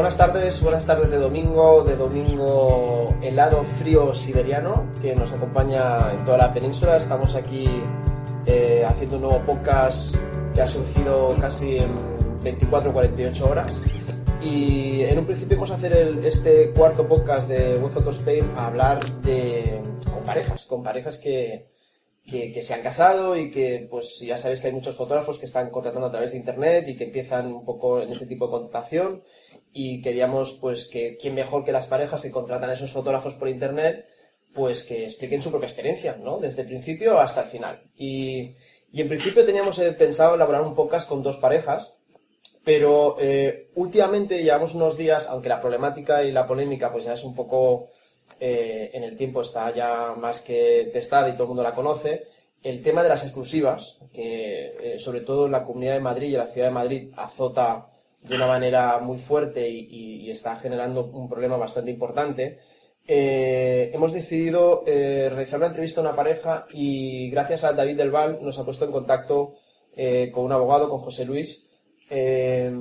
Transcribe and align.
Buenas 0.00 0.16
tardes, 0.16 0.62
buenas 0.62 0.86
tardes 0.86 1.10
de 1.10 1.18
domingo, 1.18 1.84
de 1.84 1.94
domingo 1.94 3.14
helado, 3.20 3.62
frío 3.64 4.14
siberiano, 4.14 4.90
que 5.02 5.14
nos 5.14 5.30
acompaña 5.30 6.10
en 6.14 6.24
toda 6.24 6.38
la 6.38 6.54
península. 6.54 6.96
Estamos 6.96 7.34
aquí 7.34 7.68
eh, 8.46 8.82
haciendo 8.88 9.16
un 9.16 9.22
nuevo 9.24 9.40
podcast 9.44 10.14
que 10.54 10.62
ha 10.62 10.66
surgido 10.66 11.36
casi 11.38 11.76
en 11.76 11.90
24 12.42 12.88
o 12.88 12.92
48 12.94 13.46
horas. 13.46 13.78
Y 14.42 15.02
en 15.02 15.18
un 15.18 15.26
principio 15.26 15.58
vamos 15.58 15.70
a 15.70 15.74
hacer 15.74 15.92
el- 15.92 16.24
este 16.24 16.70
cuarto 16.70 17.06
podcast 17.06 17.46
de 17.46 17.76
Web 17.76 17.92
Photo 17.92 18.12
Spain 18.12 18.50
a 18.56 18.68
hablar 18.68 19.04
de, 19.20 19.82
con 20.10 20.24
parejas, 20.24 20.64
con 20.64 20.82
parejas 20.82 21.18
que, 21.18 21.66
que, 22.24 22.54
que 22.54 22.62
se 22.62 22.72
han 22.72 22.80
casado 22.80 23.36
y 23.36 23.50
que, 23.50 23.86
pues 23.90 24.18
ya 24.20 24.38
sabéis 24.38 24.62
que 24.62 24.68
hay 24.68 24.72
muchos 24.72 24.96
fotógrafos 24.96 25.38
que 25.38 25.44
están 25.44 25.68
contratando 25.68 26.06
a 26.06 26.10
través 26.10 26.32
de 26.32 26.38
internet 26.38 26.88
y 26.88 26.96
que 26.96 27.04
empiezan 27.04 27.52
un 27.52 27.66
poco 27.66 28.00
en 28.00 28.10
este 28.10 28.24
tipo 28.24 28.46
de 28.46 28.52
contratación 28.52 29.22
y 29.72 30.02
queríamos, 30.02 30.54
pues, 30.60 30.86
que 30.86 31.16
quién 31.16 31.34
mejor 31.34 31.64
que 31.64 31.72
las 31.72 31.86
parejas 31.86 32.22
que 32.22 32.30
contratan 32.30 32.70
a 32.70 32.74
esos 32.74 32.92
fotógrafos 32.92 33.34
por 33.34 33.48
internet, 33.48 34.06
pues 34.52 34.82
que 34.82 35.04
expliquen 35.04 35.42
su 35.42 35.50
propia 35.50 35.68
experiencia, 35.68 36.16
¿no? 36.16 36.38
Desde 36.38 36.62
el 36.62 36.68
principio 36.68 37.20
hasta 37.20 37.42
el 37.42 37.48
final. 37.48 37.82
Y, 37.94 38.56
y 38.92 39.00
en 39.00 39.08
principio 39.08 39.44
teníamos 39.44 39.78
eh, 39.78 39.92
pensado 39.92 40.34
elaborar 40.34 40.62
un 40.62 40.74
podcast 40.74 41.08
con 41.08 41.22
dos 41.22 41.36
parejas, 41.36 41.94
pero 42.64 43.16
eh, 43.20 43.70
últimamente 43.74 44.42
llevamos 44.42 44.74
unos 44.74 44.96
días, 44.96 45.28
aunque 45.28 45.48
la 45.48 45.60
problemática 45.60 46.24
y 46.24 46.32
la 46.32 46.46
polémica 46.46 46.92
pues 46.92 47.04
ya 47.04 47.14
es 47.14 47.24
un 47.24 47.34
poco 47.34 47.90
eh, 48.38 48.90
en 48.92 49.02
el 49.02 49.16
tiempo 49.16 49.42
está 49.42 49.74
ya 49.74 50.14
más 50.16 50.40
que 50.40 50.90
testada 50.92 51.28
y 51.28 51.32
todo 51.32 51.44
el 51.44 51.48
mundo 51.48 51.62
la 51.62 51.74
conoce, 51.74 52.26
el 52.62 52.82
tema 52.82 53.02
de 53.02 53.08
las 53.08 53.22
exclusivas, 53.24 53.98
que 54.12 54.76
eh, 54.80 54.98
sobre 54.98 55.22
todo 55.22 55.46
en 55.46 55.52
la 55.52 55.64
Comunidad 55.64 55.94
de 55.94 56.00
Madrid 56.00 56.28
y 56.28 56.34
en 56.34 56.40
la 56.40 56.46
Ciudad 56.46 56.68
de 56.68 56.74
Madrid 56.74 57.10
azota 57.16 57.88
de 58.22 58.36
una 58.36 58.46
manera 58.46 58.98
muy 58.98 59.18
fuerte 59.18 59.68
y, 59.68 60.30
está 60.30 60.56
generando 60.56 61.06
un 61.06 61.28
problema 61.28 61.56
bastante 61.56 61.90
importante, 61.90 62.58
eh, 63.06 63.90
hemos 63.92 64.12
decidido 64.12 64.84
eh, 64.86 65.26
realizar 65.28 65.58
una 65.58 65.66
entrevista 65.66 66.00
a 66.00 66.04
una 66.04 66.14
pareja 66.14 66.66
y 66.72 67.28
gracias 67.30 67.64
a 67.64 67.72
David 67.72 67.96
Del 67.96 68.12
Val 68.12 68.38
nos 68.40 68.58
ha 68.58 68.64
puesto 68.64 68.84
en 68.84 68.92
contacto 68.92 69.54
eh, 69.96 70.30
con 70.32 70.44
un 70.44 70.52
abogado, 70.52 70.88
con 70.88 71.00
José 71.00 71.24
Luis, 71.24 71.68
eh, 72.08 72.72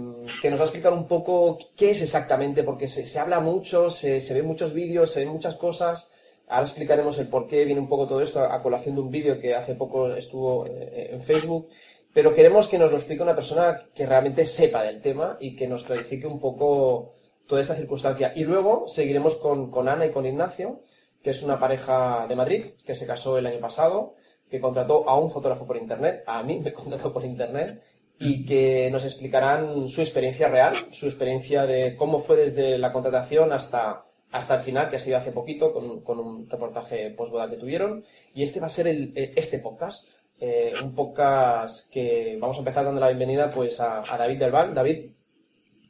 que 0.42 0.52
nos 0.52 0.59
va 0.59 0.64
a 0.64 0.68
explicar 0.68 0.94
un 0.94 1.08
poco 1.08 1.58
qué 1.76 1.92
es 1.92 2.02
exactamente, 2.03 2.64
porque 2.64 2.88
se, 2.88 3.06
se 3.06 3.20
habla 3.20 3.40
mucho, 3.40 3.90
se, 3.90 4.22
se 4.22 4.34
ven 4.36 4.46
muchos 4.46 4.74
vídeos, 4.74 5.12
se 5.12 5.22
ven 5.22 5.30
muchas 5.30 5.56
cosas. 5.56 6.12
Ahora 6.48 6.66
explicaremos 6.66 7.18
el 7.18 7.28
por 7.28 7.48
qué 7.48 7.66
viene 7.66 7.81
un 7.81 7.90
poco 7.90 8.08
todo 8.08 8.22
esto 8.22 8.44
a 8.44 8.62
colación 8.62 8.96
de 8.96 9.02
un 9.02 9.12
vídeo 9.12 9.40
que 9.40 9.56
hace 9.56 9.76
poco 9.76 10.14
estuvo 10.16 10.66
en 10.68 11.22
Facebook. 11.22 11.70
Pero 12.14 12.34
queremos 12.34 12.68
que 12.68 12.80
nos 12.80 12.92
lo 12.92 12.98
explique 12.98 13.22
una 13.22 13.36
persona 13.36 13.80
que 13.94 14.06
realmente 14.06 14.46
sepa 14.46 14.84
del 14.84 15.02
tema 15.02 15.38
y 15.40 15.56
que 15.56 15.68
nos 15.68 15.84
clarifique 15.84 16.28
un 16.28 16.40
poco 16.40 17.14
toda 17.48 17.62
esta 17.62 17.76
circunstancia. 17.76 18.34
Y 18.36 18.44
luego 18.44 18.88
seguiremos 18.88 19.36
con, 19.36 19.70
con 19.70 19.88
Ana 19.90 20.06
y 20.06 20.12
con 20.12 20.26
Ignacio, 20.26 20.82
que 21.22 21.32
es 21.32 21.44
una 21.44 21.60
pareja 21.60 22.26
de 22.28 22.36
Madrid 22.36 22.66
que 22.86 22.96
se 22.96 23.06
casó 23.06 23.38
el 23.38 23.46
año 23.46 23.60
pasado, 23.60 24.16
que 24.50 24.60
contrató 24.60 25.08
a 25.08 25.20
un 25.20 25.30
fotógrafo 25.30 25.68
por 25.68 25.78
internet, 25.78 26.24
a 26.26 26.42
mí 26.44 26.60
me 26.60 26.74
contrató 26.74 27.14
por 27.14 27.24
internet, 27.26 27.82
y 28.20 28.46
que 28.46 28.90
nos 28.92 29.06
explicarán 29.06 29.88
su 29.88 30.02
experiencia 30.02 30.50
real, 30.50 30.76
su 30.92 31.06
experiencia 31.06 31.66
de 31.66 31.96
cómo 31.96 32.20
fue 32.20 32.36
desde 32.36 32.78
la 32.78 32.92
contratación 32.92 33.54
hasta, 33.54 34.04
hasta 34.32 34.56
el 34.56 34.62
final, 34.62 34.90
que 34.90 34.98
ha 34.98 35.00
sido 35.00 35.18
hace 35.18 35.32
poquito, 35.32 35.72
con, 35.72 36.02
con 36.02 36.20
un 36.20 36.50
reportaje 36.50 37.12
postboda 37.12 37.50
que 37.50 37.56
tuvieron. 37.56 38.04
Y 38.34 38.44
este 38.44 38.60
va 38.60 38.68
a 38.68 38.72
ser 38.72 38.88
el, 38.88 39.14
eh, 39.16 39.34
este 39.38 39.60
podcast, 39.60 40.10
eh, 40.40 40.73
un 40.84 40.95
podcast 40.95 41.92
que 41.92 42.38
vamos 42.40 42.58
a 42.58 42.59
empezar 42.59 42.86
dando 42.86 43.00
la 43.00 43.08
bienvenida 43.08 43.50
pues 43.50 43.80
a, 43.80 44.02
a 44.02 44.18
David 44.18 44.40
Del 44.40 44.52
Val. 44.52 44.73
David, 44.73 45.12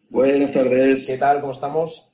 Buenas 0.09 0.51
tardes. 0.51 1.05
¿qué 1.05 1.17
tal? 1.17 1.39
¿Cómo 1.39 1.53
estamos? 1.53 2.11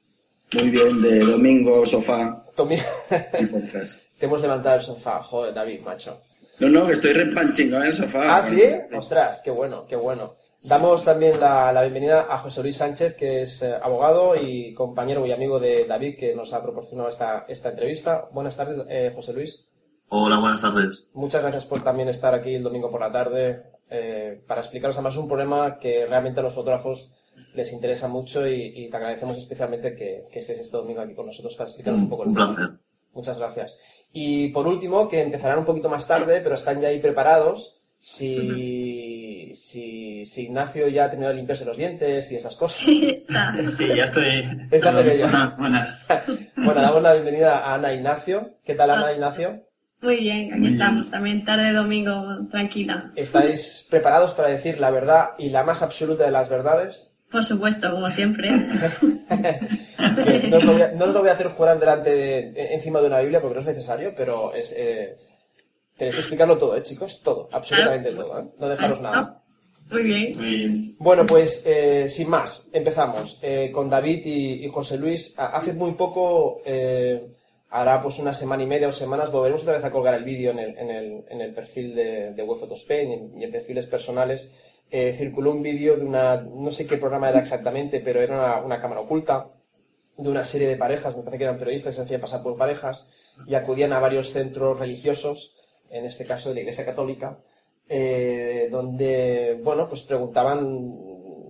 Muy 0.54 0.70
bien, 0.70 1.02
de 1.02 1.20
domingo, 1.20 1.86
sofá 1.86 2.44
y 3.40 3.46
podcast. 3.46 4.02
te 4.20 4.26
hemos 4.26 4.42
levantado 4.42 4.76
el 4.76 4.82
sofá, 4.82 5.24
joder, 5.24 5.54
David, 5.54 5.82
macho. 5.82 6.20
No, 6.60 6.70
no, 6.70 6.86
que 6.88 6.94
estoy 6.94 7.14
repanchingado 7.14 7.84
en 7.84 7.90
el 7.90 7.96
sofá. 7.96 8.38
Ah, 8.38 8.42
¿sí? 8.42 8.62
Ostras, 8.96 9.42
qué 9.44 9.52
bueno, 9.52 9.86
qué 9.88 9.96
bueno. 9.96 10.36
Damos 10.64 11.04
también 11.04 11.40
la, 11.40 11.72
la 11.74 11.82
bienvenida 11.82 12.28
a 12.30 12.38
José 12.40 12.62
Luis 12.64 12.78
Sánchez, 12.78 13.16
que 13.16 13.42
es 13.42 13.62
eh, 13.62 13.76
abogado 13.82 14.36
y 14.36 14.74
compañero 14.74 15.26
y 15.26 15.32
amigo 15.32 15.60
de 15.60 15.86
David, 15.86 16.18
que 16.18 16.34
nos 16.34 16.54
ha 16.54 16.64
proporcionado 16.64 17.10
esta, 17.10 17.46
esta 17.48 17.70
entrevista. 17.70 18.30
Buenas 18.32 18.56
tardes, 18.56 18.82
eh, 18.90 19.12
José 19.14 19.34
Luis. 19.34 19.68
Hola, 20.10 20.38
buenas 20.40 20.62
tardes. 20.62 21.10
Muchas 21.14 21.42
gracias 21.42 21.66
por 21.66 21.82
también 21.82 22.10
estar 22.10 22.34
aquí 22.34 22.56
el 22.56 22.64
domingo 22.64 22.90
por 22.92 23.02
la 23.02 23.12
tarde 23.12 23.64
eh, 23.90 24.42
para 24.48 24.62
explicaros 24.62 24.96
además 24.96 25.18
un 25.18 25.28
problema 25.28 25.78
que 25.80 26.06
realmente 26.06 26.40
a 26.40 26.44
los 26.44 26.54
fotógrafos 26.54 27.14
les 27.54 27.72
interesa 27.74 28.08
mucho 28.08 28.48
y, 28.48 28.72
y 28.76 28.90
te 28.90 28.98
agradecemos 28.98 29.38
especialmente 29.38 29.96
que, 29.96 30.26
que 30.32 30.40
estés 30.40 30.60
este 30.60 30.78
domingo 30.78 31.02
aquí 31.02 31.14
con 31.14 31.26
nosotros 31.28 31.56
para 31.56 31.68
explicaros 31.68 32.00
un 32.00 32.10
poco 32.10 32.24
el 32.24 32.30
Un 32.30 32.36
tema. 32.36 32.56
placer. 32.56 32.76
Muchas 33.14 33.38
gracias. 33.38 33.78
Y 34.12 34.50
por 34.50 34.68
último, 34.68 35.08
que 35.08 35.22
empezarán 35.22 35.60
un 35.60 35.66
poquito 35.66 35.90
más 35.90 36.06
tarde, 36.08 36.42
pero 36.42 36.56
están 36.56 36.82
ya 36.82 36.90
ahí 36.90 37.00
preparados. 37.00 37.82
Si, 37.98 39.52
si, 39.56 40.26
si 40.26 40.44
Ignacio 40.44 40.88
ya 40.90 41.06
ha 41.06 41.10
terminado 41.10 41.32
de 41.34 41.38
limpiarse 41.38 41.66
los 41.66 41.78
dientes 41.78 42.32
y 42.32 42.36
esas 42.36 42.56
cosas. 42.56 42.80
Sí, 42.86 43.26
ya 43.96 44.04
estoy. 44.04 44.44
Esa 44.70 44.92
se 44.92 45.04
ve 45.04 45.18
ya. 45.18 45.26
Buenas, 45.28 45.58
buenas. 45.58 46.06
Bueno, 46.58 46.82
damos 46.82 47.02
la 47.02 47.14
bienvenida 47.14 47.60
a 47.60 47.76
Ana 47.76 47.94
Ignacio. 47.94 48.56
¿Qué 48.64 48.76
tal, 48.76 48.92
Ana 48.92 49.14
Ignacio? 49.14 49.64
Muy 50.06 50.18
bien, 50.18 50.54
aquí 50.54 50.62
Muy 50.62 50.74
estamos, 50.74 51.10
también 51.10 51.44
tarde 51.44 51.66
de 51.66 51.74
domingo, 51.74 52.48
tranquila. 52.52 53.12
¿Estáis 53.16 53.88
preparados 53.90 54.32
para 54.34 54.50
decir 54.50 54.80
la 54.80 54.92
verdad 54.92 55.32
y 55.40 55.50
la 55.50 55.64
más 55.64 55.82
absoluta 55.82 56.26
de 56.26 56.32
las 56.32 56.48
verdades? 56.48 57.12
Por 57.32 57.44
supuesto, 57.44 57.90
como 57.90 58.08
siempre. 58.12 58.52
Bien, 58.52 60.50
no, 60.52 60.58
os 60.58 60.64
lo 60.64 60.74
voy 60.74 60.82
a, 60.84 60.92
no 60.92 61.06
os 61.06 61.14
lo 61.14 61.20
voy 61.22 61.30
a 61.30 61.34
hacer 61.34 61.48
jurar 61.48 61.80
delante 61.80 62.12
de, 62.12 62.76
encima 62.76 63.02
de 63.02 63.08
una 63.08 63.20
Biblia 63.20 63.42
porque 63.42 63.56
no 63.56 63.62
es 63.62 63.68
necesario, 63.68 64.14
pero 64.16 64.54
es, 64.54 64.72
eh, 64.78 65.18
tenéis 65.98 66.16
que 66.16 66.22
explicarlo 66.22 66.60
todo, 66.60 66.78
¿eh, 66.78 66.84
chicos? 66.84 67.22
Todo, 67.24 67.50
absolutamente 67.52 68.12
todo, 68.12 68.40
¿eh? 68.40 68.46
No 68.60 68.70
dejaros 68.70 69.02
nada. 69.02 69.42
Muy 69.90 70.04
bien. 70.04 70.38
Muy 70.38 70.50
bien. 70.50 70.96
Bueno, 71.00 71.26
pues 71.26 71.64
eh, 71.66 72.10
sin 72.10 72.30
más, 72.30 72.68
empezamos 72.72 73.40
eh, 73.42 73.72
con 73.74 73.90
David 73.90 74.26
y, 74.26 74.66
y 74.66 74.70
José 74.70 74.98
Luis. 74.98 75.34
Hace 75.38 75.74
muy 75.74 75.94
poco, 75.94 76.62
eh, 76.66 77.35
hará 77.76 78.02
pues 78.02 78.20
una 78.20 78.34
semana 78.34 78.64
y 78.64 78.68
media 78.68 78.88
o 78.88 78.92
semanas, 78.92 79.32
volveremos 79.32 79.64
otra 79.64 79.74
vez 79.74 79.84
a 79.84 79.92
colgar 79.92 80.14
el 80.14 80.24
vídeo 80.24 80.52
en 80.52 80.60
el, 80.60 80.78
en 80.78 80.90
el, 80.90 81.26
en 81.30 81.42
el 81.42 81.54
perfil 81.54 81.94
de, 81.94 82.32
de 82.32 82.44
Web 82.44 82.70
y 82.90 82.94
en, 82.94 83.42
y 83.42 83.44
en 83.44 83.52
perfiles 83.52 83.86
personales. 83.86 84.52
Eh, 84.90 85.14
circuló 85.18 85.52
un 85.52 85.62
vídeo 85.62 85.98
de 85.98 86.06
una, 86.06 86.38
no 86.38 86.72
sé 86.72 86.88
qué 86.88 86.98
programa 86.98 87.30
era 87.30 87.40
exactamente, 87.40 88.00
pero 88.00 88.22
era 88.22 88.62
una, 88.62 88.80
cámara 88.80 89.02
oculta 89.02 89.50
de 90.18 90.30
una 90.30 90.46
serie 90.46 90.70
de 90.70 90.78
parejas, 90.78 91.18
me 91.18 91.24
parece 91.24 91.40
que 91.40 91.44
eran 91.44 91.58
periodistas 91.58 91.96
se 91.96 92.02
hacían 92.04 92.22
pasar 92.22 92.42
por 92.42 92.56
parejas 92.56 93.10
y 93.46 93.56
acudían 93.56 93.92
a 93.92 94.00
varios 94.00 94.32
centros 94.32 94.80
religiosos, 94.80 95.56
en 95.90 96.06
este 96.06 96.24
caso 96.24 96.50
de 96.50 96.56
la 96.56 96.62
Iglesia 96.62 96.86
Católica, 96.86 97.40
eh, 97.90 98.70
donde, 98.72 99.60
bueno, 99.62 99.90
pues 99.90 100.04
preguntaban 100.04 100.96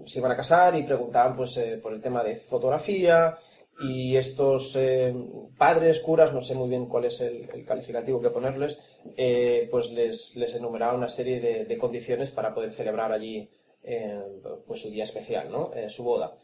si 0.07 0.19
iban 0.19 0.31
a 0.31 0.37
casar 0.37 0.75
y 0.75 0.83
preguntaban 0.83 1.35
pues 1.35 1.57
eh, 1.57 1.79
por 1.81 1.93
el 1.93 2.01
tema 2.01 2.23
de 2.23 2.35
fotografía 2.35 3.37
y 3.79 4.15
estos 4.15 4.75
eh, 4.77 5.13
padres, 5.57 5.99
curas, 5.99 6.33
no 6.33 6.41
sé 6.41 6.55
muy 6.55 6.69
bien 6.69 6.85
cuál 6.85 7.05
es 7.05 7.19
el, 7.21 7.65
calificativo 7.65 8.21
que 8.21 8.29
ponerles, 8.29 8.79
eh, 9.17 9.67
pues 9.69 9.91
les, 9.91 10.55
enumeraban 10.55 10.97
una 10.97 11.09
serie 11.09 11.39
de, 11.65 11.77
condiciones 11.77 12.31
para 12.31 12.53
poder 12.53 12.71
celebrar 12.71 13.11
allí 13.11 13.49
eh, 13.83 14.21
pues 14.65 14.81
su 14.81 14.89
día 14.89 15.03
especial, 15.03 15.51
¿no? 15.51 15.71
Su 15.89 16.03
boda 16.03 16.37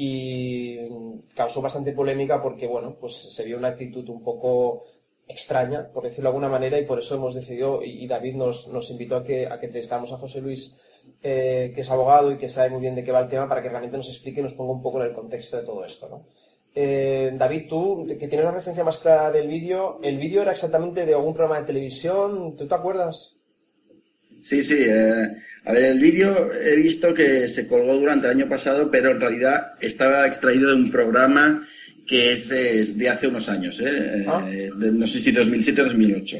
y 0.00 0.78
causó 1.34 1.60
bastante 1.60 1.92
polémica 1.92 2.40
porque, 2.40 2.68
bueno, 2.68 2.96
pues 3.00 3.14
se 3.14 3.44
vio 3.44 3.58
una 3.58 3.68
actitud 3.68 4.08
un 4.08 4.22
poco 4.22 4.84
extraña, 5.26 5.90
por 5.92 6.04
decirlo 6.04 6.30
de 6.30 6.36
alguna 6.36 6.48
manera, 6.48 6.78
y 6.78 6.86
por 6.86 7.00
eso 7.00 7.16
hemos 7.16 7.34
decidido, 7.34 7.82
y 7.82 8.06
David 8.06 8.36
nos, 8.36 8.68
nos 8.68 8.90
invitó 8.92 9.16
a 9.16 9.24
que, 9.24 9.48
a 9.48 9.58
que 9.58 9.66
entrevistáramos 9.66 10.12
a 10.12 10.18
José 10.18 10.40
Luis, 10.40 10.78
que 11.20 11.74
es 11.76 11.90
abogado 11.90 12.30
y 12.30 12.38
que 12.38 12.48
sabe 12.48 12.70
muy 12.70 12.80
bien 12.80 12.94
de 12.94 13.02
qué 13.02 13.10
va 13.10 13.20
el 13.20 13.28
tema, 13.28 13.48
para 13.48 13.60
que 13.60 13.68
realmente 13.70 13.96
nos 13.96 14.08
explique 14.08 14.38
y 14.38 14.44
nos 14.44 14.54
ponga 14.54 14.72
un 14.72 14.82
poco 14.82 15.00
en 15.00 15.08
el 15.08 15.12
contexto 15.12 15.56
de 15.56 15.64
todo 15.64 15.84
esto, 15.84 16.08
¿no? 16.08 16.24
Eh, 16.74 17.32
David, 17.36 17.62
tú, 17.68 18.06
que 18.06 18.28
tienes 18.28 18.44
la 18.44 18.52
referencia 18.52 18.84
más 18.84 18.98
clara 18.98 19.30
del 19.32 19.48
vídeo, 19.48 19.98
¿el 20.02 20.18
vídeo 20.18 20.42
era 20.42 20.52
exactamente 20.52 21.04
de 21.04 21.14
algún 21.14 21.34
programa 21.34 21.60
de 21.60 21.66
televisión? 21.66 22.56
¿Tú 22.56 22.66
te 22.68 22.74
acuerdas? 22.74 23.34
Sí, 24.40 24.62
sí. 24.62 24.76
eh, 24.78 25.26
a 25.64 25.72
ver, 25.72 25.84
el 25.86 25.98
vídeo 25.98 26.48
he 26.52 26.76
visto 26.76 27.12
que 27.12 27.48
se 27.48 27.66
colgó 27.66 27.96
durante 27.96 28.26
el 28.28 28.32
año 28.34 28.48
pasado, 28.48 28.90
pero 28.90 29.10
en 29.10 29.20
realidad 29.20 29.72
estaba 29.80 30.26
extraído 30.26 30.68
de 30.68 30.76
un 30.76 30.90
programa 30.90 31.60
que 32.06 32.32
es, 32.32 32.50
es 32.52 32.96
de 32.96 33.08
hace 33.10 33.26
unos 33.26 33.48
años, 33.48 33.80
¿eh? 33.80 34.24
Ah. 34.28 34.48
Eh, 34.50 34.70
de- 34.76 34.92
no 34.92 35.06
sé 35.06 35.18
si 35.20 35.30
2007 35.32 35.82
o 35.82 35.84
2008. 35.84 36.36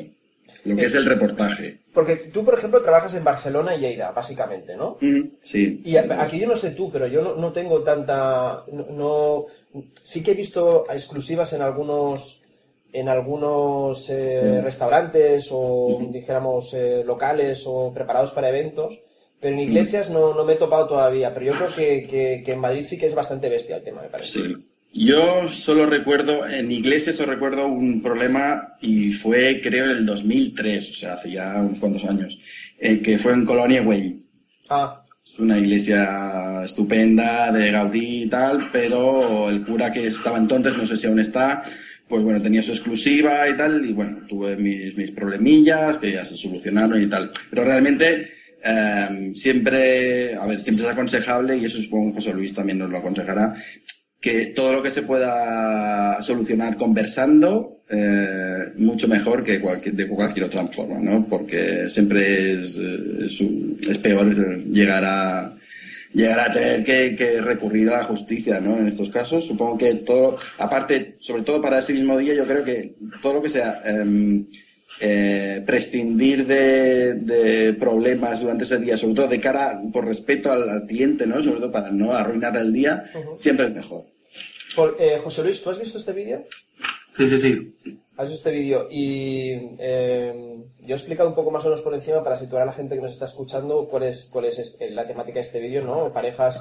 Lo 0.64 0.76
que 0.76 0.84
es 0.86 0.94
el 0.94 1.06
reportaje. 1.06 1.78
Porque 1.94 2.16
tú, 2.16 2.44
por 2.44 2.54
ejemplo, 2.58 2.82
trabajas 2.82 3.14
en 3.14 3.24
Barcelona 3.24 3.74
y 3.74 3.80
Lleida, 3.80 4.10
básicamente, 4.12 4.76
¿no? 4.76 4.98
Mm, 5.00 5.20
Sí. 5.42 5.80
Y 5.84 5.96
aquí 5.96 6.38
yo 6.40 6.46
no 6.48 6.56
sé 6.56 6.70
tú, 6.72 6.90
pero 6.92 7.06
yo 7.06 7.22
no, 7.22 7.36
no 7.36 7.52
tengo 7.52 7.82
tanta. 7.82 8.64
No, 8.72 8.86
no- 8.90 9.44
sí 10.02 10.22
que 10.22 10.32
he 10.32 10.34
visto 10.34 10.86
exclusivas 10.92 11.52
en 11.52 11.62
algunos 11.62 12.42
en 12.92 13.08
algunos 13.08 14.08
eh, 14.08 14.60
restaurantes 14.62 15.48
o 15.52 16.08
dijéramos 16.10 16.72
eh, 16.72 17.02
locales 17.04 17.64
o 17.66 17.92
preparados 17.92 18.30
para 18.32 18.48
eventos, 18.48 18.98
Pero 19.40 19.54
en 19.54 19.60
iglesias 19.60 20.10
no, 20.10 20.34
no 20.34 20.44
me 20.44 20.54
he 20.54 20.56
topado 20.56 20.88
todavía. 20.88 21.32
Pero 21.34 21.46
yo 21.46 21.52
creo 21.52 21.68
que, 21.76 22.08
que- 22.08 22.42
que 22.44 22.52
en 22.52 22.58
Madrid 22.58 22.82
sí 22.84 22.98
que 22.98 23.06
es 23.06 23.14
bastante 23.14 23.48
bestia 23.48 23.76
el 23.76 23.84
tema, 23.84 24.02
me 24.02 24.08
parece. 24.08 24.40
Sí. 24.40 24.54
Yo 24.94 25.48
solo 25.50 25.84
recuerdo, 25.84 26.48
en 26.48 26.72
iglesias 26.72 27.16
solo 27.16 27.32
recuerdo 27.34 27.66
un 27.66 28.02
problema 28.02 28.76
y 28.80 29.12
fue 29.12 29.60
creo 29.62 29.84
en 29.84 29.90
el 29.90 30.06
2003, 30.06 30.90
o 30.90 30.92
sea, 30.94 31.12
hace 31.12 31.30
ya 31.32 31.56
unos 31.60 31.78
cuantos 31.78 32.04
años, 32.06 32.38
eh, 32.80 33.00
que 33.02 33.18
fue 33.18 33.32
en 33.34 33.44
Colonia 33.44 33.82
Güell. 33.82 34.22
Ah, 34.70 35.04
Es 35.30 35.38
una 35.38 35.58
iglesia 35.58 36.62
estupenda 36.64 37.52
de 37.52 37.70
Gaudí 37.70 38.22
y 38.22 38.28
tal, 38.30 38.70
pero 38.72 39.50
el 39.50 39.62
cura 39.62 39.92
que 39.92 40.06
estaba 40.06 40.38
entonces, 40.38 40.74
no 40.78 40.86
sé 40.86 40.96
si 40.96 41.06
aún 41.06 41.20
está, 41.20 41.62
pues 42.08 42.24
bueno, 42.24 42.40
tenía 42.40 42.62
su 42.62 42.72
exclusiva 42.72 43.46
y 43.46 43.54
tal, 43.54 43.84
y 43.84 43.92
bueno, 43.92 44.26
tuve 44.26 44.56
mis, 44.56 44.96
mis 44.96 45.10
problemillas 45.10 45.98
que 45.98 46.12
ya 46.12 46.24
se 46.24 46.34
solucionaron 46.34 47.02
y 47.02 47.10
tal. 47.10 47.30
Pero 47.50 47.62
realmente, 47.62 48.30
eh, 48.64 49.30
siempre, 49.34 50.34
a 50.34 50.46
ver, 50.46 50.60
siempre 50.60 50.86
es 50.86 50.92
aconsejable, 50.92 51.58
y 51.58 51.66
eso 51.66 51.80
supongo 51.80 52.08
que 52.08 52.14
José 52.14 52.32
Luis 52.32 52.54
también 52.54 52.78
nos 52.78 52.90
lo 52.90 52.96
aconsejará, 52.96 53.54
que 54.20 54.46
todo 54.46 54.72
lo 54.72 54.82
que 54.82 54.90
se 54.90 55.02
pueda 55.02 56.20
solucionar 56.20 56.76
conversando, 56.76 57.82
eh, 57.88 58.72
mucho 58.76 59.08
mejor 59.08 59.44
que 59.44 59.60
cualquier, 59.60 59.94
de 59.94 60.08
cualquier 60.08 60.46
otra 60.46 60.66
forma, 60.66 60.98
¿no? 60.98 61.26
Porque 61.28 61.88
siempre 61.88 62.52
es, 62.62 62.76
eh, 62.76 63.98
peor 64.02 64.34
llegar 64.64 65.04
a, 65.04 65.50
llegar 66.12 66.40
a 66.40 66.52
tener 66.52 66.84
que, 66.84 67.14
que 67.16 67.40
recurrir 67.40 67.88
a 67.90 67.98
la 67.98 68.04
justicia, 68.04 68.60
¿no? 68.60 68.78
En 68.78 68.88
estos 68.88 69.08
casos, 69.10 69.46
supongo 69.46 69.78
que 69.78 69.94
todo, 69.94 70.36
aparte, 70.58 71.16
sobre 71.20 71.42
todo 71.42 71.62
para 71.62 71.78
ese 71.78 71.92
mismo 71.92 72.18
día, 72.18 72.34
yo 72.34 72.44
creo 72.44 72.64
que 72.64 72.94
todo 73.22 73.34
lo 73.34 73.42
que 73.42 73.48
sea, 73.48 73.80
em, 73.84 74.46
eh, 75.00 75.62
prescindir 75.66 76.46
de, 76.46 77.14
de 77.14 77.72
problemas 77.74 78.40
durante 78.40 78.64
ese 78.64 78.78
día, 78.78 78.96
sobre 78.96 79.14
todo 79.14 79.28
de 79.28 79.40
cara, 79.40 79.80
por 79.92 80.04
respeto 80.04 80.50
al, 80.50 80.68
al 80.68 80.86
cliente, 80.86 81.26
¿no? 81.26 81.42
Sobre 81.42 81.60
todo 81.60 81.70
para 81.72 81.90
no 81.90 82.12
arruinar 82.14 82.56
el 82.56 82.72
día, 82.72 83.04
siempre 83.36 83.66
es 83.66 83.72
mejor. 83.74 84.04
por- 84.76 84.96
eh, 84.98 85.18
José 85.22 85.42
Luis, 85.44 85.62
¿tú 85.62 85.70
has 85.70 85.78
visto 85.78 85.98
este 85.98 86.12
vídeo? 86.12 86.44
Sí, 87.10 87.26
sí, 87.26 87.38
sí. 87.38 87.74
Has 88.16 88.28
visto 88.28 88.48
este 88.48 88.58
vídeo 88.58 88.88
y 88.90 89.52
eh, 89.78 90.56
yo 90.80 90.94
he 90.94 90.98
explicado 90.98 91.28
un 91.28 91.34
poco 91.36 91.50
más 91.52 91.64
o 91.64 91.68
menos 91.68 91.82
por 91.82 91.94
encima 91.94 92.22
para 92.24 92.36
situar 92.36 92.62
a 92.62 92.66
la 92.66 92.72
gente 92.72 92.94
que 92.96 93.00
nos 93.00 93.12
está 93.12 93.26
escuchando 93.26 93.86
cuál 93.88 94.02
es, 94.04 94.26
cuál 94.32 94.46
es 94.46 94.58
este- 94.58 94.90
la 94.90 95.06
temática 95.06 95.34
de 95.36 95.42
este 95.42 95.60
vídeo, 95.60 95.84
¿no? 95.84 96.12
Parejas 96.12 96.60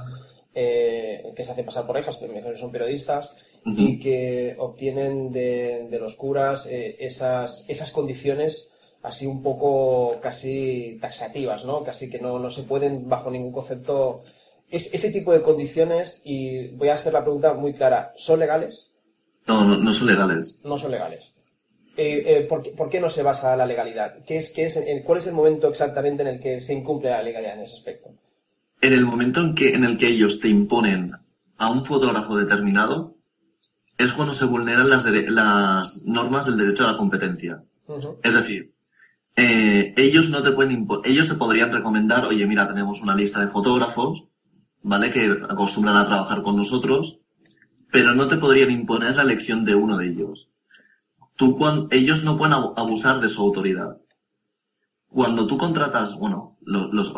eh, 0.54 1.24
que 1.36 1.44
se 1.44 1.51
hacen 1.51 1.66
pasar 1.66 1.86
por 1.86 2.00
hijas, 2.00 2.18
que 2.18 2.28
mejor 2.28 2.57
son 2.57 2.72
periodistas, 2.72 3.36
y 3.65 4.00
que 4.00 4.56
obtienen 4.59 5.31
de, 5.31 5.88
de 5.89 6.00
los 6.00 6.15
curas 6.15 6.68
eh, 6.68 6.95
esas, 7.00 7.65
esas 7.68 7.92
condiciones 7.92 8.74
así 9.04 9.25
un 9.25 9.42
poco 9.42 10.19
casi 10.21 10.98
taxativas, 11.01 11.65
¿no? 11.65 11.83
Casi 11.83 12.09
que 12.09 12.19
no, 12.19 12.39
no 12.39 12.50
se 12.50 12.63
pueden 12.63 13.07
bajo 13.09 13.31
ningún 13.31 13.51
concepto... 13.51 14.24
Es, 14.69 14.94
ese 14.94 15.12
tipo 15.12 15.31
de 15.31 15.42
condiciones, 15.42 16.21
y 16.25 16.68
voy 16.69 16.89
a 16.89 16.95
hacer 16.95 17.13
la 17.13 17.24
pregunta 17.24 17.54
muy 17.54 17.74
clara, 17.74 18.12
¿son 18.18 18.39
legales? 18.39 18.92
No, 19.48 19.63
no, 19.63 19.77
no 19.77 19.94
son 19.94 20.07
legales. 20.07 20.60
no 20.63 20.77
son 20.77 20.92
legales. 20.92 21.33
Eh, 21.95 22.24
eh, 22.25 22.42
¿por, 22.42 22.62
qué, 22.62 22.71
por 22.71 22.89
qué 22.89 23.00
no 23.00 23.10
se 23.10 23.24
basa 23.24 23.56
la 23.56 23.65
legalidad? 23.65 24.24
¿Qué 24.25 24.38
es, 24.38 24.51
qué 24.51 24.65
es, 24.65 24.77
¿Cuál 25.06 25.19
es 25.19 25.27
el 25.27 25.33
momento 25.33 25.69
exactamente 25.69 26.21
en 26.21 26.27
el 26.27 26.39
que 26.39 26.60
se 26.60 26.74
incumple 26.74 27.10
la 27.10 27.24
legalidad 27.24 27.56
en 27.56 27.62
ese 27.62 27.77
aspecto? 27.77 28.10
En 28.81 28.94
el 28.94 29.06
momento 29.06 29.39
en, 29.39 29.56
que, 29.56 29.74
en 29.74 29.86
el 29.86 29.98
que 29.98 30.07
ellos 30.07 30.39
te 30.42 30.50
imponen 30.50 31.12
a 31.57 31.71
un 31.71 31.83
fotógrafo 31.86 32.36
determinado, 32.36 33.15
es 33.97 34.13
cuando 34.13 34.33
se 34.33 34.45
vulneran 34.45 34.89
las, 34.89 35.05
normas 36.05 36.45
del 36.45 36.57
derecho 36.57 36.83
a 36.88 36.91
la 36.91 36.97
competencia. 36.97 37.63
Es 38.23 38.33
decir, 38.35 38.73
eh, 39.35 39.94
ellos 39.97 40.29
no 40.29 40.41
te 40.41 40.51
pueden 40.51 40.88
ellos 41.03 41.27
te 41.27 41.35
podrían 41.35 41.71
recomendar, 41.71 42.25
oye, 42.25 42.45
mira, 42.45 42.67
tenemos 42.67 43.01
una 43.01 43.15
lista 43.15 43.39
de 43.39 43.47
fotógrafos, 43.47 44.27
¿vale? 44.83 45.11
Que 45.11 45.25
acostumbran 45.49 45.95
a 45.97 46.05
trabajar 46.05 46.41
con 46.44 46.55
nosotros, 46.57 47.19
pero 47.91 48.13
no 48.13 48.27
te 48.27 48.38
podrían 48.38 48.71
imponer 48.71 49.15
la 49.15 49.23
elección 49.23 49.63
de 49.65 49.75
uno 49.75 49.97
de 49.97 50.07
ellos. 50.07 50.50
Tú, 51.35 51.55
cuan- 51.57 51.88
ellos 51.91 52.23
no 52.23 52.38
pueden 52.38 52.53
abu- 52.53 52.73
abusar 52.75 53.19
de 53.21 53.29
su 53.29 53.41
autoridad. 53.41 53.97
Cuando 55.07 55.47
tú 55.47 55.57
contratas, 55.57 56.15
bueno, 56.17 56.57
lo- 56.61 56.91
los, 56.91 57.13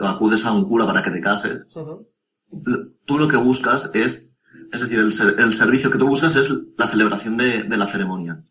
acudes 0.00 0.46
a 0.46 0.52
un 0.52 0.64
cura 0.64 0.86
para 0.86 1.02
que 1.02 1.10
te 1.10 1.20
cases, 1.20 1.62
tú 3.04 3.18
lo 3.18 3.28
que 3.28 3.36
buscas 3.36 3.90
es, 3.94 4.25
es 4.72 4.80
decir, 4.82 4.98
el, 4.98 5.12
ser- 5.12 5.36
el 5.38 5.54
servicio 5.54 5.90
que 5.90 5.98
tú 5.98 6.08
buscas 6.08 6.36
es 6.36 6.50
la 6.76 6.88
celebración 6.88 7.36
de, 7.36 7.62
de 7.64 7.76
la 7.76 7.86
ceremonia. 7.86 8.42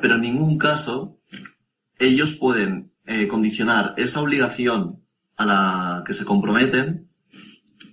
Pero 0.00 0.14
en 0.16 0.20
ningún 0.20 0.58
caso 0.58 1.18
ellos 1.98 2.32
pueden 2.32 2.92
eh, 3.06 3.28
condicionar 3.28 3.94
esa 3.96 4.20
obligación 4.20 5.02
a 5.36 5.46
la 5.46 6.04
que 6.06 6.14
se 6.14 6.24
comprometen 6.24 7.08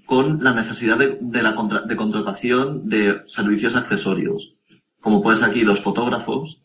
con 0.05 0.43
la 0.43 0.53
necesidad 0.53 0.97
de, 0.97 1.17
de 1.21 1.41
la 1.41 1.55
contra- 1.55 1.81
de 1.81 1.95
contratación 1.95 2.87
de 2.89 3.21
servicios 3.27 3.75
accesorios, 3.75 4.55
como 4.99 5.21
puede 5.21 5.37
ser 5.37 5.49
aquí 5.49 5.61
los 5.61 5.79
fotógrafos 5.81 6.61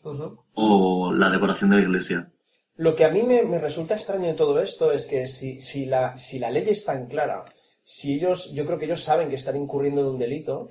o 0.53 1.13
la 1.13 1.29
decoración 1.29 1.69
de 1.69 1.77
la 1.77 1.83
iglesia. 1.83 2.31
Lo 2.75 2.95
que 2.95 3.05
a 3.05 3.09
mí 3.09 3.23
me, 3.23 3.41
me 3.43 3.57
resulta 3.57 3.95
extraño 3.95 4.27
de 4.27 4.33
todo 4.33 4.61
esto 4.61 4.91
es 4.91 5.05
que 5.05 5.27
si, 5.27 5.61
si, 5.61 5.85
la, 5.87 6.15
si 6.17 6.37
la 6.39 6.51
ley 6.51 6.65
es 6.67 6.85
tan 6.85 7.07
clara, 7.07 7.45
si 7.89 8.15
ellos, 8.15 8.51
yo 8.51 8.65
creo 8.65 8.77
que 8.77 8.83
ellos 8.83 9.01
saben 9.01 9.29
que 9.29 9.35
están 9.35 9.55
incurriendo 9.55 10.01
en 10.01 10.07
un 10.07 10.19
delito, 10.19 10.67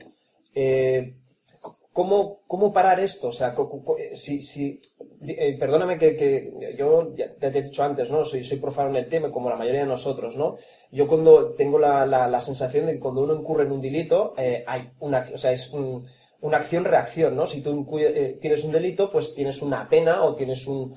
eh, 0.55 1.15
¿cómo, 1.95 2.41
¿cómo 2.47 2.75
parar 2.75 3.01
esto? 3.01 3.29
O 3.29 3.33
sea, 3.33 3.55
eh, 3.99 4.15
si, 4.15 4.43
si, 4.43 4.79
eh, 5.27 5.57
perdóname 5.59 5.97
que, 5.97 6.15
que 6.15 6.75
yo 6.79 7.15
ya 7.17 7.33
te 7.35 7.47
he 7.47 7.63
dicho 7.63 7.83
antes, 7.83 8.11
¿no? 8.11 8.23
Soy, 8.27 8.45
soy 8.45 8.59
profano 8.59 8.91
en 8.91 8.97
el 8.97 9.09
tema, 9.09 9.33
como 9.33 9.49
la 9.49 9.57
mayoría 9.57 9.81
de 9.81 9.87
nosotros, 9.87 10.37
¿no? 10.37 10.59
Yo 10.93 11.09
cuando 11.09 11.55
tengo 11.55 11.79
la, 11.79 12.05
la, 12.05 12.29
la 12.29 12.41
sensación 12.43 12.85
de 12.85 12.93
que 12.93 13.01
cuando 13.01 13.23
uno 13.23 13.35
incurre 13.35 13.65
en 13.65 13.73
un 13.73 13.81
delito, 13.81 14.35
eh, 14.37 14.63
hay 14.67 14.91
una, 15.01 15.27
o 15.33 15.39
sea, 15.39 15.53
es 15.53 15.73
un- 15.73 16.05
una 16.43 16.59
acción-reacción, 16.59 17.35
¿no? 17.35 17.47
Si 17.47 17.63
tú 17.63 17.87
eh, 17.99 18.37
tienes 18.43 18.63
un 18.63 18.73
delito, 18.73 19.11
pues 19.11 19.35
tienes 19.35 19.63
una 19.63 19.89
pena 19.89 20.23
o 20.23 20.35
tienes 20.35 20.67
un- 20.67 20.95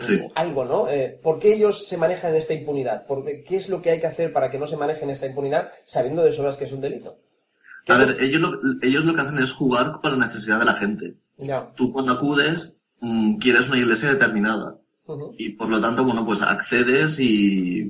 Sí. 0.00 0.20
algo, 0.34 0.64
¿no? 0.64 0.88
Eh, 0.88 1.18
¿Por 1.22 1.38
qué 1.38 1.54
ellos 1.54 1.86
se 1.86 1.96
manejan 1.96 2.32
en 2.32 2.38
esta 2.38 2.54
impunidad? 2.54 3.06
¿Por 3.06 3.24
qué, 3.24 3.44
¿Qué 3.44 3.56
es 3.56 3.68
lo 3.68 3.80
que 3.80 3.90
hay 3.90 4.00
que 4.00 4.08
hacer 4.08 4.32
para 4.32 4.50
que 4.50 4.58
no 4.58 4.66
se 4.66 4.76
manejen 4.76 5.10
esta 5.10 5.26
impunidad 5.26 5.70
sabiendo 5.84 6.22
de 6.24 6.32
sobras 6.32 6.56
que 6.56 6.64
es 6.64 6.72
un 6.72 6.80
delito? 6.80 7.18
¿Qué 7.84 7.92
A 7.92 7.98
ver, 7.98 8.16
ellos 8.20 8.40
lo, 8.40 8.58
ellos 8.82 9.04
lo 9.04 9.14
que 9.14 9.20
hacen 9.20 9.38
es 9.38 9.52
jugar 9.52 10.00
con 10.02 10.18
la 10.18 10.26
necesidad 10.26 10.58
de 10.58 10.64
la 10.64 10.74
gente. 10.74 11.14
Ya. 11.36 11.70
Tú 11.76 11.92
cuando 11.92 12.12
acudes 12.12 12.80
mm, 13.00 13.36
quieres 13.36 13.68
una 13.68 13.78
iglesia 13.78 14.10
determinada 14.10 14.76
y 15.36 15.50
por 15.50 15.68
lo 15.68 15.80
tanto, 15.80 16.04
bueno, 16.04 16.24
pues 16.24 16.42
accedes 16.42 17.18
y, 17.18 17.80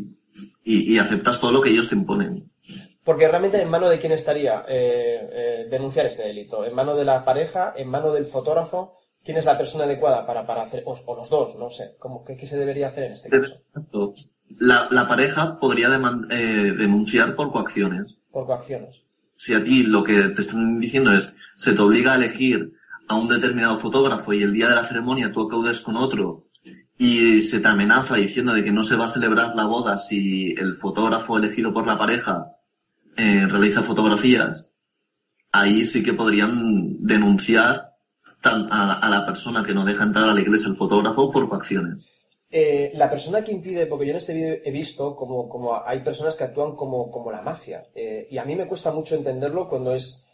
y, 0.65 0.95
y 0.95 0.99
aceptas 0.99 1.41
todo 1.41 1.53
lo 1.53 1.61
que 1.61 1.71
ellos 1.71 1.89
te 1.89 1.95
imponen. 1.95 2.49
Porque 3.05 3.29
realmente 3.29 3.61
en 3.61 3.71
mano 3.71 3.89
de 3.89 3.99
quién 3.99 4.13
estaría 4.13 4.65
eh, 4.69 5.29
eh, 5.33 5.67
denunciar 5.71 6.07
este 6.07 6.23
delito, 6.23 6.65
en 6.65 6.75
mano 6.75 6.95
de 6.95 7.05
la 7.05 7.25
pareja, 7.25 7.73
en 7.77 7.89
mano 7.89 8.13
del 8.13 8.27
fotógrafo, 8.27 9.00
quién 9.25 9.37
es 9.37 9.45
la 9.45 9.57
persona 9.57 9.85
adecuada 9.85 10.27
para, 10.27 10.47
para 10.47 10.63
hacer, 10.63 10.83
o, 10.87 10.99
o 11.05 11.17
los 11.17 11.29
dos, 11.29 11.57
no 11.57 11.71
sé, 11.71 11.97
¿cómo, 11.99 12.25
qué, 12.25 12.37
qué 12.37 12.47
se 12.47 12.59
debería 12.59 12.89
hacer 12.89 13.05
en 13.05 13.13
este 13.13 13.29
caso? 13.29 13.55
Exacto. 13.67 14.15
La, 14.59 14.89
la 14.91 15.07
pareja 15.07 15.59
podría 15.59 15.89
eh, 16.31 16.75
denunciar 16.77 17.37
por 17.37 17.53
coacciones. 17.53 18.19
Por 18.31 18.47
coacciones. 18.47 19.03
Si 19.37 19.55
a 19.55 19.63
ti 19.63 19.85
lo 19.85 20.03
que 20.03 20.21
te 20.31 20.43
están 20.43 20.81
diciendo 20.81 21.13
es 21.13 21.35
se 21.57 21.73
te 21.73 21.83
obliga 21.83 22.13
a 22.13 22.17
elegir 22.17 22.75
a 23.09 23.15
un 23.15 23.29
determinado 23.29 23.79
fotógrafo 23.79 24.33
y 24.33 24.43
el 24.43 24.53
día 24.53 24.69
de 24.69 24.75
la 24.75 24.85
ceremonia 24.85 25.33
tú 25.33 25.43
acudes 25.43 25.81
con 25.81 25.97
otro 25.97 26.47
y 26.99 27.41
se 27.41 27.61
te 27.61 27.69
amenaza 27.69 28.17
diciendo 28.17 28.53
de 28.53 28.63
que 28.63 28.73
no 28.73 28.85
se 28.85 28.97
va 28.97 29.07
a 29.07 29.11
celebrar 29.11 29.57
la 29.57 29.65
boda 29.65 29.99
si 29.99 30.55
el 30.59 30.75
fotógrafo 30.75 31.39
elegido 31.39 31.73
por 31.73 31.87
la 31.87 31.97
pareja 31.97 32.57
eh, 33.17 33.47
realiza 33.47 33.83
fotografías, 33.83 34.71
ahí 35.51 35.87
sí 35.87 36.03
que 36.03 36.13
podrían 36.13 37.05
denunciar 37.05 37.90
a, 38.43 39.09
la 39.11 39.27
persona 39.27 39.65
que 39.65 39.75
no 39.75 39.85
deja 39.85 40.05
entrar 40.05 40.29
a 40.29 40.35
la 40.35 40.41
iglesia 40.41 40.69
el 40.69 40.77
fotógrafo 40.77 41.31
por 41.31 41.49
coacciones. 41.49 42.09
Eh, 42.51 42.91
la 42.95 43.09
persona 43.09 43.45
que 43.45 43.53
impide, 43.53 43.87
porque 43.87 44.07
yo 44.07 44.11
en 44.11 44.17
este 44.17 44.35
vídeo 44.35 44.57
he 44.65 44.71
visto 44.71 45.15
como, 45.15 45.49
como 45.49 45.81
hay 45.87 46.01
personas 46.01 46.35
que 46.37 46.45
actúan 46.45 46.75
como, 46.75 47.11
como 47.11 47.31
la 47.31 47.43
mafia, 47.43 47.87
eh, 47.95 48.27
y 48.29 48.39
a 48.39 48.45
mí 48.45 48.57
me 48.57 48.67
cuesta 48.67 48.91
mucho 48.91 49.15
entenderlo 49.15 49.69
cuando 49.69 49.95
es, 49.95 50.27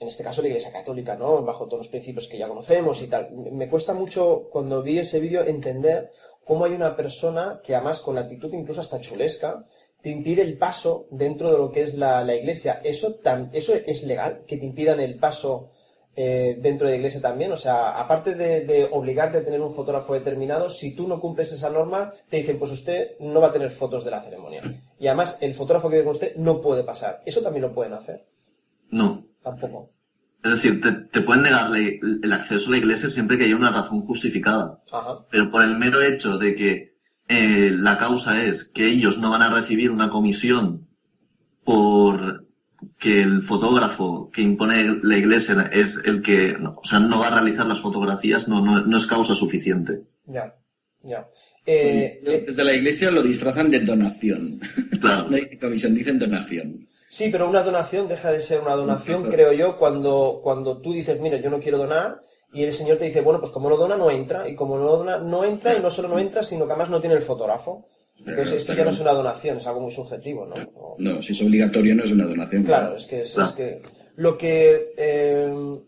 en 0.00 0.08
este 0.08 0.24
caso, 0.24 0.42
la 0.42 0.48
Iglesia 0.48 0.72
Católica, 0.72 1.14
¿no? 1.14 1.42
Bajo 1.44 1.66
todos 1.66 1.78
los 1.78 1.88
principios 1.88 2.26
que 2.26 2.38
ya 2.38 2.48
conocemos 2.48 3.00
y 3.02 3.06
tal. 3.06 3.30
Me- 3.30 3.68
cuesta 3.68 3.94
mucho, 3.94 4.48
cuando 4.50 4.82
vi 4.82 4.98
ese 4.98 5.20
vídeo, 5.20 5.44
entender 5.44 6.10
cómo 6.44 6.64
hay 6.64 6.72
una 6.72 6.96
persona 6.96 7.60
que, 7.62 7.76
además, 7.76 8.00
con 8.00 8.18
actitud 8.18 8.52
incluso 8.52 8.80
hasta 8.80 9.00
chulesca, 9.00 9.64
te 10.00 10.10
impide 10.10 10.42
el 10.42 10.58
paso 10.58 11.06
dentro 11.12 11.52
de 11.52 11.58
lo 11.58 11.70
que 11.70 11.82
es 11.82 11.94
la, 11.94 12.24
la 12.24 12.34
iglesia. 12.34 12.80
¿Eso, 12.82 13.14
tan, 13.14 13.50
¿Eso 13.52 13.74
es 13.74 14.02
legal? 14.02 14.42
¿Que 14.48 14.56
te 14.56 14.66
impidan 14.66 14.98
el 14.98 15.14
paso 15.16 15.70
eh, 16.14 16.58
dentro 16.60 16.86
de 16.86 16.92
la 16.92 16.96
iglesia 16.98 17.20
también? 17.20 17.52
O 17.52 17.56
sea, 17.56 17.98
aparte 17.98 18.34
de, 18.34 18.66
de 18.66 18.88
obligarte 18.90 19.38
a 19.38 19.44
tener 19.44 19.60
un 19.60 19.72
fotógrafo 19.74 20.14
determinado, 20.14 20.68
si 20.68 20.94
tú 20.94 21.08
no 21.08 21.20
cumples 21.20 21.52
esa 21.52 21.70
norma, 21.70 22.12
te 22.28 22.36
dicen, 22.38 22.58
pues 22.58 22.70
usted 22.70 23.12
no 23.20 23.40
va 23.40 23.48
a 23.48 23.52
tener 23.52 23.70
fotos 23.70 24.04
de 24.04 24.10
la 24.10 24.20
ceremonia. 24.22 24.62
Y 24.98 25.06
además, 25.06 25.38
el 25.40 25.54
fotógrafo 25.54 25.88
que 25.88 25.96
viene 25.96 26.04
con 26.06 26.14
usted 26.16 26.36
no 26.36 26.60
puede 26.60 26.84
pasar. 26.84 27.22
¿Eso 27.26 27.40
también 27.40 27.62
lo 27.62 27.72
pueden 27.72 27.92
hacer? 27.94 28.26
No. 28.90 29.24
Tampoco. 29.42 29.90
Es 30.44 30.50
decir, 30.52 30.80
te, 30.82 30.92
te 30.92 31.20
pueden 31.20 31.44
negar 31.44 31.70
la- 31.70 31.78
el 31.78 32.32
acceso 32.32 32.68
a 32.68 32.72
la 32.72 32.78
iglesia 32.78 33.08
siempre 33.08 33.38
que 33.38 33.44
haya 33.44 33.56
una 33.56 33.70
razón 33.70 34.02
justificada. 34.02 34.82
Ajá. 34.90 35.24
Pero 35.30 35.50
por 35.50 35.62
el 35.62 35.78
mero 35.78 36.00
hecho 36.02 36.36
de 36.36 36.54
que 36.54 36.92
eh, 37.28 37.70
la 37.74 37.96
causa 37.96 38.44
es 38.44 38.64
que 38.64 38.86
ellos 38.86 39.18
no 39.18 39.30
van 39.30 39.42
a 39.42 39.50
recibir 39.54 39.90
una 39.92 40.10
comisión 40.10 40.88
por 41.64 42.46
que 43.02 43.20
el 43.20 43.42
fotógrafo 43.42 44.30
que 44.32 44.42
impone 44.42 45.00
la 45.02 45.18
iglesia 45.18 45.68
es 45.72 46.00
el 46.04 46.22
que, 46.22 46.56
no, 46.60 46.76
o 46.80 46.84
sea, 46.84 47.00
no 47.00 47.18
va 47.18 47.26
a 47.26 47.40
realizar 47.40 47.66
las 47.66 47.80
fotografías, 47.80 48.46
no, 48.46 48.64
no, 48.64 48.80
no 48.80 48.96
es 48.96 49.08
causa 49.08 49.34
suficiente. 49.34 50.04
Ya, 50.24 50.54
ya. 51.02 51.28
Eh, 51.66 52.20
eh, 52.24 52.44
Desde 52.46 52.62
la 52.62 52.74
iglesia 52.74 53.10
lo 53.10 53.20
disfrazan 53.20 53.72
de 53.72 53.80
donación. 53.80 54.60
Claro. 55.00 55.26
No 55.30 55.36
comisión, 55.60 55.96
dicen 55.96 56.20
donación. 56.20 56.86
sí, 57.08 57.28
pero 57.32 57.48
una 57.48 57.64
donación 57.64 58.06
deja 58.06 58.30
de 58.30 58.40
ser 58.40 58.60
una 58.60 58.76
donación, 58.76 59.24
creo 59.24 59.52
yo, 59.52 59.76
cuando, 59.76 60.40
cuando 60.40 60.80
tú 60.80 60.92
dices, 60.92 61.20
mira, 61.20 61.38
yo 61.38 61.50
no 61.50 61.58
quiero 61.58 61.78
donar, 61.78 62.22
y 62.52 62.62
el 62.62 62.72
señor 62.72 62.98
te 62.98 63.06
dice, 63.06 63.20
bueno, 63.20 63.40
pues 63.40 63.50
como 63.50 63.68
no 63.68 63.76
dona, 63.76 63.96
no 63.96 64.12
entra, 64.12 64.48
y 64.48 64.54
como 64.54 64.78
no 64.78 64.84
dona, 64.84 65.18
no 65.18 65.44
entra, 65.44 65.76
y 65.76 65.80
no 65.80 65.90
solo 65.90 66.06
no 66.06 66.20
entra, 66.20 66.44
sino 66.44 66.66
que 66.66 66.72
además 66.72 66.90
no 66.90 67.00
tiene 67.00 67.16
el 67.16 67.22
fotógrafo. 67.22 67.88
Entonces 68.26 68.52
esto 68.54 68.74
ya 68.74 68.84
no 68.84 68.90
es 68.90 69.00
una 69.00 69.12
donación, 69.12 69.56
es 69.58 69.66
algo 69.66 69.80
muy 69.80 69.92
subjetivo, 69.92 70.46
¿no? 70.46 70.54
O- 70.74 70.96
No, 70.98 71.20
si 71.22 71.32
es 71.32 71.42
obligatorio 71.42 71.94
no 71.94 72.04
es 72.04 72.10
una 72.12 72.26
donación. 72.26 72.62
Claro, 72.64 72.96
es 72.96 73.06
que 73.06 73.22
es, 73.22 73.36
que 73.56 73.82
lo 74.16 74.38
que 74.38 74.92
eh, 74.96 75.78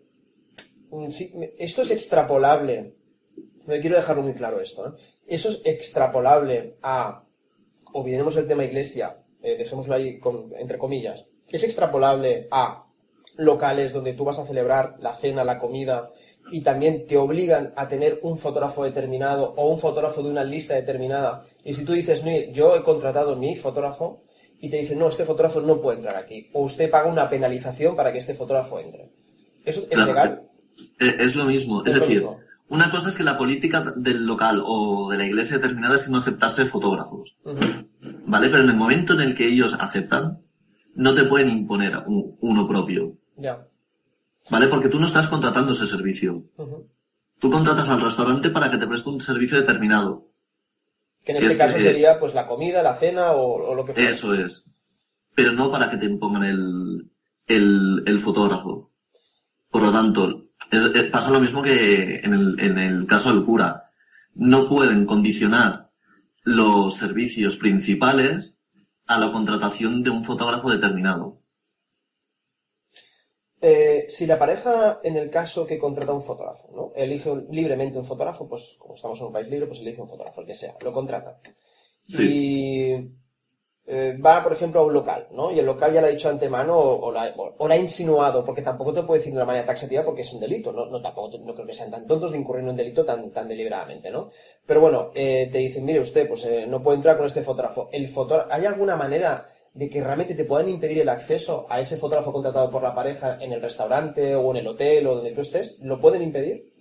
esto 1.59 1.83
es 1.83 1.91
extrapolable. 1.91 2.95
Me 3.67 3.81
quiero 3.81 3.97
dejarlo 3.97 4.23
muy 4.23 4.35
claro 4.35 4.61
esto. 4.61 4.87
¿eh? 4.89 5.01
Eso 5.27 5.49
es 5.49 5.63
extrapolable 5.65 6.77
a 6.83 7.25
olvidemos 7.93 8.37
el 8.37 8.47
tema 8.47 8.65
iglesia, 8.65 9.19
eh, 9.43 9.57
dejémoslo 9.57 9.95
ahí 9.95 10.19
con- 10.19 10.53
entre 10.59 10.79
comillas. 10.79 11.27
Es 11.49 11.63
extrapolable 11.65 12.49
a 12.51 12.87
locales 13.37 13.93
donde 13.93 14.13
tú 14.13 14.25
vas 14.25 14.39
a 14.39 14.47
celebrar 14.47 14.97
la 15.01 15.15
cena, 15.15 15.45
la 15.45 15.59
comida 15.59 16.11
y 16.53 16.61
también 16.63 17.07
te 17.07 17.17
obligan 17.17 17.73
a 17.77 17.89
tener 17.89 18.19
un 18.23 18.39
fotógrafo 18.39 18.85
determinado 18.85 19.55
o 19.57 19.69
un 19.71 19.79
fotógrafo 19.79 20.23
de 20.23 20.29
una 20.31 20.45
lista 20.45 20.75
determinada. 20.75 21.45
Y 21.65 21.75
si 21.75 21.85
tú 21.85 21.93
dices, 21.93 22.23
mire, 22.23 22.53
yo 22.53 22.77
he 22.77 22.83
contratado 22.83 23.37
mi 23.37 23.57
fotógrafo 23.57 24.23
y 24.61 24.69
te 24.71 24.79
dicen, 24.79 24.99
no, 24.99 25.09
este 25.09 25.25
fotógrafo 25.25 25.61
no 25.61 25.81
puede 25.81 25.99
entrar 25.99 26.17
aquí. 26.17 26.49
O 26.53 26.63
usted 26.63 26.91
paga 26.91 27.09
una 27.11 27.29
penalización 27.29 27.97
para 27.97 28.13
que 28.13 28.19
este 28.19 28.35
fotógrafo 28.35 28.79
entre. 28.81 29.11
¿Eso 29.65 29.81
es 29.83 29.89
Claro. 29.89 30.07
legal? 30.07 30.43
Eh, 31.01 31.17
Es 31.21 31.35
lo 31.37 31.45
mismo. 31.45 31.85
Es, 31.85 31.95
decir, 31.95 32.17
mismo. 32.21 32.39
una 32.69 32.91
cosa 32.91 33.09
es 33.09 33.17
que 33.17 33.23
la 33.23 33.39
política 33.39 33.83
del 33.97 34.27
local 34.27 34.63
o 34.65 35.11
de 35.11 35.17
la 35.19 35.27
iglesia 35.27 35.57
determinada 35.57 35.97
es 35.97 36.03
que 36.05 36.11
no 36.11 36.19
aceptase 36.19 36.67
fotógrafos. 36.67 37.37
¿Vale? 38.27 38.49
Pero 38.49 38.63
en 38.63 38.71
el 38.71 38.77
momento 38.77 39.15
en 39.15 39.21
el 39.21 39.35
que 39.35 39.47
ellos 39.49 39.75
aceptan, 39.81 40.41
no 40.95 41.15
te 41.15 41.25
pueden 41.25 41.51
imponer 41.51 41.93
un- 42.07 42.37
uno 42.41 42.67
propio. 42.69 43.17
Ya. 43.37 43.67
¿Vale? 44.51 44.67
Porque 44.69 44.89
tú 44.89 44.99
no 45.01 45.07
estás 45.07 45.29
contratando 45.29 45.73
ese 45.73 45.87
servicio. 45.87 46.45
Tú 47.39 47.51
contratas 47.51 47.89
al 47.89 48.01
restaurante 48.03 48.51
para 48.51 48.71
que 48.71 48.77
te 48.79 48.87
preste 48.87 49.09
un 49.11 49.21
servicio 49.21 49.59
determinado. 49.59 50.29
Que 51.25 51.33
en 51.33 51.39
este 51.39 51.53
es 51.53 51.57
caso 51.59 51.77
que- 51.77 51.83
sería 51.83 52.21
pues 52.21 52.35
la 52.35 52.47
comida, 52.47 52.83
la 52.83 52.97
cena 52.97 53.33
o, 53.33 53.71
o 53.71 53.75
lo 53.75 53.85
que 53.85 53.95
fuera. 53.95 54.11
Eso 54.11 54.35
es. 54.35 54.71
Pero 55.35 55.53
no 55.53 55.71
para 55.71 55.91
que 55.91 55.97
te 55.97 56.07
impongan 56.07 56.45
el, 56.45 57.11
el, 57.47 58.03
el 58.07 58.21
fotógrafo. 58.21 58.93
Por 59.71 59.83
lo 59.83 59.91
tanto, 59.93 60.49
es- 60.71 60.95
es- 60.95 61.11
pasa 61.11 61.31
lo 61.31 61.41
mismo 61.41 61.63
que 61.63 62.17
en 62.17 62.35
el, 62.35 62.61
en 62.61 62.79
el 62.79 63.07
caso 63.07 63.33
del 63.33 63.45
cura. 63.45 63.91
No 64.35 64.69
pueden 64.69 65.07
condicionar 65.07 65.91
los 66.43 66.97
servicios 66.97 67.57
principales 67.57 68.59
a 69.07 69.19
la 69.19 69.33
contratación 69.33 70.03
de 70.03 70.11
un 70.11 70.25
fotógrafo 70.25 70.71
determinado. 70.71 71.41
Eh, 73.67 74.05
si 74.09 74.27
la 74.27 74.39
pareja, 74.39 75.01
en 75.03 75.17
el 75.17 75.29
caso 75.31 75.67
que 75.69 75.79
contrata 75.79 76.13
un 76.13 76.23
fotógrafo, 76.23 76.69
¿no? 76.77 76.93
elige 76.95 77.31
un- 77.31 77.47
libremente 77.59 77.99
un 77.99 78.05
fotógrafo, 78.13 78.47
pues 78.49 78.77
como 78.79 78.95
estamos 78.95 79.19
en 79.21 79.27
un 79.29 79.33
país 79.33 79.49
libre, 79.49 79.67
pues 79.67 79.81
elige 79.81 80.03
un 80.03 80.09
fotógrafo, 80.09 80.41
el 80.43 80.47
que 80.47 80.55
sea, 80.63 80.75
lo 80.81 80.93
contrata. 80.93 81.41
Y 82.07 82.93
eh, 83.87 84.17
va, 84.25 84.43
por 84.43 84.53
ejemplo, 84.55 84.81
a 84.81 84.85
un 84.87 84.95
local, 84.95 85.29
¿no? 85.33 85.51
Y 85.53 85.59
el 85.59 85.67
local 85.67 85.93
ya 85.93 86.01
le 86.01 86.09
ha 86.09 86.11
dicho 86.11 86.29
antemano 86.31 86.77
o, 86.79 87.07
o 87.07 87.13
la, 87.13 87.35
o- 87.37 87.55
o 87.59 87.69
la 87.69 87.75
ha 87.75 87.79
insinuado, 87.79 88.45
porque 88.45 88.63
tampoco 88.63 88.93
te 88.95 89.03
puede 89.03 89.21
decir 89.21 89.33
de 89.33 89.39
una 89.39 89.45
manera 89.47 89.67
taxativa 89.67 90.03
porque 90.05 90.23
es 90.23 90.33
un 90.33 90.41
delito, 90.41 90.73
¿no? 90.73 90.87
No, 90.87 91.03
tampoco, 91.03 91.37
no 91.39 91.55
creo 91.55 91.67
que 91.67 91.75
sean 91.75 91.91
tan 91.91 92.07
tontos 92.07 92.33
de 92.33 92.39
incurrir 92.39 92.63
en 92.65 92.71
un 92.71 92.77
delito 92.77 93.05
tan, 93.05 93.31
tan 93.31 93.49
deliberadamente, 93.49 94.11
¿no? 94.11 94.31
Pero 94.67 94.81
bueno, 94.81 95.11
eh, 95.15 95.49
te 95.53 95.59
dicen, 95.59 95.85
mire 95.85 96.01
usted, 96.01 96.29
pues 96.29 96.45
eh, 96.47 96.67
no 96.67 96.83
puede 96.83 96.97
entrar 96.99 97.17
con 97.19 97.27
este 97.27 97.43
fotógrafo. 97.43 97.89
El 97.93 98.09
fotógrafo, 98.09 98.51
¿hay 98.53 98.65
alguna 98.67 98.97
manera 98.97 99.47
de 99.75 99.91
que 99.91 100.03
realmente 100.03 100.35
te 100.35 100.45
puedan 100.45 100.69
impedir 100.69 101.01
el 101.01 101.09
acceso 101.09 101.67
a 101.69 101.81
ese 101.81 101.97
fotógrafo 101.97 102.33
contratado 102.33 102.71
por 102.71 102.83
la 102.83 102.95
pareja 102.95 103.39
en 103.41 103.53
el 103.53 103.61
restaurante 103.61 104.35
o 104.37 104.51
en 104.53 104.59
el 104.59 104.67
hotel 104.69 105.07
o 105.09 105.17
donde 105.17 105.33
tú 105.33 105.41
estés? 105.41 105.79
¿Lo 105.83 106.01
pueden 106.01 106.23
impedir? 106.23 106.73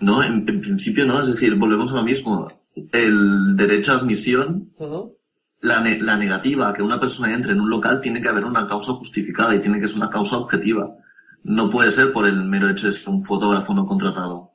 No, 0.00 0.22
en, 0.22 0.48
en 0.48 0.60
principio 0.62 1.04
no. 1.04 1.20
Es 1.20 1.28
decir, 1.28 1.54
volvemos 1.56 1.92
a 1.92 1.96
lo 1.96 2.02
mismo. 2.02 2.50
El 2.92 3.56
derecho 3.56 3.92
a 3.92 3.96
admisión 3.96 4.72
Ujú. 4.78 5.16
la, 5.60 5.80
ne- 5.80 6.00
la 6.00 6.16
negativa 6.16 6.70
a 6.70 6.72
que 6.72 6.82
una 6.82 6.98
persona 6.98 7.34
entre 7.34 7.52
en 7.52 7.60
un 7.60 7.68
local 7.68 8.00
tiene 8.00 8.22
que 8.22 8.28
haber 8.30 8.44
una 8.46 8.66
causa 8.66 8.92
justificada 8.94 9.54
y 9.54 9.58
tiene 9.60 9.78
que 9.78 9.88
ser 9.88 9.98
una 9.98 10.08
causa 10.08 10.38
objetiva. 10.38 10.96
No 11.42 11.68
puede 11.68 11.90
ser 11.90 12.10
por 12.12 12.26
el 12.26 12.44
mero 12.44 12.68
hecho 12.70 12.86
de 12.86 12.92
ser 12.94 13.08
un 13.12 13.22
fotógrafo 13.22 13.74
no 13.74 13.84
contratado. 13.84 14.52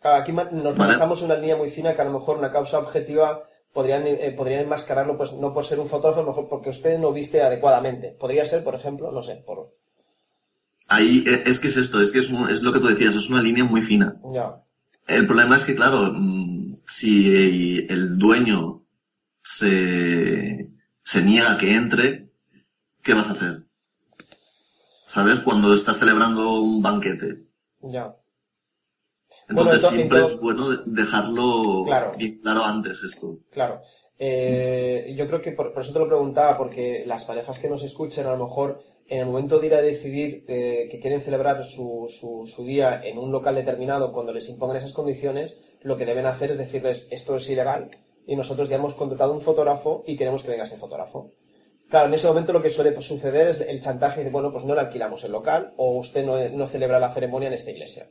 Claro, 0.00 0.16
aquí 0.22 0.32
nos 0.32 0.52
Vale. 0.52 0.74
manejamos 0.76 1.22
una 1.22 1.36
línea 1.36 1.56
muy 1.56 1.70
fina 1.70 1.94
que 1.94 2.02
a 2.02 2.04
lo 2.04 2.12
mejor 2.18 2.36
una 2.36 2.50
causa 2.52 2.78
objetiva 2.78 3.42
podrían, 3.76 4.02
eh, 4.06 4.32
podrían 4.36 4.62
enmascararlo, 4.62 5.16
pues 5.18 5.32
no 5.34 5.52
por 5.54 5.64
ser 5.66 5.78
un 5.78 5.86
fotógrafo, 5.94 6.20
a 6.20 6.24
lo 6.24 6.30
mejor 6.30 6.48
porque 6.48 6.70
usted 6.70 6.98
no 6.98 7.12
viste 7.12 7.42
adecuadamente. 7.42 8.16
Podría 8.18 8.44
ser, 8.46 8.64
por 8.64 8.74
ejemplo, 8.74 9.12
no 9.12 9.22
sé, 9.22 9.34
por... 9.46 9.58
Ahí 10.88 11.22
e- 11.26 11.42
es 11.50 11.60
que 11.60 11.68
es 11.68 11.76
esto, 11.76 12.00
es 12.00 12.10
que 12.10 12.20
es, 12.20 12.30
un- 12.30 12.48
es 12.48 12.62
lo 12.62 12.72
que 12.72 12.80
tú 12.80 12.86
decías, 12.88 13.14
es 13.14 13.28
una 13.30 13.42
línea 13.42 13.64
muy 13.64 13.82
fina. 13.82 14.16
Ya, 14.32 14.46
El 15.06 15.26
problema 15.26 15.56
es 15.56 15.64
que, 15.64 15.74
claro, 15.76 16.10
mm, 16.14 16.76
si 16.86 17.86
el 17.88 18.18
dueño 18.18 18.82
se, 19.42 20.68
se 21.04 21.22
niega 21.22 21.52
a 21.52 21.58
que 21.58 21.74
entre, 21.74 22.30
¿qué 23.02 23.14
vas 23.14 23.28
a 23.28 23.32
hacer? 23.32 23.62
¿Sabes? 25.04 25.40
Cuando 25.40 25.72
estás 25.74 25.98
celebrando 25.98 26.60
un 26.60 26.82
banquete. 26.82 27.42
ya. 27.82 28.16
Entonces 29.48 29.82
Bueno, 29.82 29.96
siempre 29.96 30.20
es 30.22 30.40
bueno 30.40 30.68
de- 30.70 30.82
dejarlo 30.86 31.82
Claro. 31.84 32.12
bien 32.18 32.40
claro 32.40 32.64
antes 32.64 33.02
esto. 33.04 33.38
Claro. 33.50 33.80
Eh, 34.18 35.14
yo 35.16 35.26
creo 35.28 35.40
que 35.40 35.52
por, 35.52 35.72
por 35.72 35.82
eso 35.82 35.92
te 35.92 35.98
lo 35.98 36.08
preguntaba, 36.08 36.56
porque 36.56 37.04
las 37.06 37.24
parejas 37.24 37.58
que 37.58 37.68
nos 37.68 37.82
escuchen, 37.82 38.26
a 38.26 38.30
lo 38.34 38.44
mejor 38.44 38.80
en 39.08 39.20
el 39.20 39.26
momento 39.26 39.58
de 39.60 39.66
ir 39.68 39.74
a 39.74 39.82
decidir 39.82 40.44
eh, 40.48 40.88
que 40.90 40.98
quieren 40.98 41.20
celebrar 41.20 41.64
su, 41.64 42.06
su, 42.08 42.44
su 42.46 42.64
día 42.64 43.00
en 43.04 43.18
un 43.18 43.30
local 43.30 43.54
determinado, 43.54 44.12
cuando 44.12 44.32
les 44.32 44.48
impongan 44.48 44.78
esas 44.78 44.92
condiciones, 44.92 45.54
lo 45.82 45.96
que 45.96 46.06
deben 46.06 46.26
hacer 46.26 46.50
es 46.50 46.58
decirles 46.58 47.06
esto 47.10 47.36
es 47.36 47.48
ilegal 47.48 47.90
y 48.26 48.34
nosotros 48.34 48.68
ya 48.68 48.76
hemos 48.76 48.94
contratado 48.94 49.32
un 49.32 49.40
fotógrafo 49.40 50.02
y 50.06 50.16
queremos 50.16 50.42
que 50.42 50.50
venga 50.50 50.64
ese 50.64 50.76
fotógrafo. 50.78 51.30
Claro, 51.88 52.08
en 52.08 52.14
ese 52.14 52.26
momento 52.26 52.52
lo 52.52 52.60
que 52.62 52.70
suele 52.70 53.00
suceder 53.00 53.46
es 53.46 53.60
el 53.60 53.80
chantaje 53.80 54.24
de, 54.24 54.30
bueno, 54.30 54.50
pues 54.50 54.64
no 54.64 54.74
le 54.74 54.80
alquilamos 54.80 55.22
el 55.22 55.30
local 55.30 55.72
o 55.76 55.96
usted 55.98 56.26
no, 56.26 56.36
no 56.48 56.66
celebra 56.66 56.98
la 56.98 57.12
ceremonia 57.14 57.46
en 57.46 57.54
esta 57.54 57.70
iglesia. 57.70 58.08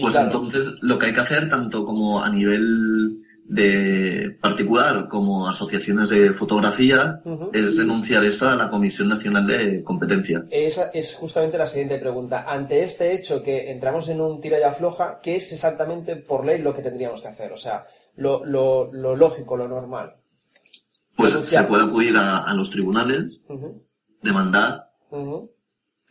Pues 0.00 0.14
claro, 0.14 0.26
entonces 0.28 0.74
lo 0.80 0.98
que 0.98 1.06
hay 1.06 1.14
que 1.14 1.20
hacer, 1.20 1.48
tanto 1.48 1.84
como 1.84 2.22
a 2.22 2.30
nivel 2.30 3.22
de 3.44 4.36
particular 4.40 5.08
como 5.08 5.48
asociaciones 5.48 6.08
de 6.10 6.32
fotografía, 6.32 7.20
es 7.52 7.76
denunciar 7.76 8.24
esto 8.24 8.48
a 8.48 8.54
la 8.54 8.70
Comisión 8.70 9.08
Nacional 9.08 9.46
de 9.46 9.82
Competencia. 9.82 10.44
Esa 10.50 10.90
es 10.90 11.16
justamente 11.16 11.58
la 11.58 11.66
siguiente 11.66 11.98
pregunta. 11.98 12.44
Ante 12.46 12.84
este 12.84 13.12
hecho 13.12 13.42
que 13.42 13.70
entramos 13.72 14.08
en 14.08 14.20
un 14.20 14.40
tira 14.40 14.60
y 14.60 14.62
afloja, 14.62 15.18
¿qué 15.20 15.36
es 15.36 15.52
exactamente 15.52 16.14
por 16.16 16.44
ley 16.44 16.62
lo 16.62 16.72
que 16.72 16.82
tendríamos 16.82 17.22
que 17.22 17.28
hacer? 17.28 17.52
O 17.52 17.56
sea, 17.56 17.86
lo, 18.16 18.44
lo, 18.44 18.92
lo 18.92 19.16
lógico, 19.16 19.56
lo 19.56 19.66
normal. 19.66 20.14
Pues 21.16 21.32
Denunciar. 21.32 21.62
se 21.64 21.68
puede 21.68 21.84
acudir 21.84 22.16
a, 22.16 22.44
a 22.44 22.54
los 22.54 22.70
tribunales, 22.70 23.44
demandar. 24.22 24.92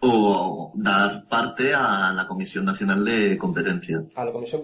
O 0.02 0.72
dar 0.76 1.28
parte 1.28 1.74
a 1.74 2.12
la 2.14 2.28
Comisión 2.28 2.66
Nacional 2.66 3.04
de 3.04 3.38
Competencia. 3.38 4.04
A 4.16 4.26
la 4.26 4.32
comisión. 4.32 4.62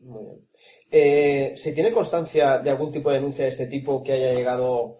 Muy 0.00 0.24
bien. 0.24 0.46
Eh, 0.90 1.52
¿Se 1.56 1.72
tiene 1.72 1.92
constancia 1.92 2.58
de 2.58 2.70
algún 2.70 2.92
tipo 2.92 3.10
de 3.10 3.16
denuncia 3.16 3.44
de 3.44 3.50
este 3.50 3.66
tipo 3.66 4.02
que 4.02 4.12
haya 4.12 4.32
llegado 4.34 4.98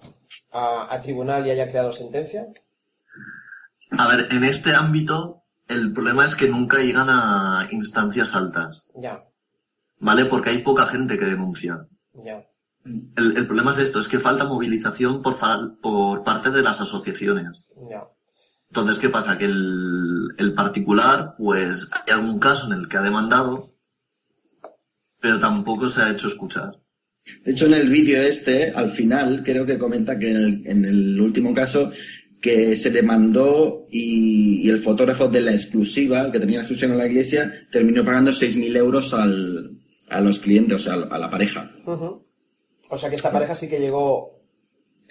a, 0.52 0.92
a 0.92 1.00
tribunal 1.00 1.46
y 1.46 1.50
haya 1.50 1.68
creado 1.68 1.92
sentencia? 1.92 2.49
A 3.90 4.08
ver, 4.08 4.28
en 4.32 4.44
este 4.44 4.75
ámbito 4.75 5.44
el 5.68 5.92
problema 5.92 6.25
es 6.25 6.35
que 6.35 6.49
nunca 6.49 6.78
llegan 6.78 7.08
a 7.08 7.66
instancias 7.70 8.35
altas, 8.35 8.88
Ya, 8.94 9.25
¿vale? 9.99 10.25
Porque 10.26 10.50
hay 10.50 10.58
poca 10.58 10.87
gente 10.87 11.18
que 11.18 11.25
denuncia. 11.25 11.87
ya. 12.14 12.44
El, 13.16 13.37
el 13.37 13.46
problema 13.49 13.73
es 13.73 13.78
esto, 13.78 13.99
es 13.99 14.06
que 14.06 14.20
falta 14.20 14.44
movilización 14.44 15.20
por, 15.20 15.37
por 15.80 16.23
parte 16.23 16.50
de 16.52 16.62
las 16.62 16.80
asociaciones. 16.80 17.66
Ya. 17.90 18.06
Entonces, 18.80 19.00
¿qué 19.00 19.09
pasa? 19.09 19.38
Que 19.38 19.47
el, 19.47 20.28
el 20.38 20.54
particular, 20.54 21.35
pues 21.38 21.88
hay 21.92 22.12
algún 22.12 22.38
caso 22.38 22.66
en 22.66 22.78
el 22.78 22.88
que 22.88 22.97
ha 22.99 23.02
demandado, 23.02 23.71
pero 25.21 25.40
tampoco 25.40 25.88
se 25.88 26.02
ha 26.02 26.11
hecho 26.11 26.28
escuchar. 26.28 26.73
De 27.45 27.52
hecho, 27.52 27.66
en 27.66 27.75
el 27.75 27.88
vídeo 27.88 28.23
este, 28.23 28.71
al 28.71 28.90
final, 28.90 29.42
creo 29.45 29.66
que 29.66 29.78
comenta 29.78 30.18
que 30.18 30.30
en 30.30 30.37
el, 30.37 30.62
en 30.66 30.85
el 30.85 31.21
último 31.21 31.54
caso, 31.54 31.90
que 32.40 32.76
se 32.76 32.90
demandó 32.90 33.87
y, 33.90 34.66
y 34.66 34.68
el 34.68 34.78
fotógrafo 34.78 35.26
de 35.26 35.40
la 35.40 35.52
exclusiva, 35.52 36.30
que 36.30 36.38
tenía 36.38 36.59
la 36.59 36.62
exclusiva 36.62 36.92
en 36.92 36.99
la 36.99 37.06
iglesia, 37.06 37.52
terminó 37.73 38.04
pagando 38.04 38.30
6.000 38.30 38.76
euros 38.76 39.14
al, 39.14 39.80
a 40.09 40.21
los 40.21 40.38
clientes, 40.38 40.75
o 40.75 40.78
sea, 40.78 40.95
a 40.95 41.18
la 41.18 41.30
pareja. 41.30 41.73
O 42.88 42.99
sea 42.99 43.09
que 43.09 43.16
esta 43.16 43.33
pareja 43.33 43.54
sí 43.54 43.68
que 43.68 43.80
llegó. 43.80 44.36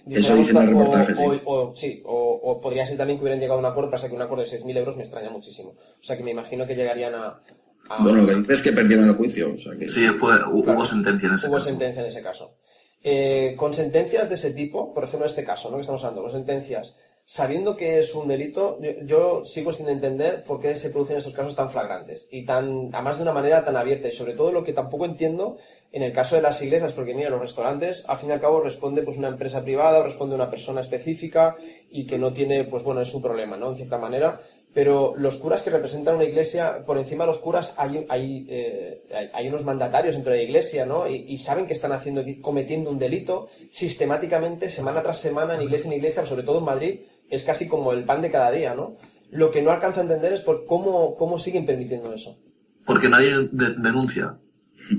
Eso 0.10 0.36
dice 0.36 0.52
en 0.52 0.58
el 0.58 0.68
dijéramos, 0.68 0.96
reportaje, 0.96 1.12
o, 1.14 1.16
sí. 1.34 1.42
o- 1.46 1.52
o- 1.54 1.76
sí, 1.76 2.02
o, 2.06 2.40
o 2.44 2.62
podría 2.62 2.86
ser 2.86 2.98
también 2.98 3.18
que 3.18 3.24
hubieran 3.24 3.40
llegado 3.40 3.58
a 3.58 3.60
un 3.62 3.66
acuerdo, 3.66 3.90
pasa 3.92 4.08
que 4.08 4.16
un 4.16 4.22
acuerdo 4.22 4.44
de 4.44 4.50
6.000 4.50 4.78
euros 4.78 4.96
me 4.98 5.04
extraña 5.04 5.30
muchísimo. 5.30 5.70
O 5.72 6.04
sea 6.04 6.16
que 6.18 6.24
me 6.24 6.32
imagino 6.32 6.68
que 6.68 6.76
llegarían 6.76 7.16
a. 7.16 7.42
a- 7.90 8.04
Bueno, 8.04 8.22
lo 8.22 8.28
que 8.28 8.36
dice 8.36 8.54
es 8.54 8.62
que 8.62 8.72
perdieron 8.72 9.08
el 9.10 9.16
juicio. 9.16 9.54
O 9.54 9.58
sea 9.58 9.74
que... 9.78 9.88
Sí, 9.88 10.06
fue, 10.10 10.34
hu- 10.34 10.64
Claro. 10.64 10.78
hubo 10.80 10.86
sentencia 10.86 11.28
en 11.30 11.36
ese 11.36 11.48
Hubo 11.48 11.56
caso. 11.56 11.66
sentencia 11.70 12.02
en 12.02 12.08
ese 12.10 12.22
caso. 12.22 12.58
Eh, 13.04 13.54
con 13.58 13.74
sentencias 13.74 14.30
de 14.30 14.36
ese 14.36 14.52
tipo, 14.54 14.94
por 14.94 15.04
ejemplo, 15.04 15.26
en 15.26 15.30
este 15.30 15.44
caso, 15.44 15.70
¿no? 15.70 15.76
Que 15.78 15.82
estamos 15.82 16.04
hablando, 16.04 16.24
con 16.24 16.32
sentencias, 16.32 16.96
sabiendo 17.26 17.76
que 17.76 18.00
es 18.00 18.14
un 18.14 18.28
delito, 18.28 18.80
yo, 18.80 18.92
yo 19.04 19.46
sigo 19.46 19.74
sin 19.74 19.90
entender 19.90 20.44
por 20.44 20.60
qué 20.60 20.76
se 20.76 20.92
producen 20.92 21.18
estos 21.18 21.34
casos 21.34 21.56
tan 21.56 21.72
flagrantes 21.72 22.28
y 22.32 22.46
tan, 22.46 22.90
además 22.94 23.18
de 23.18 23.24
una 23.24 23.34
manera 23.34 23.66
tan 23.66 23.76
abierta 23.76 24.08
y 24.08 24.12
sobre 24.12 24.34
todo 24.34 24.52
lo 24.52 24.64
que 24.64 24.74
tampoco 24.74 25.06
entiendo 25.06 25.58
en 25.92 26.04
el 26.04 26.14
caso 26.14 26.36
de 26.36 26.42
las 26.42 26.62
iglesias, 26.62 26.92
porque 26.92 27.14
mira, 27.14 27.30
los 27.30 27.40
restaurantes, 27.40 28.04
al 28.08 28.18
fin 28.18 28.30
y 28.30 28.34
al 28.34 28.42
cabo, 28.42 28.60
responde 28.60 29.02
pues 29.02 29.18
una 29.18 29.30
empresa 29.30 29.64
privada, 29.64 30.04
responde 30.04 30.36
una 30.36 30.50
persona 30.50 30.82
específica 30.82 31.56
y 31.90 32.06
que 32.06 32.18
no 32.18 32.34
tiene, 32.34 32.66
pues 32.66 32.84
bueno, 32.84 33.00
es 33.00 33.08
su 33.08 33.22
problema, 33.22 33.56
¿no? 33.56 33.70
En 33.70 33.78
cierta 33.78 33.98
manera. 33.98 34.42
Pero 34.74 35.14
los 35.16 35.38
curas 35.38 35.62
que 35.62 35.70
representan 35.70 36.16
una 36.16 36.26
iglesia, 36.26 36.84
por 36.86 36.98
encima 36.98 37.24
de 37.24 37.28
los 37.30 37.38
curas 37.38 37.76
hay, 37.78 38.06
hay, 38.10 38.46
eh, 38.50 39.04
hay, 39.16 39.30
hay 39.34 39.48
unos 39.48 39.64
mandatarios 39.64 40.16
dentro 40.16 40.34
de 40.34 40.40
la 40.40 40.44
iglesia, 40.44 40.86
¿no? 40.86 41.08
Y, 41.08 41.28
y 41.30 41.38
saben 41.38 41.66
que 41.66 41.72
están 41.72 41.94
haciendo, 41.94 42.26
cometiendo 42.42 42.90
un 42.90 43.00
delito 43.00 43.48
sistemáticamente, 43.72 44.70
semana 44.70 45.02
tras 45.02 45.20
semana, 45.20 45.56
en 45.56 45.62
iglesia 45.62 45.88
en 45.88 45.98
iglesia, 45.98 46.26
sobre 46.26 46.44
todo 46.44 46.58
en 46.58 46.66
Madrid, 46.66 47.00
es 47.30 47.44
casi 47.44 47.68
como 47.68 47.92
el 47.92 48.04
pan 48.06 48.22
de 48.22 48.32
cada 48.32 48.52
día, 48.52 48.74
¿no? 48.76 48.96
Lo 49.32 49.52
que 49.52 49.62
no 49.62 49.72
alcanza 49.72 50.00
a 50.02 50.04
entender 50.04 50.34
es 50.34 50.42
por 50.42 50.66
cómo, 50.66 51.16
cómo 51.16 51.40
siguen 51.40 51.66
permitiendo 51.66 52.14
eso. 52.14 52.38
Porque 52.86 53.10
nadie 53.10 53.50
de- 53.52 53.76
denuncia. 53.78 54.38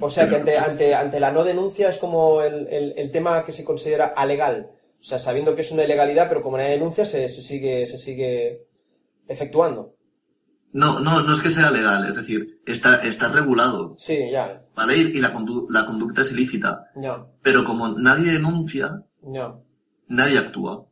O 0.01 0.11
sea 0.11 0.29
que 0.29 0.37
ante, 0.37 0.59
ante, 0.59 0.95
ante 0.95 1.21
la 1.21 1.31
no 1.31 1.45
denuncia 1.45 1.89
es 1.89 1.99
como 1.99 2.43
el, 2.43 2.67
el, 2.69 2.95
el 2.97 3.11
tema 3.11 3.45
que 3.45 3.53
se 3.53 3.65
considera 3.65 4.07
alegal. 4.07 4.71
O 5.01 5.05
sea, 5.05 5.19
sabiendo 5.19 5.55
que 5.55 5.61
es 5.63 5.71
una 5.71 5.85
ilegalidad, 5.85 6.29
pero 6.29 6.43
como 6.43 6.57
nadie 6.57 6.71
denuncia, 6.73 7.05
se, 7.07 7.29
se 7.29 7.43
sigue, 7.43 7.87
se 7.87 7.97
sigue 7.99 8.63
efectuando. 9.29 9.95
No, 10.73 10.99
no, 11.01 11.23
no 11.23 11.33
es 11.33 11.41
que 11.41 11.51
sea 11.51 11.71
legal, 11.71 12.07
es 12.09 12.17
decir, 12.17 12.61
está, 12.67 12.97
está 12.97 13.29
regulado, 13.29 13.95
Sí, 13.97 14.31
ya, 14.31 14.63
¿vale? 14.75 14.97
Y, 14.97 15.01
y 15.17 15.21
la, 15.21 15.33
condu- 15.33 15.67
la 15.71 15.87
conducta 15.87 16.21
es 16.23 16.33
ilícita. 16.33 16.91
ya, 16.97 17.25
Pero 17.43 17.65
como 17.65 17.89
nadie 17.97 18.33
denuncia, 18.33 19.03
ya. 19.23 19.55
nadie 20.09 20.39
actúa. 20.39 20.85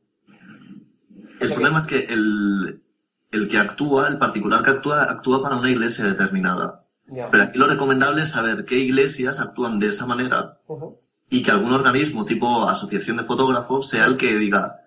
El 1.44 1.52
problema 1.52 1.78
es 1.78 1.86
que 1.86 1.98
el, 2.10 2.82
el 3.30 3.48
que 3.48 3.58
actúa, 3.58 4.08
el 4.08 4.18
particular 4.18 4.62
que 4.62 4.70
actúa, 4.70 5.04
actúa 5.04 5.42
para 5.42 5.56
una 5.56 5.70
iglesia 5.70 6.04
determinada. 6.04 6.84
Pero 7.06 7.42
aquí 7.42 7.58
lo 7.58 7.66
recomendable 7.66 8.22
es 8.22 8.30
saber 8.30 8.64
qué 8.64 8.78
iglesias 8.78 9.40
actúan 9.40 9.78
de 9.78 9.88
esa 9.88 10.06
manera 10.06 10.58
y 11.28 11.42
que 11.42 11.50
algún 11.50 11.72
organismo 11.72 12.24
tipo 12.24 12.66
asociación 12.68 13.18
de 13.18 13.24
fotógrafos 13.24 13.88
sea 13.88 14.06
el 14.06 14.16
que 14.16 14.36
diga, 14.36 14.80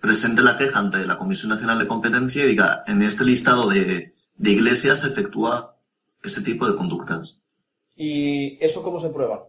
presente 0.00 0.42
la 0.42 0.56
queja 0.56 0.78
ante 0.78 1.04
la 1.06 1.18
Comisión 1.18 1.50
Nacional 1.50 1.78
de 1.78 1.88
Competencia 1.88 2.44
y 2.44 2.48
diga, 2.48 2.84
en 2.86 3.02
este 3.02 3.24
listado 3.24 3.68
de, 3.68 4.14
de 4.36 4.50
iglesias 4.50 5.00
se 5.00 5.08
efectúa 5.08 5.76
ese 6.22 6.42
tipo 6.42 6.68
de 6.68 6.76
conductas. 6.76 7.42
¿Y 7.96 8.62
eso 8.64 8.82
cómo 8.82 9.00
se 9.00 9.08
prueba? 9.08 9.46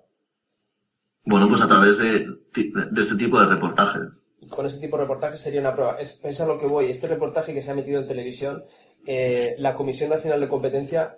Bueno, 1.26 1.50
pues 1.50 1.62
a 1.62 1.68
través 1.68 1.98
de, 1.98 2.28
de 2.54 3.02
ese 3.02 3.18
tipo 3.18 3.40
de 3.40 3.48
reportajes. 3.48 4.04
Con 4.50 4.66
ese 4.66 4.80
tipo 4.80 4.98
de 4.98 5.04
reportajes 5.04 5.40
sería 5.40 5.60
una 5.60 5.74
prueba. 5.74 5.98
Es, 6.00 6.20
es 6.24 6.40
lo 6.40 6.58
que 6.58 6.68
voy. 6.68 6.90
Este 6.90 7.08
reportaje 7.08 7.54
que 7.54 7.62
se 7.62 7.72
ha 7.72 7.76
metido 7.76 8.00
en 8.00 8.08
televisión, 8.08 8.64
eh, 9.06 9.56
la 9.58 9.76
Comisión 9.76 10.10
Nacional 10.10 10.40
de 10.40 10.48
Competencia 10.48 11.18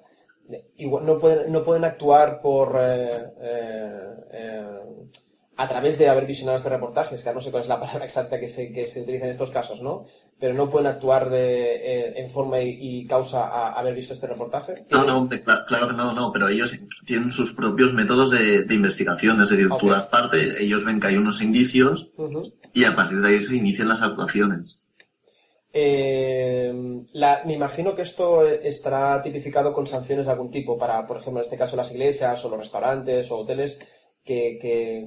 eh, 0.51 0.87
no 0.87 1.19
pueden, 1.19 1.51
no 1.51 1.63
pueden 1.63 1.83
actuar 1.83 2.41
por 2.41 2.75
eh, 2.79 3.31
eh, 3.41 4.13
eh, 4.31 4.79
a 5.57 5.67
través 5.67 5.97
de 5.97 6.09
haber 6.09 6.25
visionado 6.25 6.57
este 6.57 6.69
reportaje. 6.69 7.15
Es 7.15 7.23
que 7.23 7.33
no 7.33 7.41
sé 7.41 7.51
cuál 7.51 7.63
es 7.63 7.69
la 7.69 7.79
palabra 7.79 8.05
exacta 8.05 8.39
que 8.39 8.47
se, 8.47 8.71
que 8.71 8.85
se 8.85 9.01
utiliza 9.01 9.25
en 9.25 9.31
estos 9.31 9.51
casos, 9.51 9.81
¿no? 9.81 10.05
Pero 10.39 10.53
no 10.53 10.69
pueden 10.69 10.87
actuar 10.87 11.29
de, 11.29 11.75
eh, 11.75 12.13
en 12.15 12.29
forma 12.29 12.61
y, 12.61 12.77
y 12.79 13.05
causa 13.07 13.47
a 13.47 13.73
haber 13.73 13.93
visto 13.93 14.13
este 14.13 14.25
reportaje. 14.25 14.85
No, 14.89 15.03
no, 15.03 15.29
claro 15.67 15.87
que 15.89 15.93
no, 15.93 16.13
no, 16.13 16.31
pero 16.31 16.47
ellos 16.47 16.79
tienen 17.05 17.31
sus 17.31 17.53
propios 17.53 17.93
métodos 17.93 18.31
de, 18.31 18.63
de 18.63 18.75
investigación. 18.75 19.41
Es 19.41 19.49
decir, 19.49 19.69
Ok. 19.69 19.79
tú 19.81 19.89
das 19.89 20.07
parte, 20.07 20.63
ellos 20.63 20.85
ven 20.85 20.99
que 21.01 21.07
hay 21.07 21.17
unos 21.17 21.41
indicios 21.41 22.09
y 22.73 22.85
a 22.85 22.95
partir 22.95 23.19
de 23.19 23.27
ahí 23.27 23.41
se 23.41 23.55
inician 23.57 23.89
las 23.89 24.01
actuaciones. 24.01 24.85
Eh, 25.71 26.73
la- 27.13 27.41
me 27.45 27.53
imagino 27.53 27.93
que 27.95 28.01
esto 28.01 28.43
estará 28.47 29.21
tipificado 29.21 29.71
con 29.71 29.85
sanciones 29.87 30.25
de 30.25 30.31
algún 30.31 30.49
tipo 30.51 30.77
para, 30.77 31.05
por 31.05 31.17
ejemplo, 31.17 31.41
en 31.41 31.45
este 31.45 31.57
caso 31.57 31.75
las 31.75 31.91
iglesias 31.91 32.43
o 32.43 32.49
los 32.49 32.59
restaurantes 32.59 33.29
o 33.29 33.37
hoteles 33.37 33.77
que, 34.29 34.59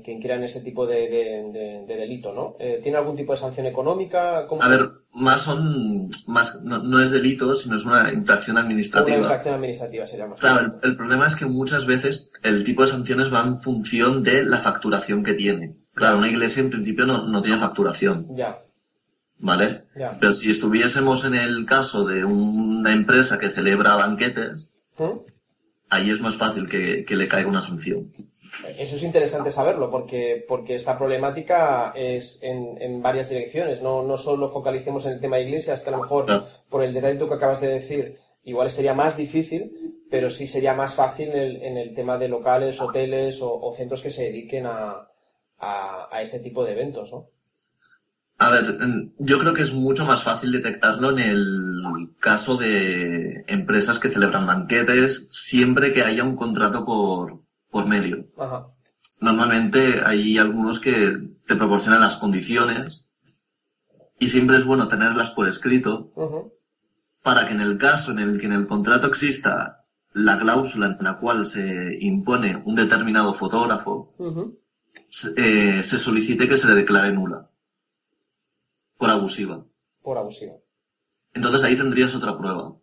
que, 0.05 0.19
que 0.19 0.45
este 0.45 0.61
tipo 0.63 0.85
de, 0.85 0.97
de- 1.09 1.53
de- 1.53 1.85
de 1.87 1.97
delito, 1.97 2.33
¿no? 2.33 2.57
Eh, 2.59 2.81
¿Tiene 2.83 2.99
algún 2.99 3.15
tipo 3.15 3.33
de 3.33 3.39
sanción 3.39 3.67
económica? 3.67 4.49
¿Cómo 4.49 4.61
A 4.63 4.65
se- 4.65 4.71
ver, 4.73 4.91
más 5.13 5.43
son, 5.43 6.11
más, 6.27 6.61
no, 6.63 6.79
no 6.79 7.01
es 7.01 7.13
delito, 7.13 7.55
sino 7.55 7.77
es 7.77 7.85
una 7.85 8.13
infracción 8.13 8.57
Una 8.57 8.65
administrativa. 8.65 9.19
infracción 9.19 9.55
administrativa 9.55 10.07
sería 10.09 10.27
más. 10.27 10.41
Claro, 10.41 10.79
el, 10.83 10.91
el 10.91 10.97
problema 10.97 11.29
es 11.29 11.37
que 11.37 11.47
muchas 11.47 11.87
veces 11.87 12.33
el 12.43 12.65
tipo 12.65 12.83
de 12.83 12.89
sanciones 12.89 13.33
va 13.33 13.43
en 13.45 13.57
función 13.57 14.25
de 14.25 14.45
la 14.45 14.59
facturación 14.59 15.23
que 15.23 15.35
tiene. 15.35 15.77
Claro, 15.95 16.19
una 16.19 16.29
iglesia 16.29 16.61
en 16.63 16.71
principio 16.71 17.07
no, 17.07 17.29
no 17.29 17.43
tiene 17.43 17.61
facturación, 17.61 18.27
Ya, 18.31 18.59
¿vale? 19.39 19.85
ya. 19.95 20.17
Pero 20.19 20.33
si 20.33 20.51
estuviésemos 20.51 21.25
en 21.25 21.37
el 21.37 21.65
caso 21.65 22.05
de 22.07 22.25
una 22.25 22.93
empresa 22.93 23.39
que 23.39 23.51
celebra 23.51 23.95
banquetes, 23.95 24.69
¿Mm? 24.99 25.19
ahí 25.91 26.11
es 26.11 26.21
más 26.21 26.35
fácil 26.37 26.69
que, 26.69 27.05
que 27.05 27.15
le 27.15 27.29
caiga 27.29 27.49
una 27.49 27.63
sanción. 27.63 28.13
Eso 28.79 28.97
es 28.97 29.03
interesante 29.03 29.51
saberlo 29.51 29.91
porque, 29.91 30.45
porque 30.47 30.75
esta 30.75 30.97
problemática 30.97 31.93
es 31.95 32.43
en, 32.43 32.77
en 32.81 33.03
varias 33.03 33.29
direcciones. 33.29 33.83
No, 33.83 34.03
no 34.03 34.17
solo 34.17 34.49
focalicemos 34.49 35.07
en 35.07 35.13
el 35.13 35.21
tema 35.21 35.37
de 35.37 35.45
iglesias, 35.45 35.83
que 35.83 35.91
a 35.91 35.93
lo 35.93 36.03
mejor 36.03 36.47
por 36.69 36.85
el 36.85 36.93
detalle 36.95 37.19
que 37.19 37.35
acabas 37.35 37.61
de 37.61 37.69
decir, 37.69 38.19
igual 38.45 38.71
sería 38.71 38.95
más 38.95 39.17
difícil, 39.17 40.05
pero 40.11 40.29
sí 40.29 40.47
sería 40.47 40.75
más 40.75 40.95
fácil 40.95 41.31
en 41.31 41.39
el, 41.39 41.63
en 41.63 41.77
el 41.79 41.95
tema 41.95 42.19
de 42.19 42.29
locales, 42.29 42.81
hoteles 42.81 43.41
o, 43.41 43.61
o 43.61 43.73
centros 43.73 44.03
que 44.03 44.11
se 44.11 44.25
dediquen 44.25 44.67
a, 44.67 45.09
a, 45.59 46.09
a 46.11 46.23
este 46.23 46.41
tipo 46.41 46.65
de 46.65 46.73
eventos, 46.73 47.11
¿no? 47.11 47.29
A 48.39 48.51
ver, 48.51 48.77
yo 49.19 49.39
creo 49.39 49.55
que 49.55 49.63
es 49.63 49.73
mucho 49.73 50.05
más 50.05 50.25
fácil 50.25 50.51
detectarlo 50.51 51.11
en 51.11 51.21
el 51.21 52.11
caso 52.19 52.57
de 52.57 53.45
empresas 53.47 54.01
que 54.01 54.09
celebran 54.09 54.49
banquetes 54.49 55.29
siempre 55.31 55.93
que 55.93 56.03
haya 56.03 56.25
un 56.25 56.35
contrato 56.35 56.85
por, 56.85 57.42
por 57.73 57.87
medio. 57.87 58.29
Ajá. 58.39 58.69
Normalmente 59.21 60.03
hay 60.05 60.39
algunos 60.39 60.79
que 60.79 61.17
te 61.47 61.57
proporcionan 61.57 62.01
las 62.01 62.19
condiciones 62.19 63.09
y 64.21 64.29
siempre 64.29 64.59
es 64.59 64.65
bueno 64.65 64.87
tenerlas 64.89 65.33
por 65.33 65.49
escrito 65.49 66.13
para 67.23 67.47
que 67.47 67.55
en 67.55 67.61
el 67.61 67.79
caso 67.79 68.13
en 68.13 68.19
el 68.19 68.41
que 68.41 68.47
en 68.47 68.53
el 68.53 68.67
contrato 68.67 69.07
exista 69.07 69.85
la 70.13 70.39
cláusula 70.39 70.87
en 70.87 71.05
la 71.05 71.19
cual 71.19 71.47
se 71.47 71.97
impone 72.01 72.63
un 72.65 72.75
determinado 72.75 73.33
fotógrafo, 73.33 74.15
eh, 75.37 75.83
se 75.85 75.99
solicite 75.99 76.49
que 76.49 76.57
se 76.57 76.69
le 76.69 76.75
declare 76.75 77.13
nula 77.13 77.49
por 78.99 79.09
abusiva. 79.09 79.65
Por 80.03 80.19
abusivo. 80.19 80.63
Entonces 81.33 81.65
ahí 81.65 81.77
tendrías 81.77 82.15
otra 82.15 82.37
prueba 82.37 82.75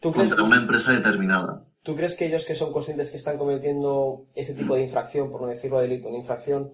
¿Tú 0.00 0.10
crees, 0.10 0.28
contra 0.28 0.42
una 0.42 0.56
empresa 0.56 0.92
determinada. 0.92 1.65
¿Tú 1.86 1.94
crees 1.94 2.16
que 2.16 2.26
ellos 2.26 2.44
que 2.44 2.56
son 2.56 2.72
conscientes 2.72 3.12
que 3.12 3.16
están 3.16 3.38
cometiendo 3.38 4.26
este 4.34 4.54
tipo 4.54 4.74
de 4.74 4.82
infracción, 4.82 5.30
por 5.30 5.42
no 5.42 5.46
decirlo 5.46 5.78
delito, 5.78 6.08
una 6.08 6.18
infracción 6.18 6.72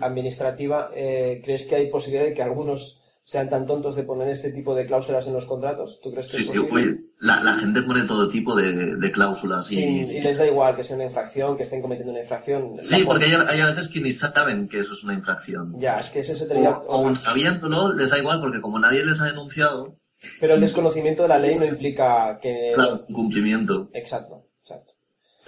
administrativa, 0.00 0.90
eh, 0.94 1.40
crees 1.42 1.64
que 1.64 1.76
hay 1.76 1.86
posibilidad 1.86 2.26
de 2.26 2.34
que 2.34 2.42
algunos 2.42 3.00
sean 3.24 3.48
tan 3.48 3.66
tontos 3.66 3.96
de 3.96 4.02
poner 4.02 4.28
este 4.28 4.50
tipo 4.50 4.74
de 4.74 4.84
cláusulas 4.84 5.26
en 5.26 5.32
los 5.32 5.46
contratos? 5.46 5.98
¿Tú 6.02 6.10
crees 6.10 6.26
que 6.26 6.32
Sí, 6.32 6.42
es 6.42 6.48
sí, 6.50 6.58
oye, 6.58 6.98
la, 7.20 7.42
la 7.42 7.54
gente 7.54 7.80
pone 7.80 8.02
todo 8.02 8.28
tipo 8.28 8.54
de, 8.54 8.96
de 8.96 9.10
cláusulas 9.10 9.72
y... 9.72 10.04
Sí, 10.04 10.20
les 10.20 10.36
da 10.36 10.46
igual 10.46 10.76
que 10.76 10.84
sea 10.84 10.96
una 10.96 11.06
infracción, 11.06 11.56
que 11.56 11.62
estén 11.62 11.80
cometiendo 11.80 12.12
una 12.12 12.20
infracción. 12.20 12.76
Sí, 12.82 13.02
porque 13.06 13.24
hay, 13.24 13.32
hay 13.48 13.60
a 13.60 13.66
veces 13.70 13.88
que 13.88 14.02
ni 14.02 14.12
saben 14.12 14.68
que 14.68 14.80
eso 14.80 14.92
es 14.92 15.02
una 15.04 15.14
infracción. 15.14 15.74
Ya, 15.78 15.98
es 15.98 16.10
que 16.10 16.20
ese 16.20 16.34
se 16.34 16.44
O, 16.44 16.48
tendría... 16.48 16.70
aún 16.86 17.16
sabiéndolo, 17.16 17.94
les 17.94 18.10
da 18.10 18.18
igual 18.18 18.42
porque 18.42 18.60
como 18.60 18.78
nadie 18.78 19.06
les 19.06 19.22
ha 19.22 19.24
denunciado, 19.24 19.96
Pero 20.38 20.52
el 20.52 20.60
desconocimiento 20.60 21.22
de 21.22 21.28
la 21.28 21.38
ley 21.38 21.56
no 21.56 21.64
implica 21.64 22.38
que... 22.42 22.72
claro, 22.74 22.94
cumplimiento. 23.14 23.88
Exacto. 23.94 24.49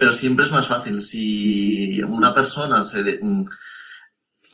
Pero 0.03 0.11
siempre 0.15 0.43
es 0.43 0.51
más 0.51 0.67
fácil 0.67 0.99
si 0.99 2.03
una 2.03 2.33
persona 2.33 2.83
se 2.83 3.03
de- 3.03 3.19
mm, 3.21 3.45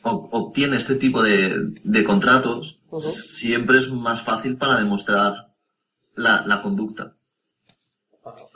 obtiene 0.04 0.76
este 0.76 0.94
tipo 0.94 1.20
de, 1.24 1.72
de 1.82 2.04
contratos, 2.04 2.80
siempre 3.00 3.78
es 3.78 3.90
más 3.90 4.22
fácil 4.22 4.56
para 4.56 4.78
demostrar 4.78 5.52
la, 6.14 6.44
la 6.46 6.60
conducta. 6.62 7.16
Ajá. 8.24 8.46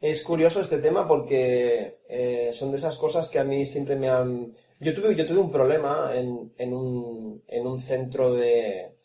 Es 0.00 0.24
curioso 0.24 0.60
este 0.62 0.78
tema 0.78 1.06
porque 1.06 2.00
eh, 2.08 2.50
son 2.52 2.72
de 2.72 2.78
esas 2.78 2.96
cosas 2.96 3.28
que 3.28 3.38
a 3.38 3.44
mí 3.44 3.64
siempre 3.64 3.94
me 3.94 4.08
han... 4.08 4.52
Yo 4.80 4.92
tuve, 4.94 5.14
yo 5.14 5.24
tuve 5.28 5.38
un 5.38 5.52
problema 5.52 6.10
en, 6.16 6.52
en, 6.58 6.72
un, 6.74 7.44
en 7.46 7.66
un 7.68 7.78
centro 7.78 8.34
de... 8.34 8.96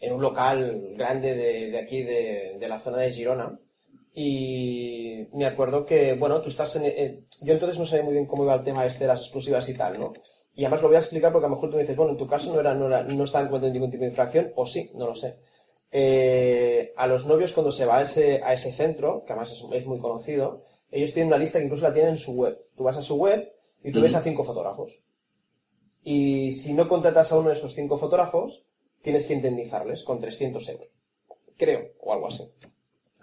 en 0.00 0.14
un 0.14 0.22
local 0.22 0.94
grande 0.96 1.34
de, 1.34 1.70
de 1.70 1.78
aquí, 1.78 2.02
de, 2.02 2.56
de 2.58 2.68
la 2.68 2.80
zona 2.80 2.96
de 2.96 3.12
Girona. 3.12 3.60
Y 4.20 5.28
me 5.32 5.46
acuerdo 5.46 5.86
que, 5.86 6.14
bueno, 6.14 6.40
tú 6.42 6.48
estás 6.48 6.74
en... 6.76 6.84
en- 6.86 7.26
yo 7.42 7.52
entonces 7.52 7.78
no 7.78 7.86
sabía 7.86 8.04
muy 8.04 8.14
bien 8.14 8.26
cómo 8.26 8.42
iba 8.42 8.54
el 8.54 8.64
tema 8.64 8.84
este 8.84 9.04
de 9.04 9.08
las 9.08 9.20
exclusivas 9.20 9.68
y 9.68 9.74
tal, 9.74 9.98
¿no? 10.00 10.12
Y 10.54 10.64
además 10.64 10.82
lo 10.82 10.88
voy 10.88 10.96
a 10.96 11.00
explicar 11.00 11.30
porque 11.32 11.46
a 11.46 11.48
lo 11.48 11.54
mejor 11.54 11.70
tú 11.70 11.76
me 11.76 11.82
dices, 11.82 11.96
bueno, 11.96 12.12
en 12.12 12.18
tu 12.18 12.26
caso 12.26 12.52
no, 12.52 12.58
era, 12.58 12.74
no, 12.74 12.86
era, 12.86 13.04
no 13.04 13.22
estaban 13.24 13.46
cometiendo 13.46 13.74
ningún 13.74 13.90
tipo 13.92 14.02
de 14.02 14.08
infracción, 14.10 14.52
o 14.56 14.66
sí, 14.66 14.90
no 14.94 15.06
lo 15.06 15.14
sé. 15.14 15.36
Eh, 15.92 16.92
a 16.96 17.06
los 17.06 17.26
novios 17.26 17.52
cuando 17.52 17.70
se 17.70 17.86
va 17.86 17.98
a 17.98 18.02
ese, 18.02 18.42
a 18.42 18.52
ese 18.54 18.72
centro, 18.72 19.22
que 19.24 19.32
además 19.32 19.52
es, 19.52 19.64
es 19.72 19.86
muy 19.86 20.00
conocido, 20.00 20.64
ellos 20.90 21.12
tienen 21.12 21.28
una 21.28 21.38
lista 21.38 21.58
que 21.60 21.66
incluso 21.66 21.84
la 21.84 21.94
tienen 21.94 22.12
en 22.12 22.18
su 22.18 22.32
web. 22.32 22.58
Tú 22.76 22.82
vas 22.82 22.96
a 22.96 23.02
su 23.02 23.14
web 23.16 23.52
y 23.84 23.92
tú 23.92 24.00
ves 24.00 24.16
a 24.16 24.20
cinco 24.22 24.42
fotógrafos. 24.42 24.98
Y 26.02 26.50
si 26.52 26.74
no 26.74 26.88
contratas 26.88 27.30
a 27.30 27.38
uno 27.38 27.50
de 27.50 27.54
esos 27.54 27.72
cinco 27.74 27.96
fotógrafos, 27.96 28.64
tienes 29.00 29.26
que 29.26 29.34
indemnizarles 29.34 30.02
con 30.02 30.18
300 30.18 30.68
euros. 30.70 30.88
Creo, 31.56 31.92
o 32.00 32.12
algo 32.12 32.28
así. 32.28 32.44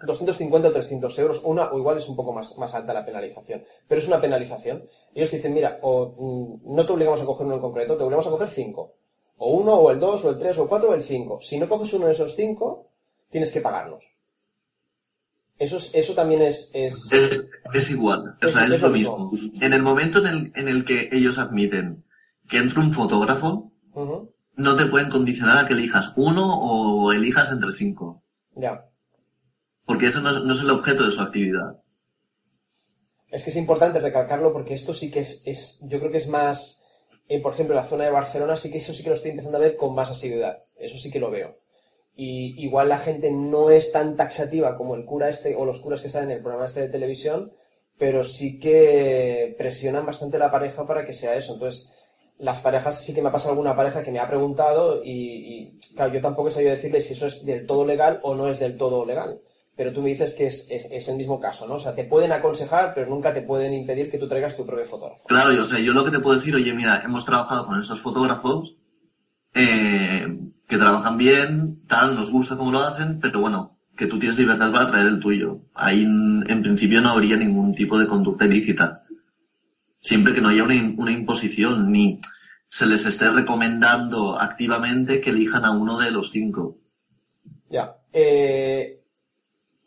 250 0.04 0.68
o 0.68 0.72
300 0.72 1.18
euros, 1.18 1.40
una 1.44 1.70
o 1.72 1.78
igual 1.78 1.96
es 1.98 2.08
un 2.08 2.16
poco 2.16 2.32
más, 2.32 2.58
más 2.58 2.74
alta 2.74 2.92
la 2.92 3.04
penalización. 3.06 3.64
Pero 3.88 4.00
es 4.00 4.06
una 4.08 4.20
penalización. 4.20 4.84
Ellos 5.14 5.30
dicen, 5.30 5.54
mira, 5.54 5.78
o 5.82 6.60
mm, 6.64 6.74
no 6.74 6.84
te 6.86 6.92
obligamos 6.92 7.20
a 7.20 7.24
coger 7.24 7.46
uno 7.46 7.54
en 7.56 7.60
concreto, 7.62 7.96
te 7.96 8.02
obligamos 8.04 8.26
a 8.26 8.30
coger 8.30 8.48
cinco. 8.50 8.92
O 9.38 9.52
uno, 9.56 9.74
o 9.74 9.90
el 9.90 9.98
dos, 10.00 10.24
o 10.24 10.30
el 10.30 10.38
tres, 10.38 10.56
o 10.58 10.62
el 10.64 10.68
cuatro, 10.68 10.90
o 10.90 10.94
el 10.94 11.02
cinco. 11.02 11.40
Si 11.40 11.58
no 11.58 11.68
coges 11.68 11.92
uno 11.94 12.06
de 12.06 12.12
esos 12.12 12.34
cinco, 12.34 12.88
tienes 13.30 13.50
que 13.52 13.60
pagarnos. 13.60 14.04
Eso, 15.58 15.78
es- 15.78 15.94
eso 15.94 16.12
también 16.14 16.42
es, 16.42 16.70
es, 16.74 17.10
Es, 17.12 17.48
es 17.72 17.90
igual, 17.90 18.36
o 18.42 18.48
sea, 18.48 18.66
es, 18.66 18.80
lo 18.80 18.90
mismo. 18.90 19.30
mismo. 19.30 19.64
En 19.64 19.72
el 19.72 19.82
momento 19.82 20.18
en 20.18 20.26
el, 20.26 20.52
en 20.54 20.68
el 20.68 20.84
que 20.84 21.08
ellos 21.12 21.38
admiten 21.38 22.04
que 22.46 22.58
entre 22.58 22.80
un 22.80 22.92
fotógrafo, 22.92 23.72
no 24.56 24.76
te 24.76 24.84
pueden 24.86 25.08
condicionar 25.08 25.56
a 25.58 25.66
que 25.66 25.72
elijas 25.74 26.12
uno 26.16 26.60
o 26.60 27.12
elijas 27.12 27.50
entre 27.52 27.72
cinco. 27.72 28.22
ya. 28.54 28.86
Porque 29.86 30.06
eso 30.06 30.20
no 30.20 30.30
es, 30.30 30.42
no 30.42 30.52
es 30.52 30.60
el 30.60 30.70
objeto 30.70 31.06
de 31.06 31.12
su 31.12 31.22
actividad. 31.22 31.80
Es 33.30 33.44
que 33.44 33.50
es 33.50 33.56
importante 33.56 34.00
recalcarlo 34.00 34.52
porque 34.52 34.74
esto 34.74 34.92
sí 34.92 35.10
que 35.10 35.20
es, 35.20 35.42
es 35.44 35.80
yo 35.82 35.98
creo 35.98 36.10
que 36.10 36.18
es 36.18 36.28
más, 36.28 36.82
eh, 37.28 37.40
por 37.40 37.52
ejemplo, 37.52 37.74
en 37.74 37.82
la 37.82 37.88
zona 37.88 38.04
de 38.04 38.10
Barcelona 38.10 38.56
sí 38.56 38.70
que 38.70 38.78
eso 38.78 38.92
sí 38.92 39.02
que 39.02 39.10
lo 39.10 39.14
estoy 39.14 39.30
empezando 39.30 39.58
a 39.58 39.60
ver 39.60 39.76
con 39.76 39.94
más 39.94 40.10
asiduidad. 40.10 40.64
Eso 40.76 40.98
sí 40.98 41.10
que 41.10 41.20
lo 41.20 41.30
veo. 41.30 41.58
Y 42.16 42.54
igual 42.64 42.88
la 42.88 42.98
gente 42.98 43.30
no 43.30 43.70
es 43.70 43.92
tan 43.92 44.16
taxativa 44.16 44.76
como 44.76 44.94
el 44.94 45.04
cura 45.04 45.28
este 45.28 45.54
o 45.54 45.64
los 45.64 45.80
curas 45.80 46.00
que 46.00 46.06
están 46.06 46.24
en 46.24 46.30
el 46.30 46.40
programa 46.40 46.64
este 46.64 46.80
de 46.80 46.88
televisión, 46.88 47.52
pero 47.98 48.24
sí 48.24 48.58
que 48.58 49.54
presionan 49.58 50.06
bastante 50.06 50.38
la 50.38 50.50
pareja 50.50 50.86
para 50.86 51.04
que 51.04 51.12
sea 51.12 51.36
eso. 51.36 51.54
Entonces, 51.54 51.92
las 52.38 52.60
parejas 52.60 53.00
sí 53.04 53.14
que 53.14 53.22
me 53.22 53.28
ha 53.28 53.32
pasado 53.32 53.50
alguna 53.50 53.76
pareja 53.76 54.02
que 54.02 54.10
me 54.10 54.18
ha 54.18 54.28
preguntado 54.28 55.02
y, 55.04 55.10
y, 55.10 55.78
claro, 55.94 56.12
yo 56.12 56.20
tampoco 56.20 56.48
he 56.48 56.52
sabido 56.52 56.72
decirle 56.72 57.02
si 57.02 57.14
eso 57.14 57.26
es 57.26 57.44
del 57.44 57.66
todo 57.66 57.84
legal 57.84 58.20
o 58.22 58.34
no 58.34 58.48
es 58.48 58.58
del 58.58 58.76
todo 58.76 59.04
legal. 59.04 59.40
Pero 59.76 59.92
tú 59.92 60.00
me 60.00 60.08
dices 60.08 60.32
que 60.32 60.46
es, 60.46 60.66
es, 60.70 60.86
es 60.90 61.08
el 61.08 61.16
mismo 61.16 61.38
caso, 61.38 61.66
¿no? 61.66 61.74
O 61.74 61.78
sea, 61.78 61.94
te 61.94 62.04
pueden 62.04 62.32
aconsejar, 62.32 62.94
pero 62.94 63.10
nunca 63.10 63.34
te 63.34 63.42
pueden 63.42 63.74
impedir 63.74 64.10
que 64.10 64.18
tú 64.18 64.26
traigas 64.26 64.56
tu 64.56 64.64
propio 64.64 64.86
fotógrafo. 64.86 65.24
Claro, 65.28 65.52
yo, 65.52 65.62
o 65.62 65.66
sea, 65.66 65.78
yo 65.78 65.92
lo 65.92 66.04
que 66.04 66.10
te 66.10 66.20
puedo 66.20 66.36
decir, 66.36 66.54
oye, 66.54 66.72
mira, 66.72 67.02
hemos 67.04 67.26
trabajado 67.26 67.66
con 67.66 67.78
esos 67.78 68.00
fotógrafos 68.00 68.76
eh, 69.52 70.26
que 70.66 70.78
trabajan 70.78 71.18
bien, 71.18 71.82
tal, 71.86 72.16
nos 72.16 72.30
gusta 72.30 72.56
cómo 72.56 72.72
lo 72.72 72.80
hacen, 72.80 73.20
pero 73.20 73.40
bueno, 73.40 73.78
que 73.96 74.06
tú 74.06 74.18
tienes 74.18 74.38
libertad 74.38 74.72
para 74.72 74.88
traer 74.90 75.06
el 75.06 75.20
tuyo. 75.20 75.60
Ahí, 75.74 76.02
en, 76.02 76.62
principio, 76.62 77.00
no 77.00 77.10
habría 77.10 77.36
ningún 77.36 77.74
tipo 77.74 77.98
de 77.98 78.06
conducta 78.06 78.44
ilícita. 78.44 79.04
Siempre 79.98 80.34
que 80.34 80.40
no 80.40 80.48
haya 80.48 80.64
una, 80.64 80.74
una 80.96 81.10
imposición, 81.10 81.90
ni 81.90 82.20
se 82.66 82.86
les 82.86 83.06
esté 83.06 83.30
recomendando 83.30 84.38
activamente 84.38 85.20
que 85.20 85.30
elijan 85.30 85.64
a 85.64 85.72
uno 85.72 85.98
de 85.98 86.10
los 86.10 86.30
cinco. 86.30 86.78
Ya. 87.70 87.96
Eh, 88.12 89.02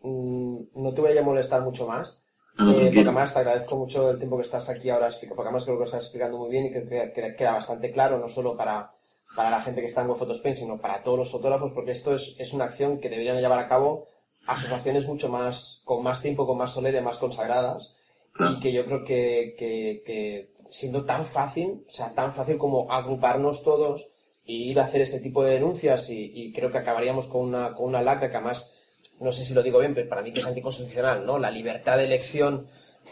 mm, 0.02 0.58
no 0.76 0.94
te 0.94 1.02
voy 1.02 1.18
a 1.18 1.22
molestar 1.22 1.62
mucho 1.62 1.88
más. 1.88 2.24
No, 2.58 2.66
no, 2.66 2.72
eh, 2.72 2.82
porque 2.86 3.00
además 3.00 3.34
te 3.34 3.40
agradezco 3.40 3.78
mucho 3.78 4.12
el 4.12 4.18
tiempo 4.18 4.36
que 4.38 4.44
estás 4.44 4.68
aquí 4.70 4.90
ahora 4.90 5.10
porque 5.10 5.42
además 5.44 5.64
creo 5.64 5.76
que 5.76 5.80
lo 5.80 5.86
estás 5.86 6.04
explicando 6.04 6.38
muy 6.38 6.50
bien 6.50 6.66
y 6.66 6.72
que 6.72 7.36
queda, 7.38 7.54
bastante 7.54 7.92
claro, 7.92 8.20
no 8.20 8.28
solo 8.28 8.58
para, 8.58 8.92
para 9.36 9.50
la 9.50 9.62
gente 9.62 9.80
que 9.80 9.88
está 9.88 10.02
en 10.02 10.10
Web 10.10 10.32
Spain, 10.32 10.56
sino 10.56 10.78
para 10.82 11.02
todos 11.02 11.20
los 11.20 11.32
fotógrafos, 11.32 11.72
porque 11.74 11.92
esto 11.92 12.14
es, 12.14 12.36
es 12.38 12.52
una 12.54 12.66
acción 12.66 13.00
que 13.00 13.10
deberían 13.10 13.40
llevar 13.40 13.60
a 13.60 13.68
cabo 13.68 14.08
asociaciones 14.46 15.08
mucho 15.08 15.30
más, 15.30 15.82
con 15.86 16.04
más 16.04 16.22
tiempo, 16.22 16.46
con 16.46 16.58
más 16.58 16.72
solera, 16.72 17.02
más 17.02 17.18
consagradas, 17.18 17.94
Claro. 18.34 18.54
y 18.54 18.60
que 18.60 18.72
yo 18.72 18.86
creo 18.86 19.04
que, 19.04 19.56
que, 19.58 20.04
que 20.06 20.54
siendo 20.70 21.04
tan 21.06 21.26
fácil, 21.26 21.84
o 21.88 21.92
sea, 21.92 22.14
tan 22.14 22.34
fácil 22.34 22.58
como 22.58 22.92
agruparnos 22.92 23.64
todos 23.64 24.08
y 24.46 24.70
ir 24.72 24.80
a 24.80 24.84
hacer 24.86 25.02
este 25.02 25.20
tipo 25.20 25.44
de 25.44 25.54
denuncias 25.56 26.10
y, 26.10 26.32
y 26.34 26.54
creo 26.54 26.72
que 26.72 26.78
acabaríamos 26.78 27.28
con 27.28 27.42
una, 27.42 27.74
con 27.74 27.88
una 27.88 28.02
lacra 28.02 28.30
que 28.30 28.38
además, 28.38 28.74
no 29.20 29.32
sé 29.32 29.44
si 29.44 29.54
lo 29.54 29.64
digo 29.64 29.80
bien, 29.80 29.94
pero 29.94 30.10
para 30.10 30.22
mí 30.22 30.32
que 30.32 30.40
es 30.40 30.48
anticonstitucional, 30.48 31.26
¿no? 31.26 31.40
La 31.40 31.52
libertad 31.52 31.98
de 31.98 32.06
elección 32.06 32.68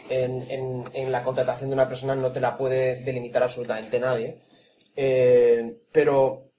en, 0.08 0.84
en, 0.92 1.12
la 1.12 1.22
contratación 1.22 1.70
de 1.70 1.74
una 1.74 1.88
persona 1.88 2.14
no 2.14 2.32
te 2.32 2.40
la 2.40 2.56
puede 2.56 3.02
delimitar 3.02 3.42
absolutamente 3.42 4.00
nadie. 4.00 4.42
Eh, 4.96 5.80
pero 5.92 6.50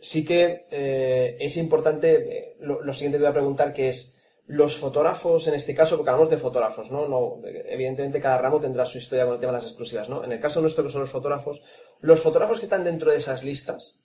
sí 0.00 0.24
que 0.24 0.66
eh, 0.70 1.36
es 1.40 1.56
importante, 1.56 2.14
eh, 2.14 2.56
lo, 2.60 2.82
lo 2.82 2.92
siguiente 2.92 3.18
que 3.18 3.24
voy 3.24 3.30
a 3.30 3.34
preguntar 3.34 3.72
que 3.72 3.88
es, 3.88 4.16
los 4.46 4.76
fotógrafos, 4.76 5.46
en 5.46 5.54
este 5.54 5.74
caso, 5.74 5.96
porque 5.96 6.10
hablamos 6.10 6.30
de 6.30 6.36
fotógrafos, 6.36 6.90
¿no? 6.90 7.06
no 7.08 7.40
evidentemente 7.44 8.20
cada 8.20 8.38
ramo 8.38 8.60
tendrá 8.60 8.84
su 8.84 8.98
historia 8.98 9.24
con 9.24 9.34
el 9.34 9.40
tema 9.40 9.52
de 9.52 9.58
las 9.58 9.66
exclusivas, 9.66 10.08
¿no? 10.08 10.24
En 10.24 10.32
el 10.32 10.40
caso 10.40 10.60
nuestro 10.60 10.84
que 10.84 10.90
son 10.90 11.02
los 11.02 11.10
fotógrafos, 11.10 11.62
los 12.00 12.20
fotógrafos 12.20 12.58
que 12.58 12.66
están 12.66 12.84
dentro 12.84 13.10
de 13.10 13.18
esas 13.18 13.44
listas, 13.44 14.00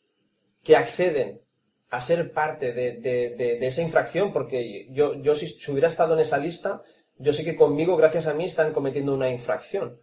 que 0.63 0.75
acceden 0.75 1.41
a 1.89 2.01
ser 2.01 2.31
parte 2.31 2.73
de, 2.73 2.93
de- 2.93 3.29
de- 3.37 3.57
de 3.59 3.67
esa 3.67 3.81
infracción, 3.81 4.33
porque 4.33 4.87
yo, 4.91 5.13
yo 5.21 5.35
si, 5.35 5.47
si 5.47 5.71
hubiera 5.71 5.87
estado 5.87 6.13
en 6.13 6.19
esa 6.19 6.37
lista, 6.37 6.81
yo 7.17 7.33
sé 7.33 7.43
que 7.45 7.55
conmigo, 7.55 7.95
gracias 7.97 8.27
a 8.27 8.33
mí, 8.33 8.45
están 8.45 8.73
cometiendo 8.73 9.13
una 9.13 9.29
infracción. 9.29 9.99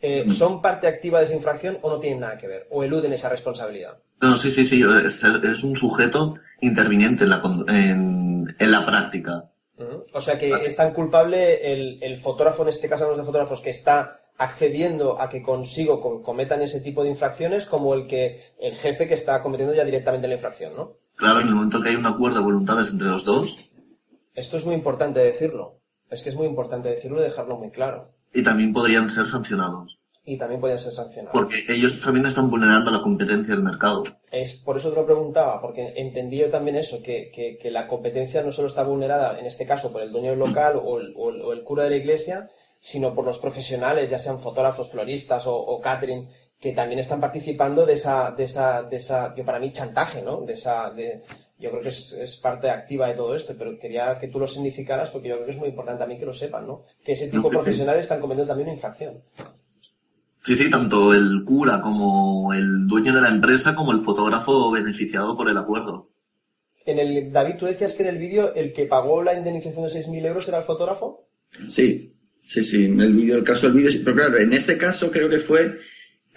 Eh, 0.00 0.26
¿Son 0.30 0.60
parte 0.60 0.86
activa 0.86 1.18
de 1.18 1.24
esa 1.26 1.34
infracción 1.34 1.78
o 1.82 1.88
no 1.90 1.98
tienen 1.98 2.20
nada 2.20 2.36
que 2.36 2.46
ver? 2.46 2.66
¿O 2.70 2.84
eluden 2.84 3.12
esa 3.12 3.28
responsabilidad? 3.30 3.98
No, 4.20 4.36
sí, 4.36 4.50
sí, 4.50 4.64
sí, 4.64 4.82
es, 4.82 5.22
es 5.24 5.64
un 5.64 5.76
sujeto 5.76 6.34
interviniente 6.60 7.24
en 7.24 7.30
la, 7.30 7.40
en, 7.68 8.54
en 8.58 8.70
la 8.70 8.84
práctica. 8.86 9.50
O 10.12 10.20
sea 10.20 10.38
que 10.38 10.50
es 10.64 10.76
tan 10.76 10.92
culpable 10.94 11.72
el, 11.72 11.98
el 12.02 12.16
fotógrafo, 12.18 12.62
en 12.62 12.68
este 12.68 12.88
caso 12.88 13.04
hablamos 13.04 13.24
de 13.24 13.26
fotógrafos, 13.26 13.60
que 13.60 13.70
está 13.70 14.20
accediendo 14.36 15.20
a 15.20 15.28
que 15.28 15.42
consigo 15.42 16.00
com- 16.00 16.22
cometan 16.22 16.62
ese 16.62 16.80
tipo 16.80 17.02
de 17.02 17.08
infracciones 17.10 17.66
como 17.66 17.92
el 17.94 18.06
que 18.06 18.40
el 18.60 18.76
jefe 18.76 19.08
que 19.08 19.14
está 19.14 19.42
cometiendo 19.42 19.74
ya 19.74 19.84
directamente 19.84 20.28
la 20.28 20.34
infracción, 20.34 20.74
¿no? 20.76 20.96
Claro, 21.16 21.40
en 21.40 21.48
el 21.48 21.54
momento 21.54 21.80
que 21.80 21.90
hay 21.90 21.96
un 21.96 22.06
acuerdo 22.06 22.38
de 22.38 22.44
voluntades 22.44 22.90
entre 22.90 23.08
los 23.08 23.24
dos, 23.24 23.56
Esto 24.34 24.56
es 24.56 24.64
muy 24.64 24.74
importante 24.74 25.20
decirlo. 25.20 25.80
Es 26.10 26.22
que 26.22 26.28
es 26.30 26.36
muy 26.36 26.46
importante 26.46 26.88
decirlo 26.88 27.20
y 27.20 27.24
dejarlo 27.24 27.56
muy 27.56 27.70
claro. 27.70 28.08
y 28.32 28.42
también 28.42 28.72
podrían 28.72 29.08
ser 29.10 29.26
sancionados. 29.26 29.98
Y 30.26 30.36
también 30.38 30.60
podrían 30.60 30.78
ser 30.78 30.92
sancionados. 30.92 31.32
Porque 31.38 31.56
ellos 31.68 32.00
también 32.00 32.24
están 32.26 32.50
vulnerando 32.50 32.90
la 32.90 33.00
competencia 33.02 33.54
del 33.54 33.62
mercado. 33.62 34.04
Es 34.32 34.54
por 34.54 34.76
eso 34.78 34.90
te 34.90 34.96
lo 34.96 35.04
preguntaba, 35.06 35.60
porque 35.60 35.92
entendí 35.96 36.38
yo 36.38 36.48
también 36.50 36.76
eso, 36.76 37.00
que, 37.02 37.30
que- 37.32 37.58
que 37.58 37.70
la 37.70 37.86
competencia 37.86 38.42
no 38.42 38.50
solo 38.50 38.68
está 38.68 38.82
vulnerada, 38.82 39.38
en 39.38 39.46
este 39.46 39.66
caso, 39.66 39.92
por 39.92 40.02
el 40.02 40.10
dueño 40.12 40.30
del 40.30 40.38
local 40.40 40.80
o 40.82 40.98
el, 40.98 41.12
o 41.16 41.30
el- 41.30 41.42
o 41.42 41.52
el 41.52 41.62
cura 41.62 41.84
de 41.84 41.90
la 41.90 41.96
iglesia, 41.96 42.50
sino 42.80 43.14
por 43.14 43.24
los 43.24 43.38
profesionales, 43.38 44.10
ya 44.10 44.18
sean 44.18 44.40
fotógrafos, 44.40 44.90
floristas 44.90 45.46
o, 45.46 45.54
o 45.56 45.80
catering, 45.80 46.28
que 46.64 46.72
también 46.72 46.98
están 46.98 47.20
participando 47.20 47.84
de 47.84 47.92
esa, 47.92 48.30
de 48.30 48.44
esa, 48.44 48.82
de 48.84 48.96
esa, 48.96 49.34
yo 49.36 49.44
para 49.44 49.58
mí, 49.58 49.70
chantaje, 49.70 50.22
¿no? 50.22 50.40
De 50.40 50.54
esa, 50.54 50.88
de, 50.88 51.20
yo 51.58 51.68
creo 51.70 51.82
que 51.82 51.90
es, 51.90 52.12
es 52.12 52.38
parte 52.38 52.70
activa 52.70 53.06
de 53.06 53.12
todo 53.12 53.36
esto, 53.36 53.54
pero 53.58 53.78
quería 53.78 54.18
que 54.18 54.28
tú 54.28 54.38
lo 54.38 54.48
significaras 54.48 55.10
porque 55.10 55.28
yo 55.28 55.34
creo 55.34 55.44
que 55.44 55.52
es 55.52 55.58
muy 55.58 55.68
importante 55.68 55.98
también 55.98 56.18
que 56.18 56.24
lo 56.24 56.32
sepan, 56.32 56.66
¿no? 56.66 56.86
Que 57.04 57.12
ese 57.12 57.26
tipo 57.26 57.36
No, 57.36 57.42
de 57.42 57.48
sí. 57.50 57.54
profesionales 57.56 58.00
están 58.04 58.18
cometiendo 58.22 58.48
también 58.48 58.68
una 58.68 58.76
infracción. 58.76 59.22
Sí, 60.42 60.56
sí, 60.56 60.70
tanto 60.70 61.12
el 61.12 61.44
cura 61.44 61.82
como 61.82 62.54
el 62.54 62.86
dueño 62.86 63.12
de 63.14 63.20
la 63.20 63.28
empresa 63.28 63.74
como 63.74 63.92
el 63.92 64.00
fotógrafo 64.00 64.70
beneficiado 64.70 65.36
por 65.36 65.50
el 65.50 65.58
acuerdo. 65.58 66.08
En 66.86 66.98
el, 66.98 67.30
David, 67.30 67.56
tú 67.58 67.66
decías 67.66 67.94
que 67.94 68.04
en 68.04 68.08
el 68.08 68.16
vídeo 68.18 68.54
el 68.54 68.72
que 68.72 68.86
pagó 68.86 69.22
la 69.22 69.34
indemnización 69.34 69.84
de 69.84 69.90
6.000 69.90 70.24
euros 70.24 70.48
era 70.48 70.56
el 70.56 70.64
fotógrafo. 70.64 71.28
Sí, 71.68 72.16
sí, 72.42 72.62
sí, 72.62 72.84
el 72.86 73.12
vídeo, 73.12 73.36
el 73.36 73.44
caso 73.44 73.66
del 73.66 73.76
vídeo, 73.76 73.90
sí, 73.90 74.00
pero 74.02 74.16
claro, 74.16 74.38
en 74.38 74.54
ese 74.54 74.78
caso 74.78 75.10
creo 75.10 75.28
que 75.28 75.40
fue, 75.40 75.76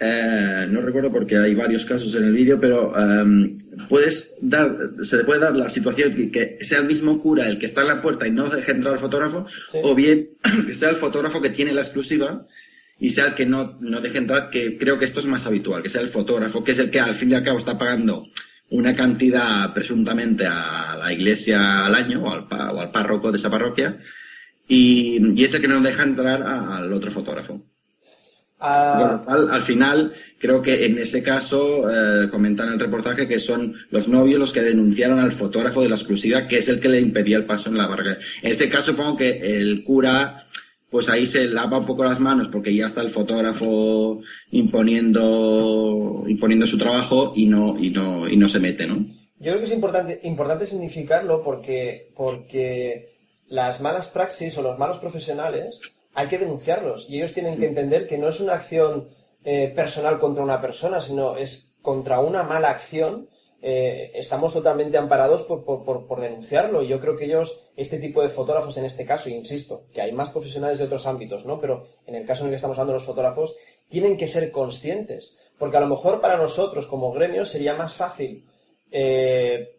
eh, 0.00 0.66
no 0.70 0.80
recuerdo 0.82 1.10
porque 1.12 1.36
hay 1.36 1.54
varios 1.54 1.84
casos 1.84 2.14
en 2.14 2.24
el 2.24 2.32
vídeo, 2.32 2.60
pero 2.60 2.96
em, 2.96 3.56
puedes 3.88 4.36
dar, 4.40 4.76
se 5.02 5.16
le 5.16 5.24
puede 5.24 5.40
dar 5.40 5.56
la 5.56 5.68
situación 5.68 6.14
que, 6.14 6.30
que 6.30 6.58
sea 6.60 6.78
el 6.80 6.86
mismo 6.86 7.20
cura 7.20 7.48
el 7.48 7.58
que 7.58 7.66
está 7.66 7.80
en 7.82 7.88
la 7.88 8.00
puerta 8.02 8.26
y 8.26 8.30
no 8.30 8.48
deje 8.48 8.72
entrar 8.72 8.94
al 8.94 9.00
fotógrafo, 9.00 9.46
Sí. 9.72 9.78
o 9.82 9.94
bien 9.94 10.30
que 10.66 10.74
sea 10.74 10.90
el 10.90 10.96
fotógrafo 10.96 11.40
que 11.42 11.50
tiene 11.50 11.72
la 11.72 11.80
exclusiva 11.82 12.46
y 13.00 13.10
sea 13.10 13.26
el 13.26 13.34
que 13.34 13.46
no, 13.46 13.76
no 13.80 14.00
deje 14.00 14.18
entrar, 14.18 14.50
que 14.50 14.76
creo 14.76 14.98
que 14.98 15.04
esto 15.04 15.20
es 15.20 15.26
más 15.26 15.46
habitual, 15.46 15.82
que 15.82 15.88
sea 15.90 16.00
el 16.00 16.08
fotógrafo, 16.08 16.62
que 16.64 16.72
es 16.72 16.78
el 16.78 16.90
que 16.90 17.00
al 17.00 17.14
fin 17.14 17.30
y 17.30 17.34
al 17.34 17.44
cabo 17.44 17.58
está 17.58 17.76
pagando 17.78 18.26
una 18.70 18.94
cantidad 18.94 19.72
presuntamente 19.72 20.44
a 20.46 20.96
la 20.96 21.12
iglesia 21.12 21.86
al 21.86 21.94
año 21.94 22.22
o 22.24 22.32
al, 22.32 22.46
o 22.50 22.80
al 22.80 22.90
párroco 22.90 23.32
de 23.32 23.38
esa 23.38 23.50
parroquia 23.50 23.98
y, 24.68 25.18
y 25.40 25.44
es 25.44 25.54
el 25.54 25.60
que 25.60 25.68
no 25.68 25.80
deja 25.80 26.02
entrar 26.02 26.42
al 26.42 26.92
otro 26.92 27.10
fotógrafo. 27.10 27.64
Ah, 28.60 28.98
Con 28.98 29.10
lo 29.12 29.24
cual, 29.24 29.50
al 29.50 29.62
final, 29.62 30.12
creo 30.38 30.60
que 30.60 30.84
en 30.84 30.98
ese 30.98 31.22
caso, 31.22 31.88
eh, 31.90 32.28
comentan 32.28 32.68
en 32.68 32.74
el 32.74 32.80
reportaje 32.80 33.28
que 33.28 33.38
son 33.38 33.74
los 33.90 34.08
novios 34.08 34.40
los 34.40 34.52
que 34.52 34.62
denunciaron 34.62 35.20
al 35.20 35.32
fotógrafo 35.32 35.80
de 35.80 35.88
la 35.88 35.94
exclusiva, 35.94 36.48
que 36.48 36.58
es 36.58 36.68
el 36.68 36.80
que 36.80 36.88
le 36.88 37.00
impedía 37.00 37.36
el 37.36 37.44
paso 37.44 37.68
en 37.68 37.78
la 37.78 37.86
barca. 37.86 38.18
En 38.42 38.50
este 38.50 38.68
caso, 38.68 38.92
supongo 38.92 39.16
que 39.16 39.58
el 39.58 39.84
cura 39.84 40.44
pues 40.90 41.08
ahí 41.08 41.26
se 41.26 41.46
lava 41.46 41.78
un 41.78 41.86
poco 41.86 42.04
las 42.04 42.18
manos 42.18 42.48
porque 42.48 42.74
ya 42.74 42.86
está 42.86 43.02
el 43.02 43.10
fotógrafo 43.10 44.20
imponiendo, 44.50 46.24
imponiendo 46.26 46.66
su 46.66 46.78
trabajo 46.78 47.32
y 47.36 47.46
no, 47.46 47.78
y 47.78 47.90
no, 47.90 48.28
y 48.28 48.36
no 48.36 48.48
se 48.48 48.60
mete, 48.60 48.86
¿no? 48.86 48.96
Yo 49.40 49.52
creo 49.52 49.58
que 49.58 49.66
es 49.66 49.72
importante, 49.72 50.20
importante 50.24 50.66
significarlo 50.66 51.42
porque, 51.42 52.10
porque 52.16 53.18
las 53.48 53.80
malas 53.80 54.08
praxis 54.08 54.56
o 54.58 54.62
los 54.62 54.78
malos 54.78 54.98
profesionales 54.98 55.97
hay 56.14 56.28
que 56.28 56.38
denunciarlos 56.38 57.08
y 57.08 57.16
ellos 57.16 57.34
tienen 57.34 57.58
que 57.58 57.66
entender 57.66 58.06
que 58.06 58.18
no 58.18 58.28
es 58.28 58.40
una 58.40 58.54
acción 58.54 59.08
eh, 59.44 59.72
personal 59.74 60.18
contra 60.18 60.42
una 60.42 60.60
persona, 60.60 61.00
sino 61.00 61.36
es 61.36 61.74
contra 61.82 62.20
una 62.20 62.42
mala 62.42 62.70
acción. 62.70 63.28
eh, 63.60 64.12
estamos 64.14 64.52
totalmente 64.52 64.98
amparados 64.98 65.42
por, 65.42 65.64
por, 65.64 65.84
por, 65.84 66.06
por 66.06 66.20
denunciarlo. 66.20 66.82
Y 66.82 66.88
yo 66.88 67.00
creo 67.00 67.16
que 67.16 67.24
ellos, 67.24 67.60
este 67.76 67.98
tipo 67.98 68.22
de 68.22 68.28
fotógrafos 68.28 68.76
en 68.76 68.84
este 68.84 69.04
caso, 69.04 69.28
insisto, 69.28 69.86
que 69.92 70.00
hay 70.00 70.12
más 70.12 70.30
profesionales 70.30 70.78
de 70.78 70.84
otros 70.84 71.06
ámbitos, 71.06 71.44
¿no? 71.44 71.60
Pero 71.60 71.86
en 72.06 72.14
el 72.14 72.24
caso 72.24 72.42
en 72.42 72.46
el 72.46 72.52
que 72.52 72.56
estamos 72.56 72.78
hablando 72.78 72.94
los 72.94 73.04
fotógrafos, 73.04 73.56
tienen 73.88 74.16
que 74.16 74.28
ser 74.28 74.52
conscientes. 74.52 75.36
Porque 75.58 75.76
a 75.76 75.80
lo 75.80 75.88
mejor 75.88 76.20
para 76.20 76.36
nosotros 76.36 76.86
como 76.86 77.12
gremio 77.12 77.44
sería 77.44 77.74
más 77.74 77.94
fácil 77.94 78.46
eh, 78.92 79.76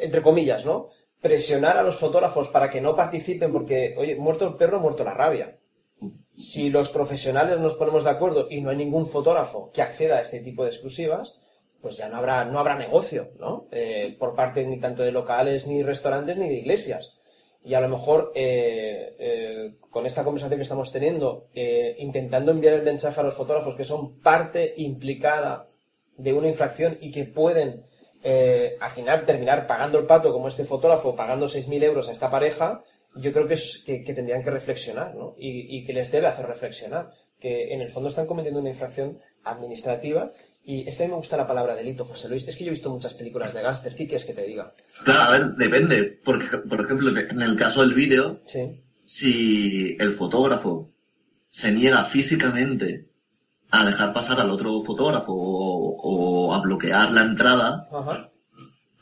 entre 0.00 0.22
comillas, 0.22 0.64
¿no? 0.64 0.90
Presionar 1.20 1.76
a 1.76 1.82
los 1.82 1.96
fotógrafos 1.96 2.48
para 2.48 2.70
que 2.70 2.80
no 2.80 2.94
participen 2.94 3.52
porque, 3.52 3.94
oye, 3.98 4.16
muerto 4.16 4.46
el 4.46 4.54
perro, 4.54 4.80
muerto 4.80 5.04
la 5.04 5.14
rabia. 5.14 5.58
Si 6.36 6.70
los 6.70 6.90
profesionales 6.90 7.58
nos 7.58 7.74
ponemos 7.74 8.04
de 8.04 8.10
acuerdo 8.10 8.46
y 8.48 8.60
no 8.60 8.70
hay 8.70 8.76
ningún 8.76 9.06
fotógrafo 9.06 9.70
que 9.72 9.82
acceda 9.82 10.18
a 10.18 10.20
este 10.20 10.40
tipo 10.40 10.62
de 10.62 10.70
exclusivas, 10.70 11.38
pues 11.80 11.96
ya 11.96 12.08
no 12.08 12.16
habrá, 12.16 12.44
no 12.44 12.58
habrá 12.58 12.76
negocio, 12.76 13.32
¿no? 13.38 13.66
Eh, 13.72 14.16
por 14.18 14.34
parte 14.34 14.64
ni 14.66 14.78
tanto 14.78 15.02
de 15.02 15.12
locales, 15.12 15.66
ni 15.66 15.82
restaurantes, 15.82 16.36
ni 16.36 16.48
de 16.48 16.54
iglesias. 16.54 17.18
Y 17.64 17.74
a 17.74 17.80
lo 17.80 17.88
mejor, 17.88 18.32
eh, 18.34 19.14
eh, 19.18 19.74
con 19.90 20.06
esta 20.06 20.24
conversación 20.24 20.58
que 20.58 20.62
estamos 20.62 20.92
teniendo, 20.92 21.48
eh, 21.54 21.96
intentando 21.98 22.52
enviar 22.52 22.74
el 22.74 22.82
mensaje 22.82 23.20
a 23.20 23.24
los 23.24 23.34
fotógrafos 23.34 23.74
que 23.74 23.84
son 23.84 24.20
parte 24.20 24.74
implicada 24.76 25.68
de 26.16 26.32
una 26.32 26.48
infracción 26.48 26.96
y 27.00 27.10
que 27.10 27.24
pueden 27.24 27.84
eh, 28.22 28.76
al 28.80 28.90
final 28.90 29.24
terminar 29.24 29.66
pagando 29.66 29.98
el 29.98 30.06
pato 30.06 30.32
como 30.32 30.48
este 30.48 30.64
fotógrafo, 30.64 31.14
pagando 31.16 31.48
6.000 31.48 31.82
euros 31.84 32.08
a 32.08 32.12
esta 32.12 32.30
pareja, 32.30 32.82
yo 33.16 33.32
creo 33.32 33.48
que, 33.48 33.54
es, 33.54 33.82
que, 33.84 34.04
que 34.04 34.14
tendrían 34.14 34.42
que 34.44 34.50
reflexionar, 34.50 35.14
¿no? 35.14 35.34
Y, 35.38 35.76
y 35.76 35.84
que 35.84 35.92
les 35.92 36.10
debe 36.10 36.26
hacer 36.26 36.46
reflexionar, 36.46 37.10
que 37.40 37.72
en 37.72 37.80
el 37.80 37.88
fondo 37.90 38.08
están 38.08 38.26
cometiendo 38.26 38.60
una 38.60 38.70
infracción 38.70 39.18
administrativa 39.44 40.32
y 40.64 40.86
es 40.86 40.96
que 40.96 41.04
a 41.04 41.06
mí 41.06 41.10
me 41.12 41.16
gusta 41.16 41.36
la 41.36 41.46
palabra 41.46 41.74
delito, 41.74 42.04
José 42.04 42.28
Luis. 42.28 42.46
Es 42.46 42.54
que 42.56 42.64
yo 42.64 42.68
he 42.68 42.72
visto 42.72 42.90
muchas 42.90 43.14
películas 43.14 43.54
de 43.54 43.62
gángster. 43.62 43.94
¿Qué 43.94 44.06
quieres 44.06 44.26
que 44.26 44.34
te 44.34 44.42
diga? 44.42 44.74
Claro, 45.04 45.22
a 45.22 45.30
ver, 45.30 45.42
depende. 45.54 46.18
Porque, 46.22 46.58
por 46.58 46.84
ejemplo, 46.84 47.10
en 47.18 47.40
el 47.40 47.56
caso 47.56 47.80
del 47.80 47.94
vídeo, 47.94 48.42
Sí. 48.44 48.82
si 49.02 49.96
el 49.98 50.12
fotógrafo 50.12 50.90
se 51.48 51.72
niega 51.72 52.04
físicamente 52.04 53.06
a 53.70 53.84
dejar 53.84 54.12
pasar 54.12 54.40
al 54.40 54.50
otro 54.50 54.80
fotógrafo 54.82 55.32
o, 55.32 55.96
o 56.48 56.54
a 56.54 56.60
bloquear 56.60 57.12
la 57.12 57.22
entrada, 57.22 57.86
Ajá. 57.92 58.30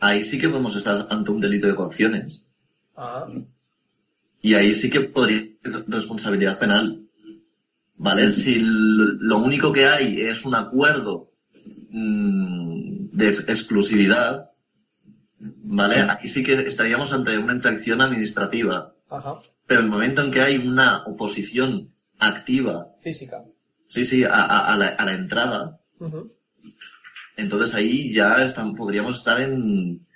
ahí 0.00 0.24
sí 0.24 0.38
que 0.38 0.48
podemos 0.48 0.74
estar 0.76 1.06
ante 1.10 1.30
un 1.30 1.40
delito 1.40 1.66
de 1.66 1.74
coacciones. 1.74 2.42
Ajá. 2.96 3.28
Y 4.42 4.54
ahí 4.54 4.74
sí 4.74 4.90
que 4.90 5.00
podría 5.00 5.42
ser 5.64 5.84
responsabilidad 5.88 6.58
penal. 6.58 7.02
¿Vale? 7.98 8.30
Si 8.32 8.58
lo 8.60 9.38
único 9.38 9.72
que 9.72 9.86
hay 9.86 10.20
es 10.20 10.44
un 10.44 10.54
acuerdo 10.54 11.30
mm, 11.90 13.08
de 13.16 13.28
ex- 13.30 13.48
exclusividad, 13.48 14.50
¿vale? 15.38 16.00
Aquí 16.00 16.28
sí 16.28 16.42
que 16.42 16.54
estaríamos 16.54 17.12
ante 17.14 17.38
una 17.38 17.54
infracción 17.54 18.00
administrativa. 18.02 18.92
Ajá. 19.08 19.36
Pero 19.66 19.80
el 19.80 19.86
momento 19.88 20.22
en 20.22 20.30
que 20.30 20.40
hay 20.42 20.58
una 20.58 21.04
oposición 21.06 21.90
activa, 22.18 22.88
Física. 23.00 23.42
Sí, 23.86 24.04
sí, 24.04 24.24
a, 24.24 24.30
a- 24.30 24.74
a 24.74 24.76
la, 24.76 24.88
a 24.88 25.04
la 25.04 25.12
entrada, 25.14 25.80
entonces 27.36 27.74
ahí 27.74 28.12
ya 28.12 28.44
están, 28.44 28.74
podríamos 28.74 29.18
estar 29.18 29.40
en, 29.40 30.06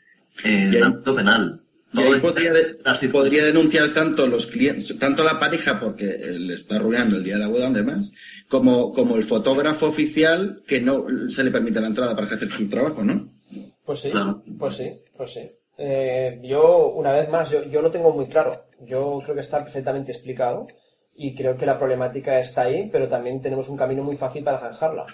en 0.45 0.71
Bien. 0.71 0.85
ámbito 0.85 1.15
penal. 1.15 1.63
Y 1.93 1.99
ahí 2.03 2.21
podría, 2.21 2.53
de- 2.53 2.79
podría 3.13 3.45
denunciar 3.45 3.93
tanto 3.93 4.27
los 4.29 4.47
clientes, 4.47 4.97
tanto 4.99 5.25
la 5.25 5.41
pareja 5.41 5.81
porque 5.81 6.05
le 6.39 6.55
está 6.55 6.77
arruinando 6.77 7.17
el 7.17 7.25
día 7.25 7.35
de 7.35 7.41
la 7.41 7.49
boda 7.49 7.67
además, 7.67 8.13
como, 8.49 8.93
como 8.93 9.17
el 9.17 9.25
fotógrafo 9.25 9.87
oficial 9.87 10.63
que 10.67 10.81
no 10.81 11.05
se 11.29 11.43
le 11.43 11.51
permite 11.51 11.81
la 11.81 11.89
entrada 11.89 12.15
para 12.15 12.29
hacer 12.29 12.49
su 12.51 12.69
trabajo, 12.69 13.03
¿no? 13.03 13.29
Pues 13.85 14.01
sí, 14.01 14.11
Claro. 14.11 14.43
pues 14.59 14.77
sí, 14.77 14.93
pues 15.17 15.33
sí. 15.33 15.51
Eh, 15.79 16.41
yo, 16.45 16.91
una 16.91 17.13
vez 17.13 17.29
más, 17.29 17.51
yo, 17.51 17.65
yo 17.69 17.83
lo 17.83 17.91
tengo 17.91 18.13
muy 18.13 18.29
claro. 18.29 18.53
Yo 18.87 19.21
creo 19.25 19.35
que 19.35 19.41
está 19.41 19.63
perfectamente 19.65 20.13
explicado 20.13 20.69
y 21.23 21.35
creo 21.35 21.55
que 21.59 21.67
la 21.67 21.79
problemática 21.79 22.39
está 22.39 22.63
ahí, 22.63 22.89
pero 22.91 23.07
también 23.07 23.43
tenemos 23.43 23.69
un 23.69 23.77
camino 23.77 24.03
muy 24.03 24.17
fácil 24.17 24.43
para 24.43 24.59
zanjarla. 24.59 25.05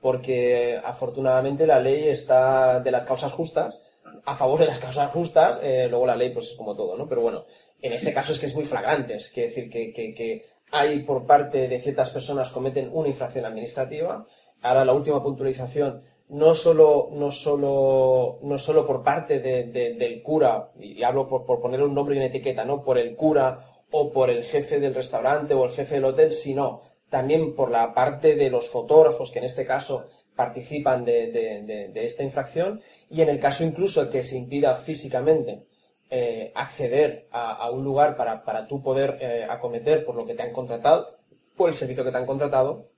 Porque 0.00 0.78
afortunadamente 0.84 1.66
la 1.66 1.80
ley 1.80 2.08
está 2.08 2.78
de 2.80 2.90
las 2.92 3.04
causas 3.04 3.32
justas, 3.32 3.80
a 4.24 4.34
favor 4.36 4.60
de 4.60 4.66
las 4.66 4.78
causas 4.78 5.10
justas, 5.10 5.58
eh, 5.62 5.88
luego 5.90 6.06
la 6.06 6.14
ley 6.16 6.30
pues 6.30 6.50
es 6.50 6.54
como 6.56 6.76
todo, 6.76 6.96
¿no? 6.96 7.08
Pero 7.08 7.22
bueno, 7.22 7.44
en 7.82 7.92
este 7.92 8.12
caso 8.12 8.32
es 8.32 8.38
que 8.40 8.46
es 8.46 8.54
muy 8.54 8.64
flagrante, 8.64 9.14
es 9.16 9.34
decir 9.34 9.68
que, 9.68 9.92
que, 9.92 10.44
hay 10.70 11.00
por 11.00 11.26
parte 11.26 11.68
de 11.68 11.80
ciertas 11.80 12.10
personas 12.10 12.50
cometen 12.50 12.90
una 12.92 13.08
infracción 13.08 13.44
administrativa. 13.44 14.26
Ahora 14.62 14.84
la 14.84 14.92
última 14.94 15.22
puntualización, 15.22 16.02
no 16.28 16.54
solo, 16.54 17.08
no 17.12 17.30
solo, 17.32 18.38
no 18.42 18.58
solo 18.58 18.86
por 18.86 19.02
parte 19.02 19.38
de- 19.40 19.64
de- 19.64 19.94
del 19.94 20.22
cura, 20.22 20.70
y 20.80 21.02
hablo 21.04 21.28
por, 21.28 21.44
por 21.46 21.60
poner 21.60 21.82
un 21.82 21.94
nombre 21.94 22.14
y 22.14 22.18
una 22.18 22.26
etiqueta, 22.26 22.64
¿no? 22.64 22.82
Por 22.84 22.98
el 22.98 23.14
cura 23.16 23.75
o 23.90 24.12
por 24.12 24.30
el 24.30 24.44
jefe 24.44 24.80
del 24.80 24.94
restaurante 24.94 25.54
o 25.54 25.64
el 25.64 25.72
jefe 25.72 25.96
del 25.96 26.04
hotel, 26.04 26.32
sino 26.32 26.82
también 27.08 27.54
por 27.54 27.70
la 27.70 27.94
parte 27.94 28.34
de 28.34 28.50
los 28.50 28.68
fotógrafos, 28.68 29.30
que 29.30 29.38
en 29.38 29.44
este 29.44 29.64
caso 29.64 30.06
participan 30.34 31.04
de, 31.04 31.30
de- 31.32 32.04
esta 32.04 32.22
infracción, 32.22 32.82
y 33.08 33.22
en 33.22 33.28
el 33.28 33.40
caso 33.40 33.64
incluso 33.64 34.10
que 34.10 34.22
se 34.22 34.36
impida 34.36 34.76
físicamente 34.76 35.66
eh, 36.10 36.52
acceder 36.54 37.26
a, 37.30 37.70
un 37.70 37.84
lugar 37.84 38.16
para, 38.16 38.44
para 38.44 38.66
tú 38.68 38.82
poder 38.82 39.18
eh, 39.20 39.46
acometer 39.48 40.04
por 40.04 40.14
lo 40.14 40.26
que 40.26 40.34
te 40.34 40.42
han 40.42 40.52
contratado, 40.52 41.18
por 41.56 41.70
el 41.70 41.74
servicio 41.74 42.04
que 42.04 42.10
te 42.10 42.18
han 42.18 42.26
contratado, 42.26 42.90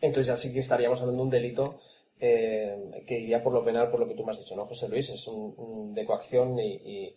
entonces 0.00 0.28
ya 0.28 0.36
sí 0.36 0.52
que 0.52 0.60
estaríamos 0.60 1.00
hablando 1.00 1.22
de 1.22 1.26
un 1.26 1.30
delito 1.30 1.80
eh, 2.20 3.02
que 3.06 3.18
iría 3.20 3.42
por 3.42 3.52
lo 3.52 3.64
penal, 3.64 3.90
por 3.90 4.00
lo 4.00 4.08
que 4.08 4.14
tú 4.14 4.24
me 4.24 4.32
has 4.32 4.38
dicho, 4.38 4.56
¿no, 4.56 4.66
José 4.66 4.88
Luis? 4.88 5.10
Es 5.10 5.26
un, 5.28 5.92
de 5.94 6.04
coacción 6.04 6.58
y, 6.58 6.72
y, 6.74 7.16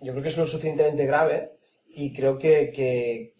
yo 0.00 0.12
creo 0.12 0.22
que 0.22 0.28
es 0.28 0.38
lo 0.38 0.46
suficientemente 0.46 1.06
grave 1.06 1.59
y 1.92 2.12
creo 2.12 2.38
que, 2.38 2.70
que, 2.70 3.34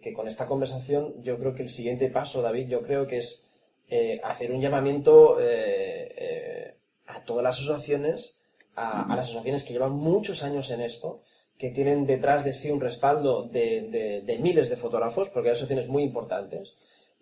que, 0.00 0.12
con 0.12 0.28
esta 0.28 0.46
conversación, 0.46 1.14
yo 1.22 1.38
creo 1.38 1.54
que 1.54 1.62
el 1.62 1.70
siguiente 1.70 2.08
paso, 2.08 2.40
David, 2.42 2.68
yo 2.68 2.82
creo 2.82 3.06
que 3.06 3.18
es 3.18 3.48
eh, 3.88 4.20
hacer 4.22 4.52
un 4.52 4.60
llamamiento 4.60 5.38
eh, 5.40 6.14
eh, 6.16 6.74
a 7.06 7.24
todas 7.24 7.42
las 7.42 7.56
asociaciones, 7.58 8.40
a, 8.76 9.12
a 9.12 9.16
las 9.16 9.26
asociaciones 9.26 9.64
que 9.64 9.72
llevan 9.72 9.92
muchos 9.92 10.42
años 10.44 10.70
en 10.70 10.80
esto, 10.82 11.22
que 11.58 11.70
tienen 11.70 12.06
detrás 12.06 12.44
de 12.44 12.52
sí 12.52 12.70
un 12.70 12.80
respaldo 12.80 13.44
de, 13.44 14.22
de- 14.24 14.38
miles 14.38 14.68
de 14.68 14.76
fotógrafos, 14.76 15.30
porque 15.30 15.48
hay 15.48 15.54
asociaciones 15.54 15.88
muy 15.88 16.02
importantes, 16.02 16.74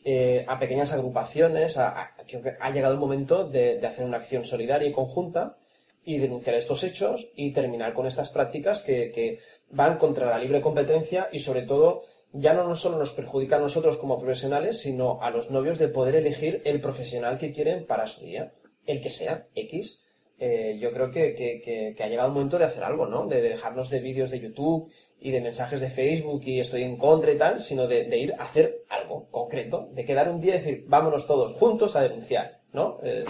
eh, 0.05 0.45
a 0.49 0.59
pequeñas 0.59 0.93
agrupaciones, 0.93 1.79
a, 1.79 2.15
creo 2.27 2.43
que 2.43 2.57
ha 2.61 2.71
llegado 2.71 2.93
el 2.93 3.01
momento 3.01 3.49
de, 3.49 3.81
hacer 3.87 4.05
una 4.05 4.19
acción 4.19 4.45
solidaria 4.45 4.89
y 4.89 4.93
conjunta 4.93 5.57
y 6.05 6.19
denunciar 6.19 6.57
estos 6.57 6.83
hechos 6.85 7.29
y 7.37 7.53
terminar 7.53 7.95
con 7.95 8.07
estas 8.07 8.29
prácticas 8.29 8.83
que 8.83 9.39
van 9.75 9.99
contra 9.99 10.27
la 10.31 10.39
libre 10.39 10.61
competencia 10.61 11.29
y 11.33 11.41
sobre 11.41 11.63
todo 11.63 12.03
ya 12.33 12.53
no, 12.53 12.75
solo 12.75 12.99
nos 12.99 13.13
perjudica 13.13 13.57
a 13.57 13.61
nosotros 13.61 13.97
como 13.97 14.19
profesionales, 14.19 14.81
sino 14.81 15.21
a 15.23 15.31
los 15.31 15.51
novios 15.51 15.79
de 15.79 15.89
poder 15.89 16.17
elegir 16.17 16.63
el 16.65 16.81
profesional 16.81 17.39
que 17.39 17.53
quieren 17.53 17.87
para 17.87 18.07
su 18.07 18.25
día, 18.25 18.53
el 18.87 19.01
que 19.01 19.11
sea, 19.11 19.47
X. 19.55 20.01
Eh, 20.41 20.79
yo 20.81 20.93
creo 20.93 21.13
que, 21.13 21.35
que- 21.35 21.95
ha 22.03 22.09
llegado 22.09 22.29
el 22.29 22.35
momento 22.35 22.59
de 22.59 22.65
hacer 22.65 22.83
algo, 22.83 23.07
¿no? 23.07 23.27
De, 23.27 23.41
de 23.41 23.51
dejarnos 23.51 23.89
de 23.89 24.01
vídeos 24.01 24.33
de 24.33 24.41
YouTube 24.41 24.91
y 25.21 25.31
de 25.31 25.41
mensajes 25.41 25.81
de 25.81 25.91
Facebook 25.91 26.43
y 26.45 26.59
estoy 26.59 26.83
en 26.83 26.97
contra 26.97 27.31
y 27.33 27.39
tal, 27.39 27.61
sino 27.61 27.87
de, 27.87 28.19
ir 28.19 28.35
a 28.37 28.45
hacer 28.45 28.83
algo 28.89 29.29
concreto, 29.31 29.89
de 29.93 30.05
quedar 30.05 30.29
un 30.29 30.41
día 30.41 30.57
y 30.57 30.59
decir, 30.59 30.85
vámonos 30.89 31.27
todos 31.29 31.53
juntos 31.53 31.95
a 31.95 32.03
denunciar, 32.03 32.63
¿no? 32.73 32.99
Eh, 33.05 33.25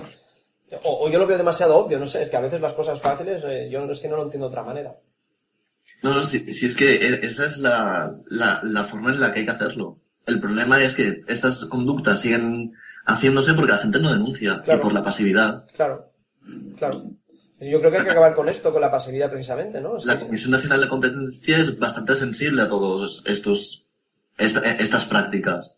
o, 0.83 1.05
o 1.05 1.09
yo 1.11 1.19
lo 1.19 1.27
veo 1.27 1.37
demasiado 1.37 1.77
obvio, 1.77 1.99
no 1.99 2.07
sé, 2.07 2.23
es 2.23 2.31
que 2.31 2.37
a 2.39 2.41
veces 2.41 2.61
las 2.61 2.73
cosas 2.73 3.01
fáciles, 3.01 3.45
eh, 3.45 3.69
yo 3.71 3.85
es 3.85 4.01
que 4.01 4.09
no 4.09 4.17
lo 4.17 4.23
entiendo 4.25 4.47
de 4.49 4.53
otra 4.53 4.63
manera. 4.63 4.99
No, 6.05 6.15
no, 6.15 6.23
si, 6.23 6.39
si 6.39 6.67
es 6.67 6.77
que 6.77 6.95
e- 6.97 7.27
esa 7.27 7.45
es 7.47 7.59
la, 7.59 8.15
la, 8.27 8.61
la 8.63 8.85
forma 8.85 9.13
en 9.13 9.21
la 9.21 9.33
que 9.33 9.41
hay 9.41 9.47
que 9.47 9.53
hacerlo. 9.53 9.99
El 10.27 10.39
problema 10.41 10.83
es 10.83 10.95
que 10.95 11.23
estas 11.27 11.65
conductas 11.65 12.21
siguen 12.21 12.73
haciéndose 13.07 13.55
porque 13.55 13.73
la 13.73 13.79
gente 13.79 13.99
no 14.01 14.13
denuncia 14.13 14.63
Claro. 14.63 14.79
y 14.79 14.83
por 14.83 14.93
la 14.93 15.03
pasividad. 15.03 15.67
Claro, 15.75 16.13
claro. 16.79 17.05
Yo 17.61 17.79
creo 17.79 17.91
que 17.91 17.99
hay 17.99 18.05
que 18.05 18.11
acabar 18.11 18.35
con 18.35 18.49
esto, 18.49 18.73
con 18.73 18.81
la 18.83 18.91
pasividad 18.91 19.31
precisamente, 19.31 19.81
¿no? 19.81 19.97
La 20.05 20.19
Comisión 20.19 20.51
Nacional 20.51 20.81
de 20.81 20.89
Competencia 20.89 21.59
es 21.59 21.79
bastante 21.79 22.15
sensible 22.17 22.63
a 22.63 22.69
todos 22.69 23.23
estos 23.27 23.87
esta- 24.37 24.61
estas 24.77 25.05
prácticas. 25.07 25.77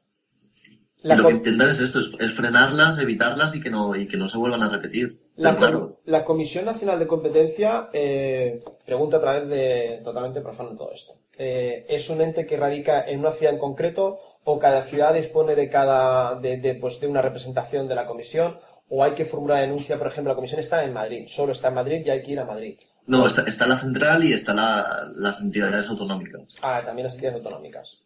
la 1.03 1.15
y 1.15 1.19
lo 1.19 1.29
que 1.29 1.35
intentan 1.35 1.69
es 1.71 1.79
esto, 1.79 2.01
es, 2.01 2.11
es 2.19 2.33
frenarlas, 2.33 2.99
evitarlas 2.99 3.55
y 3.55 3.61
que 3.61 3.71
no 3.71 3.95
y 3.95 4.07
que 4.09 4.17
no 4.17 4.29
se 4.29 4.39
vuelvan 4.39 4.63
a 4.65 4.69
repetir. 4.69 5.21
La, 5.37 5.55
claro, 5.55 6.01
Comisión 6.25 6.65
Nacional 6.65 6.99
de 6.99 7.07
Competencia 7.07 7.91
eh, 7.93 8.63
pregunta 8.85 9.19
a 9.19 9.21
través 9.21 9.49
de 9.49 10.01
totalmente 10.03 10.41
profano 10.41 10.75
todo 10.75 10.93
esto. 10.93 11.15
eh, 11.39 11.85
es 11.89 12.09
un 12.09 12.21
ente 12.23 12.47
que 12.47 12.57
radica 12.57 13.05
en 13.07 13.21
una 13.21 13.33
ciudad 13.33 13.53
en 13.53 13.61
concreto 13.61 14.19
o 14.45 14.59
cada 14.59 14.83
ciudad 14.83 15.13
dispone 15.13 15.55
de 15.55 15.69
cada 15.69 16.37
de, 16.37 16.57
de, 16.57 16.75
pues, 16.77 17.01
de 17.01 17.07
una 17.09 17.21
representación 17.21 17.87
de 17.87 17.95
la 17.95 18.07
comisión 18.07 18.59
o 18.89 19.03
hay 19.05 19.13
que 19.13 19.25
formular 19.25 19.61
denuncia, 19.61 19.99
por 19.99 20.07
ejemplo, 20.07 20.33
la 20.33 20.37
comisión 20.37 20.61
está 20.61 20.85
en 20.85 20.93
Madrid, 20.93 21.25
solo 21.27 21.53
está 21.53 21.69
en 21.69 21.75
Madrid 21.75 22.03
y 22.07 22.11
hay 22.11 22.23
que 22.23 22.33
ir 22.33 22.41
a 22.41 22.45
Madrid. 22.45 22.79
No, 23.07 23.27
está, 23.27 23.43
está 23.43 23.67
la 23.67 23.77
central 23.77 24.25
y 24.25 24.33
está 24.33 24.55
la, 24.55 25.05
las 25.17 25.41
entidades 25.41 25.89
autonómicas. 25.89 26.57
Ah, 26.63 26.83
también 26.85 27.07
las 27.07 27.15
entidades 27.15 27.39
autonómicas. 27.39 28.03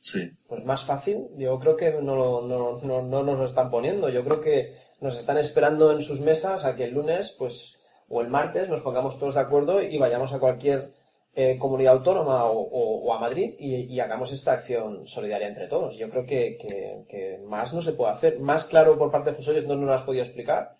Sí. 0.00 0.30
Pues 0.46 0.64
más 0.64 0.84
fácil, 0.84 1.28
yo 1.36 1.58
creo 1.58 1.76
que 1.76 1.90
no, 1.92 2.42
no, 2.42 2.78
no, 2.82 3.02
no 3.02 3.22
nos 3.24 3.38
lo 3.38 3.44
están 3.44 3.70
poniendo. 3.70 4.08
Yo 4.08 4.24
creo 4.24 4.40
que 4.40 4.85
nos 5.00 5.18
están 5.18 5.38
esperando 5.38 5.92
en 5.92 6.02
sus 6.02 6.20
mesas 6.20 6.64
a 6.64 6.76
que 6.76 6.84
el 6.84 6.94
lunes, 6.94 7.34
pues, 7.38 7.76
o 8.08 8.20
el 8.20 8.28
martes 8.28 8.68
nos 8.68 8.82
pongamos 8.82 9.18
todos 9.18 9.34
de 9.34 9.40
acuerdo 9.40 9.82
y 9.82 9.98
vayamos 9.98 10.32
a 10.32 10.38
cualquier 10.38 10.92
eh, 11.38 11.58
comunidad 11.58 11.94
autónoma 11.94 12.46
o, 12.46 13.12
a 13.12 13.20
Madrid 13.20 13.54
y, 13.58 14.00
hagamos 14.00 14.32
esta 14.32 14.52
acción 14.52 15.06
solidaria 15.06 15.48
entre 15.48 15.66
todos. 15.66 15.96
Yo 15.98 16.08
creo 16.08 16.24
que, 16.24 17.38
más 17.46 17.74
no 17.74 17.82
se 17.82 17.92
puede 17.92 18.12
hacer. 18.12 18.40
Más 18.40 18.64
claro 18.64 18.96
por 18.96 19.10
parte 19.10 19.30
de 19.30 19.36
José 19.36 19.60
no 19.62 19.76
nos 19.76 19.84
lo 19.84 19.92
has 19.92 20.02
podido 20.02 20.24
explicar. 20.24 20.78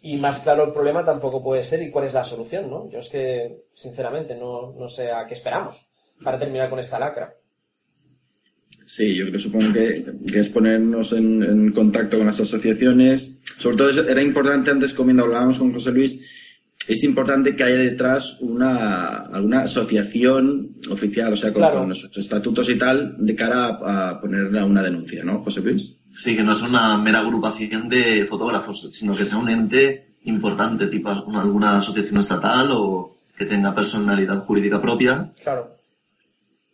Y 0.00 0.18
más 0.18 0.38
claro 0.38 0.64
el 0.64 0.72
problema 0.72 1.04
tampoco 1.04 1.42
puede 1.42 1.64
ser 1.64 1.82
y 1.82 1.90
cuál 1.90 2.06
es 2.06 2.12
la 2.14 2.24
solución, 2.24 2.70
¿no? 2.70 2.88
Yo 2.88 3.00
es 3.00 3.08
que, 3.08 3.64
sinceramente, 3.74 4.36
no, 4.36 4.72
no 4.72 4.88
sé 4.88 5.10
a 5.10 5.26
qué 5.26 5.34
esperamos 5.34 5.88
para 6.22 6.38
terminar 6.38 6.70
con 6.70 6.78
esta 6.78 7.00
lacra. 7.00 7.34
Sí, 8.86 9.16
yo 9.16 9.26
creo, 9.26 9.40
supongo 9.40 9.72
que, 9.72 10.04
es 10.32 10.48
ponernos 10.48 11.12
en 11.12 11.72
contacto 11.72 12.18
con 12.18 12.26
las 12.26 12.38
asociaciones. 12.38 13.37
Sobre 13.58 13.76
todo 13.76 13.90
eso 13.90 14.08
era 14.08 14.22
importante 14.22 14.70
antes, 14.70 14.94
cuando 14.94 15.24
hablábamos 15.24 15.58
con 15.58 15.72
José 15.72 15.90
Luis, 15.92 16.18
es 16.86 17.04
importante 17.04 17.54
que 17.54 17.64
haya 17.64 17.76
detrás 17.76 18.38
una, 18.40 19.16
alguna 19.26 19.62
asociación 19.62 20.76
oficial, 20.90 21.32
o 21.32 21.36
sea, 21.36 21.52
con, 21.52 21.60
Claro. 21.62 21.78
con 21.80 21.94
sus 21.94 22.16
estatutos 22.16 22.68
y 22.70 22.78
tal, 22.78 23.16
de 23.18 23.34
cara 23.34 23.66
a, 23.66 24.08
a 24.10 24.20
poner 24.20 24.46
una 24.64 24.82
denuncia, 24.82 25.24
¿no, 25.24 25.42
José 25.42 25.60
Luis? 25.60 25.92
Sí, 26.16 26.34
que 26.36 26.42
no 26.42 26.52
es 26.52 26.62
una 26.62 26.96
mera 26.96 27.20
agrupación 27.20 27.88
de 27.88 28.24
fotógrafos, 28.26 28.88
sino 28.92 29.14
que 29.14 29.24
sea 29.26 29.38
un 29.38 29.48
ente 29.50 30.08
importante, 30.24 30.86
tipo 30.86 31.10
una- 31.26 31.42
alguna 31.42 31.76
asociación 31.78 32.20
estatal 32.20 32.68
o 32.72 33.16
que 33.36 33.44
tenga 33.44 33.74
personalidad 33.74 34.38
jurídica 34.40 34.80
propia 34.80 35.30
Claro. 35.42 35.76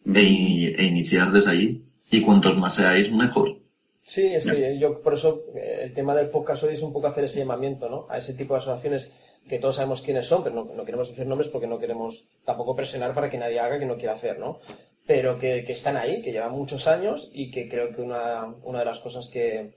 e, 0.06 0.74
e 0.76 0.84
iniciar 0.84 1.32
desde 1.32 1.50
ahí. 1.50 1.84
Y 2.10 2.20
cuantos 2.20 2.56
más 2.58 2.74
seáis, 2.74 3.10
mejor. 3.12 3.58
Sí, 4.06 4.26
es 4.34 4.46
que 4.46 4.78
yo 4.78 5.00
por 5.00 5.14
eso 5.14 5.44
eh, 5.56 5.80
el 5.84 5.94
tema 5.94 6.14
del 6.14 6.28
podcast 6.28 6.62
hoy 6.64 6.74
es 6.74 6.82
un 6.82 6.92
poco 6.92 7.06
hacer 7.06 7.24
ese 7.24 7.38
llamamiento, 7.40 7.88
¿no? 7.88 8.06
A 8.10 8.18
ese 8.18 8.34
tipo 8.34 8.54
de 8.54 8.58
asociaciones 8.58 9.14
que 9.48 9.58
todos 9.58 9.76
sabemos 9.76 10.02
quiénes 10.02 10.26
son, 10.26 10.42
pero 10.42 10.54
no, 10.54 10.64
no 10.74 10.84
queremos 10.84 11.08
decir 11.08 11.26
nombres 11.26 11.48
porque 11.50 11.66
no 11.66 11.78
queremos 11.78 12.26
tampoco 12.44 12.76
presionar 12.76 13.14
para 13.14 13.30
que 13.30 13.38
nadie 13.38 13.60
haga 13.60 13.78
que 13.78 13.86
no 13.86 13.96
quiera 13.96 14.14
hacer, 14.14 14.38
¿no? 14.38 14.58
Pero 15.06 15.38
que, 15.38 15.64
que 15.64 15.72
están 15.72 15.96
ahí, 15.96 16.22
que 16.22 16.32
llevan 16.32 16.52
muchos 16.52 16.86
años 16.86 17.30
y 17.32 17.50
que 17.50 17.68
creo 17.68 17.92
que 17.92 18.00
una, 18.02 18.54
una 18.62 18.78
de 18.80 18.84
las 18.86 19.00
cosas 19.00 19.28
que, 19.28 19.72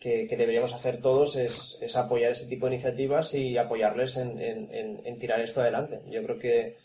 que, 0.00 0.26
deberíamos 0.28 0.72
hacer 0.74 1.00
todos 1.00 1.36
es, 1.36 1.78
es 1.80 1.96
apoyar 1.96 2.32
ese 2.32 2.46
tipo 2.46 2.66
de 2.68 2.74
iniciativas 2.74 3.34
y 3.34 3.56
apoyarles 3.58 4.16
en, 4.16 4.40
en- 4.40 4.68
en- 4.74 5.00
en 5.04 5.18
tirar 5.18 5.40
esto 5.40 5.60
adelante. 5.60 6.00
Yo 6.10 6.22
creo 6.24 6.38
que, 6.38 6.76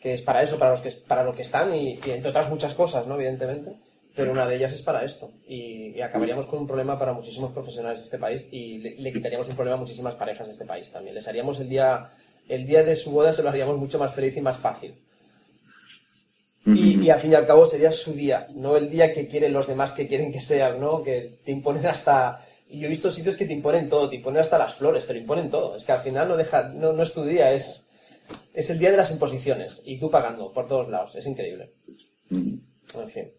que 0.00 0.14
es 0.14 0.22
para 0.22 0.42
eso, 0.42 0.58
para 0.58 0.70
los 0.72 0.80
que 0.80 0.90
para 1.06 1.24
lo 1.24 1.34
que 1.34 1.42
están 1.42 1.74
y, 1.74 1.98
y 2.06 2.10
entre 2.10 2.30
otras 2.30 2.48
muchas 2.48 2.74
cosas, 2.74 3.06
¿no? 3.06 3.14
Evidentemente. 3.16 3.72
Pero 4.14 4.30
una 4.30 4.46
de 4.46 4.56
ellas 4.56 4.72
es 4.72 4.82
para 4.82 5.04
esto. 5.04 5.32
Y, 5.46 5.88
y 5.96 6.00
acabaríamos 6.00 6.46
con 6.46 6.60
un 6.60 6.66
problema 6.66 6.98
para 6.98 7.12
muchísimos 7.12 7.52
profesionales 7.52 7.98
de 7.98 8.04
este 8.04 8.18
país 8.18 8.46
y 8.52 8.78
le, 8.78 8.94
le 8.96 9.12
quitaríamos 9.12 9.48
un 9.48 9.56
problema 9.56 9.76
a 9.76 9.80
muchísimas 9.80 10.14
parejas 10.14 10.46
de 10.46 10.52
este 10.52 10.64
país 10.64 10.90
también. 10.92 11.14
Les 11.16 11.26
haríamos 11.26 11.58
el 11.58 11.68
día, 11.68 12.12
el 12.48 12.64
día 12.64 12.84
de 12.84 12.94
su 12.94 13.10
boda 13.10 13.32
se 13.32 13.42
lo 13.42 13.48
haríamos 13.48 13.76
mucho 13.76 13.98
más 13.98 14.14
feliz 14.14 14.36
y 14.36 14.40
más 14.40 14.58
fácil. 14.58 14.94
Y, 16.66 17.02
y 17.02 17.10
al 17.10 17.20
fin 17.20 17.32
y 17.32 17.34
al 17.34 17.46
cabo 17.46 17.66
sería 17.66 17.92
su 17.92 18.14
día, 18.14 18.46
no 18.54 18.76
el 18.76 18.88
día 18.88 19.12
que 19.12 19.28
quieren 19.28 19.52
los 19.52 19.66
demás 19.66 19.92
que 19.92 20.06
quieren 20.08 20.32
que 20.32 20.40
sea, 20.40 20.72
¿no? 20.72 21.02
Que 21.02 21.34
te 21.44 21.50
imponen 21.50 21.84
hasta... 21.86 22.42
Y 22.70 22.78
yo 22.78 22.86
he 22.86 22.90
visto 22.90 23.10
sitios 23.10 23.36
que 23.36 23.44
te 23.44 23.52
imponen 23.52 23.88
todo, 23.88 24.08
te 24.08 24.16
imponen 24.16 24.40
hasta 24.40 24.58
las 24.58 24.74
flores, 24.74 25.06
te 25.06 25.12
lo 25.12 25.20
imponen 25.20 25.50
todo. 25.50 25.76
Es 25.76 25.84
que 25.84 25.92
al 25.92 26.00
final 26.00 26.28
no 26.28 26.36
deja, 26.36 26.68
no, 26.68 26.92
no 26.92 27.02
es 27.02 27.12
tu 27.12 27.22
día, 27.22 27.52
es, 27.52 27.84
es 28.54 28.70
el 28.70 28.78
día 28.78 28.90
de 28.90 28.96
las 28.96 29.10
imposiciones. 29.10 29.82
Y 29.84 29.98
tú 29.98 30.10
pagando 30.10 30.52
por 30.52 30.66
todos 30.66 30.88
lados, 30.88 31.14
es 31.16 31.26
increíble. 31.26 31.72
En 32.30 33.08
fin. 33.08 33.30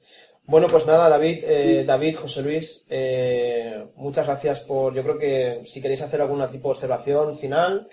Bueno, 0.48 0.68
pues 0.68 0.86
nada, 0.86 1.10
David, 1.10 1.38
eh, 1.44 1.84
David, 1.88 2.16
José 2.18 2.44
Luis, 2.44 2.86
eh, 2.90 3.84
muchas 3.98 4.26
gracias 4.28 4.62
por. 4.62 4.94
Yo 4.94 5.02
creo 5.02 5.18
que 5.18 5.62
si 5.66 5.82
queréis 5.82 6.02
hacer 6.04 6.22
algún 6.22 6.40
tipo 6.52 6.68
de 6.68 6.74
observación 6.74 7.38
final. 7.38 7.88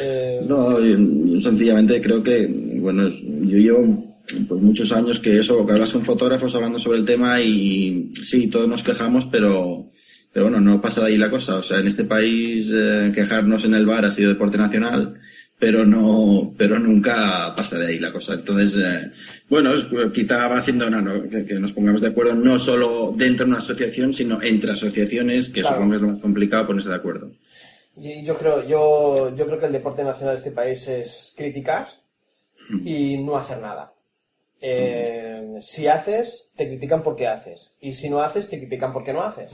eh, 0.00 0.40
No, 0.48 0.80
yo 0.80 1.40
sencillamente 1.40 2.00
creo 2.00 2.22
que, 2.22 2.46
bueno, 2.80 3.08
yo 3.08 3.58
llevo 3.58 4.04
pues, 4.48 4.60
muchos 4.62 4.92
años 4.92 5.20
que 5.20 5.38
eso, 5.38 5.66
que 5.66 5.72
hablas 5.72 5.92
con 5.92 6.02
fotógrafos 6.02 6.54
hablando 6.54 6.78
sobre 6.78 6.98
el 6.98 7.04
tema 7.04 7.40
y 7.42 8.10
sí, 8.24 8.46
todos 8.46 8.66
nos 8.66 8.82
quejamos, 8.82 9.26
pero, 9.26 9.90
pero 10.32 10.46
bueno, 10.46 10.60
no 10.60 10.80
pasa 10.80 11.02
de 11.02 11.08
ahí 11.08 11.18
la 11.18 11.30
cosa. 11.30 11.56
O 11.56 11.62
sea, 11.62 11.78
en 11.80 11.86
este 11.86 12.04
país 12.04 12.70
eh, 12.74 13.12
quejarnos 13.14 13.64
en 13.66 13.74
el 13.74 13.84
bar 13.84 14.06
ha 14.06 14.10
sido 14.10 14.30
deporte 14.30 14.56
nacional, 14.56 15.20
pero 15.58 15.84
no, 15.86 16.52
pero 16.58 16.78
nunca 16.78 17.54
pasa 17.56 17.78
de 17.78 17.86
ahí 17.86 17.98
la 17.98 18.12
cosa. 18.12 18.34
Entonces, 18.34 18.74
eh, 18.84 19.10
bueno, 19.48 19.72
es- 19.72 19.86
quizá 20.12 20.48
va 20.48 20.60
siendo 20.60 20.90
no, 20.90 21.28
que, 21.28 21.44
que 21.44 21.54
nos 21.54 21.72
pongamos 21.72 22.00
de 22.00 22.08
acuerdo 22.08 22.34
no 22.34 22.58
solo 22.58 23.12
dentro 23.16 23.44
de 23.46 23.50
una 23.50 23.58
asociación, 23.58 24.12
sino 24.12 24.42
entre 24.42 24.72
asociaciones, 24.72 25.48
que 25.48 25.60
Claro. 25.62 25.76
supongo 25.76 25.94
es 25.94 26.00
lo 26.02 26.08
más 26.08 26.20
complicado 26.20 26.66
ponerse 26.66 26.88
de 26.88 26.94
acuerdo. 26.96 27.30
Y 27.96 28.24
yo 28.24 28.36
creo, 28.36 28.66
yo, 28.66 29.34
yo 29.36 29.46
creo 29.46 29.60
que 29.60 29.66
el 29.66 29.72
deporte 29.72 30.02
nacional 30.02 30.34
de 30.34 30.38
este 30.38 30.50
país 30.50 30.86
es 30.88 31.32
criticar 31.36 31.86
y 32.84 33.18
no 33.18 33.36
hacer 33.36 33.58
nada. 33.60 33.92
Eh, 34.60 35.56
si 35.60 35.86
haces, 35.86 36.50
te 36.56 36.66
critican 36.66 37.02
porque 37.02 37.28
haces. 37.28 37.76
Y 37.80 37.92
si 37.92 38.08
no 38.10 38.20
haces, 38.22 38.48
te 38.48 38.58
critican 38.58 38.92
porque 38.92 39.12
no 39.12 39.22
haces. 39.22 39.52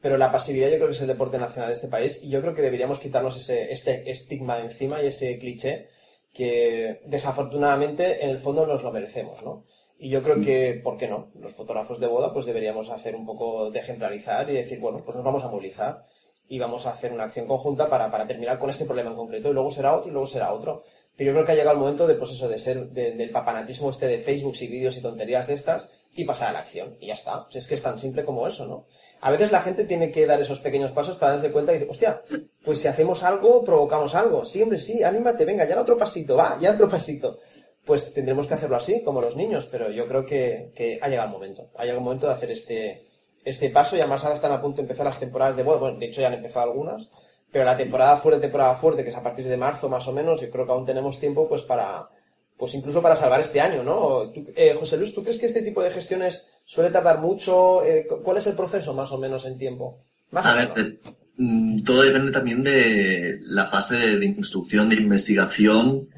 Pero 0.00 0.16
la 0.16 0.30
pasividad 0.30 0.68
yo 0.68 0.76
creo 0.76 0.86
que 0.86 0.92
es 0.94 1.00
el 1.00 1.08
deporte 1.08 1.38
nacional 1.38 1.68
de 1.70 1.74
este 1.74 1.88
país 1.88 2.22
y 2.22 2.28
yo 2.28 2.40
creo 2.40 2.54
que 2.54 2.62
deberíamos 2.62 3.00
quitarnos 3.00 3.36
ese, 3.36 3.72
este 3.72 4.08
estigma 4.10 4.56
de 4.56 4.64
encima 4.64 5.02
y 5.02 5.06
ese 5.06 5.38
cliché 5.38 5.88
que 6.32 7.00
desafortunadamente 7.06 8.24
en 8.24 8.30
el 8.30 8.38
fondo 8.38 8.66
nos 8.66 8.82
lo 8.82 8.92
merecemos, 8.92 9.42
¿no? 9.42 9.64
Y 9.98 10.10
yo 10.10 10.22
creo 10.22 10.40
que, 10.40 10.80
¿por 10.84 10.96
qué 10.96 11.08
no? 11.08 11.30
Los 11.34 11.52
fotógrafos 11.54 11.98
de 11.98 12.06
boda 12.06 12.32
pues 12.32 12.46
deberíamos 12.46 12.90
hacer 12.90 13.16
un 13.16 13.26
poco 13.26 13.70
de 13.72 13.80
ejemplarizar 13.80 14.48
y 14.48 14.52
decir, 14.54 14.78
bueno, 14.78 15.02
pues 15.04 15.16
nos 15.16 15.24
vamos 15.24 15.42
a 15.42 15.48
movilizar 15.48 16.04
y 16.48 16.58
vamos 16.60 16.86
a 16.86 16.90
hacer 16.92 17.12
una 17.12 17.24
acción 17.24 17.46
conjunta 17.46 17.88
para, 17.90 18.08
para 18.10 18.26
terminar 18.26 18.58
con 18.60 18.70
este 18.70 18.84
problema 18.84 19.10
en 19.10 19.16
concreto 19.16 19.50
y 19.50 19.52
luego 19.52 19.70
será 19.72 19.96
otro 19.96 20.08
y 20.08 20.12
luego 20.12 20.28
será 20.28 20.52
otro. 20.52 20.84
Pero 21.16 21.28
yo 21.28 21.34
creo 21.34 21.44
que 21.46 21.52
ha 21.52 21.56
llegado 21.56 21.74
el 21.74 21.80
momento 21.80 22.06
de, 22.06 22.14
pues 22.14 22.30
eso, 22.30 22.48
de 22.48 22.58
ser, 22.60 22.90
de- 22.90 23.10
del 23.12 23.30
papanatismo 23.30 23.90
este 23.90 24.06
de 24.06 24.18
Facebook 24.18 24.54
y 24.60 24.68
vídeos 24.68 24.96
y 24.96 25.02
tonterías 25.02 25.48
de 25.48 25.54
estas 25.54 25.90
y 26.14 26.24
pasar 26.24 26.50
a 26.50 26.52
la 26.52 26.58
acción. 26.60 26.96
Y 27.00 27.08
ya 27.08 27.14
está. 27.14 27.44
Pues 27.44 27.56
es 27.56 27.66
que 27.66 27.74
es 27.74 27.82
tan 27.82 27.98
simple 27.98 28.24
como 28.24 28.46
eso, 28.46 28.66
¿no? 28.68 28.86
A 29.20 29.30
veces 29.30 29.50
la 29.50 29.60
gente 29.60 29.84
tiene 29.84 30.10
que 30.10 30.26
dar 30.26 30.40
esos 30.40 30.60
pequeños 30.60 30.92
pasos 30.92 31.16
para 31.16 31.32
darse 31.32 31.50
cuenta 31.50 31.72
y 31.72 31.76
decir, 31.76 31.90
hostia, 31.90 32.22
pues 32.64 32.80
si 32.80 32.88
hacemos 32.88 33.22
algo, 33.24 33.64
provocamos 33.64 34.14
algo. 34.14 34.44
Sí, 34.44 34.62
hombre, 34.62 34.78
sí, 34.78 35.02
anímate, 35.02 35.44
venga, 35.44 35.68
ya 35.68 35.80
otro 35.80 35.96
pasito, 35.96 36.36
va, 36.36 36.58
ya 36.60 36.72
otro 36.72 36.88
pasito. 36.88 37.38
Pues 37.84 38.12
tendremos 38.12 38.46
que 38.46 38.54
hacerlo 38.54 38.76
así, 38.76 39.02
como 39.02 39.20
los 39.20 39.34
niños, 39.34 39.66
pero 39.70 39.90
yo 39.90 40.06
creo 40.06 40.24
que, 40.24 40.72
que 40.74 40.98
ha 41.00 41.08
llegado 41.08 41.28
el 41.28 41.32
momento. 41.32 41.70
Ha 41.74 41.82
llegado 41.82 41.98
el 41.98 42.04
momento 42.04 42.26
de 42.26 42.32
hacer 42.34 42.50
este, 42.50 43.08
este 43.44 43.70
paso 43.70 43.96
y 43.96 44.00
además 44.00 44.22
ahora 44.24 44.36
están 44.36 44.52
a 44.52 44.60
punto 44.60 44.76
de 44.76 44.82
empezar 44.82 45.06
las 45.06 45.18
temporadas 45.18 45.56
de 45.56 45.62
boda. 45.62 45.78
Bueno, 45.78 45.98
de 45.98 46.06
hecho 46.06 46.20
ya 46.20 46.28
han 46.28 46.34
empezado 46.34 46.70
algunas, 46.70 47.10
pero 47.50 47.64
la 47.64 47.76
temporada 47.76 48.18
fuerte, 48.18 48.42
temporada 48.42 48.74
fuerte, 48.76 49.02
que 49.02 49.08
es 49.08 49.16
a 49.16 49.22
partir 49.22 49.48
de 49.48 49.56
marzo 49.56 49.88
más 49.88 50.06
o 50.06 50.12
menos, 50.12 50.40
yo 50.40 50.50
creo 50.50 50.66
que 50.66 50.72
aún 50.72 50.84
tenemos 50.84 51.18
tiempo 51.18 51.48
pues 51.48 51.62
para, 51.62 52.08
pues 52.58 52.74
incluso 52.74 53.00
para 53.00 53.14
salvar 53.16 53.40
este 53.40 53.60
año, 53.60 53.82
¿no? 53.84 54.32
Eh, 54.56 54.74
José 54.78 54.96
Luis, 54.98 55.14
¿tú 55.14 55.22
crees 55.22 55.38
que 55.38 55.46
este 55.46 55.62
tipo 55.62 55.82
de 55.82 55.90
gestiones 55.92 56.46
suele 56.64 56.90
tardar 56.90 57.20
mucho? 57.20 57.84
Eh, 57.84 58.06
cu- 58.08 58.22
¿Cuál 58.22 58.38
es 58.38 58.46
el 58.48 58.54
proceso 58.54 58.92
más 58.94 59.12
o 59.12 59.18
menos 59.18 59.44
en 59.46 59.56
tiempo? 59.56 60.00
Más 60.32 60.44
o 60.44 60.48
A 60.48 60.54
ver, 60.54 60.68
menos. 60.74 60.76
de- 60.84 60.98
mm, 61.36 61.84
todo 61.84 62.02
depende 62.02 62.32
también 62.32 62.64
de 62.64 63.38
la 63.46 63.66
fase 63.66 64.18
de, 64.18 64.26
instrucción, 64.26 64.88
de 64.88 64.96
investigación 64.96 66.08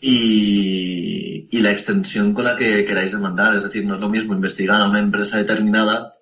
y, 0.00 1.48
y 1.50 1.60
la 1.60 1.72
extensión 1.72 2.34
con 2.34 2.44
la 2.44 2.56
que 2.56 2.84
queráis 2.84 3.12
demandar. 3.12 3.54
Es 3.56 3.64
decir, 3.64 3.84
no 3.84 3.94
es 3.94 4.00
lo 4.00 4.08
mismo 4.08 4.34
investigar 4.34 4.80
a 4.80 4.88
una 4.88 4.98
empresa 5.00 5.38
determinada 5.38 6.16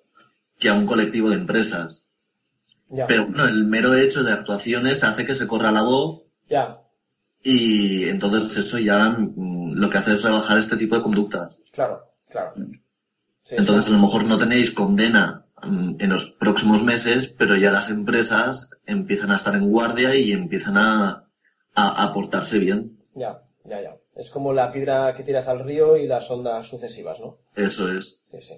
que 0.57 0.69
a 0.69 0.73
un 0.73 0.85
colectivo 0.85 1.29
de 1.29 1.35
empresas. 1.35 2.05
Ya, 2.89 3.05
Pero 3.07 3.27
bueno, 3.27 3.45
el 3.45 3.65
mero 3.65 3.93
hecho 3.95 4.23
de 4.23 4.31
actuaciones 4.33 5.03
hace 5.03 5.25
que 5.25 5.35
se 5.35 5.45
corra 5.47 5.71
la 5.71 5.83
voz 5.83 6.23
ya, 6.49 6.79
y 7.43 8.07
entonces 8.09 8.55
eso 8.57 8.77
ya 8.79 9.09
mm, 9.09 9.73
lo 9.73 9.89
que 9.89 9.97
hace 9.97 10.13
es 10.13 10.21
rebajar 10.23 10.57
este 10.57 10.77
tipo 10.77 10.95
de 10.95 11.03
conductas. 11.03 11.59
claro, 11.71 12.03
claro. 12.29 12.53
Sí, 13.43 13.55
Entonces 13.57 13.85
sí. 13.85 13.91
a 13.91 13.95
lo 13.95 14.01
mejor 14.01 14.25
no 14.25 14.37
tenéis 14.37 14.69
condena 14.71 15.45
mm, 15.63 15.95
en 15.99 16.09
los 16.09 16.31
próximos 16.39 16.83
meses, 16.83 17.27
pero 17.35 17.55
ya 17.55 17.71
las 17.71 17.89
empresas 17.89 18.69
empiezan 18.85 19.31
a 19.31 19.37
estar 19.37 19.55
en 19.55 19.69
guardia 19.69 20.13
y 20.15 20.31
empiezan 20.33 20.77
a, 20.77 21.27
a, 21.73 22.03
a 22.03 22.13
portarse 22.13 22.59
bien. 22.59 22.99
Ya, 23.15 23.41
ya, 23.63 23.81
ya. 23.81 23.95
Es 24.15 24.29
como 24.29 24.53
la 24.53 24.71
piedra 24.71 25.15
que 25.15 25.23
tiras 25.23 25.47
al 25.47 25.63
río 25.63 25.97
y 25.97 26.05
las 26.05 26.29
ondas 26.29 26.67
sucesivas, 26.67 27.19
¿no? 27.19 27.37
Eso 27.55 27.89
es. 27.91 28.21
Sí, 28.25 28.37
sí. 28.41 28.53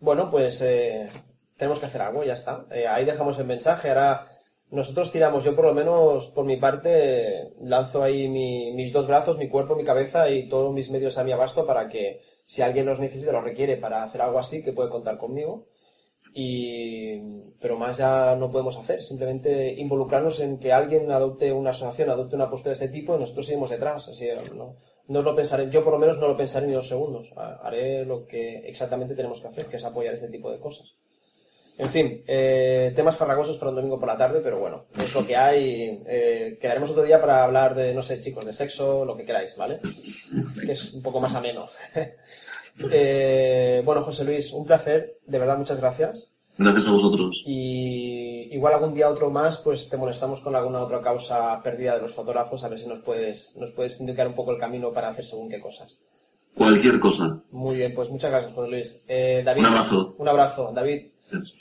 Bueno, 0.00 0.30
pues 0.30 0.60
eh, 0.60 1.08
tenemos 1.56 1.78
que 1.78 1.86
hacer 1.86 2.02
algo, 2.02 2.24
ya 2.24 2.34
está. 2.34 2.66
Eh, 2.70 2.86
ahí 2.86 3.04
dejamos 3.04 3.38
el 3.38 3.46
mensaje. 3.46 3.88
Ahora 3.88 4.26
nosotros 4.70 5.10
tiramos, 5.12 5.44
yo 5.44 5.56
por 5.56 5.64
lo 5.66 5.74
menos 5.74 6.28
por 6.28 6.44
mi 6.44 6.56
parte 6.56 7.52
lanzo 7.62 8.02
ahí 8.02 8.28
mi- 8.28 8.72
mis 8.72 8.92
dos 8.92 9.06
brazos, 9.06 9.38
mi 9.38 9.48
cuerpo, 9.48 9.74
mi 9.76 9.84
cabeza 9.84 10.30
y 10.30 10.48
todos 10.48 10.72
mis 10.72 10.90
medios 10.90 11.16
a 11.18 11.24
mi 11.24 11.32
abasto 11.32 11.66
para 11.66 11.88
que 11.88 12.20
si 12.44 12.62
alguien 12.62 12.86
los 12.86 12.98
necesita, 13.00 13.32
los 13.32 13.44
requiere 13.44 13.76
para 13.76 14.02
hacer 14.02 14.20
algo 14.22 14.38
así, 14.38 14.62
que 14.62 14.72
puede 14.72 14.90
contar 14.90 15.18
conmigo. 15.18 15.66
Y, 16.34 17.18
pero 17.60 17.76
más 17.78 17.96
ya 17.98 18.36
no 18.36 18.50
podemos 18.52 18.76
hacer, 18.76 19.02
simplemente 19.02 19.72
involucrarnos 19.74 20.40
en 20.40 20.58
que 20.58 20.72
alguien 20.72 21.10
adopte 21.10 21.52
una 21.52 21.70
asociación, 21.70 22.10
adopte 22.10 22.36
una 22.36 22.50
postura 22.50 22.70
de 22.76 22.84
este 22.84 22.88
tipo 22.96 23.16
y 23.16 23.20
nosotros 23.20 23.46
seguimos 23.46 23.70
detrás. 23.70 24.08
Así, 24.08 24.28
no, 24.54 24.76
no 25.08 25.22
lo 25.22 25.34
pensaré, 25.34 25.70
yo 25.70 25.82
por 25.82 25.94
lo 25.94 25.98
menos 25.98 26.18
no 26.18 26.28
lo 26.28 26.36
pensaré 26.36 26.66
ni 26.66 26.74
dos 26.74 26.88
segundos. 26.88 27.32
Ha- 27.36 27.56
Haré 27.66 28.04
lo 28.04 28.26
que 28.26 28.58
exactamente 28.58 29.14
tenemos 29.14 29.40
que 29.40 29.48
hacer, 29.48 29.66
que 29.66 29.76
es 29.78 29.84
apoyar 29.84 30.14
este 30.14 30.28
tipo 30.28 30.50
de 30.50 30.58
cosas. 30.60 30.94
En 31.78 31.88
fin, 31.90 32.24
eh, 32.26 32.92
temas 32.96 33.16
farragosos 33.16 33.56
para 33.56 33.70
un 33.70 33.76
domingo 33.76 34.00
por 34.00 34.08
la 34.08 34.18
tarde, 34.18 34.40
pero 34.42 34.58
bueno, 34.58 34.86
es 35.00 35.14
lo 35.14 35.24
que 35.24 35.36
hay. 35.36 36.02
Eh, 36.06 36.58
quedaremos 36.60 36.90
otro 36.90 37.04
día 37.04 37.20
para 37.20 37.44
hablar 37.44 37.76
de, 37.76 37.94
no 37.94 38.02
sé, 38.02 38.18
chicos, 38.18 38.44
de 38.44 38.52
sexo, 38.52 39.04
lo 39.04 39.16
que 39.16 39.24
queráis, 39.24 39.54
¿vale? 39.56 39.78
Que 40.60 40.72
es 40.72 40.92
un 40.92 41.02
poco 41.02 41.20
más 41.20 41.34
ameno. 41.34 41.66
Eh, 42.92 43.82
bueno, 43.84 44.04
José 44.04 44.24
Luis, 44.24 44.52
un 44.52 44.64
placer, 44.64 45.18
de 45.26 45.38
verdad, 45.40 45.58
muchas 45.58 45.80
gracias. 45.80 46.30
Gracias 46.56 46.86
a 46.86 46.92
vosotros. 46.92 47.42
Y 47.44 48.54
igual 48.54 48.74
algún 48.74 48.94
día 48.94 49.10
otro 49.10 49.30
más, 49.30 49.58
pues 49.58 49.88
te 49.88 49.96
molestamos 49.96 50.40
con 50.40 50.54
alguna 50.54 50.80
otra 50.80 51.00
causa 51.00 51.60
perdida 51.60 51.96
de 51.96 52.02
los 52.02 52.14
fotógrafos, 52.14 52.62
a 52.62 52.68
ver 52.68 52.78
si 52.78 52.86
nos 52.86 53.00
puedes, 53.00 53.56
nos 53.56 53.72
puedes 53.72 53.98
indicar 53.98 54.28
un 54.28 54.34
poco 54.34 54.52
el 54.52 54.58
camino 54.58 54.92
para 54.92 55.08
hacer 55.08 55.24
según 55.24 55.48
qué 55.48 55.58
cosas. 55.58 55.98
Cualquier 56.54 57.00
cosa. 57.00 57.42
Muy 57.50 57.76
bien, 57.76 57.92
pues 57.94 58.10
muchas 58.10 58.30
gracias, 58.30 58.52
José 58.52 58.68
Luis. 58.68 59.04
Eh, 59.08 59.42
David, 59.44 59.60
Un 59.60 59.66
abrazo. 59.66 60.14
Un 60.18 60.28
abrazo, 60.28 60.72
David. 60.72 61.06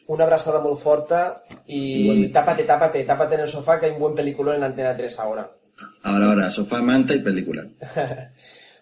Una 0.08 0.24
abrazada 0.24 0.60
muy 0.60 0.78
fuerte 0.78 1.16
y 1.66 2.02
Igualmente. 2.04 2.34
tápate, 2.34 2.64
tápate, 2.64 3.04
tápate 3.04 3.36
en 3.36 3.42
el 3.42 3.48
sofá 3.50 3.80
que 3.80 3.88
hay 3.88 3.92
un 3.94 4.00
buen 4.00 4.16
película 4.16 4.54
en 4.56 4.62
la 4.62 4.68
antena 4.68 4.96
3 4.96 5.20
ahora. 5.20 5.52
Ahora, 6.04 6.26
ahora, 6.28 6.50
sofá, 6.50 6.82
manta 6.82 7.14
y 7.14 7.20
película. 7.20 7.66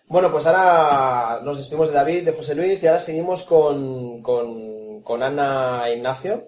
Bueno, 0.08 0.32
pues 0.32 0.46
ahora 0.46 1.42
nos 1.44 1.58
despedimos 1.58 1.88
de 1.90 1.96
David, 1.96 2.26
de 2.26 2.32
José 2.34 2.54
Luis 2.54 2.84
y 2.84 2.86
ahora 2.86 3.00
seguimos 3.00 3.42
con, 3.42 4.22
con, 4.22 5.02
con 5.02 5.24
Ana 5.24 5.90
Ignacio. 5.92 6.48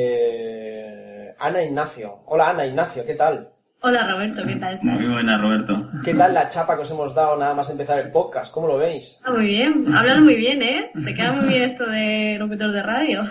Eh, 0.00 1.34
Ana 1.38 1.62
Ignacio. 1.64 2.20
Hola 2.26 2.50
Ana 2.50 2.64
Ignacio, 2.66 3.04
¿qué 3.04 3.14
tal? 3.14 3.50
Hola 3.82 4.06
Roberto, 4.12 4.42
¿qué 4.46 4.56
tal 4.56 4.78
Muy 4.82 4.94
estás? 4.96 5.12
buena, 5.12 5.38
Roberto. 5.38 5.74
¿Qué 6.04 6.12
tal 6.14 6.34
la 6.34 6.48
chapa 6.48 6.76
que 6.76 6.82
os 6.82 6.90
hemos 6.90 7.14
dado 7.14 7.36
nada 7.38 7.54
más 7.54 7.70
empezar 7.70 7.98
el 7.98 8.10
podcast? 8.12 8.52
¿Cómo 8.52 8.66
lo 8.66 8.76
veis? 8.76 9.18
Ah, 9.24 9.30
muy 9.32 9.46
bien, 9.46 9.86
hablas 9.94 10.20
muy 10.20 10.34
bien, 10.36 10.62
¿eh? 10.62 10.90
Te 11.02 11.14
queda 11.14 11.32
muy 11.32 11.46
bien 11.48 11.62
esto 11.62 11.86
de 11.86 12.36
locutor 12.38 12.72
de 12.72 12.82
radio. 12.82 13.22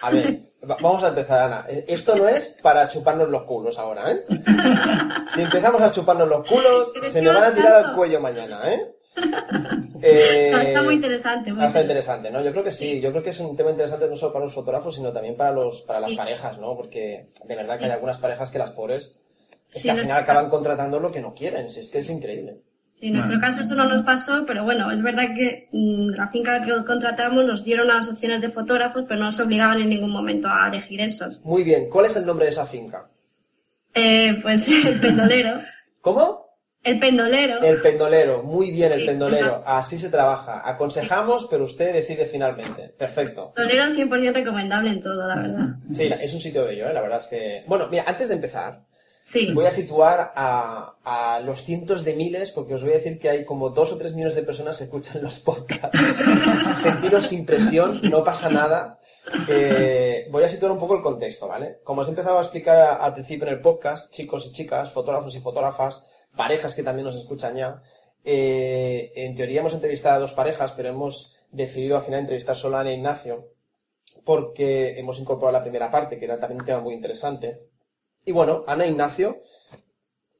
A 0.00 0.10
ver, 0.10 0.40
va- 0.68 0.78
vamos 0.80 1.02
a 1.04 1.08
empezar, 1.08 1.40
Ana. 1.40 1.64
Eh, 1.68 1.84
Esto 1.88 2.16
no 2.16 2.26
es 2.26 2.56
para 2.62 2.88
chuparnos 2.88 3.28
los 3.28 3.42
culos 3.42 3.78
ahora, 3.78 4.10
¿eh? 4.10 4.20
Si 5.34 5.42
empezamos 5.42 5.82
a 5.82 5.92
chuparnos 5.92 6.26
los 6.28 6.48
culos, 6.48 6.90
se 7.02 7.20
me 7.20 7.28
van 7.30 7.44
a 7.44 7.52
tirar 7.52 7.74
al 7.84 7.94
cuello 7.94 8.18
mañana, 8.20 8.60
¿eh? 8.72 8.80
Eh, 10.02 10.52
Ah, 10.54 10.62
Está 10.62 10.82
muy 10.82 10.94
interesante, 10.94 11.52
muy 11.52 11.62
Ah, 11.62 11.66
Está 11.66 11.82
interesante. 11.82 12.28
interesante, 12.28 12.30
¿no? 12.30 12.40
Yo 12.42 12.52
creo 12.52 12.64
que 12.64 12.72
sí, 12.72 12.98
yo 13.02 13.10
creo 13.10 13.22
que 13.22 13.30
es 13.30 13.40
un 13.40 13.54
tema 13.58 13.72
interesante 13.72 14.08
no 14.08 14.16
solo 14.16 14.32
para 14.32 14.46
los 14.46 14.54
fotógrafos, 14.54 14.96
sino 14.96 15.12
también 15.12 15.36
para 15.36 15.52
los 15.52 15.82
para 15.82 16.00
las 16.00 16.14
parejas, 16.14 16.58
¿no? 16.58 16.74
Porque 16.76 17.26
de 17.44 17.56
verdad 17.56 17.78
que 17.78 17.84
hay 17.84 17.90
algunas 17.90 18.16
parejas 18.16 18.50
que 18.50 18.58
las 18.58 18.70
pobres 18.70 19.20
es 19.72 19.82
Sí, 19.82 19.88
que 19.88 19.92
al 19.92 20.00
final 20.00 20.22
acaban 20.22 20.48
contratando 20.48 21.00
lo 21.00 21.12
que 21.12 21.20
no 21.20 21.34
quieren, 21.34 21.70
si 21.70 21.80
es 21.80 21.90
que 21.90 21.98
es 21.98 22.10
increíble. 22.10 22.62
Sí, 22.92 23.06
en 23.06 23.14
nuestro 23.14 23.38
caso 23.38 23.62
eso 23.62 23.76
no 23.76 23.84
nos 23.84 24.02
pasó, 24.02 24.44
pero 24.44 24.64
bueno, 24.64 24.90
es 24.90 25.02
verdad 25.02 25.34
que 25.36 25.68
mm, 25.70 26.10
la 26.16 26.26
finca 26.28 26.60
que 26.62 26.84
contratamos 26.84 27.44
nos 27.44 27.62
dieron 27.62 27.88
unas 27.88 28.08
opciones 28.08 28.40
de 28.40 28.48
fotógrafos, 28.48 29.04
pero 29.06 29.20
no 29.20 29.26
nos 29.26 29.38
obligaban 29.38 29.80
en 29.80 29.90
ningún 29.90 30.10
momento 30.10 30.48
a 30.48 30.68
elegir 30.68 31.00
esos. 31.00 31.40
Muy 31.42 31.62
bien, 31.62 31.88
¿cuál 31.88 32.06
es 32.06 32.16
el 32.16 32.26
nombre 32.26 32.46
de 32.46 32.50
esa 32.50 32.66
finca? 32.66 33.08
Eh, 33.94 34.38
pues 34.42 34.68
el 34.84 35.00
pendolero. 35.00 35.60
¿Cómo? 36.00 36.48
El 36.82 36.98
pendolero. 36.98 37.60
El 37.60 37.80
pendolero, 37.82 38.42
muy 38.42 38.70
bien 38.70 38.92
el 38.92 39.04
pendolero, 39.04 39.62
así 39.66 39.98
se 39.98 40.10
trabaja. 40.10 40.62
Aconsejamos, 40.68 41.46
pero 41.50 41.64
usted 41.64 41.92
decide 41.92 42.24
finalmente. 42.26 42.94
Perfecto. 42.96 43.52
Pendolero 43.54 43.84
100% 43.92 44.32
recomendable 44.32 44.90
en 44.90 45.00
todo, 45.00 45.26
la 45.26 45.36
verdad. 45.36 45.66
Sí, 45.92 46.08
es 46.20 46.32
un 46.34 46.40
sitio 46.40 46.64
bello, 46.64 46.88
¿eh? 46.88 46.94
la 46.94 47.02
verdad 47.02 47.18
es 47.18 47.26
que... 47.26 47.64
Bueno, 47.66 47.88
mira, 47.90 48.04
antes 48.06 48.28
de 48.28 48.36
empezar, 48.36 48.80
Sí. 49.30 49.52
voy 49.52 49.66
a 49.66 49.70
situar 49.70 50.32
a, 50.34 50.94
a 51.04 51.40
los 51.40 51.62
cientos 51.62 52.02
de 52.02 52.14
miles, 52.14 52.50
porque 52.50 52.72
os 52.74 52.82
voy 52.82 52.92
a 52.92 52.96
decir 52.96 53.18
que 53.18 53.28
hay 53.28 53.44
como 53.44 53.68
dos 53.68 53.92
o 53.92 53.98
tres 53.98 54.14
millones 54.14 54.34
de 54.36 54.42
personas 54.42 54.78
que 54.78 54.84
escuchan 54.84 55.22
los 55.22 55.40
podcasts. 55.40 55.98
Sentiros 56.82 57.26
sin 57.26 57.44
presión, 57.44 57.90
no 58.04 58.24
pasa 58.24 58.48
nada. 58.48 58.98
Eh, 59.48 60.26
voy 60.30 60.44
a 60.44 60.48
situar 60.48 60.72
un 60.72 60.78
poco 60.78 60.94
el 60.96 61.02
contexto, 61.02 61.46
¿vale? 61.46 61.80
Como 61.84 62.00
os 62.00 62.06
he 62.08 62.10
empezado 62.10 62.38
a 62.38 62.42
explicar 62.42 62.78
a- 62.78 62.96
al 63.04 63.12
principio 63.12 63.46
en 63.46 63.52
el 63.52 63.60
podcast, 63.60 64.10
chicos 64.14 64.46
y 64.46 64.52
chicas, 64.52 64.90
fotógrafos 64.92 65.34
y 65.36 65.40
fotógrafas, 65.40 66.06
parejas 66.34 66.74
que 66.74 66.82
también 66.82 67.04
nos 67.04 67.16
escuchan 67.16 67.54
ya, 67.54 67.82
eh, 68.24 69.12
en 69.14 69.36
teoría 69.36 69.60
hemos 69.60 69.74
entrevistado 69.74 70.16
a 70.16 70.20
dos 70.20 70.32
parejas, 70.32 70.72
pero 70.72 70.88
hemos 70.88 71.36
decidido 71.52 71.96
al 71.96 72.02
final 72.02 72.20
entrevistar 72.20 72.56
solo 72.56 72.78
a 72.78 72.80
Ana 72.80 72.90
e 72.92 72.94
Ignacio, 72.94 73.48
porque 74.24 74.98
hemos 74.98 75.18
incorporado 75.20 75.52
la 75.58 75.62
primera 75.62 75.90
parte, 75.90 76.18
que 76.18 76.24
era 76.24 76.40
también 76.40 76.60
un 76.60 76.66
tema 76.66 76.80
muy 76.80 76.94
interesante. 76.94 77.67
Y 78.28 78.32
bueno, 78.32 78.62
Ana 78.66 78.84
e 78.84 78.90
Ignacio 78.90 79.40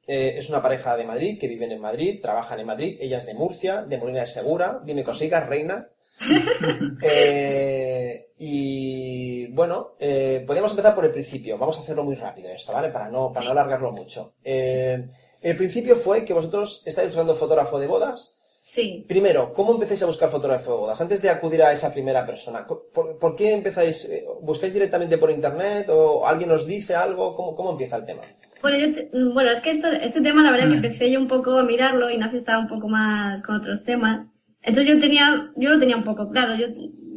eh, 0.05 0.35
es 0.37 0.47
una 0.47 0.61
pareja 0.61 0.95
de 0.95 1.05
Madrid, 1.05 1.39
que 1.39 1.47
viven 1.47 1.71
en 1.71 1.81
Madrid, 1.81 2.19
trabajan 2.21 2.59
en 2.59 2.67
Madrid, 2.67 2.99
ella 3.01 3.17
es 3.17 3.25
de 3.25 3.33
Murcia, 3.33 3.81
de 3.81 3.97
Molina 3.97 4.19
de 4.19 4.27
Segura, 4.27 4.79
dime 4.85 5.03
cositas, 5.03 5.49
reina. 5.49 5.89
Eh, 7.01 8.33
y 8.37 9.47
bueno, 9.47 9.95
eh, 9.99 10.43
podríamos 10.45 10.71
empezar 10.73 10.93
por 10.93 11.05
el 11.05 11.11
principio, 11.11 11.57
vamos 11.57 11.77
a 11.77 11.81
hacerlo 11.81 12.03
muy 12.03 12.15
rápido 12.15 12.49
esto, 12.49 12.73
¿vale? 12.73 12.89
Para 12.89 13.09
no, 13.09 13.31
para 13.33 13.45
no 13.45 13.51
alargarlo 13.53 13.91
mucho. 13.91 14.35
El 14.43 15.55
principio 15.57 15.95
fue 15.95 16.25
que 16.25 16.33
vosotros 16.33 16.83
estáis 16.85 17.07
buscando 17.07 17.33
fotógrafo 17.33 17.79
de 17.79 17.87
bodas. 17.87 18.38
Sí. 18.71 19.03
Primero, 19.07 19.51
¿cómo 19.51 19.73
empezáis 19.73 20.03
a 20.03 20.05
buscar 20.05 20.29
fotógrafo 20.29 20.71
de 20.73 20.77
bodas? 20.77 21.01
Antes 21.01 21.23
de 21.23 21.29
acudir 21.31 21.63
a 21.63 21.73
esa 21.73 21.91
primera 21.91 22.23
persona, 22.23 22.67
¿por, 22.67 23.17
por 23.17 23.35
qué 23.35 23.51
empezáis? 23.51 24.05
eh, 24.07 24.23
¿Buscáis 24.43 24.73
directamente 24.73 25.17
por 25.17 25.31
internet 25.31 25.87
o 25.89 26.27
alguien 26.27 26.51
os 26.51 26.67
dice 26.67 26.93
algo? 26.93 27.35
¿Cómo, 27.35 27.55
cómo 27.55 27.71
empieza 27.71 27.95
el 27.97 28.05
tema? 28.05 28.21
Bueno, 28.61 28.77
yo 28.77 28.93
te- 28.93 29.09
mm, 29.11 29.33
bueno, 29.33 29.49
es 29.49 29.59
que 29.61 29.71
esto, 29.71 29.87
este 29.91 30.21
tema 30.21 30.43
la 30.43 30.51
verdad 30.51 30.67
que 30.69 30.75
empecé 30.75 31.09
yo 31.09 31.19
un 31.19 31.27
poco 31.27 31.57
a 31.57 31.63
mirarlo 31.63 32.11
y 32.11 32.13
Ignacio 32.13 32.37
estaba 32.37 32.59
un 32.59 32.67
poco 32.67 32.87
más 32.89 33.41
con 33.41 33.55
otros 33.55 33.83
temas. 33.83 34.27
Entonces 34.61 34.93
yo 34.93 34.99
tenía, 34.99 35.51
yo 35.55 35.71
lo 35.71 35.79
tenía 35.79 35.97
un 35.97 36.03
poco 36.03 36.29
claro, 36.29 36.53
yo 36.55 36.67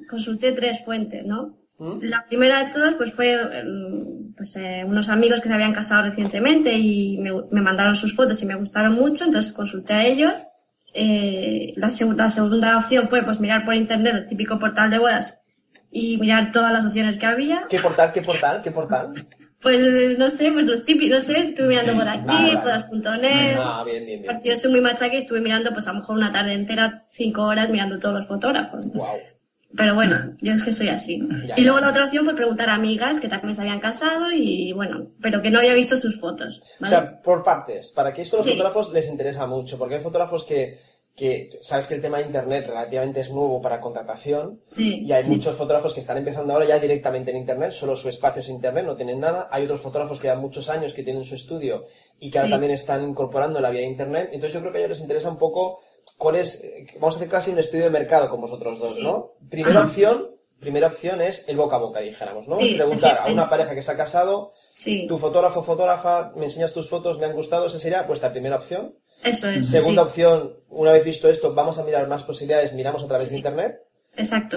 consulté 0.09 0.53
tres 0.53 0.82
fuentes, 0.86 1.26
¿no? 1.26 1.59
La 2.00 2.24
primera 2.28 2.64
de 2.64 2.72
todas 2.72 2.94
pues 2.94 3.12
fue 3.12 3.36
mm, 3.62 4.34
pues, 4.38 4.57
eh, 4.57 4.84
unos 4.86 5.11
amigos 5.11 5.42
que 5.42 5.48
se 5.48 5.55
habían 5.55 5.74
casado 5.74 6.05
recientemente 6.05 6.72
y 6.72 7.18
me, 7.18 7.30
me 7.50 7.61
mandaron 7.61 7.94
sus 7.94 8.16
fotos 8.16 8.42
y 8.42 8.46
me 8.46 8.55
gustaron 8.55 8.94
mucho, 8.94 9.26
entonces 9.26 9.53
consulté 9.53 9.92
a 9.92 10.07
ellos. 10.07 10.32
Eh, 10.95 11.72
la, 11.76 11.88
seg- 11.88 12.16
la 12.16 12.28
segunda 12.28 12.76
opción 12.76 13.09
fue 13.09 13.22
pues 13.22 13.40
mirar 13.40 13.64
por 13.64 13.74
internet 13.74 14.14
el 14.14 14.26
típico 14.26 14.59
portal 14.59 14.90
de 14.90 14.99
bodas 14.99 15.40
y 15.90 16.16
mirar 16.18 16.53
todas 16.53 16.72
las 16.72 16.84
opciones 16.84 17.16
que 17.16 17.26
había. 17.26 17.64
¿Qué 17.68 17.78
portal, 17.78 18.12
qué 18.12 18.22
portal, 18.22 18.61
qué 18.62 18.70
portal? 18.70 19.12
Pues 19.61 20.18
no 20.18 20.28
sé, 20.28 20.51
pues 20.51 20.66
los 20.66 20.84
típicos, 20.84 21.14
no 21.14 21.20
sé, 21.20 21.38
estuve 21.45 21.68
mirando 21.68 21.93
Sí, 21.93 21.99
por 21.99 22.09
aquí, 22.09 22.57
bodas.net. 22.57 23.57
Ah, 23.59 23.82
bien, 23.86 24.05
bien, 24.07 24.22
bien. 24.22 24.32
Porque 24.32 24.49
yo 24.51 24.57
soy 24.57 24.70
muy 24.72 24.80
machaca 24.80 25.14
y 25.14 25.18
estuve 25.18 25.40
mirando 25.40 25.72
pues 25.72 25.86
a 25.86 25.93
lo 25.93 26.01
mejor 26.01 26.16
una 26.16 26.32
tarde 26.32 26.53
entera, 26.55 27.05
cinco 27.09 27.43
horas 27.45 27.70
mirando 27.70 27.99
todos 27.99 28.14
los 28.16 28.26
fotógrafos. 28.26 28.86
Wow. 28.93 29.07
Pero 29.77 29.95
bueno, 29.95 30.16
yo 30.41 30.53
es 30.53 30.62
que 30.62 30.73
soy 30.73 30.89
así. 30.89 31.20
Ya, 31.47 31.55
y 31.57 31.62
luego 31.62 31.79
ya. 31.79 31.87
la 31.87 31.91
otra 31.91 32.05
opción 32.05 32.25
fue 32.25 32.35
preguntar 32.35 32.68
a 32.68 32.75
amigas 32.75 33.20
que 33.20 33.29
también 33.29 33.55
se 33.55 33.62
habían 33.62 33.81
casado 33.81 34.31
y 34.33 34.73
bueno, 34.73 35.09
pero 35.20 35.41
que 35.41 35.51
no 35.51 35.59
había 35.59 35.75
visto 35.75 35.97
sus 35.97 36.20
fotos. 36.20 36.61
O 36.83 36.87
sea, 36.87 37.23
por 37.23 37.43
partes, 37.43 37.91
para 37.93 38.12
que 38.12 38.23
esto 38.23 38.37
a 38.37 38.39
los 38.39 38.45
Sí. 38.45 38.53
fotógrafos 38.53 38.93
les 38.93 39.09
interesa 39.09 39.47
mucho, 39.47 39.79
porque 39.79 39.95
hay 39.95 40.01
fotógrafos 40.03 40.45
que, 40.45 40.79
que, 41.16 41.51
sabes 41.62 41.87
que 41.87 41.95
el 41.95 42.03
tema 42.03 42.18
de 42.18 42.25
internet 42.25 42.66
relativamente 42.66 43.20
es 43.20 43.31
nuevo 43.31 43.61
para 43.62 43.81
contratación, 43.81 44.61
sí, 44.66 45.03
y 45.07 45.12
hay 45.12 45.23
sí. 45.23 45.31
muchos 45.31 45.57
fotógrafos 45.57 45.95
que 45.95 46.01
están 46.01 46.18
empezando 46.18 46.53
ahora 46.53 46.66
ya 46.66 46.79
directamente 46.79 47.31
en 47.31 47.39
internet, 47.39 47.73
solo 47.73 47.97
su 47.97 48.09
espacio 48.09 48.41
es 48.41 48.49
internet, 48.49 48.85
no 48.85 48.97
tienen 48.97 49.20
nada, 49.20 49.49
hay 49.51 49.64
otros 49.64 49.81
fotógrafos 49.81 50.18
que 50.18 50.29
llevan 50.29 50.41
muchos 50.43 50.68
años 50.68 50.93
que 50.93 51.03
tienen 51.03 51.25
su 51.25 51.35
estudio 51.35 51.85
y 52.18 52.31
que 52.31 52.39
ahora 52.39 52.51
también 52.51 52.73
están 52.73 53.07
incorporando 53.09 53.61
la 53.61 53.70
vía 53.70 53.81
de 53.81 53.87
internet, 53.89 54.31
entonces 54.33 54.55
yo 54.55 54.61
creo 54.61 54.73
que 54.73 54.79
a 54.79 54.81
ellos 54.83 54.91
les 54.91 55.01
interesa 55.03 55.29
un 55.31 55.39
poco 55.39 55.81
cuál 56.18 56.36
es, 56.36 56.62
eh, 56.62 56.86
vamos 57.00 57.14
a 57.14 57.18
hacer 57.18 57.28
casi 57.28 57.50
un 57.53 57.59
estudio 57.59 57.84
de 57.84 57.90
mercado 57.90 58.28
con 58.30 58.40
vosotros 58.40 58.78
dos, 58.78 58.94
Sí. 58.94 59.03
¿no? 59.03 59.32
Primera 59.50 59.80
Ajá. 59.80 59.88
opción, 59.88 60.30
primera 60.61 60.86
opción 60.86 61.20
es 61.20 61.48
el 61.48 61.57
boca 61.57 61.76
a 61.76 61.80
boca, 61.80 62.00
dijéramos, 62.00 62.46
¿no? 62.48 62.57
Sí, 62.57 62.74
Preguntar 62.74 63.16
sí. 63.24 63.28
a 63.28 63.32
una 63.32 63.48
pareja 63.50 63.74
que 63.74 63.82
se 63.82 63.90
ha 63.92 63.96
casado, 63.96 64.53
Sí, 64.74 65.07
tu 65.07 65.18
fotógrafo, 65.18 65.62
fotógrafa, 65.62 66.32
me 66.36 66.44
enseñas 66.44 66.72
tus 66.72 66.88
fotos, 66.88 67.18
me 67.18 67.26
han 67.26 67.34
gustado, 67.34 67.66
esa 67.66 67.78
sería 67.78 68.03
vuestra 68.05 68.30
primera 68.32 68.57
opción. 68.57 68.94
eso 69.22 69.48
es. 69.50 69.68
Segunda 69.68 70.03
sí. 70.03 70.09
opción, 70.09 70.57
una 70.68 70.92
vez 70.92 71.05
visto 71.05 71.28
esto, 71.28 71.53
vamos 71.55 71.78
a 71.78 71.84
mirar 71.84 72.09
más 72.09 72.22
posibilidades, 72.24 72.72
miramos 72.72 73.03
a 73.05 73.09
través 73.09 73.30
de 73.30 73.36
internet. 73.36 73.76
Exacto. 74.16 74.57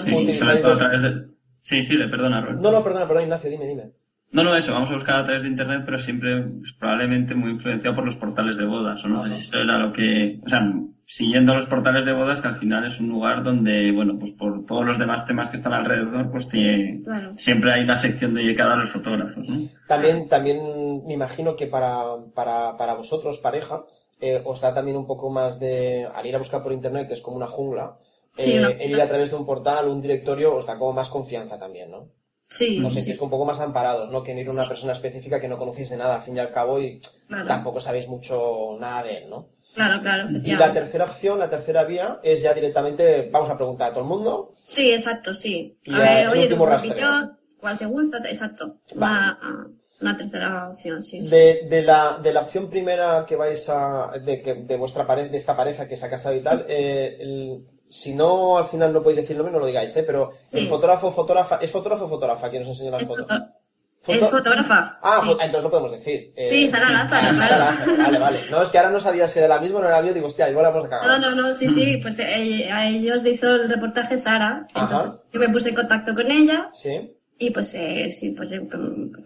Sí, 1.62 1.84
sí. 1.84 1.94
Le 1.96 2.08
perdona. 2.08 2.42
No, 2.52 2.72
no, 2.72 2.84
perdona, 2.84 3.08
perdona, 3.08 3.24
Ignacio, 3.24 3.50
dime, 3.50 3.66
dime. 3.68 3.92
No, 4.36 4.44
no, 4.44 4.54
eso, 4.54 4.74
vamos 4.74 4.92
a 4.92 4.96
buscar 4.96 5.16
a 5.22 5.24
través 5.24 5.44
de 5.44 5.50
internet, 5.50 5.84
pero 5.86 5.98
siempre 5.98 6.42
pues, 6.42 6.74
probablemente 6.74 7.34
muy 7.36 7.52
influenciado 7.52 7.96
por 7.96 8.04
los 8.04 8.18
portales 8.18 8.58
de 8.58 8.66
bodas, 8.66 9.02
o 9.06 9.08
no 9.08 9.26
sé 9.26 9.34
si 9.36 9.42
eso 9.44 9.62
era 9.62 9.78
lo 9.80 9.94
que, 9.94 10.42
o 10.46 10.50
sea, 10.50 10.74
siguiendo 11.06 11.54
los 11.54 11.66
portales 11.68 12.04
de 12.04 12.12
bodas, 12.12 12.42
que 12.42 12.50
al 12.50 12.56
final 12.56 12.86
es 12.86 13.00
un 13.00 13.08
lugar 13.08 13.44
donde, 13.44 13.94
bueno, 13.94 14.20
pues 14.20 14.34
por 14.34 14.66
todos 14.66 14.86
los 14.86 15.00
demás 15.00 15.26
temas 15.26 15.50
que 15.50 15.56
están 15.56 15.72
alrededor, 15.72 16.30
pues 16.32 16.50
tiene, 16.50 17.02
Claro. 17.02 17.32
siempre 17.38 17.72
hay 17.72 17.84
una 17.84 17.96
sección 17.96 18.34
dedicada 18.34 18.74
a 18.74 18.78
los 18.78 18.90
fotógrafos, 18.90 19.48
¿no? 19.48 19.70
También, 19.88 20.28
también 20.28 21.06
me 21.06 21.14
imagino 21.14 21.56
que 21.56 21.68
para, 21.68 22.04
para, 22.34 22.76
para 22.76 22.96
vosotros, 22.96 23.40
pareja, 23.40 23.86
eh, 24.20 24.42
os 24.44 24.60
da 24.60 24.74
también 24.74 24.98
un 24.98 25.08
poco 25.08 25.30
más 25.30 25.62
de, 25.62 26.10
al 26.14 26.26
ir 26.26 26.36
a 26.36 26.40
buscar 26.40 26.62
por 26.62 26.74
internet, 26.74 27.08
que 27.08 27.14
es 27.14 27.22
como 27.22 27.38
una 27.38 27.48
jungla, 27.48 27.98
Sí, 28.38 28.52
eh, 28.52 28.78
el 28.82 28.92
ir 28.92 29.00
a 29.00 29.08
través 29.08 29.30
de 29.30 29.38
un 29.38 29.46
portal, 29.46 29.88
un 29.88 30.02
directorio, 30.02 30.54
os 30.54 30.66
da 30.66 30.78
como 30.78 30.92
más 30.92 31.08
confianza 31.08 31.58
también, 31.58 31.90
¿no? 31.90 32.10
Sí, 32.56 32.82
Os 32.84 32.94
sí, 32.94 33.02
sentís 33.02 33.22
un 33.22 33.30
poco 33.30 33.44
más 33.46 33.60
amparados, 33.60 34.10
¿no? 34.10 34.24
Que 34.24 34.32
en 34.32 34.40
ir 34.40 34.48
a 34.50 34.54
una 34.54 34.68
persona 34.68 34.94
específica 34.94 35.40
que 35.42 35.48
no 35.50 35.58
conocéis 35.58 35.90
de 35.90 35.98
nada, 35.98 36.16
al 36.16 36.22
fin 36.22 36.38
y 36.38 36.40
al 36.40 36.52
cabo, 36.52 36.80
y 36.80 37.02
tampoco 37.48 37.82
sabéis 37.82 38.08
mucho 38.08 38.78
nada 38.80 39.04
de 39.04 39.18
él, 39.18 39.30
¿no? 39.30 39.50
claro, 39.74 40.02
claro, 40.02 40.30
Y 40.42 40.56
la 40.56 40.72
tercera 40.72 41.04
opción, 41.04 41.38
la 41.38 41.50
tercera 41.50 41.84
vía, 41.84 42.20
es 42.24 42.42
ya 42.42 42.54
directamente, 42.54 43.28
vamos 43.30 43.50
a 43.50 43.58
preguntar 43.58 43.90
a 43.90 43.92
todo 43.92 44.04
el 44.04 44.08
mundo, 44.10 44.54
Sí, 44.64 44.92
exacto, 44.94 45.34
sí. 45.34 45.78
Y 45.84 45.94
A 45.94 46.00
ver, 46.00 46.28
oye, 46.30 46.44
último 46.44 46.64
tu 46.64 46.70
rastreo. 46.72 46.94
opinión, 46.94 47.38
¿cuál 47.60 47.78
te 47.78 47.86
gusta? 47.86 48.18
Exacto. 48.20 48.78
Vale. 48.96 49.18
Una, 49.42 49.68
una 50.02 50.18
tercera 50.18 50.70
opción, 50.70 51.04
sí. 51.04 51.26
sí. 51.26 51.30
De, 51.30 51.68
de 51.70 51.82
la, 51.84 52.20
de 52.24 52.32
la 52.34 52.42
opción 52.42 52.70
primera 52.70 53.26
que 53.28 53.36
vais 53.36 53.68
a. 53.70 54.14
de, 54.24 54.42
que- 54.42 54.54
de 54.56 54.78
vuestra 54.78 55.06
pareja, 55.06 55.28
de 55.30 55.38
esta 55.38 55.58
pareja 55.58 55.88
que 55.90 55.98
se 55.98 56.06
ha 56.06 56.10
casado 56.10 56.36
y 56.36 56.42
tal, 56.42 56.66
eh, 56.70 57.18
el- 57.20 57.66
si 57.96 58.14
no 58.14 58.58
al 58.58 58.66
final 58.66 58.92
no 58.92 59.02
podéis 59.02 59.22
decir 59.22 59.36
nombre, 59.38 59.54
no 59.54 59.60
lo 59.60 59.66
digáis, 59.66 59.96
¿eh? 59.96 60.04
Pero 60.06 60.32
Sí. 60.46 60.60
el 60.60 60.68
fotógrafo, 60.68 61.12
fotógrafa, 61.12 61.58
¿es 61.62 61.72
fotógrafo 61.72 62.06
o 62.06 62.10
fotógrafa 62.10 62.50
quien 62.50 62.62
nos 62.64 62.70
enseña 62.70 62.92
las 62.92 63.02
Es, 63.04 63.08
fotos? 63.08 63.26
foto- 63.28 63.46
Foto- 64.02 64.20
es 64.20 64.30
fotógrafa. 64.30 65.00
Ah, 65.02 65.20
sí. 65.24 65.30
fo- 65.30 65.32
entonces 65.42 65.64
lo 65.64 65.70
podemos 65.72 65.92
decir. 65.92 66.32
Eh, 66.36 66.48
Sí, 66.48 66.68
Sara 66.68 66.92
Lázaro, 66.92 67.28
ah, 67.30 67.34
Sara. 67.34 67.58
Lázaro, 67.58 67.98
Vale, 68.04 68.20
vale. 68.20 68.40
No, 68.52 68.62
es 68.62 68.70
que 68.70 68.78
ahora 68.78 68.92
no 68.92 69.00
sabía 69.00 69.28
si 69.28 69.40
era 69.40 69.48
la 69.48 69.60
misma 69.60 69.80
o 69.80 69.82
no 69.82 69.88
era 69.88 70.00
la 70.02 70.12
digo, 70.14 70.28
hostia, 70.28 70.48
igual 70.50 70.64
la 70.64 70.70
hemos 70.70 70.84
No, 70.84 70.90
cagado. 70.90 71.20
no, 71.20 71.32
no, 71.36 71.54
sí, 71.56 71.68
sí, 71.70 71.98
pues 72.04 72.20
eh, 72.20 72.70
a 72.72 72.88
ellos 72.88 73.24
le 73.24 73.32
hizo 73.32 73.48
el 73.56 73.68
reportaje 73.70 74.18
Sara. 74.18 74.68
Ajá. 74.76 74.96
Entonces 74.96 75.22
yo 75.32 75.40
me 75.40 75.50
puse 75.50 75.70
en 75.70 75.76
contacto 75.76 76.14
con 76.14 76.30
ella 76.30 76.70
Sí. 76.74 77.12
Y 77.38 77.50
pues 77.52 77.76
eh, 77.76 78.10
sí, 78.12 78.32
pues 78.32 78.50
eh, 78.52 78.62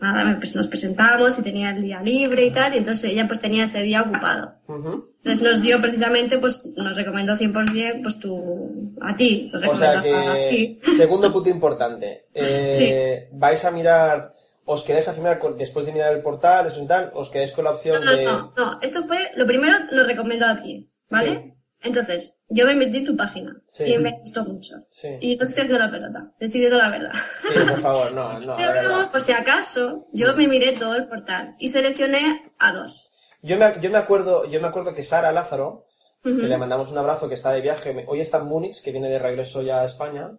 nada, 0.02 0.38
pues, 0.40 0.56
nos 0.56 0.68
presentamos 0.68 1.38
y 1.38 1.44
tenía 1.44 1.70
el 1.70 1.84
día 1.84 2.02
libre 2.02 2.46
y 2.46 2.52
tal, 2.52 2.74
y 2.74 2.80
entonces 2.80 3.12
ella 3.12 3.28
pues 3.28 3.40
tenía 3.40 3.66
ese 3.66 3.84
día 3.84 4.02
ocupado. 4.02 4.54
Entonces 4.68 5.42
nos 5.44 5.62
dio 5.62 5.80
precisamente, 5.80 6.40
pues 6.40 6.66
nos 6.76 6.96
recomendó 6.96 7.36
100% 7.36 8.02
pues 8.02 8.20
tú, 8.20 8.96
a 9.02 9.16
ti, 9.16 9.52
nos 9.54 9.64
O 9.64 9.76
sea 9.76 10.02
que, 10.02 10.80
segundo 10.98 11.32
punto 11.32 11.50
importante, 11.50 12.26
eh, 12.34 13.30
vais 13.32 13.64
a 13.64 13.72
mirar, 13.72 14.34
os 14.66 14.84
quedáis 14.84 15.08
a 15.08 15.14
mirar, 15.14 15.40
después 15.58 15.86
de 15.86 15.92
mirar 15.92 16.14
el 16.14 16.22
portal, 16.22 16.68
tal, 16.88 17.12
os 17.14 17.30
quedáis 17.30 17.52
con 17.52 17.66
la 17.66 17.72
opción 17.72 18.04
No, 18.04 18.12
no, 18.12 18.18
de... 18.18 18.26
no, 18.26 18.54
no, 18.58 18.80
esto 18.82 19.04
fue, 19.04 19.32
lo 19.36 19.46
primero 19.46 19.78
nos 19.92 20.08
recomendó 20.08 20.48
a 20.48 20.60
ti, 20.60 20.90
¿vale? 21.12 21.44
Sí. 21.44 21.54
Entonces, 21.82 22.39
yo 22.50 22.66
me 22.66 22.76
metí 22.76 22.98
en 22.98 23.06
tu 23.06 23.16
página 23.16 23.56
Sí. 23.68 23.84
y 23.86 23.98
me 23.98 24.20
gustó 24.22 24.44
mucho. 24.44 24.76
Sí. 24.90 25.08
Y 25.22 25.36
no 25.36 25.46
estoy 25.46 25.64
haciendo 25.64 25.80
la 25.86 25.92
pelota, 25.92 26.32
estoy 26.40 26.48
diciendo 26.62 26.78
la 26.78 26.90
verdad. 26.90 27.12
Sí, 27.42 27.60
por 27.68 27.82
favor, 27.82 28.12
no, 28.12 28.40
no, 28.40 28.56
Pero 28.58 28.82
luego, 28.84 29.12
por 29.12 29.22
si 29.22 29.32
acaso, 29.32 30.08
yo 30.14 30.36
me 30.36 30.48
miré 30.48 30.74
todo 30.78 30.96
el 30.96 31.08
portal 31.08 31.56
y 31.60 31.70
seleccioné 31.70 32.52
a 32.58 32.74
dos. 32.74 33.12
Yo 33.42 33.58
me, 33.58 33.72
yo 33.82 33.90
me 33.90 33.98
acuerdo, 33.98 34.46
yo 34.50 34.60
me 34.62 34.68
acuerdo 34.68 34.94
que 34.94 35.04
Sara 35.04 35.32
Lázaro, 35.32 35.86
Ujú. 36.26 36.38
que 36.42 36.48
le 36.48 36.58
mandamos 36.58 36.92
un 36.92 36.98
abrazo, 36.98 37.30
que 37.30 37.36
está 37.36 37.52
de 37.54 37.62
viaje, 37.62 38.04
hoy 38.08 38.20
está 38.20 38.40
en 38.40 38.48
Múnich, 38.48 38.84
que 38.84 38.92
viene 38.92 39.10
de 39.10 39.20
regreso 39.20 39.62
ya 39.62 39.82
a 39.82 39.86
España. 39.86 40.32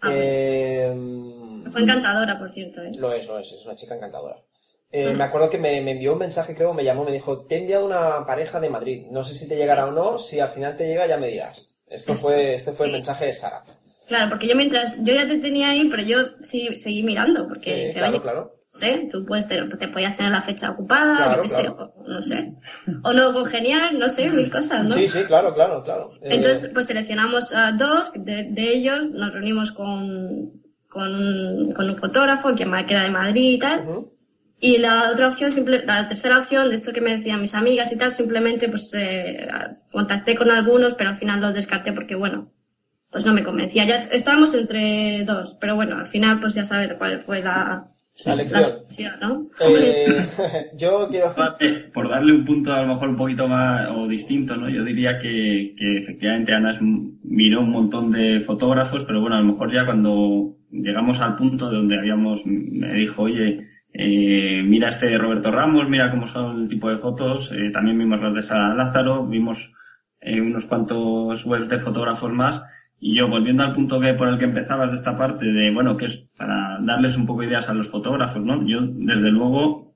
Ah, 0.00 0.08
pues. 0.08 0.14
eh, 0.16 0.94
Fue 1.72 1.82
encantadora, 1.82 2.38
por 2.38 2.50
cierto, 2.50 2.82
¿eh? 2.82 2.92
Lo 2.98 3.12
es, 3.12 3.26
lo 3.26 3.38
es, 3.38 3.52
es 3.52 3.64
una 3.66 3.74
chica 3.74 3.94
encantadora. 3.96 4.36
Eh, 4.92 5.12
Me 5.12 5.24
acuerdo 5.24 5.50
que 5.50 5.58
me, 5.58 5.80
me 5.80 5.92
envió 5.92 6.12
un 6.14 6.20
mensaje, 6.20 6.54
creo, 6.54 6.72
me 6.72 6.84
llamó, 6.84 7.04
me 7.04 7.12
dijo, 7.12 7.44
te 7.46 7.56
he 7.56 7.58
enviado 7.60 7.84
una 7.84 8.24
pareja 8.26 8.60
de 8.60 8.70
Madrid. 8.70 9.06
No 9.10 9.24
sé 9.24 9.34
si 9.34 9.48
te 9.48 9.56
llegará 9.56 9.86
o 9.86 9.90
no, 9.92 10.16
si 10.18 10.40
al 10.40 10.48
final 10.48 10.76
te 10.76 10.86
llega 10.86 11.06
ya 11.06 11.16
me 11.18 11.28
dirás. 11.28 11.74
Esto 11.88 12.12
Eso. 12.14 12.22
fue, 12.28 12.54
este 12.54 12.72
fue 12.72 12.86
el 12.86 12.92
mensaje 12.92 13.26
de 13.26 13.32
Sara. 13.32 13.62
Claro, 14.08 14.28
porque 14.30 14.46
yo 14.46 14.54
mientras, 14.54 14.96
yo 15.02 15.12
ya 15.14 15.26
te 15.26 15.38
tenía 15.38 15.70
ahí, 15.70 15.88
pero 15.90 16.02
yo 16.02 16.18
sí 16.40 16.76
seguí 16.76 17.02
mirando, 17.02 17.48
porque, 17.48 17.90
Eh, 17.90 17.94
claro, 17.94 18.22
claro. 18.22 18.52
sé, 18.70 19.08
tú 19.10 19.24
puedes 19.26 19.48
tener, 19.48 19.76
te 19.76 19.88
podías 19.88 20.16
tener 20.16 20.30
la 20.30 20.42
fecha 20.42 20.70
ocupada, 20.70 21.16
Claro, 21.16 21.48
sé, 21.48 21.68
o, 21.68 21.92
no 22.06 22.22
sé. 22.22 22.52
O 23.02 23.12
no 23.12 23.32
congeniar, 23.32 23.92
no 23.94 24.08
sé, 24.08 24.30
mil 24.30 24.48
cosas, 24.50 24.84
¿no? 24.84 24.92
Sí, 24.94 25.08
sí, 25.08 25.24
claro, 25.24 25.52
claro, 25.54 25.82
claro. 25.82 26.12
Eh, 26.22 26.28
Entonces, 26.36 26.70
pues 26.72 26.86
seleccionamos 26.86 27.52
a 27.52 27.72
dos, 27.72 28.12
de, 28.14 28.44
de 28.50 28.72
ellos 28.74 29.10
nos 29.10 29.32
reunimos 29.32 29.72
con, 29.72 30.52
con, 30.88 31.12
un, 31.14 31.72
con 31.72 31.90
un 31.90 31.96
fotógrafo 31.96 32.54
que 32.54 32.62
era 32.62 33.02
de 33.02 33.10
Madrid 33.10 33.50
y 33.54 33.58
tal. 33.58 34.06
Y 34.58 34.78
la 34.78 35.10
otra 35.12 35.28
opción, 35.28 35.52
simple, 35.52 35.84
la 35.84 36.08
tercera 36.08 36.38
opción, 36.38 36.68
de 36.70 36.76
esto 36.76 36.92
que 36.92 37.00
me 37.02 37.16
decían 37.16 37.42
mis 37.42 37.54
amigas 37.54 37.92
y 37.92 37.96
tal, 37.96 38.10
simplemente 38.10 38.68
pues 38.68 38.92
eh, 38.96 39.46
contacté 39.92 40.34
con 40.34 40.50
algunos, 40.50 40.94
pero 40.94 41.10
al 41.10 41.16
final 41.16 41.40
los 41.40 41.52
descarté 41.54 41.92
porque, 41.92 42.14
bueno, 42.14 42.50
pues 43.10 43.24
no 43.26 43.34
me 43.34 43.44
convencía. 43.44 43.86
Ya 43.86 43.96
estábamos 43.98 44.54
entre 44.54 45.24
dos, 45.24 45.56
pero 45.60 45.76
bueno, 45.76 45.98
al 45.98 46.06
final 46.06 46.40
pues 46.40 46.54
ya 46.54 46.64
sabes 46.64 46.94
cuál 46.94 47.20
fue 47.20 47.42
la, 47.42 47.88
La 48.24 48.34
la 48.36 48.64
solución, 48.64 49.14
¿no? 49.20 49.42
Eh, 49.60 50.06
yo 50.78 51.08
quiero... 51.10 51.34
Por 51.92 52.08
darle 52.08 52.32
un 52.32 52.44
punto 52.44 52.72
a 52.72 52.82
lo 52.82 52.88
mejor 52.88 53.08
un 53.10 53.16
poquito 53.16 53.48
más 53.48 53.88
o 53.90 54.06
distinto, 54.08 54.56
¿no? 54.56 54.68
Yo 54.70 54.84
diría 54.84 55.18
que, 55.18 55.74
que 55.78 55.98
efectivamente 55.98 56.52
Ana 56.54 56.70
es 56.72 56.80
un- 56.80 57.20
miró 57.24 57.60
un 57.60 57.70
montón 57.70 58.10
de 58.12 58.40
fotógrafos, 58.40 59.04
pero 59.04 59.20
bueno, 59.20 59.36
a 59.36 59.40
lo 59.40 59.46
mejor 59.46 59.72
ya 59.72 59.84
cuando 59.84 60.56
llegamos 60.70 61.20
al 61.20 61.36
punto 61.36 61.70
de 61.70 61.76
donde 61.76 61.98
habíamos, 61.98 62.44
me 62.46 62.92
dijo, 62.94 63.22
oye, 63.22 63.66
eh, 63.98 64.62
mira 64.62 64.90
este 64.90 65.06
de 65.06 65.16
Roberto 65.16 65.50
Ramos, 65.50 65.88
mira 65.88 66.10
cómo 66.10 66.26
son 66.26 66.62
el 66.62 66.68
tipo 66.68 66.90
de 66.90 66.98
fotos, 66.98 67.52
eh, 67.52 67.70
también 67.72 67.98
vimos 67.98 68.20
los 68.20 68.34
de 68.34 68.42
Sara 68.42 68.74
Lázaro, 68.74 69.26
vimos 69.26 69.72
eh, 70.20 70.40
unos 70.40 70.66
cuantos 70.66 71.46
webs 71.46 71.68
de 71.68 71.78
fotógrafos 71.78 72.30
más. 72.30 72.62
Y 72.98 73.16
yo, 73.16 73.28
volviendo 73.28 73.62
al 73.62 73.72
punto 73.72 74.00
que 74.00 74.14
por 74.14 74.28
el 74.28 74.38
que 74.38 74.44
empezabas 74.44 74.90
de 74.90 74.96
esta 74.96 75.16
parte, 75.16 75.46
de, 75.52 75.70
bueno, 75.70 75.96
que 75.96 76.06
es 76.06 76.18
para 76.36 76.78
darles 76.80 77.16
un 77.16 77.26
poco 77.26 77.42
ideas 77.42 77.68
a 77.68 77.74
los 77.74 77.88
fotógrafos, 77.88 78.42
¿no? 78.42 78.66
Yo, 78.66 78.80
desde 78.82 79.30
luego, 79.30 79.94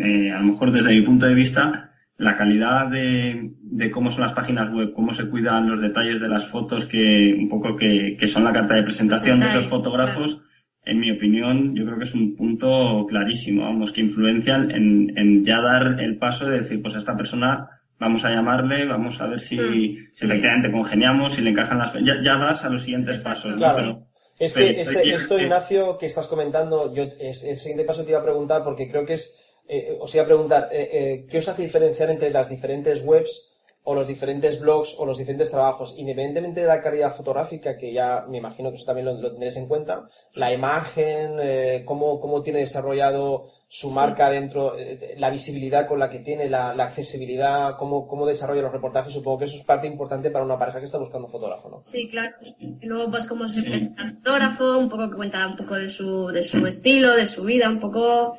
eh, 0.00 0.30
a 0.30 0.38
lo 0.40 0.46
mejor 0.46 0.70
desde 0.70 0.94
mi 0.94 1.00
punto 1.02 1.26
de 1.26 1.34
vista, 1.34 1.92
la 2.18 2.36
calidad 2.36 2.88
de, 2.88 3.52
de 3.62 3.90
cómo 3.90 4.10
son 4.10 4.22
las 4.22 4.34
páginas 4.34 4.70
web, 4.70 4.92
cómo 4.92 5.12
se 5.12 5.28
cuidan 5.28 5.68
los 5.68 5.80
detalles 5.80 6.20
de 6.20 6.28
las 6.28 6.46
fotos, 6.46 6.86
que 6.86 7.34
un 7.36 7.48
poco 7.48 7.74
que, 7.74 8.16
que 8.18 8.26
son 8.28 8.44
la 8.44 8.52
carta 8.52 8.74
de 8.74 8.82
presentación 8.82 9.40
de 9.40 9.46
esos 9.46 9.66
fotógrafos, 9.66 10.42
en 10.84 10.98
mi 11.00 11.10
opinión, 11.10 11.74
yo 11.76 11.84
creo 11.84 11.98
que 11.98 12.04
es 12.04 12.14
un 12.14 12.34
punto 12.36 13.04
clarísimo, 13.08 13.62
vamos, 13.64 13.92
que 13.92 14.00
influencian 14.00 14.70
en, 14.70 15.12
en 15.16 15.44
ya 15.44 15.60
dar 15.60 16.00
el 16.00 16.16
paso 16.18 16.46
de 16.48 16.58
decir, 16.58 16.80
pues 16.82 16.94
a 16.94 16.98
esta 16.98 17.16
persona 17.16 17.68
vamos 17.98 18.24
a 18.24 18.30
llamarle, 18.30 18.86
vamos 18.86 19.20
a 19.20 19.26
ver 19.26 19.40
si, 19.40 19.58
Mm, 19.58 20.08
si 20.10 20.24
efectivamente 20.24 20.72
congeniamos, 20.72 21.34
si 21.34 21.42
le 21.42 21.50
encajan 21.50 21.78
las... 21.78 21.92
Ya, 22.02 22.16
ya 22.22 22.38
das 22.38 22.64
a 22.64 22.70
los 22.70 22.82
siguientes 22.82 23.16
Exacto. 23.18 23.28
pasos, 23.28 23.50
¿no? 23.50 23.56
Claro. 23.58 23.76
Pero- 23.76 24.06
Es 24.38 24.54
pero- 24.54 24.66
que 24.66 24.80
este, 24.80 24.94
pero- 24.94 25.16
esto, 25.16 25.38
eh, 25.38 25.42
Ignacio, 25.42 25.98
que 25.98 26.06
estás 26.06 26.26
comentando, 26.26 26.94
yo 26.94 27.02
es, 27.20 27.44
el 27.44 27.56
siguiente 27.58 27.84
paso 27.84 28.02
te 28.04 28.10
iba 28.10 28.20
a 28.20 28.24
preguntar 28.24 28.64
porque 28.64 28.88
creo 28.88 29.04
que 29.04 29.12
es, 29.14 29.38
eh, 29.68 29.98
os 30.00 30.14
iba 30.14 30.24
a 30.24 30.26
preguntar, 30.26 30.68
eh, 30.72 30.88
eh, 30.92 31.26
¿qué 31.28 31.38
os 31.38 31.48
hace 31.48 31.62
diferenciar 31.62 32.08
entre 32.08 32.30
las 32.30 32.48
diferentes 32.48 33.04
webs 33.04 33.49
o 33.82 33.94
los 33.94 34.06
diferentes 34.06 34.60
blogs 34.60 34.96
o 34.98 35.06
los 35.06 35.18
diferentes 35.18 35.50
trabajos? 35.50 35.94
Independientemente 35.96 36.60
de 36.60 36.66
la 36.66 36.80
calidad 36.80 37.14
fotográfica, 37.14 37.76
que 37.76 37.92
ya 37.92 38.24
me 38.28 38.38
imagino 38.38 38.70
que 38.70 38.76
eso 38.76 38.86
también 38.86 39.06
lo, 39.06 39.14
lo 39.14 39.30
tendréis 39.30 39.56
en 39.56 39.68
cuenta, 39.68 40.08
la 40.34 40.52
imagen, 40.52 41.38
eh, 41.40 41.82
cómo, 41.84 42.20
cómo 42.20 42.42
tiene 42.42 42.60
desarrollado 42.60 43.59
su 43.72 43.88
Sí. 43.88 43.94
marca 43.94 44.28
dentro, 44.30 44.76
eh, 44.76 45.14
la 45.16 45.30
visibilidad 45.30 45.86
con 45.86 46.00
la 46.00 46.10
que 46.10 46.18
tiene, 46.18 46.48
la, 46.50 46.74
la 46.74 46.82
accesibilidad, 46.84 47.76
cómo, 47.78 48.08
cómo 48.08 48.26
desarrolla 48.26 48.62
los 48.62 48.72
reportajes, 48.72 49.12
supongo 49.12 49.38
que 49.38 49.44
eso 49.44 49.56
es 49.56 49.62
parte 49.62 49.86
importante 49.86 50.32
para 50.32 50.44
una 50.44 50.58
pareja 50.58 50.80
que 50.80 50.86
está 50.86 50.98
buscando 50.98 51.28
fotógrafo, 51.28 51.68
¿no? 51.70 51.80
Sí, 51.84 52.08
claro. 52.08 52.34
Y 52.58 52.84
luego, 52.86 53.12
pues, 53.12 53.28
cómo 53.28 53.48
se 53.48 53.62
presenta 53.62 54.02
el 54.02 54.10
fotógrafo, 54.10 54.76
un 54.76 54.88
poco 54.88 55.08
que 55.08 55.14
cuenta 55.14 55.46
un 55.46 55.56
poco 55.56 55.76
de 55.76 55.88
su, 55.88 56.26
de 56.32 56.42
su 56.42 56.66
estilo, 56.66 57.14
de 57.14 57.26
su 57.26 57.44
vida, 57.44 57.70
un 57.70 57.78
poco 57.78 58.36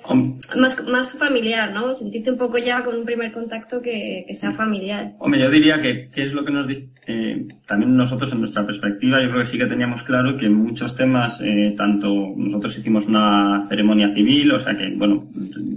más, 0.57 0.84
más 0.84 1.13
familiar, 1.13 1.71
¿no? 1.71 1.93
Sentirte 1.93 2.29
un 2.32 2.38
poco 2.38 2.57
ya 2.57 2.84
con 2.84 2.97
un 2.97 3.05
primer 3.05 3.32
contacto 3.32 3.82
que, 3.82 4.25
que 4.27 4.36
sea 4.36 4.51
familiar. 4.51 5.13
Hombre, 5.19 5.39
yo 5.39 5.49
diría 5.49 5.82
que, 5.82 6.09
que 6.09 6.25
es 6.25 6.34
lo 6.34 6.43
que 6.43 6.51
nos 6.51 6.67
dice, 6.67 6.89
eh, 7.12 7.47
también 7.66 7.95
nosotros 7.95 8.32
en 8.32 8.39
nuestra 8.39 8.66
perspectiva, 8.66 9.22
yo 9.22 9.30
creo 9.30 9.41
que 9.41 9.45
sí 9.45 9.57
que 9.57 9.66
teníamos 9.66 10.01
claro 10.03 10.38
que 10.38 10.45
en 10.45 10.53
muchos 10.53 10.95
temas, 10.95 11.41
eh, 11.41 11.74
tanto 11.76 12.09
nosotros 12.38 12.78
hicimos 12.78 13.07
una 13.07 13.62
ceremonia 13.68 14.14
civil, 14.14 14.53
o 14.53 14.59
sea 14.59 14.76
que, 14.78 14.93
bueno, 14.95 15.26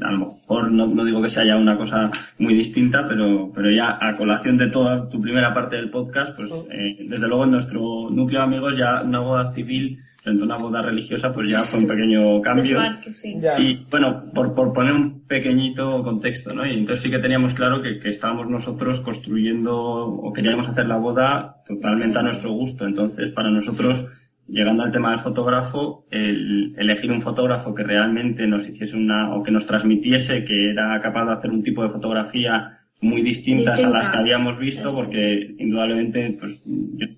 a 0.02 0.12
lo 0.12 0.18
mejor 0.18 0.70
no, 0.70 0.86
no 0.86 1.04
digo 1.04 1.20
que 1.20 1.28
sea 1.28 1.44
ya 1.44 1.56
una 1.56 1.76
cosa 1.76 2.10
muy 2.38 2.54
distinta, 2.54 3.06
pero, 3.08 3.50
pero 3.52 3.70
ya 3.70 3.98
a 4.00 4.16
colación 4.16 4.56
de 4.56 4.68
toda 4.68 5.08
tu 5.08 5.20
primera 5.20 5.52
parte 5.52 5.76
del 5.76 5.90
podcast, 5.90 6.36
pues 6.36 6.52
eh, 6.70 7.04
desde 7.08 7.26
luego 7.26 7.44
en 7.44 7.50
nuestro 7.50 8.08
núcleo 8.10 8.40
de 8.40 8.46
amigos 8.46 8.76
ya 8.76 9.02
una 9.02 9.18
boda 9.18 9.52
civil 9.52 9.98
frente 10.24 10.42
a 10.42 10.46
una 10.46 10.56
boda 10.56 10.80
religiosa, 10.80 11.34
pues 11.34 11.50
ya 11.50 11.60
fue 11.64 11.80
un 11.80 11.86
pequeño 11.86 12.40
cambio. 12.40 12.80
Sí. 13.12 13.36
Y 13.58 13.86
bueno, 13.90 14.24
por, 14.32 14.54
por 14.54 14.72
poner 14.72 14.94
un 14.94 15.20
pequeñito 15.26 16.02
contexto, 16.02 16.54
¿no? 16.54 16.66
Y 16.66 16.72
entonces 16.72 17.02
sí 17.02 17.10
que 17.10 17.18
teníamos 17.18 17.52
claro 17.52 17.82
que, 17.82 17.98
que 17.98 18.08
estábamos 18.08 18.48
nosotros 18.48 19.00
construyendo 19.00 19.76
o 19.76 20.32
queríamos 20.32 20.66
hacer 20.66 20.86
la 20.86 20.96
boda 20.96 21.62
totalmente 21.66 22.18
a 22.18 22.22
nuestro 22.22 22.52
gusto. 22.52 22.86
Entonces, 22.86 23.28
para 23.32 23.50
nosotros, 23.50 24.06
llegando 24.48 24.82
al 24.82 24.90
tema 24.90 25.10
del 25.10 25.18
fotógrafo, 25.18 26.06
el 26.10 26.74
elegir 26.78 27.12
un 27.12 27.20
fotógrafo 27.20 27.74
que 27.74 27.82
realmente 27.82 28.46
nos 28.46 28.66
hiciese 28.66 28.96
una, 28.96 29.34
o 29.34 29.42
que 29.42 29.50
nos 29.50 29.66
transmitiese 29.66 30.42
que 30.46 30.70
era 30.70 30.98
capaz 31.02 31.26
de 31.26 31.32
hacer 31.32 31.50
un 31.50 31.62
tipo 31.62 31.82
de 31.82 31.90
fotografía 31.90 32.78
muy 33.02 33.20
distintas 33.20 33.78
a 33.78 33.82
las 33.82 33.92
Distinta. 33.92 34.10
que 34.12 34.18
habíamos 34.18 34.58
visto, 34.58 34.88
Eso. 34.88 34.96
porque 34.96 35.54
indudablemente, 35.58 36.34
pues, 36.40 36.64
yo 36.64 37.08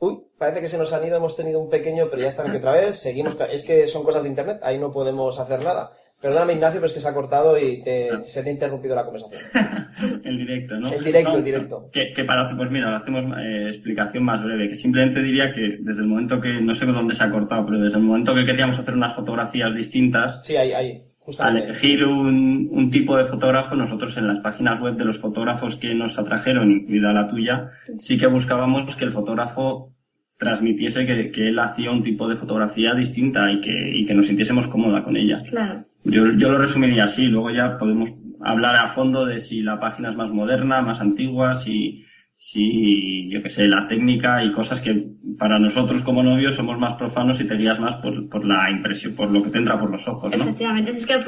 Uy, 0.00 0.18
parece 0.38 0.60
que 0.60 0.68
se 0.68 0.78
nos 0.78 0.92
han 0.92 1.04
ido, 1.06 1.16
hemos 1.16 1.36
tenido 1.36 1.58
un 1.60 1.68
pequeño, 1.68 2.06
pero 2.10 2.22
ya 2.22 2.28
están 2.28 2.48
aquí 2.48 2.56
otra 2.58 2.72
vez, 2.72 2.98
seguimos, 2.98 3.36
es 3.50 3.64
que 3.64 3.86
son 3.88 4.04
cosas 4.04 4.22
de 4.22 4.28
internet, 4.28 4.60
ahí 4.62 4.78
no 4.78 4.92
podemos 4.92 5.38
hacer 5.38 5.62
nada. 5.62 5.90
Perdóname, 6.20 6.54
Ignacio, 6.54 6.80
pero 6.80 6.86
es 6.88 6.92
que 6.92 7.00
se 7.00 7.08
ha 7.08 7.14
cortado 7.14 7.56
y 7.56 7.80
te, 7.80 8.24
se 8.24 8.42
te 8.42 8.48
ha 8.48 8.52
interrumpido 8.52 8.96
la 8.96 9.04
conversación. 9.04 9.40
el 10.24 10.36
directo, 10.36 10.74
¿no? 10.74 10.92
El 10.92 11.04
directo, 11.04 11.30
No, 11.30 11.38
el 11.38 11.44
directo. 11.44 11.88
Que, 11.92 12.12
que 12.12 12.24
para, 12.24 12.56
pues 12.56 12.70
mira, 12.72 12.96
hacemos 12.96 13.24
eh, 13.24 13.68
explicación 13.68 14.24
más 14.24 14.42
breve, 14.42 14.68
que 14.68 14.74
simplemente 14.74 15.22
diría 15.22 15.52
que 15.52 15.76
desde 15.80 16.02
el 16.02 16.08
momento 16.08 16.40
que, 16.40 16.60
no 16.60 16.74
sé 16.74 16.86
dónde 16.86 17.14
se 17.14 17.22
ha 17.22 17.30
cortado, 17.30 17.66
pero 17.66 17.78
desde 17.78 17.98
el 17.98 18.04
momento 18.04 18.34
que 18.34 18.44
queríamos 18.44 18.76
hacer 18.80 18.94
unas 18.94 19.14
fotografías 19.14 19.72
distintas, 19.76 20.40
Sí, 20.44 20.56
ahí, 20.56 20.72
ahí, 20.72 20.90
al 20.92 21.14
justamente. 21.20 21.64
elegir 21.66 22.04
un, 22.04 22.68
un 22.72 22.90
tipo 22.90 23.16
de 23.16 23.24
fotógrafo, 23.24 23.76
nosotros 23.76 24.16
en 24.16 24.26
las 24.26 24.40
páginas 24.40 24.80
web 24.80 24.96
de 24.96 25.04
los 25.04 25.18
fotógrafos 25.18 25.76
que 25.76 25.94
nos 25.94 26.18
atrajeron, 26.18 26.72
incluida 26.72 27.12
la 27.12 27.28
tuya, 27.28 27.70
sí 28.00 28.18
que 28.18 28.26
buscábamos 28.26 28.96
que 28.96 29.04
el 29.04 29.12
fotógrafo 29.12 29.94
transmitiese 30.38 31.04
que, 31.04 31.30
que 31.30 31.48
él 31.48 31.58
hacía 31.58 31.90
un 31.90 32.02
tipo 32.02 32.28
de 32.28 32.36
fotografía 32.36 32.94
distinta 32.94 33.50
y 33.50 33.60
que, 33.60 33.90
y 33.92 34.06
que 34.06 34.14
nos 34.14 34.26
sintiésemos 34.26 34.68
cómoda 34.68 35.02
con 35.02 35.16
ella. 35.16 35.38
Claro. 35.48 35.84
Yo, 36.04 36.32
yo 36.32 36.48
lo 36.48 36.58
resumiría 36.58 37.04
así, 37.04 37.26
luego 37.26 37.50
ya 37.50 37.76
podemos 37.76 38.14
hablar 38.40 38.76
a 38.76 38.86
fondo 38.86 39.26
de 39.26 39.40
si 39.40 39.62
la 39.62 39.80
página 39.80 40.10
es 40.10 40.16
más 40.16 40.30
moderna, 40.30 40.80
más 40.80 41.00
antigua, 41.00 41.54
si, 41.56 42.04
si 42.36 43.28
yo 43.28 43.42
qué 43.42 43.50
sé, 43.50 43.66
la 43.66 43.88
técnica 43.88 44.44
y 44.44 44.52
cosas 44.52 44.80
que 44.80 45.08
para 45.36 45.58
nosotros 45.58 46.02
como 46.02 46.22
novios 46.22 46.54
somos 46.54 46.78
más 46.78 46.94
profanos 46.94 47.40
y 47.40 47.44
te 47.44 47.56
guías 47.56 47.80
más 47.80 47.96
por, 47.96 48.28
por 48.28 48.44
la 48.44 48.70
impresión, 48.70 49.14
por 49.14 49.30
lo 49.30 49.42
que 49.42 49.50
te 49.50 49.58
entra 49.58 49.78
por 49.78 49.90
los 49.90 50.06
ojos, 50.06 50.30
¿no? 50.30 50.44
Efectivamente, 50.44 50.92
es 50.92 51.04
que 51.04 51.18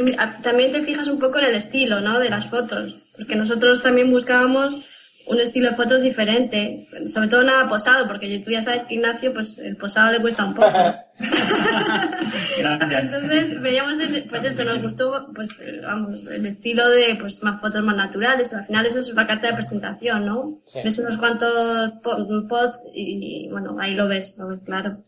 también 0.40 0.70
te 0.70 0.82
fijas 0.82 1.08
un 1.08 1.18
poco 1.18 1.40
en 1.40 1.46
el 1.46 1.56
estilo, 1.56 2.00
¿no? 2.00 2.20
De 2.20 2.30
las 2.30 2.48
fotos, 2.48 3.02
porque 3.16 3.34
nosotros 3.34 3.82
también 3.82 4.10
buscábamos 4.10 4.88
un 5.26 5.38
estilo 5.40 5.70
de 5.70 5.76
fotos 5.76 6.02
diferente, 6.02 6.86
sobre 7.06 7.28
todo 7.28 7.42
nada 7.44 7.68
posado, 7.68 8.06
porque 8.08 8.40
tú 8.44 8.50
ya 8.50 8.62
sabes 8.62 8.84
que 8.84 8.94
Ignacio, 8.94 9.32
pues 9.32 9.58
el 9.58 9.76
posado 9.76 10.12
le 10.12 10.20
cuesta 10.20 10.44
un 10.44 10.54
poco. 10.54 10.68
Gracias. 12.58 13.04
Entonces 13.04 13.60
veíamos, 13.60 13.98
el- 13.98 14.24
pues 14.24 14.44
eso, 14.44 14.64
nos 14.64 14.82
gustó, 14.82 15.26
pues 15.34 15.60
eh, 15.60 15.80
vamos, 15.82 16.26
el 16.26 16.46
estilo 16.46 16.88
de, 16.88 17.16
pues 17.20 17.42
más 17.42 17.60
fotos 17.60 17.82
más 17.82 17.96
naturales, 17.96 18.52
al 18.54 18.66
final 18.66 18.86
eso 18.86 18.98
es 18.98 19.10
una 19.12 19.26
carta 19.26 19.48
de 19.48 19.54
presentación, 19.54 20.26
¿no? 20.26 20.58
Sí. 20.64 20.80
Ves 20.84 20.98
unos 20.98 21.16
cuantos 21.16 21.92
po- 22.02 22.26
pods 22.48 22.82
y, 22.92 23.48
bueno, 23.50 23.76
ahí 23.80 23.94
lo 23.94 24.08
ves, 24.08 24.36
lo 24.38 24.48
ves 24.48 24.60
claro. 24.64 24.98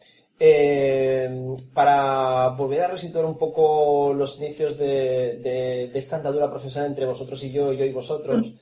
Eh, 0.45 1.31
para 1.73 2.49
volver 2.49 2.81
a 2.83 2.89
resituar 2.89 3.25
un 3.25 3.39
poco 3.39 4.13
los 4.17 4.41
inicios 4.41 4.77
de, 4.77 5.39
de- 5.43 5.91
de 5.93 5.99
esta 5.99 6.17
andadura 6.17 6.51
profesional 6.51 6.91
entre 6.91 7.07
vosotros 7.07 7.43
y 7.45 7.53
yo, 7.53 7.73
yo 7.73 7.85
y 7.85 7.93
vosotros, 7.93 8.53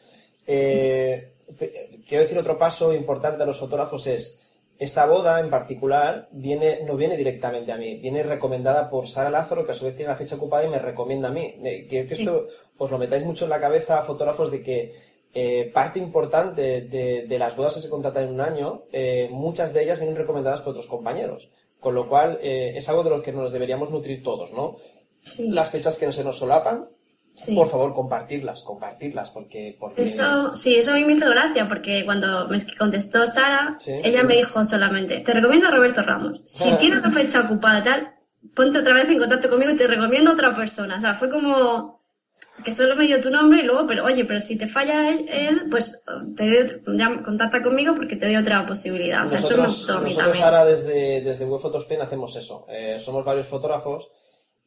eh, 0.46 1.32
pe- 1.32 1.39
quiero 1.57 2.22
decir 2.22 2.38
otro 2.38 2.59
paso 2.59 2.92
importante 2.94 3.42
a 3.42 3.46
los 3.46 3.59
fotógrafos 3.59 4.07
es 4.07 4.40
esta 4.78 5.05
boda 5.05 5.40
en 5.40 5.51
particular 5.51 6.28
viene, 6.32 6.80
no 6.86 6.96
viene 6.96 7.16
directamente 7.16 7.70
a 7.70 7.76
mí, 7.76 7.96
viene 7.96 8.22
recomendada 8.22 8.88
por 8.88 9.09
Sara 9.09 9.28
Lázaro, 9.28 9.66
que 9.66 9.72
a 9.72 9.74
su 9.74 9.84
vez 9.84 9.94
tiene 9.94 10.11
la 10.11 10.16
fecha 10.16 10.36
ocupada 10.36 10.64
y 10.64 10.70
me 10.70 10.78
recomienda 10.78 11.28
a 11.28 11.32
mí. 11.32 11.55
Eh, 11.62 11.86
Quiero 11.88 12.09
que 12.09 12.16
Sí. 12.16 12.22
esto 12.22 12.46
os 12.78 12.90
lo 12.90 12.96
metáis 12.96 13.24
mucho 13.26 13.44
en 13.44 13.51
la 13.51 13.61
cabeza, 13.61 14.01
fotógrafos, 14.03 14.51
de 14.51 14.62
que 14.62 15.11
eh, 15.34 15.70
parte 15.72 15.98
importante 15.98 16.80
de, 16.80 17.26
de 17.28 17.38
las 17.38 17.55
bodas 17.57 17.74
que 17.74 17.82
se 17.82 17.88
contratan 17.90 18.24
en 18.28 18.34
un 18.34 18.40
año, 18.40 18.84
eh, 18.90 19.28
muchas 19.30 19.72
de 19.74 19.82
ellas 19.84 19.98
vienen 20.01 20.16
recomendadas 20.16 20.62
por 20.62 20.70
otros 20.70 20.86
compañeros. 20.88 21.51
Con 21.78 21.94
lo 21.94 22.09
cual, 22.09 22.38
eh, 22.42 22.72
es 22.74 22.88
algo 22.88 23.05
de 23.05 23.11
lo 23.11 23.22
que 23.22 23.32
nos 23.32 23.53
deberíamos 23.53 23.90
nutrir 23.90 24.22
todos, 24.22 24.53
¿no? 24.53 24.76
Sí. 25.20 25.46
Las 25.48 25.70
fechas 25.70 25.98
que 25.98 26.07
no 26.07 26.12
se 26.12 26.24
nos 26.24 26.38
solapan, 26.38 26.88
sí. 27.45 27.55
por 27.55 27.68
favor, 27.70 27.95
compartirlas, 27.95 28.62
compartirlas, 28.62 29.30
porque... 29.30 29.76
porque... 29.78 30.03
Eso, 30.03 30.55
sí, 30.55 30.76
eso 30.76 30.93
a 30.93 30.95
mí 30.95 31.05
me 31.05 31.14
hizo 31.14 31.28
gracia, 31.28 31.68
porque 31.68 32.05
cuando 32.05 32.49
me 32.49 32.59
contestó 32.78 33.26
Sara, 33.26 33.76
Sí. 33.78 33.93
ella 34.05 34.22
me 34.22 34.36
dijo 34.36 34.64
solamente, 34.64 35.20
te 35.20 35.32
recomiendo 35.32 35.68
a 35.68 35.70
Roberto 35.70 36.03
Ramos. 36.03 36.43
Si 36.47 36.70
tienes 36.76 37.01
una 37.01 37.11
fecha 37.11 37.41
ocupada 37.41 37.82
tal, 37.82 38.14
ponte 38.55 38.78
otra 38.78 38.95
vez 38.95 39.09
en 39.09 39.18
contacto 39.18 39.49
conmigo 39.49 39.72
y 39.72 39.76
te 39.76 39.86
recomiendo 39.86 40.30
a 40.30 40.34
otra 40.34 40.55
persona. 40.55 40.97
O 40.97 41.01
sea, 41.01 41.14
fue 41.14 41.30
como 41.30 42.01
que 42.64 42.72
solo 42.72 42.95
me 42.95 43.07
dio 43.07 43.20
tu 43.22 43.30
nombre 43.30 43.61
y 43.61 43.62
luego, 43.62 43.86
pero 43.86 44.05
oye, 44.05 44.24
pero 44.26 44.38
si 44.41 44.59
te 44.59 44.68
falla 44.68 45.09
él, 45.09 45.26
él, 45.30 45.62
pues 45.70 46.05
te 46.36 46.47
doy 46.84 47.22
contacta 47.24 47.62
conmigo 47.62 47.95
porque 47.95 48.16
te 48.16 48.26
doy 48.26 48.36
otra 48.36 48.66
posibilidad. 48.66 49.24
O 49.24 49.28
sea, 49.30 49.38
eso 49.38 49.57
me 49.57 49.62
nosotros, 49.62 49.78
gustó 49.78 49.93
a 49.95 49.97
mí 50.01 50.05
nosotros 50.11 50.24
también. 50.38 50.45
ahora 50.45 50.64
desde, 50.66 51.20
desde 51.22 51.45
Web 51.47 51.61
Photospen 51.62 52.03
hacemos 52.03 52.36
eso. 52.36 52.66
Eh, 52.68 52.99
somos 53.01 53.24
varios 53.24 53.47
fotógrafos 53.47 54.09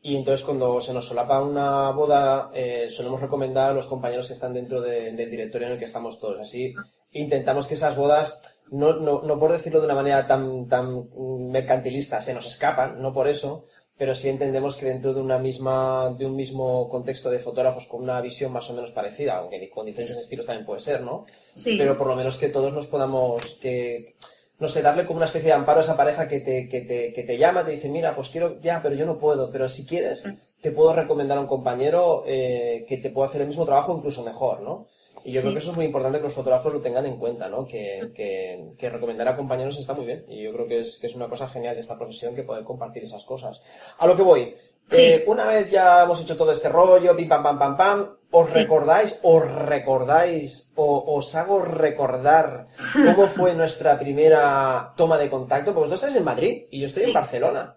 y 0.03 0.15
entonces 0.17 0.45
cuando 0.45 0.79
se 0.81 0.93
nos 0.93 1.07
solapa 1.07 1.41
una 1.41 1.89
boda 1.91 2.51
eh, 2.53 2.87
solemos 2.91 3.21
recomendar 3.21 3.71
a 3.71 3.73
los 3.73 3.87
compañeros 3.87 4.27
que 4.27 4.33
están 4.33 4.53
dentro 4.53 4.81
de- 4.81 5.13
del 5.13 5.31
directorio 5.31 5.67
en 5.67 5.73
el 5.73 5.79
que 5.79 5.85
estamos 5.85 6.19
todos. 6.19 6.39
Así 6.39 6.75
intentamos 7.13 7.67
que 7.67 7.73
esas 7.75 7.95
bodas, 7.95 8.41
no, 8.69 8.97
no, 8.97 9.21
no 9.23 9.39
por 9.39 9.51
decirlo 9.53 9.79
de 9.79 9.85
una 9.85 9.95
manera 9.95 10.27
tan, 10.27 10.67
tan 10.67 11.07
mercantilista, 11.51 12.21
se 12.21 12.33
nos 12.33 12.45
escapan, 12.45 13.01
no 13.01 13.13
por 13.13 13.27
eso, 13.27 13.65
pero 13.97 14.15
sí 14.15 14.27
entendemos 14.27 14.75
que 14.75 14.87
dentro 14.87 15.13
de 15.13 15.21
una 15.21 15.37
misma, 15.37 16.13
de 16.17 16.25
un 16.25 16.35
mismo 16.35 16.89
contexto 16.89 17.29
de 17.29 17.39
fotógrafos 17.39 17.85
con 17.87 18.01
una 18.01 18.19
visión 18.21 18.51
más 18.51 18.69
o 18.69 18.73
menos 18.73 18.91
parecida, 18.91 19.37
aunque 19.37 19.69
con 19.69 19.85
diferentes 19.85 20.17
estilos 20.17 20.45
también 20.47 20.65
puede 20.65 20.81
ser, 20.81 21.01
¿no? 21.01 21.25
Sí. 21.53 21.75
pero 21.77 21.97
por 21.97 22.07
lo 22.07 22.15
menos 22.15 22.37
que 22.37 22.49
todos 22.49 22.73
nos 22.73 22.87
podamos, 22.87 23.57
que, 23.61 24.15
no 24.63 24.69
sé, 24.69 24.81
darle 24.81 25.05
como 25.05 25.17
una 25.17 25.25
especie 25.25 25.47
de 25.49 25.53
amparo 25.53 25.79
a 25.81 25.83
esa 25.83 25.97
pareja 25.97 26.27
que 26.27 26.39
te, 26.39 26.69
que 26.69 26.81
te, 26.81 27.11
que 27.13 27.23
te 27.23 27.37
llama, 27.37 27.65
te 27.65 27.71
dice, 27.71 27.89
mira, 27.89 28.15
pues 28.15 28.29
quiero, 28.29 28.59
ya, 28.61 28.81
pero 28.81 28.95
yo 28.95 29.05
no 29.05 29.19
puedo, 29.19 29.51
pero 29.51 29.67
si 29.67 29.85
quieres, 29.85 30.23
te 30.61 30.71
puedo 30.71 30.93
recomendar 30.93 31.37
a 31.37 31.41
un 31.41 31.47
compañero 31.47 32.23
eh, 32.25 32.85
que 32.87 32.97
te 32.97 33.09
pueda 33.09 33.27
hacer 33.27 33.41
el 33.41 33.47
mismo 33.47 33.65
trabajo, 33.65 33.93
incluso 33.95 34.23
mejor, 34.23 34.61
¿no? 34.61 34.87
Y 35.25 35.31
yo 35.31 35.39
Sí. 35.39 35.41
creo 35.41 35.53
que 35.53 35.59
eso 35.59 35.71
es 35.71 35.75
muy 35.77 35.85
importante 35.85 36.17
que 36.19 36.25
los 36.25 36.33
fotógrafos 36.33 36.73
lo 36.73 36.81
tengan 36.81 37.05
en 37.05 37.17
cuenta, 37.17 37.47
¿no? 37.49 37.65
Que, 37.65 38.11
que, 38.15 38.73
que 38.77 38.89
recomendar 38.89 39.27
a 39.27 39.35
compañeros 39.37 39.77
está 39.79 39.93
muy 39.93 40.05
bien. 40.05 40.25
Y 40.27 40.41
yo 40.43 40.51
creo 40.53 40.67
que 40.67 40.79
es, 40.79 40.97
que 40.99 41.07
es 41.07 41.15
una 41.15 41.27
cosa 41.29 41.47
genial 41.47 41.75
de 41.75 41.81
esta 41.81 41.97
profesión 41.97 42.35
que 42.35 42.43
poder 42.43 42.63
compartir 42.63 43.03
esas 43.03 43.23
cosas. 43.23 43.61
A 43.99 44.07
lo 44.07 44.15
que 44.15 44.21
voy. 44.21 44.55
Sí. 44.87 45.01
Eh, 45.01 45.23
una 45.27 45.45
vez 45.45 45.71
ya 45.71 46.03
hemos 46.03 46.21
hecho 46.21 46.35
todo 46.37 46.51
este 46.51 46.69
rollo, 46.69 47.15
pim 47.15 47.27
pam 47.27 47.41
pam 47.43 47.57
pam 47.57 47.77
pam, 47.77 48.09
¿os 48.31 48.49
Sí. 48.49 48.59
recordáis, 48.59 49.17
os 49.23 49.43
recordáis, 49.43 50.71
o 50.75 51.15
os 51.15 51.33
hago 51.35 51.61
recordar 51.61 52.67
cómo 52.93 53.27
fue 53.27 53.53
nuestra 53.55 53.97
primera 53.99 54.93
toma 54.97 55.17
de 55.17 55.29
contacto? 55.29 55.73
Porque 55.73 55.89
vosotros 55.89 56.01
estáis 56.01 56.17
en 56.17 56.25
Madrid 56.25 56.63
y 56.71 56.81
yo 56.81 56.87
estoy 56.87 57.03
en 57.03 57.07
Sí. 57.09 57.13
Barcelona. 57.13 57.75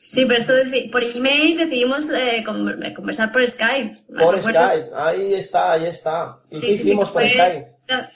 Sí, 0.00 0.24
pero 0.26 0.38
deci- 0.40 0.90
por 0.92 1.02
email 1.02 1.56
decidimos 1.56 2.08
eh, 2.10 2.42
con- 2.46 2.80
conversar 2.94 3.32
por 3.32 3.46
Skype. 3.48 4.04
Por. 4.18 4.40
Skype, 4.40 4.90
ahí 4.94 5.34
está, 5.34 5.72
ahí 5.72 5.86
está. 5.86 6.38
¿Y 6.50 6.56
Sí, 6.58 6.66
qué 6.66 6.72
sí, 6.72 6.78
sí, 6.78 6.88
hicimos 6.88 7.10
por 7.10 7.22
fue, 7.22 7.30
Skype? 7.30 7.66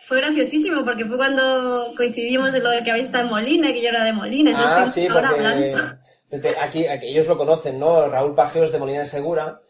fue 0.07 0.19
graciosísimo 0.19 0.85
porque 0.85 1.05
fue 1.07 1.17
cuando 1.17 1.93
coincidimos 1.97 2.55
en 2.55 2.63
lo 2.63 2.71
de 2.71 2.85
que 2.85 2.91
habéis 2.91 3.07
estado 3.07 3.25
en 3.25 3.31
Molina 3.31 3.73
que 3.73 3.83
yo 3.83 3.89
era 3.89 4.05
de 4.05 4.13
Molina. 4.13 4.53
Ah, 4.55 4.87
sí, 4.87 5.09
porque 5.13 5.27
hablando. 5.27 5.79
Te- 6.41 6.59
aquí, 6.59 6.87
aquí 6.87 7.07
ellos 7.09 7.27
lo 7.27 7.37
conocen, 7.39 7.79
¿no? 7.79 8.09
Raúl 8.09 8.35
Pajeo 8.35 8.65
es 8.65 8.73
de 8.73 8.79
Molina 8.79 9.01
de 9.01 9.07
Segura. 9.07 9.61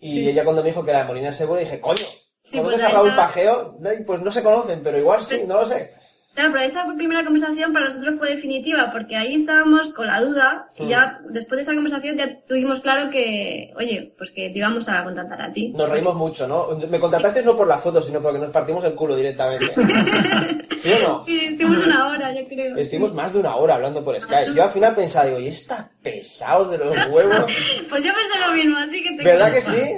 Y 0.00 0.12
Sí, 0.12 0.24
sí. 0.24 0.30
ella 0.30 0.44
cuando 0.44 0.62
me 0.62 0.68
dijo 0.68 0.84
que 0.84 0.90
era 0.90 1.00
de 1.00 1.06
Molina 1.06 1.28
de 1.28 1.32
Segura, 1.32 1.60
dije, 1.60 1.80
coño, 1.80 2.04
Sí, 2.40 2.58
¿conoces 2.58 2.80
pues 2.80 2.90
a 2.90 2.94
Raúl 2.94 3.10
está. 3.10 3.22
Pajeo? 3.22 3.78
Pues 4.06 4.20
no 4.20 4.32
se 4.32 4.42
conocen, 4.42 4.80
pero 4.82 4.98
igual 4.98 5.22
sí, 5.22 5.42
no 5.46 5.60
lo 5.60 5.66
sé. 5.66 5.92
Claro, 6.34 6.50
pero 6.52 6.64
esa 6.64 6.86
primera 6.96 7.22
conversación 7.24 7.74
para 7.74 7.84
nosotros 7.84 8.16
fue 8.18 8.30
definitiva 8.30 8.88
porque 8.90 9.16
ahí 9.16 9.34
estábamos 9.34 9.92
con 9.92 10.06
la 10.06 10.18
duda 10.22 10.70
y 10.76 10.86
Mm. 10.86 10.88
ya 10.88 11.20
después 11.28 11.58
de 11.58 11.62
esa 11.62 11.74
conversación 11.74 12.16
ya 12.16 12.38
tuvimos 12.48 12.80
claro 12.80 13.10
que, 13.10 13.70
oye, 13.76 14.14
pues 14.16 14.30
que 14.30 14.48
te 14.48 14.58
íbamos 14.58 14.88
a 14.88 15.04
contratar 15.04 15.42
a 15.42 15.52
ti. 15.52 15.68
Nos 15.76 15.90
reímos 15.90 16.14
mucho, 16.14 16.48
¿no? 16.48 16.68
Me 16.88 16.98
contratasteis 16.98 17.44
no 17.44 17.54
por 17.54 17.68
la 17.68 17.76
foto, 17.78 18.00
sino 18.02 18.22
porque 18.22 18.38
nos 18.38 18.48
partimos 18.50 18.82
el 18.84 18.94
culo 18.94 19.14
directamente. 19.14 19.66
¿Sí 20.78 20.90
o 20.94 21.08
no? 21.08 21.24
Sí, 21.26 21.38
estuvimos 21.44 21.82
una 21.86 22.08
hora, 22.08 22.32
yo 22.34 22.48
creo. 22.48 22.76
Estuvimos 22.76 23.14
más 23.14 23.32
de 23.34 23.38
una 23.38 23.54
hora 23.56 23.74
hablando 23.74 24.02
por 24.02 24.18
Skype. 24.20 24.54
Yo 24.54 24.64
al 24.64 24.70
final 24.70 24.94
pensaba, 24.94 25.26
digo, 25.26 25.38
¿y 25.38 25.48
está 25.48 25.91
pesados 26.02 26.70
de 26.70 26.78
los 26.78 26.96
huevos? 27.08 27.46
Pues 27.88 28.04
yo 28.04 28.10
pensé 28.14 28.38
lo 28.46 28.52
mismo, 28.52 28.78
así 28.78 29.02
que 29.02 29.16
te 29.16 29.24
¿Verdad 29.24 29.52
que 29.52 29.60
sí? 29.60 29.92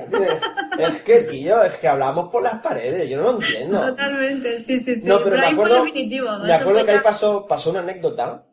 Es 0.78 1.02
que, 1.02 1.20
tío, 1.20 1.62
es 1.62 1.74
que 1.74 1.88
hablamos 1.88 2.28
por 2.30 2.42
las 2.42 2.59
paredes, 2.59 3.09
yo 3.09 3.18
no 3.18 3.24
lo 3.24 3.40
entiendo. 3.40 3.80
Totalmente, 3.80 4.61
sí, 4.61 4.78
sí, 4.80 4.96
sí. 4.96 5.09
No, 5.09 5.22
pero, 5.22 5.36
me 5.36 5.46
ahí 5.46 5.52
acuerdo, 5.52 5.76
fue 5.76 5.86
definitivo. 5.86 6.38
me 6.38 6.52
acuerdo 6.52 6.84
que 6.84 6.90
ahí 6.90 7.00
pasó, 7.00 7.46
pasó 7.46 7.70
una 7.70 7.80
anécdota, 7.80 8.46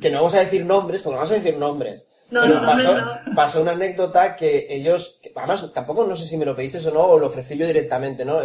que 0.00 0.10
no 0.10 0.18
vamos 0.18 0.34
a 0.34 0.40
decir 0.40 0.64
nombres, 0.64 1.02
porque 1.02 1.14
no 1.14 1.20
vamos 1.20 1.32
a 1.32 1.40
decir 1.40 1.56
nombres. 1.56 2.06
No, 2.30 2.42
pero 2.42 2.60
no, 2.60 2.66
pasó, 2.66 2.96
no. 2.96 3.34
pasó 3.34 3.62
una 3.62 3.72
anécdota 3.72 4.36
que 4.36 4.66
ellos, 4.70 5.18
que 5.22 5.32
además 5.34 5.70
tampoco 5.74 6.06
no 6.06 6.16
sé 6.16 6.26
si 6.26 6.38
me 6.38 6.46
lo 6.46 6.56
pedisteis 6.56 6.86
o 6.86 6.92
no, 6.92 7.00
o 7.00 7.18
lo 7.18 7.26
ofrecí 7.26 7.58
yo 7.58 7.66
directamente, 7.66 8.24
¿no? 8.24 8.40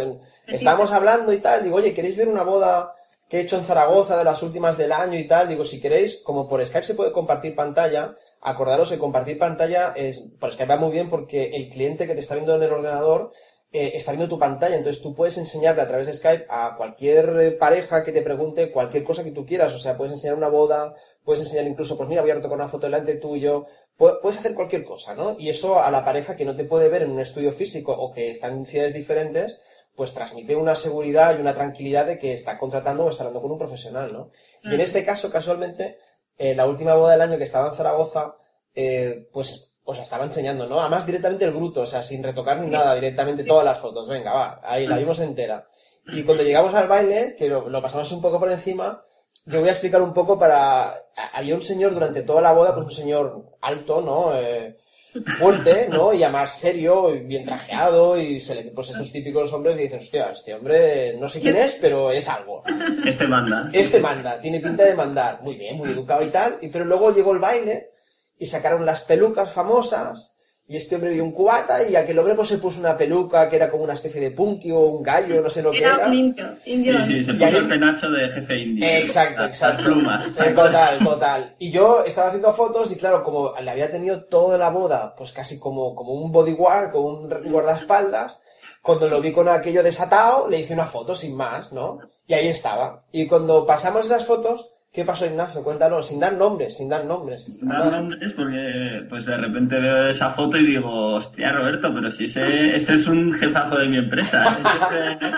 Estábamos 0.46 0.92
hablando 0.92 1.32
y 1.32 1.38
tal, 1.38 1.64
digo, 1.64 1.76
oye, 1.76 1.94
¿queréis 1.94 2.16
ver 2.16 2.28
una 2.28 2.42
boda 2.42 2.94
que 3.28 3.38
he 3.38 3.40
hecho 3.42 3.56
en 3.58 3.64
Zaragoza 3.64 4.16
de 4.16 4.24
las 4.24 4.42
últimas 4.42 4.76
del 4.78 4.92
año 4.92 5.18
y 5.18 5.26
tal? 5.26 5.48
Digo, 5.48 5.64
si 5.64 5.80
queréis, 5.80 6.16
como 6.24 6.48
por 6.48 6.64
Skype 6.64 6.86
se 6.86 6.94
puede 6.94 7.12
compartir 7.12 7.54
pantalla, 7.54 8.14
acordaros 8.40 8.90
que 8.90 8.98
compartir 8.98 9.38
pantalla 9.38 9.92
es, 9.96 10.20
por 10.40 10.52
Skype 10.52 10.72
va 10.72 10.76
muy 10.80 10.92
bien 10.92 11.10
porque 11.10 11.50
el 11.56 11.68
cliente 11.70 12.06
que 12.06 12.14
te 12.14 12.20
está 12.20 12.34
viendo 12.34 12.54
en 12.54 12.62
el 12.62 12.72
ordenador 12.72 13.32
eh, 13.70 13.92
está 13.94 14.12
viendo 14.12 14.28
tu 14.30 14.38
pantalla, 14.38 14.76
entonces 14.76 15.02
tú 15.02 15.14
puedes 15.14 15.36
enseñarle 15.36 15.82
a 15.82 15.88
través 15.88 16.06
de 16.06 16.14
Skype 16.14 16.46
a 16.48 16.74
cualquier 16.78 17.38
eh, 17.40 17.50
pareja 17.50 18.02
que 18.02 18.12
te 18.12 18.22
pregunte 18.22 18.70
cualquier 18.72 19.04
cosa 19.04 19.22
que 19.24 19.32
tú 19.32 19.44
quieras, 19.44 19.74
o 19.74 19.78
sea, 19.78 19.96
puedes 19.98 20.14
enseñar 20.14 20.36
una 20.36 20.48
boda, 20.48 20.94
puedes 21.22 21.42
enseñar 21.42 21.66
incluso, 21.66 21.96
pues 21.98 22.08
mira, 22.08 22.22
voy 22.22 22.30
a 22.30 22.36
retocar 22.36 22.56
una 22.56 22.68
foto 22.68 22.86
delante 22.86 23.16
tuyo, 23.16 23.66
pu- 23.98 24.20
puedes 24.22 24.38
hacer 24.38 24.54
cualquier 24.54 24.84
cosa, 24.84 25.14
¿no? 25.14 25.36
Y 25.38 25.50
eso 25.50 25.78
a 25.82 25.90
la 25.90 26.02
pareja 26.02 26.34
que 26.34 26.46
no 26.46 26.56
te 26.56 26.64
puede 26.64 26.88
ver 26.88 27.02
en 27.02 27.10
un 27.10 27.20
estudio 27.20 27.52
físico 27.52 27.92
o 27.92 28.10
que 28.10 28.30
está 28.30 28.46
en 28.48 28.64
ciudades 28.64 28.94
diferentes, 28.94 29.58
pues 29.98 30.14
transmite 30.14 30.54
una 30.54 30.76
seguridad 30.76 31.36
y 31.36 31.40
una 31.40 31.56
tranquilidad 31.56 32.06
de 32.06 32.18
que 32.20 32.32
está 32.32 32.56
contratando 32.56 33.04
o 33.04 33.10
está 33.10 33.24
hablando 33.24 33.42
con 33.42 33.50
un 33.50 33.58
profesional, 33.58 34.12
¿no? 34.12 34.30
Y 34.62 34.72
en 34.72 34.80
este 34.80 35.04
caso, 35.04 35.28
casualmente, 35.28 35.98
eh, 36.38 36.54
la 36.54 36.66
última 36.66 36.94
boda 36.94 37.10
del 37.10 37.22
año 37.22 37.36
que 37.36 37.42
estaba 37.42 37.70
en 37.70 37.74
Zaragoza, 37.74 38.36
eh, 38.76 39.28
pues 39.32 39.80
o 39.82 39.92
sea, 39.92 40.04
estaba 40.04 40.24
enseñando, 40.24 40.68
¿no? 40.68 40.80
Además, 40.80 41.04
directamente 41.04 41.46
el 41.46 41.50
bruto, 41.50 41.80
o 41.80 41.86
sea, 41.86 42.00
sin 42.00 42.22
retocar 42.22 42.60
ni 42.60 42.70
nada, 42.70 42.94
directamente 42.94 43.42
todas 43.42 43.64
las 43.64 43.80
fotos. 43.80 44.06
Venga, 44.06 44.32
va, 44.32 44.60
ahí 44.62 44.86
la 44.86 44.98
vimos 44.98 45.18
entera. 45.18 45.66
Y 46.06 46.22
cuando 46.22 46.44
llegamos 46.44 46.72
al 46.74 46.86
baile, 46.86 47.34
que 47.36 47.48
lo, 47.48 47.68
lo 47.68 47.82
pasamos 47.82 48.12
un 48.12 48.22
poco 48.22 48.38
por 48.38 48.52
encima, 48.52 49.02
yo 49.46 49.58
voy 49.58 49.68
a 49.68 49.72
explicar 49.72 50.00
un 50.00 50.14
poco 50.14 50.38
para... 50.38 50.94
Había 51.32 51.56
un 51.56 51.62
señor 51.62 51.92
durante 51.92 52.22
toda 52.22 52.40
la 52.40 52.52
boda, 52.52 52.72
pues 52.72 52.86
un 52.86 52.92
señor 52.92 53.56
alto, 53.60 54.00
¿no? 54.00 54.32
Eh, 54.36 54.78
fuerte, 55.26 55.88
¿no? 55.90 56.12
Y 56.12 56.22
además 56.22 56.58
serio, 56.58 57.14
y 57.14 57.20
bien 57.20 57.44
trajeado, 57.44 58.18
y 58.18 58.40
se 58.40 58.54
le, 58.54 58.62
pues 58.70 58.90
estos 58.90 59.10
típicos 59.12 59.52
hombres 59.52 59.76
que 59.76 59.82
dicen, 59.82 60.00
hostia, 60.00 60.30
este 60.30 60.54
hombre 60.54 61.16
no 61.18 61.28
sé 61.28 61.40
quién 61.40 61.56
es, 61.56 61.78
pero 61.80 62.10
es 62.10 62.28
algo. 62.28 62.62
Este 63.04 63.26
manda. 63.26 63.68
Este 63.72 64.00
manda, 64.00 64.40
tiene 64.40 64.60
pinta 64.60 64.84
de 64.84 64.94
mandar. 64.94 65.42
Muy 65.42 65.56
bien, 65.56 65.76
muy 65.76 65.90
educado 65.90 66.22
y 66.22 66.28
tal. 66.28 66.58
Y, 66.60 66.68
pero 66.68 66.84
luego 66.84 67.14
llegó 67.14 67.32
el 67.32 67.38
baile 67.38 67.90
y 68.38 68.46
sacaron 68.46 68.86
las 68.86 69.02
pelucas 69.02 69.50
famosas. 69.52 70.32
Y 70.70 70.76
este 70.76 70.96
hombre 70.96 71.12
vio 71.14 71.24
un 71.24 71.32
cubata 71.32 71.82
y 71.82 71.96
aquel 71.96 72.18
hombre 72.18 72.34
pues 72.34 72.48
se 72.48 72.58
puso 72.58 72.78
una 72.78 72.94
peluca 72.94 73.48
que 73.48 73.56
era 73.56 73.70
como 73.70 73.84
una 73.84 73.94
especie 73.94 74.20
de 74.20 74.32
punky 74.32 74.70
o 74.70 74.80
un 74.80 75.02
gallo, 75.02 75.40
no 75.40 75.48
sé 75.48 75.62
lo 75.62 75.70
que 75.70 75.78
Era 75.78 75.94
era. 75.96 76.06
un 76.08 76.12
indio. 76.14 76.46
indio. 76.66 77.02
Sí, 77.04 77.12
sí, 77.14 77.24
se 77.24 77.30
Y 77.30 77.34
puso 77.34 77.46
ahí- 77.46 77.56
el 77.56 77.68
penacho 77.68 78.10
de 78.10 78.28
jefe 78.28 78.58
indio. 78.58 78.86
Exacto, 78.86 79.40
Las- 79.42 79.48
exacto. 79.50 79.82
Las 79.82 79.92
plumas. 79.92 80.34
Total, 80.54 80.98
total. 80.98 81.54
Y 81.58 81.70
yo 81.70 82.04
estaba 82.04 82.28
haciendo 82.28 82.52
fotos 82.52 82.92
y 82.92 82.96
claro, 82.96 83.22
como 83.22 83.54
le 83.58 83.70
había 83.70 83.90
tenido 83.90 84.24
toda 84.24 84.58
la 84.58 84.68
boda, 84.68 85.14
pues 85.16 85.32
casi 85.32 85.58
como, 85.58 85.94
como 85.94 86.12
un 86.12 86.30
bodyguard, 86.30 86.92
como 86.92 87.08
un 87.08 87.28
guardaespaldas, 87.50 88.40
cuando 88.82 89.08
lo 89.08 89.20
vi 89.22 89.32
con 89.32 89.48
aquello 89.48 89.82
desatado, 89.82 90.48
le 90.48 90.60
hice 90.60 90.74
una 90.74 90.84
foto 90.86 91.14
sin 91.14 91.34
más, 91.34 91.72
¿no? 91.72 91.98
Y 92.26 92.34
ahí 92.34 92.46
estaba. 92.48 93.04
Y 93.10 93.26
cuando 93.26 93.64
pasamos 93.66 94.04
esas 94.04 94.26
fotos, 94.26 94.70
¿qué 94.92 95.04
pasó 95.04 95.26
Ignacio? 95.26 95.62
Cuéntalo, 95.62 96.02
sin 96.02 96.18
dar 96.18 96.32
nombres, 96.34 96.76
sin 96.76 96.88
dar 96.88 97.04
nombres. 97.04 97.46
Dar 97.62 97.90
nombres 97.92 98.32
porque 98.32 99.02
pues 99.08 99.26
de 99.26 99.36
repente 99.36 99.78
veo 99.78 100.08
esa 100.08 100.30
foto 100.30 100.56
y 100.58 100.64
digo, 100.66 101.14
hostia 101.14 101.52
Roberto, 101.52 101.92
pero 101.94 102.10
si 102.10 102.24
ese, 102.24 102.74
ese 102.74 102.94
es 102.94 103.06
un 103.06 103.32
jefazo 103.32 103.78
de 103.78 103.86
mi 103.86 103.98
empresa, 103.98 104.44
ese 104.58 104.98
es 105.12 105.22
eh, 105.22 105.30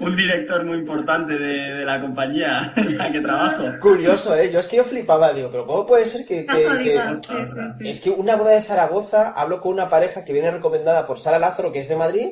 un 0.00 0.14
director 0.16 0.64
muy 0.64 0.78
importante 0.78 1.38
de, 1.38 1.74
de 1.74 1.84
la 1.84 2.00
compañía 2.00 2.72
en 2.76 2.98
la 2.98 3.10
que 3.10 3.20
trabajo. 3.20 3.64
Curioso, 3.80 4.34
¿eh? 4.34 4.50
Yo 4.52 4.60
es 4.60 4.68
que 4.68 4.76
yo 4.76 4.84
flipaba, 4.84 5.32
digo, 5.32 5.48
pero 5.50 5.66
¿cómo 5.66 5.86
puede 5.86 6.04
ser 6.06 6.26
que... 6.26 6.40
que- 6.40 6.46
Casualidad. 6.46 7.20
que- 7.20 7.26
Sí, 7.28 7.34
sí, 7.46 7.60
sí. 7.78 7.88
Es 7.88 8.00
que 8.00 8.10
una 8.10 8.36
boda 8.36 8.50
de 8.50 8.62
Zaragoza, 8.62 9.28
hablo 9.30 9.60
con 9.60 9.72
una 9.72 9.88
pareja 9.88 10.24
que 10.24 10.32
viene 10.32 10.50
recomendada 10.50 11.06
por 11.06 11.18
Sara 11.18 11.38
Lázaro, 11.38 11.72
que 11.72 11.80
es 11.80 11.88
de 11.88 11.96
Madrid, 11.96 12.28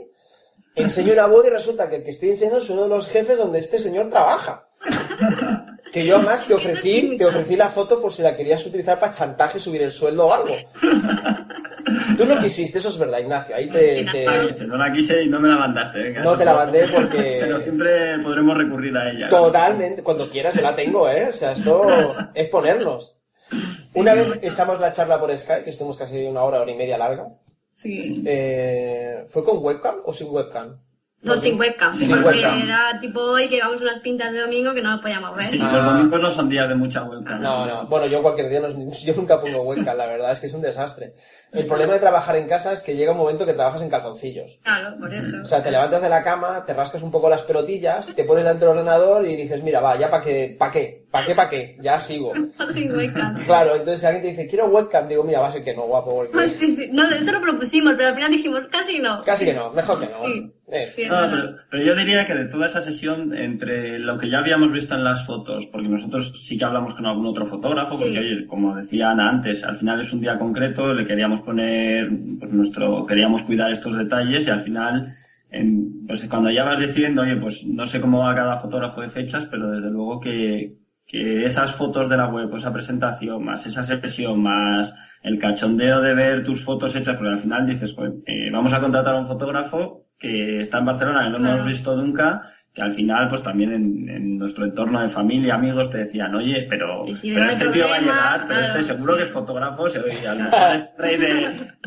enseño 0.74 1.12
una 1.14 1.26
boda 1.26 1.48
y 1.48 1.50
resulta 1.50 1.88
que 1.88 1.96
el 1.96 2.02
que 2.04 2.10
estoy 2.10 2.30
enseñando 2.30 2.58
es 2.60 2.68
uno 2.70 2.82
de 2.82 2.88
los 2.88 3.06
jefes 3.08 3.38
donde 3.38 3.58
este 3.60 3.80
señor 3.80 4.08
trabaja. 4.10 4.64
Que 5.92 6.04
yo 6.04 6.16
además 6.16 6.46
te 6.46 6.54
ofrecí, 6.54 7.16
te 7.16 7.24
ofrecí 7.24 7.56
la 7.56 7.68
foto 7.70 8.00
por 8.00 8.12
si 8.12 8.22
la 8.22 8.36
querías 8.36 8.64
utilizar 8.66 8.98
para 9.00 9.12
chantaje, 9.12 9.58
subir 9.58 9.82
el 9.82 9.90
sueldo 9.90 10.26
o 10.26 10.32
algo. 10.34 10.54
Tú 12.18 12.26
no 12.26 12.38
quisiste, 12.40 12.78
eso 12.78 12.90
es 12.90 12.98
verdad, 12.98 13.18
Ignacio. 13.20 13.56
Ahí 13.56 13.68
te... 13.68 14.04
te- 14.12 14.26
Ah, 14.28 14.44
quise, 14.46 14.66
no 14.66 14.76
la 14.76 14.92
quise 14.92 15.22
y 15.22 15.28
no 15.28 15.40
me 15.40 15.48
la 15.48 15.56
mandaste. 15.56 16.00
venga, 16.00 16.22
No 16.22 16.36
te 16.36 16.44
la 16.44 16.54
mandé 16.54 16.86
porque- 16.94 17.38
Pero 17.40 17.58
siempre 17.58 18.18
podremos 18.18 18.56
recurrir 18.56 18.96
a 18.96 19.10
ella. 19.10 19.28
¿no? 19.30 19.36
Totalmente, 19.44 20.02
cuando 20.02 20.28
quieras 20.30 20.54
yo 20.54 20.62
la 20.62 20.76
tengo, 20.76 21.08
¿eh? 21.08 21.28
O 21.28 21.32
sea, 21.32 21.52
esto 21.52 22.14
es 22.34 22.46
ponernos. 22.48 23.16
Una 23.94 24.12
vez 24.14 24.28
echamos 24.42 24.78
la 24.80 24.92
charla 24.92 25.18
por 25.18 25.36
Skype, 25.36 25.64
que 25.64 25.70
estuvimos 25.70 25.96
casi 25.96 26.26
una 26.26 26.42
hora, 26.42 26.60
hora 26.60 26.70
y 26.70 26.76
media 26.76 26.98
larga. 26.98 27.28
Sí. 27.74 28.22
Eh, 28.26 29.24
¿Fue 29.28 29.42
con 29.42 29.58
webcam 29.64 29.96
o 30.04 30.12
sin 30.12 30.28
webcam? 30.30 30.78
No, 31.20 31.36
sin 31.36 31.58
webcam. 31.58 31.92
Sin 31.92 32.08
porque 32.22 32.38
webcam. 32.38 32.62
era 32.62 33.00
tipo 33.00 33.20
hoy 33.20 33.48
que 33.48 33.56
llevamos 33.56 33.82
unas 33.82 33.98
pintas 33.98 34.32
de 34.32 34.38
domingo 34.40 34.72
que 34.72 34.80
no 34.80 34.92
nos 34.92 35.00
podíamos 35.00 35.34
ver. 35.34 35.44
Sí, 35.46 35.58
Ah. 35.60 35.72
los 35.72 35.84
domingos 35.84 36.20
no 36.20 36.30
son 36.30 36.48
días 36.48 36.68
de 36.68 36.76
mucha 36.76 37.02
webcam. 37.02 37.40
No, 37.42 37.66
no. 37.66 37.86
Bueno, 37.88 38.06
yo 38.06 38.22
cualquier 38.22 38.48
día, 38.48 38.60
no, 38.60 38.68
yo 38.92 39.14
nunca 39.14 39.40
pongo 39.40 39.62
webcam, 39.62 39.96
la 39.96 40.06
verdad 40.06 40.30
es 40.30 40.40
que 40.40 40.46
es 40.46 40.54
un 40.54 40.60
desastre. 40.62 41.14
El 41.50 41.66
problema 41.66 41.94
de 41.94 41.98
trabajar 42.00 42.36
en 42.36 42.46
casa 42.46 42.72
es 42.72 42.82
que 42.82 42.94
llega 42.94 43.12
un 43.12 43.18
momento 43.18 43.44
que 43.46 43.54
trabajas 43.54 43.82
en 43.82 43.88
calzoncillos. 43.90 44.60
Claro, 44.62 44.96
por 45.00 45.12
eso. 45.12 45.38
O 45.42 45.44
sea, 45.44 45.62
te 45.62 45.70
levantas 45.70 46.02
de 46.02 46.08
la 46.08 46.22
cama, 46.22 46.62
te 46.64 46.72
rascas 46.74 47.02
un 47.02 47.10
poco 47.10 47.28
las 47.30 47.42
pelotillas, 47.42 48.14
te 48.14 48.24
pones 48.24 48.44
delante 48.44 48.64
del 48.66 48.74
ordenador 48.76 49.24
y 49.26 49.34
dices, 49.34 49.62
mira, 49.62 49.80
va, 49.80 49.96
ya 49.96 50.10
para 50.10 50.22
qué, 50.22 50.54
para 50.58 50.70
qué, 50.70 51.06
para 51.10 51.26
qué, 51.26 51.34
para 51.34 51.48
qué, 51.50 51.76
ya 51.80 51.98
sigo. 51.98 52.32
sin 52.70 52.92
webcam. 52.94 53.36
Claro, 53.44 53.72
entonces 53.72 54.00
si 54.00 54.06
alguien 54.06 54.22
te 54.24 54.30
dice, 54.30 54.46
quiero 54.48 54.66
webcam, 54.66 55.08
digo, 55.08 55.24
mira, 55.24 55.40
va 55.40 55.48
a 55.48 55.52
ser 55.52 55.64
que 55.64 55.74
no, 55.74 55.82
guapo, 55.86 56.14
porque 56.16 56.48
Sí, 56.50 56.76
sí. 56.76 56.90
No, 56.92 57.08
de 57.08 57.18
hecho 57.18 57.32
lo 57.32 57.40
propusimos, 57.40 57.94
pero 57.94 58.08
al 58.08 58.14
final 58.14 58.30
dijimos, 58.30 58.60
casi 58.70 58.98
no. 58.98 59.22
casi 59.22 59.46
que 59.46 59.54
no, 59.54 59.70
mejor 59.72 60.00
que 60.00 60.06
no. 60.06 60.26
Sí. 60.26 60.52
Eh, 60.70 60.86
Sí, 60.86 61.06
No, 61.06 61.16
pero, 61.30 61.56
pero 61.70 61.82
yo 61.82 61.94
diría 61.96 62.26
que 62.26 62.34
de 62.34 62.44
toda 62.44 62.66
esa 62.66 62.82
sesión, 62.82 63.34
entre 63.34 63.98
lo 63.98 64.18
que 64.18 64.28
ya 64.28 64.38
habíamos 64.40 64.70
visto 64.70 64.94
en 64.94 65.02
las 65.04 65.24
fotos, 65.26 65.66
porque 65.66 65.88
nosotros 65.88 66.44
sí 66.44 66.58
que 66.58 66.64
hablamos 66.66 66.94
con 66.94 67.06
algún 67.06 67.26
otro 67.26 67.46
fotógrafo, 67.46 67.96
Sí. 67.96 68.04
porque 68.04 68.18
oye, 68.18 68.46
como 68.46 68.76
decía 68.76 69.10
Ana 69.10 69.30
antes, 69.30 69.64
al 69.64 69.76
final 69.76 70.00
es 70.00 70.12
un 70.12 70.20
día 70.20 70.38
concreto, 70.38 70.92
le 70.92 71.06
queríamos 71.06 71.40
poner, 71.40 72.10
pues 72.38 72.52
nuestro, 72.52 73.06
queríamos 73.06 73.42
cuidar 73.44 73.70
estos 73.70 73.96
detalles 73.96 74.46
y 74.46 74.50
al 74.50 74.60
final, 74.60 75.14
en- 75.50 76.06
pues 76.06 76.26
cuando 76.26 76.50
ya 76.50 76.64
vas 76.64 76.78
decidiendo, 76.78 77.22
oye, 77.22 77.36
pues 77.36 77.64
no 77.64 77.86
sé 77.86 77.98
cómo 77.98 78.18
va 78.18 78.34
cada 78.34 78.58
fotógrafo 78.58 79.00
de 79.00 79.08
fechas, 79.08 79.46
pero 79.46 79.70
desde 79.70 79.88
luego 79.90 80.20
que, 80.20 80.74
que 81.08 81.44
esas 81.46 81.74
fotos 81.74 82.08
de 82.10 82.18
la 82.18 82.28
web, 82.28 82.54
esa 82.54 82.72
presentación, 82.72 83.42
más 83.42 83.66
esa 83.66 83.82
sesión, 83.82 84.42
más 84.42 84.94
el 85.22 85.38
cachondeo 85.38 86.02
de 86.02 86.14
ver 86.14 86.44
tus 86.44 86.62
fotos 86.62 86.94
hechas, 86.94 87.16
porque 87.16 87.30
al 87.30 87.38
final 87.38 87.66
dices, 87.66 87.94
pues, 87.94 88.12
vamos 88.52 88.74
a 88.74 88.80
contratar 88.80 89.14
a 89.14 89.18
un 89.18 89.26
fotógrafo 89.26 90.07
que 90.18 90.60
está 90.62 90.78
en 90.78 90.84
Barcelona, 90.86 91.24
que 91.24 91.30
no 91.30 91.38
Claro. 91.38 91.54
hemos 91.56 91.66
visto 91.68 91.96
nunca, 91.96 92.42
que 92.74 92.82
al 92.82 92.92
final, 92.92 93.28
pues 93.28 93.42
también 93.42 93.72
en, 93.72 94.08
en 94.08 94.38
nuestro 94.38 94.64
entorno 94.64 95.00
de 95.00 95.08
familia, 95.08 95.54
amigos, 95.54 95.90
te 95.90 95.98
decían, 95.98 96.34
oye, 96.34 96.66
pero, 96.68 97.06
si 97.14 97.32
pero 97.32 97.48
este 97.50 97.68
tío 97.68 97.88
va 97.88 97.96
a 97.96 98.00
llegar, 98.00 98.40
pero 98.46 98.60
claro, 98.60 98.64
este 98.66 98.82
seguro 98.82 99.12
sí. 99.14 99.18
que 99.18 99.24
es 99.24 99.30
fotógrafo, 99.30 99.88
se 99.88 99.98
oye, 100.00 100.28
a 100.28 100.34
lo 100.34 100.40
mejor 100.44 100.76
es 100.76 100.88
rey 100.98 101.16
de, 101.16 101.26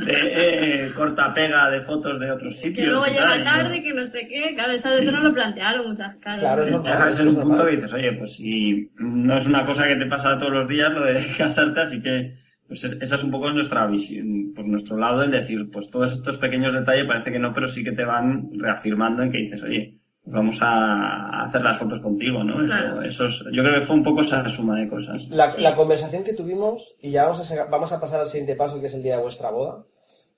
de 0.05 0.85
eh, 0.85 0.91
corta-pega 0.95 1.69
de 1.69 1.81
fotos 1.81 2.19
de 2.19 2.31
otros 2.31 2.53
Que 2.55 2.59
sitios. 2.61 2.87
luego 2.87 3.05
y 3.07 3.11
llega 3.11 3.43
tarde, 3.43 3.81
que 3.83 3.93
no 3.93 4.05
sé 4.05 4.27
qué. 4.27 4.53
Claro, 4.55 4.73
eso, 4.73 4.89
eso 4.89 5.11
no 5.11 5.19
lo 5.21 5.33
plantearon 5.33 5.87
muchas 5.89 6.15
caras. 6.17 6.39
Claro, 6.41 6.63
es 6.63 6.71
normal. 6.71 6.91
Deja 6.93 7.05
de 7.05 7.13
ser 7.13 7.27
un 7.27 7.35
es 7.37 7.41
punto 7.41 7.65
que 7.65 7.71
dices, 7.75 7.93
oye, 7.93 8.11
pues 8.13 8.35
si 8.35 8.91
no 8.97 9.37
es 9.37 9.45
una 9.47 9.65
cosa 9.65 9.87
que 9.87 9.95
te 9.95 10.05
pasa 10.07 10.37
todos 10.37 10.51
los 10.53 10.67
días, 10.67 10.91
lo 10.91 11.03
de 11.05 11.21
casarte, 11.37 11.81
así 11.81 12.01
que 12.01 12.33
pues 12.71 12.85
es- 12.85 12.97
esa 13.01 13.15
es 13.15 13.23
un 13.25 13.31
poco 13.31 13.51
nuestra 13.51 13.85
visión, 13.85 14.53
por 14.55 14.63
nuestro 14.65 14.95
lado, 14.97 15.21
el 15.23 15.29
decir, 15.31 15.69
pues 15.69 15.89
todos 15.91 16.13
estos 16.13 16.37
pequeños 16.37 16.73
detalles 16.73 17.03
parece 17.03 17.29
que 17.29 17.37
no, 17.37 17.53
pero 17.53 17.67
sí 17.67 17.83
que 17.83 17.91
te 17.91 18.05
van 18.05 18.49
reafirmando 18.57 19.23
en 19.23 19.29
que 19.29 19.39
dices, 19.39 19.61
oye, 19.61 19.97
pues 20.23 20.33
vamos 20.33 20.57
a 20.61 21.43
hacer 21.43 21.61
las 21.63 21.77
fotos 21.77 21.99
contigo, 21.99 22.45
¿no? 22.45 22.63
Claro. 22.65 23.01
Eso, 23.01 23.25
eso 23.25 23.49
es- 23.49 23.53
yo 23.53 23.61
creo 23.61 23.73
que 23.77 23.85
fue 23.85 23.97
un 23.97 24.03
poco 24.03 24.21
esa 24.21 24.47
suma 24.47 24.79
de 24.79 24.87
cosas. 24.87 25.27
La, 25.31 25.49
Sí. 25.49 25.61
la 25.61 25.75
conversación 25.75 26.23
que 26.23 26.31
tuvimos, 26.33 26.95
y 27.01 27.11
ya 27.11 27.23
vamos 27.25 27.51
a, 27.51 27.65
vamos 27.65 27.91
a 27.91 27.99
pasar 27.99 28.21
al 28.21 28.27
siguiente 28.27 28.55
paso, 28.55 28.79
que 28.79 28.87
es 28.87 28.93
el 28.93 29.03
día 29.03 29.17
de 29.17 29.23
vuestra 29.23 29.49
boda. 29.49 29.83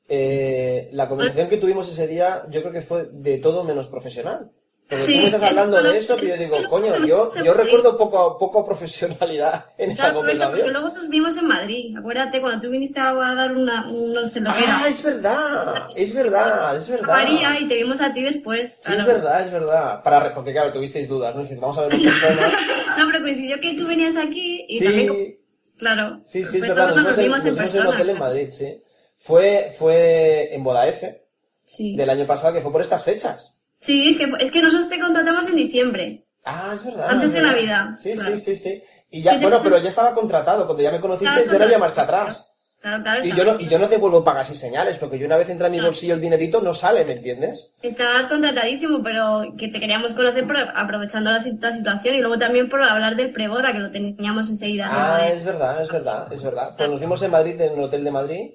Eh, 0.10 0.90
la 0.94 1.08
conversación 1.08 1.50
que 1.50 1.58
tuvimos 1.58 1.88
ese 1.92 2.08
día, 2.08 2.44
yo 2.50 2.62
creo 2.62 2.74
que 2.74 2.82
fue 2.82 3.10
de 3.14 3.38
todo 3.38 3.64
menos 3.64 3.88
profesional. 3.90 4.50
Porque 4.90 5.06
Sí, 5.06 5.14
tú 5.16 5.20
me 5.22 5.26
estás 5.28 5.42
es- 5.44 5.48
hablando 5.58 5.78
bueno, 5.78 5.90
de 5.92 5.98
eso, 5.98 6.16
pero 6.18 6.28
yo 6.28 6.38
digo, 6.38 6.56
es- 6.58 6.68
coño, 6.68 7.06
yo, 7.06 7.30
yo 7.44 7.54
recuerdo 7.54 7.98
poco, 7.98 8.38
poco 8.38 8.66
profesionalidad 8.66 9.66
en 9.78 9.92
esa 9.92 10.10
Claro, 10.10 10.20
porque 10.20 10.32
conversación. 10.38 10.74
luego 10.74 10.90
nos 10.90 11.10
vimos 11.10 11.38
en 11.38 11.48
Madrid. 11.48 11.98
Acuérdate, 11.98 12.42
cuando 12.42 12.62
tú 12.62 12.70
viniste 12.70 13.00
a 13.00 13.14
dar 13.14 13.52
una, 13.56 13.90
un- 13.90 14.12
no 14.14 14.28
sé 14.28 14.42
lo 14.42 14.52
que 14.52 14.60
Ah, 14.68 14.80
era. 14.82 14.88
es 14.90 15.04
verdad, 15.04 15.88
es 15.96 16.14
verdad, 16.14 16.76
es 16.78 16.90
verdad. 16.90 17.08
María 17.08 17.60
y 17.60 17.68
te 17.68 17.76
vimos 17.76 18.02
a 18.02 18.14
ti 18.14 18.22
después. 18.24 18.72
Sí, 18.74 18.78
claro. 18.84 19.00
es 19.02 19.08
verdad, 19.08 19.42
es 19.42 19.52
verdad. 19.52 20.04
Para, 20.04 20.34
porque 20.36 20.52
claro, 20.52 20.72
tuvisteis 20.72 21.08
dudas, 21.08 21.34
¿no? 21.36 21.44
Vamos 21.60 21.78
a 21.78 21.82
ver 21.88 21.94
en 21.96 22.04
persona. 22.04 22.42
No, 22.98 23.08
pero 23.08 23.22
coincidió 23.24 23.60
que 23.60 23.74
tú 23.74 23.88
venías 23.88 24.16
aquí 24.18 24.66
y 24.70 24.78
Sí, 24.80 24.86
también... 24.86 25.38
Claro. 25.78 26.22
sí, 26.26 26.46
sí, 26.46 26.58
es 26.58 26.62
verdad. 26.68 26.90
Nos 26.96 26.98
vimos, 26.98 27.06
en, 27.06 27.08
nos 27.08 27.18
vimos 27.18 27.46
en 27.46 27.56
persona. 27.56 27.90
hotel 27.90 28.10
en 28.10 28.20
Madrid, 28.20 28.48
sí. 28.52 28.82
Fue, 29.18 29.74
fue 29.78 30.54
en 30.54 30.64
Boda 30.64 30.88
F 30.88 31.24
Sí. 31.66 31.96
del 31.96 32.10
año 32.10 32.28
pasado, 32.28 32.54
que 32.54 32.62
fue 32.62 32.72
por 32.72 32.82
estas 32.82 33.04
fechas. 33.04 33.53
Sí, 33.84 34.08
es 34.08 34.18
que, 34.18 34.32
es 34.40 34.50
que 34.52 34.62
nosotros 34.62 34.88
te 34.90 35.00
contratamos 35.00 35.46
en 35.50 35.56
diciembre. 35.58 36.26
Ah, 36.46 36.72
es 36.74 36.86
verdad. 36.86 37.10
Antes 37.10 37.28
es 37.30 37.34
de. 37.36 37.42
Navidad, 37.42 37.90
Sí, 37.96 38.14
claro. 38.14 38.32
sí, 38.32 38.38
sí, 38.42 38.56
sí. 38.56 38.84
Y 39.12 39.22
ya, 39.22 39.34
Sí, 39.34 39.38
bueno, 39.42 39.60
pero 39.62 39.78
ya 39.78 39.90
estaba 39.90 40.14
contratado. 40.14 40.66
Cuando 40.66 40.82
ya 40.84 40.92
me 40.92 41.00
conocisteis, 41.02 41.40
Estabas 41.40 41.54
yo 41.54 41.60
no 41.60 41.66
había 41.66 41.78
marcha 41.80 42.02
atrás. 42.04 42.50
Claro, 42.82 43.02
claro. 43.04 43.26
Y 43.26 43.32
yo, 43.34 43.46
no, 43.46 43.60
y 43.60 43.68
yo 43.68 43.80
no 43.80 43.88
devuelvo 43.88 44.24
pagas 44.26 44.50
y 44.52 44.56
señales, 44.56 44.98
porque 44.98 45.18
yo 45.20 45.26
una 45.26 45.38
vez 45.38 45.50
entra 45.50 45.68
en 45.68 45.72
mi 45.74 45.78
Claro. 45.78 45.90
bolsillo 45.90 46.16
el 46.16 46.22
dinerito, 46.22 46.62
no 46.62 46.74
sale, 46.74 47.06
¿me 47.06 47.14
entiendes? 47.14 47.74
Estabas 47.82 48.28
contratadísimo, 48.28 49.02
pero 49.04 49.54
que 49.58 49.68
te 49.70 49.80
queríamos 49.80 50.14
conocer 50.14 50.46
por, 50.46 50.58
aprovechando 50.58 51.32
la, 51.32 51.40
sit- 51.40 51.62
la 51.62 51.74
situación 51.76 52.16
y 52.16 52.20
luego 52.20 52.38
también 52.40 52.68
por 52.68 52.84
hablar 52.84 53.16
del 53.16 53.32
preboda, 53.32 53.72
que 53.72 53.80
lo 53.80 53.90
teníamos 53.92 54.50
enseguida. 54.50 54.88
Ah, 54.90 55.28
es 55.30 55.46
verdad, 55.46 55.82
es 55.82 55.90
verdad, 55.92 56.32
es 56.34 56.44
verdad. 56.44 56.76
Pues 56.78 56.90
nos 56.90 57.00
vimos 57.00 57.22
en 57.22 57.32
Madrid, 57.32 57.60
en 57.62 57.74
un 57.74 57.82
hotel 57.86 58.04
de 58.04 58.12
Madrid, 58.12 58.52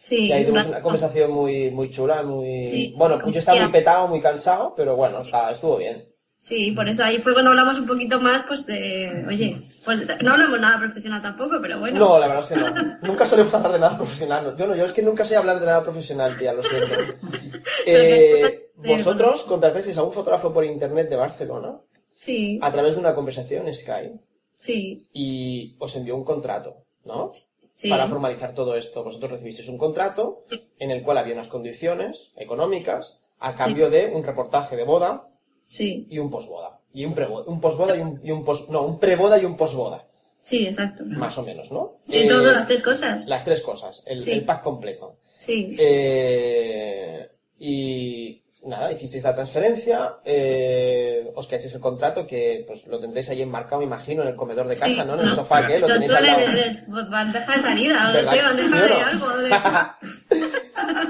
Sí, 0.00 0.28
y 0.28 0.32
ahí 0.32 0.44
tuvimos 0.46 0.66
una- 0.66 0.80
conversación 0.80 1.30
muy, 1.30 1.70
muy 1.70 1.90
chula, 1.90 2.22
muy... 2.22 2.64
Sí. 2.64 2.94
Bueno, 2.96 3.30
yo 3.30 3.38
estaba 3.38 3.60
muy 3.60 3.70
petado, 3.70 4.08
muy 4.08 4.20
cansado, 4.20 4.72
pero 4.74 4.96
bueno, 4.96 5.18
está- 5.20 5.50
estuvo 5.52 5.76
bien. 5.76 6.06
Sí, 6.38 6.72
por 6.72 6.88
eso 6.88 7.04
ahí 7.04 7.18
fue 7.18 7.34
cuando 7.34 7.50
hablamos 7.50 7.78
un 7.78 7.86
poquito 7.86 8.18
más, 8.18 8.46
pues, 8.48 8.66
eh, 8.70 9.12
oye, 9.28 9.58
pues 9.84 9.98
no 10.22 10.32
hablamos 10.32 10.58
nada 10.58 10.78
profesional 10.78 11.20
tampoco, 11.20 11.58
pero 11.60 11.78
bueno. 11.78 11.98
No, 12.00 12.18
la 12.18 12.28
verdad 12.28 12.44
es 12.44 12.48
que 12.48 12.56
no. 12.56 12.96
Nunca 13.02 13.26
solemos 13.26 13.52
hablar 13.52 13.72
de 13.72 13.78
nada 13.78 13.98
profesional. 13.98 14.56
Yo 14.56 14.66
no, 14.66 14.74
yo 14.74 14.86
es 14.86 14.94
que 14.94 15.02
nunca 15.02 15.26
sé 15.26 15.36
hablar 15.36 15.60
de 15.60 15.66
nada 15.66 15.82
profesional, 15.82 16.38
tía, 16.38 16.54
lo 16.54 16.62
siento. 16.62 16.94
Eh, 17.86 18.70
vosotros 18.76 19.42
contratasteis 19.42 19.98
a 19.98 20.02
un 20.02 20.12
fotógrafo 20.12 20.52
por 20.52 20.64
internet 20.64 21.08
de 21.10 21.16
Barcelona 21.16 21.78
Sí, 22.14 22.58
a 22.62 22.70
través 22.72 22.94
de 22.94 23.00
una 23.00 23.14
conversación 23.14 23.66
en 23.66 23.74
Skype 23.74 24.18
sí, 24.56 25.06
y 25.12 25.76
os 25.78 25.94
envió 25.96 26.16
un 26.16 26.24
contrato, 26.24 26.84
¿no? 27.04 27.32
Sí. 27.80 27.88
Para 27.88 28.06
formalizar 28.08 28.54
todo 28.54 28.74
esto, 28.76 29.02
vosotros 29.04 29.30
recibisteis 29.32 29.68
un 29.68 29.78
contrato 29.78 30.44
en 30.78 30.90
el 30.90 31.02
cual 31.02 31.18
había 31.18 31.34
unas 31.34 31.48
condiciones 31.48 32.32
económicas 32.36 33.20
a 33.38 33.54
cambio 33.54 33.88
de 33.88 34.12
un 34.14 34.22
reportaje 34.22 34.76
de 34.76 34.84
boda 34.84 35.26
Sí, 35.66 36.06
y 36.10 36.18
un 36.18 36.30
posboda. 36.30 36.80
Y 36.92 37.04
un 37.04 37.14
preboda, 37.14 37.44
un 37.46 37.60
posboda 37.60 37.96
y 37.96 38.00
un, 38.00 38.20
y 38.24 38.30
un 38.32 38.44
no, 38.70 38.82
un 38.82 38.98
preboda 38.98 39.38
y 39.38 39.44
un 39.44 39.56
posboda, 39.56 40.04
sí, 40.40 40.66
exacto. 40.66 41.04
más 41.06 41.38
o 41.38 41.44
menos, 41.44 41.70
¿no? 41.70 41.98
Sí, 42.04 42.18
Eh, 42.18 42.28
todas 42.28 42.52
las 42.54 42.66
tres 42.66 42.82
cosas. 42.82 43.26
las 43.26 43.44
tres 43.44 43.62
cosas, 43.62 44.02
el 44.06 44.44
pack 44.44 44.62
completo. 44.62 45.16
Sí, 45.38 45.74
Eh, 45.78 47.30
y 47.58 48.42
nada, 48.62 48.92
hicisteis 48.92 49.24
la 49.24 49.34
transferencia, 49.34 50.16
eh, 50.24 51.30
os 51.34 51.46
quedasteis 51.46 51.74
el 51.74 51.80
contrato 51.80 52.26
que 52.26 52.64
pues 52.66 52.86
lo 52.86 53.00
tendréis 53.00 53.30
ahí 53.30 53.42
enmarcado, 53.42 53.78
me 53.80 53.86
imagino, 53.86 54.22
en 54.22 54.28
el 54.28 54.36
comedor 54.36 54.66
de 54.68 54.74
casa, 54.74 54.86
Sí, 55.02 55.02
¿no? 55.06 55.14
En 55.14 55.20
el 55.20 55.26
no. 55.26 55.34
sofá 55.34 55.66
que 55.66 55.78
lo 55.78 55.86
tenéis 55.86 56.12
al 56.12 56.26
Controles 56.26 56.54
lado. 56.86 57.02
de- 57.04 57.10
bandeja 57.10 57.58
salida, 57.58 58.04
no 58.04 58.12
¿Verdad 58.12 58.32
sé, 58.32 58.42
bandeja 58.42 58.68
sí 58.68 58.78
de 58.82 58.88
no? 58.88 59.06
algo. 59.06 59.28
de- 59.38 59.50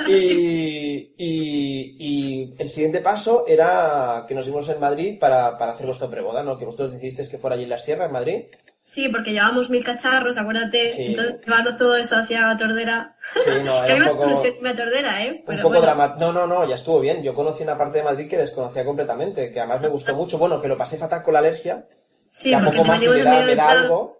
y, 0.09 1.13
y, 1.17 1.97
y 1.99 2.55
el 2.59 2.71
siguiente 2.71 3.01
paso 3.01 3.45
era 3.47 4.25
que 4.27 4.35
nos 4.35 4.47
vimos 4.47 4.69
en 4.69 4.81
Madrid 4.81 5.19
para, 5.19 5.59
para 5.59 5.73
hacer 5.73 5.87
vuestra 5.87 6.09
preboda, 6.09 6.43
¿no? 6.43 6.59
Que 6.59 6.65
vosotros 6.65 6.93
decidisteis 6.93 7.29
que 7.29 7.39
fuera 7.39 7.55
allí 7.57 7.65
en 7.65 7.71
la 7.71 7.79
sierra, 7.79 8.07
en 8.07 8.13
Madrid. 8.13 8.43
Sí, 8.83 9.09
porque 9.09 9.33
llevábamos 9.33 9.69
mil 9.69 9.85
cacharros, 9.85 10.39
acuérdate. 10.39 10.91
Sí. 10.91 11.07
Entonces, 11.09 11.37
llevarlo 11.45 11.77
todo 11.77 11.97
eso 11.97 12.17
hacia 12.17 12.57
Tordera. 12.57 13.17
Sí, 13.35 13.51
no, 13.63 13.85
era 13.85 13.95
un 13.95 14.01
me 14.01 14.09
poco, 14.09 14.27
ilusión 14.27 14.55
Tordera, 14.77 15.23
¿eh? 15.23 15.45
un 15.47 15.57
poco 15.57 15.69
bueno. 15.69 15.81
dramático. 15.83 16.21
No, 16.21 16.33
no, 16.33 16.47
no, 16.47 16.67
ya 16.67 16.77
estuvo 16.77 17.01
bien. 17.01 17.23
Yo 17.23 17.35
conocí 17.35 17.63
una 17.63 17.77
parte 17.77 17.99
de 17.99 18.05
Madrid 18.05 18.29
que 18.29 18.39
desconocía 18.39 18.85
completamente, 18.85 19.53
que 19.53 19.61
además 19.61 19.83
me 19.83 19.89
gustó 19.89 20.15
mucho. 20.15 20.39
Bueno, 20.39 20.61
que 20.61 20.69
lo 20.69 20.79
pasé 20.79 20.97
fatal 20.97 21.23
con 21.23 21.35
la 21.35 21.41
alergia, 21.41 21.87
Sí, 22.31 22.51
que 22.51 22.57
a 22.57 22.61
porque 22.61 22.79
poco 22.79 22.89
más 22.89 23.01
me 23.01 23.23
da, 23.23 23.45
me 23.45 23.55
da 23.55 23.71
algo. 23.71 24.20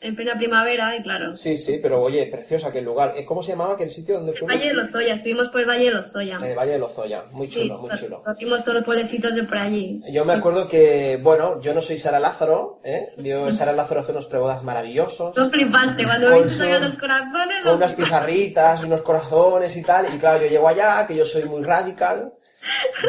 En 0.00 0.14
plena 0.14 0.36
primavera, 0.36 0.94
y 0.96 1.02
claro. 1.02 1.34
Sí, 1.34 1.56
sí, 1.56 1.78
pero 1.80 2.02
oye, 2.02 2.26
precioso 2.26 2.66
aquel 2.68 2.84
lugar. 2.84 3.14
Eh, 3.16 3.24
¿Cómo 3.24 3.42
se 3.42 3.52
llamaba 3.52 3.72
aquel 3.74 3.88
sitio 3.88 4.16
donde 4.16 4.32
fuimos? 4.34 4.54
Valle 4.54 4.68
de 4.68 4.74
Lozoya, 4.74 5.14
estuvimos 5.14 5.48
por 5.48 5.60
el 5.62 5.66
Valle 5.66 5.84
de 5.86 5.90
Lozoya. 5.92 6.36
En 6.36 6.44
el 6.44 6.54
Valle 6.58 6.72
de 6.72 6.78
Lozoya. 6.78 7.24
Muy 7.30 7.48
Sí, 7.48 7.62
chulo, 7.62 7.78
muy 7.78 7.90
chulo. 7.96 8.22
Vimos 8.38 8.62
todos 8.64 8.74
los 8.76 8.84
pueblecitos 8.84 9.34
de 9.34 9.44
por 9.44 9.56
allí. 9.56 10.02
Yo 10.12 10.26
me 10.26 10.32
Sí. 10.34 10.38
acuerdo 10.38 10.68
que, 10.68 11.18
bueno, 11.22 11.58
yo 11.62 11.72
no 11.72 11.80
soy 11.80 11.96
Sara 11.96 12.20
Lázaro, 12.20 12.80
¿eh? 12.84 13.14
Yo, 13.16 13.50
Sara 13.52 13.72
Lázaro 13.72 14.00
hace 14.00 14.12
unos 14.12 14.26
prebodas 14.26 14.62
maravillosos. 14.62 15.34
No 15.36 15.48
flipaste 15.48 16.04
cuando 16.04 16.34
viste 16.34 16.50
sacar 16.50 16.82
los 16.82 16.96
corazones. 16.96 17.56
Con 17.62 17.76
unas 17.76 17.92
pizarritas 17.94 18.84
unos 18.84 19.00
corazones 19.02 19.74
y 19.76 19.82
tal. 19.82 20.14
Y 20.14 20.18
claro, 20.18 20.42
yo 20.44 20.48
llego 20.50 20.68
allá, 20.68 21.06
que 21.06 21.16
yo 21.16 21.24
soy 21.24 21.44
muy 21.44 21.62
radical. 21.62 22.32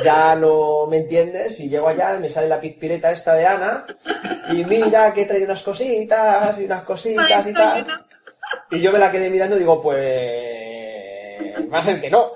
Ya 0.03 0.36
no 0.36 0.88
me 0.88 0.97
entiendes. 0.97 1.60
Y 1.60 1.70
llego 1.70 1.88
allá, 1.88 2.18
me 2.20 2.30
sale 2.30 2.47
la 2.47 2.60
pizpireta 2.62 3.12
esta 3.12 3.34
de 3.36 3.45
Ana. 3.45 3.86
Y 4.49 4.66
mira 4.66 5.14
que 5.14 5.26
trae 5.26 5.43
unas 5.43 5.64
cositas 5.64 6.60
y 6.60 6.66
unas 6.66 6.82
cositas 6.84 7.47
y 7.47 7.53
tal. 7.53 8.06
Y 8.72 8.80
yo 8.80 8.91
me 8.91 8.99
la 8.99 9.12
quedé 9.12 9.30
mirando 9.30 9.56
y 9.56 9.60
digo, 9.60 9.82
pues... 9.82 10.56
Va 11.72 11.80
a 11.80 11.84
ser 11.84 12.01
que 12.01 12.10
no. 12.10 12.32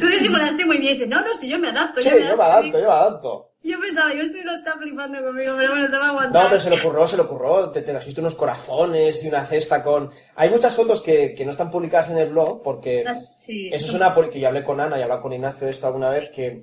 Tú 0.00 0.06
disimulaste 0.06 0.64
muy 0.64 0.78
bien 0.78 0.90
y 0.90 0.94
dices, 0.94 1.08
no, 1.08 1.20
no, 1.20 1.34
si 1.34 1.48
yo 1.48 1.58
me 1.58 1.68
adapto. 1.68 2.02
Sí, 2.02 2.10
yo 2.10 2.36
me 2.36 2.44
adapto, 2.44 2.78
yo 2.78 2.88
me 2.88 2.94
adapto. 2.94 3.47
Yo 3.60 3.78
pensaba, 3.80 4.14
yo 4.14 4.22
estoy 4.22 4.44
no 4.44 4.56
está 4.56 4.78
flipando 4.78 5.20
conmigo, 5.22 5.54
pero 5.56 5.70
bueno, 5.72 5.88
se 5.88 5.96
va 5.98 6.06
a 6.06 6.08
aguantar. 6.10 6.44
No, 6.44 6.48
pero 6.48 6.60
se 6.60 6.70
le 6.70 6.76
ocurrió, 6.76 7.08
se 7.08 7.16
le 7.16 7.22
ocurrió. 7.22 7.70
Te, 7.70 7.82
te 7.82 7.90
trajiste 7.92 8.20
unos 8.20 8.36
corazones 8.36 9.22
y 9.24 9.28
una 9.28 9.44
cesta 9.44 9.82
con... 9.82 10.10
Hay 10.36 10.48
muchas 10.48 10.74
fotos 10.76 11.02
que, 11.02 11.34
que 11.34 11.44
no 11.44 11.50
están 11.50 11.70
publicadas 11.70 12.10
en 12.10 12.18
el 12.18 12.30
blog 12.30 12.62
porque... 12.62 13.02
Las- 13.04 13.30
sí, 13.38 13.68
Eso 13.72 13.86
es 13.86 13.94
una... 13.94 14.14
Porque 14.14 14.38
yo 14.38 14.48
hablé 14.48 14.62
con 14.62 14.80
Ana 14.80 14.98
y 14.98 15.02
hablé 15.02 15.20
con 15.20 15.32
Ignacio 15.32 15.66
de 15.66 15.72
esto 15.72 15.86
alguna 15.88 16.08
vez, 16.10 16.30
que 16.30 16.62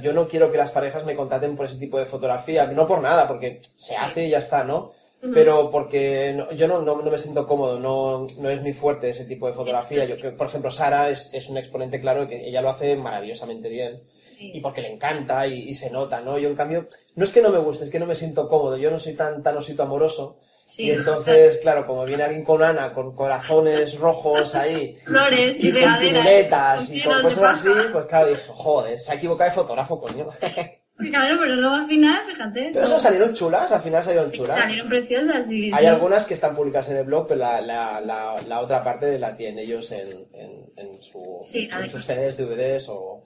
yo 0.00 0.12
no 0.12 0.28
quiero 0.28 0.50
que 0.52 0.56
las 0.58 0.70
parejas 0.70 1.04
me 1.04 1.16
contraten 1.16 1.56
por 1.56 1.66
ese 1.66 1.78
tipo 1.78 1.98
de 1.98 2.06
fotografía. 2.06 2.64
No 2.66 2.86
por 2.86 3.00
nada, 3.02 3.26
porque 3.26 3.60
se 3.62 3.96
hace 3.96 4.26
y 4.26 4.30
ya 4.30 4.38
está, 4.38 4.62
¿no? 4.64 4.92
Pero 5.34 5.70
porque 5.72 6.32
no- 6.36 6.52
yo 6.52 6.68
no, 6.68 6.80
no, 6.80 7.02
no 7.02 7.10
me 7.10 7.18
siento 7.18 7.46
cómodo, 7.48 7.80
no, 7.80 8.24
no 8.40 8.48
es 8.50 8.62
muy 8.62 8.72
fuerte 8.72 9.08
ese 9.10 9.24
tipo 9.24 9.48
de 9.48 9.52
fotografía. 9.54 10.04
Yo 10.04 10.16
creo, 10.16 10.36
por 10.36 10.46
ejemplo, 10.46 10.70
Sara 10.70 11.10
es, 11.10 11.34
es 11.34 11.48
un 11.48 11.56
exponente 11.58 12.00
claro 12.00 12.20
de 12.22 12.28
que 12.28 12.48
ella 12.48 12.62
lo 12.62 12.70
hace 12.70 12.94
maravillosamente 12.94 13.68
bien 13.68 14.00
Sí. 14.26 14.50
y 14.54 14.60
porque 14.60 14.82
le 14.82 14.92
encanta 14.92 15.46
y, 15.46 15.68
y 15.68 15.74
se 15.74 15.90
nota, 15.90 16.20
¿no? 16.20 16.38
Yo 16.38 16.48
en 16.48 16.56
cambio, 16.56 16.88
no 17.14 17.24
es 17.24 17.32
que 17.32 17.42
no 17.42 17.50
me 17.50 17.58
guste, 17.58 17.84
es 17.84 17.90
que 17.90 18.00
no 18.00 18.06
me 18.06 18.14
siento 18.14 18.48
cómodo, 18.48 18.76
yo 18.76 18.90
no 18.90 18.98
soy 18.98 19.14
tan, 19.14 19.42
tan 19.42 19.56
osito 19.56 19.82
amoroso. 19.82 20.38
Sí. 20.64 20.84
Y 20.86 20.90
entonces, 20.90 21.58
claro, 21.62 21.86
como 21.86 22.04
viene 22.04 22.24
alguien 22.24 22.44
con 22.44 22.62
Ana, 22.62 22.92
con 22.92 23.14
corazones 23.14 23.98
rojos 23.98 24.54
ahí, 24.54 24.98
Flores 25.04 25.56
y 25.60 25.68
y 25.68 25.72
con 25.72 25.98
piruletas 26.00 26.90
y 26.90 27.02
con 27.02 27.22
cosas 27.22 27.60
así, 27.60 27.68
pues 27.92 28.06
claro, 28.06 28.28
dije, 28.28 28.42
joder, 28.48 28.98
se 28.98 29.12
ha 29.12 29.14
equivocado 29.14 29.50
de 29.50 29.54
fotógrafo, 29.54 30.00
coño. 30.00 30.28
Claro, 30.98 31.36
pero 31.38 31.56
luego 31.56 31.74
al 31.74 31.86
final, 31.86 32.22
fíjate. 32.26 32.70
Pero 32.72 32.86
eso 32.86 32.98
salieron 32.98 33.34
chulas, 33.34 33.70
al 33.70 33.82
final 33.82 34.02
salieron 34.02 34.32
chulas. 34.32 34.56
Salieron 34.56 34.88
preciosas 34.88 35.50
y... 35.50 35.70
Hay 35.70 35.84
algunas 35.84 36.24
que 36.24 36.32
están 36.34 36.56
publicadas 36.56 36.88
en 36.88 36.96
el 36.96 37.04
blog, 37.04 37.28
pero 37.28 37.40
la, 37.40 37.60
la, 37.60 38.00
la, 38.00 38.36
la 38.48 38.60
otra 38.60 38.82
parte 38.82 39.18
la 39.18 39.36
tienen 39.36 39.58
ellos 39.58 39.92
en, 39.92 40.08
en, 40.32 40.72
en, 40.74 41.02
su, 41.02 41.38
Sí, 41.42 41.68
en 41.70 41.90
sus 41.90 42.04
CDs, 42.04 42.38
DVDs 42.38 42.88
o... 42.88 43.22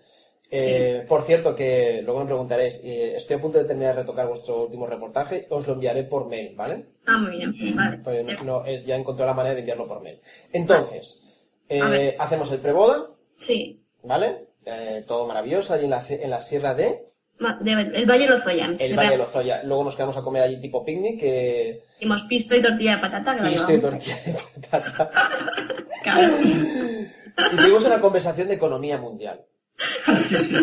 Eh, 0.53 1.05
Por 1.09 1.22
cierto, 1.22 1.55
que 1.55 2.03
luego 2.05 2.20
me 2.20 2.26
preguntaréis, 2.26 2.80
eh, 2.82 3.14
estoy 3.16 3.36
a 3.36 3.40
punto 3.40 3.59
de 3.59 3.64
terminar 3.64 3.94
de 3.94 4.03
retocar 4.03 4.26
vuestro 4.26 4.64
último 4.64 4.86
reportaje, 4.86 5.46
os 5.51 5.66
lo 5.66 5.74
enviaré 5.74 6.03
por 6.05 6.26
mail, 6.26 6.55
¿vale? 6.57 6.86
Ah, 7.07 7.18
muy 7.18 7.36
bien, 7.36 7.55
vale. 7.76 7.98
Pues 7.98 8.24
no- 8.24 8.44
no, 8.44 8.66
eh, 8.66 8.82
ya 8.84 8.96
encontré 8.96 9.24
la 9.26 9.34
manera 9.34 9.55
de 9.55 9.61
enviarlo 9.61 9.86
por 9.86 10.03
mail. 10.03 10.18
Entonces, 10.53 11.22
eh, 11.68 12.16
hacemos 12.18 12.51
el 12.53 12.59
preboda, 12.59 13.11
Sí. 13.36 13.80
¿vale? 14.03 14.46
Todo 15.07 15.26
maravilloso 15.26 15.74
allí 15.74 15.84
en 15.84 15.90
la, 15.90 16.03
en 16.09 16.30
la 16.30 16.40
sierra 16.40 16.74
de 16.74 17.05
el 17.38 18.07
Valle 18.07 18.24
de 18.24 18.28
Lozoya. 18.30 18.70
el. 18.78 18.94
Valle 18.96 19.11
de 19.12 19.16
Lozoya. 19.18 19.62
Luego 19.64 19.84
nos 19.84 19.96
quedamos 19.96 20.16
a 20.16 20.22
comer 20.22 20.42
allí 20.42 20.61
tipo 20.61 20.84
picnic, 20.84 21.18
que 21.20 21.82
Hicimos 21.98 22.22
pisto 22.24 22.55
y 22.55 22.61
tortilla 22.62 22.96
de 22.96 23.01
patata, 23.01 23.34
que 23.36 23.42
la 23.42 23.51
y 23.51 23.78
tortilla 23.80 24.16
de 24.26 24.36
patata. 24.70 25.11
Claro. 26.03 26.32
Y 27.53 27.57
tuvimos 27.57 27.84
una 27.86 28.01
conversación 28.01 28.48
de 28.48 28.55
economía 28.55 28.98
mundial. 28.98 29.40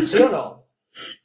¿Sí 0.06 0.18
o 0.22 0.28
no? 0.30 0.58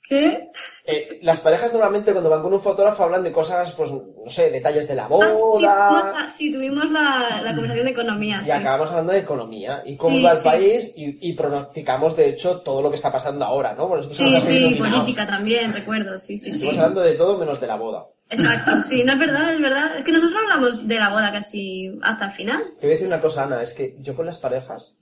¿Qué? 0.07 0.49
Eh, 0.85 1.19
las 1.23 1.39
parejas 1.39 1.71
normalmente 1.71 2.11
cuando 2.11 2.29
van 2.29 2.41
con 2.41 2.53
un 2.53 2.61
fotógrafo 2.61 3.03
hablan 3.05 3.23
de 3.23 3.31
cosas, 3.31 3.71
pues, 3.71 3.89
no 3.89 4.29
sé, 4.29 4.51
detalles 4.51 4.85
de 4.87 4.95
la 4.95 5.05
Ah, 5.05 5.09
sí, 5.09 5.17
sí, 5.23 5.31
tuvimos 5.31 5.61
boda. 5.61 6.11
la, 6.21 6.29
sí, 6.29 6.51
tuvimos 6.51 6.91
la, 6.91 7.41
la 7.41 7.51
conversación 7.53 7.85
de 7.85 7.91
economía. 7.91 8.39
Y 8.41 8.45
sí. 8.45 8.51
acabamos 8.51 8.89
hablando 8.89 9.13
de 9.13 9.19
economía 9.19 9.81
y 9.85 9.95
cómo 9.95 10.17
Sí, 10.17 10.21
va 10.23 10.33
el 10.33 10.39
país 10.43 10.93
y, 10.97 11.29
y 11.29 11.33
pronosticamos, 11.33 12.17
de 12.17 12.27
hecho, 12.29 12.59
todo 12.61 12.81
lo 12.81 12.89
que 12.89 12.97
está 12.97 13.11
pasando 13.13 13.45
ahora, 13.45 13.73
¿no? 13.75 13.87
Bueno, 13.87 14.03
Sí, 14.03 14.39
sí, 14.41 14.75
política 14.77 15.25
también, 15.25 15.73
recuerdo, 15.73 16.19
sí, 16.19 16.37
sí, 16.37 16.51
sí. 16.51 16.57
Estamos 16.59 16.77
hablando 16.79 17.01
de 17.01 17.13
todo 17.13 17.37
menos 17.37 17.61
de 17.61 17.67
la 17.67 17.75
boda. 17.77 18.05
Exacto, 18.29 18.81
sí, 18.81 19.03
no 19.05 19.13
es 19.13 19.19
verdad, 19.19 19.53
es 19.53 19.61
verdad. 19.61 19.97
Es 19.97 20.03
que 20.05 20.11
nosotros 20.11 20.37
hablamos 20.43 20.85
de 20.85 20.95
la 20.95 21.09
boda 21.09 21.31
casi 21.31 21.97
hasta 22.03 22.25
el 22.25 22.31
final. 22.33 22.61
Te 22.79 22.87
voy 22.87 22.91
a 22.91 22.97
decir 22.97 23.07
una 23.07 23.21
cosa, 23.21 23.43
Ana, 23.45 23.61
es 23.61 23.73
que 23.73 23.95
yo 24.01 24.15
con 24.15 24.25
las 24.25 24.37
parejas 24.37 24.95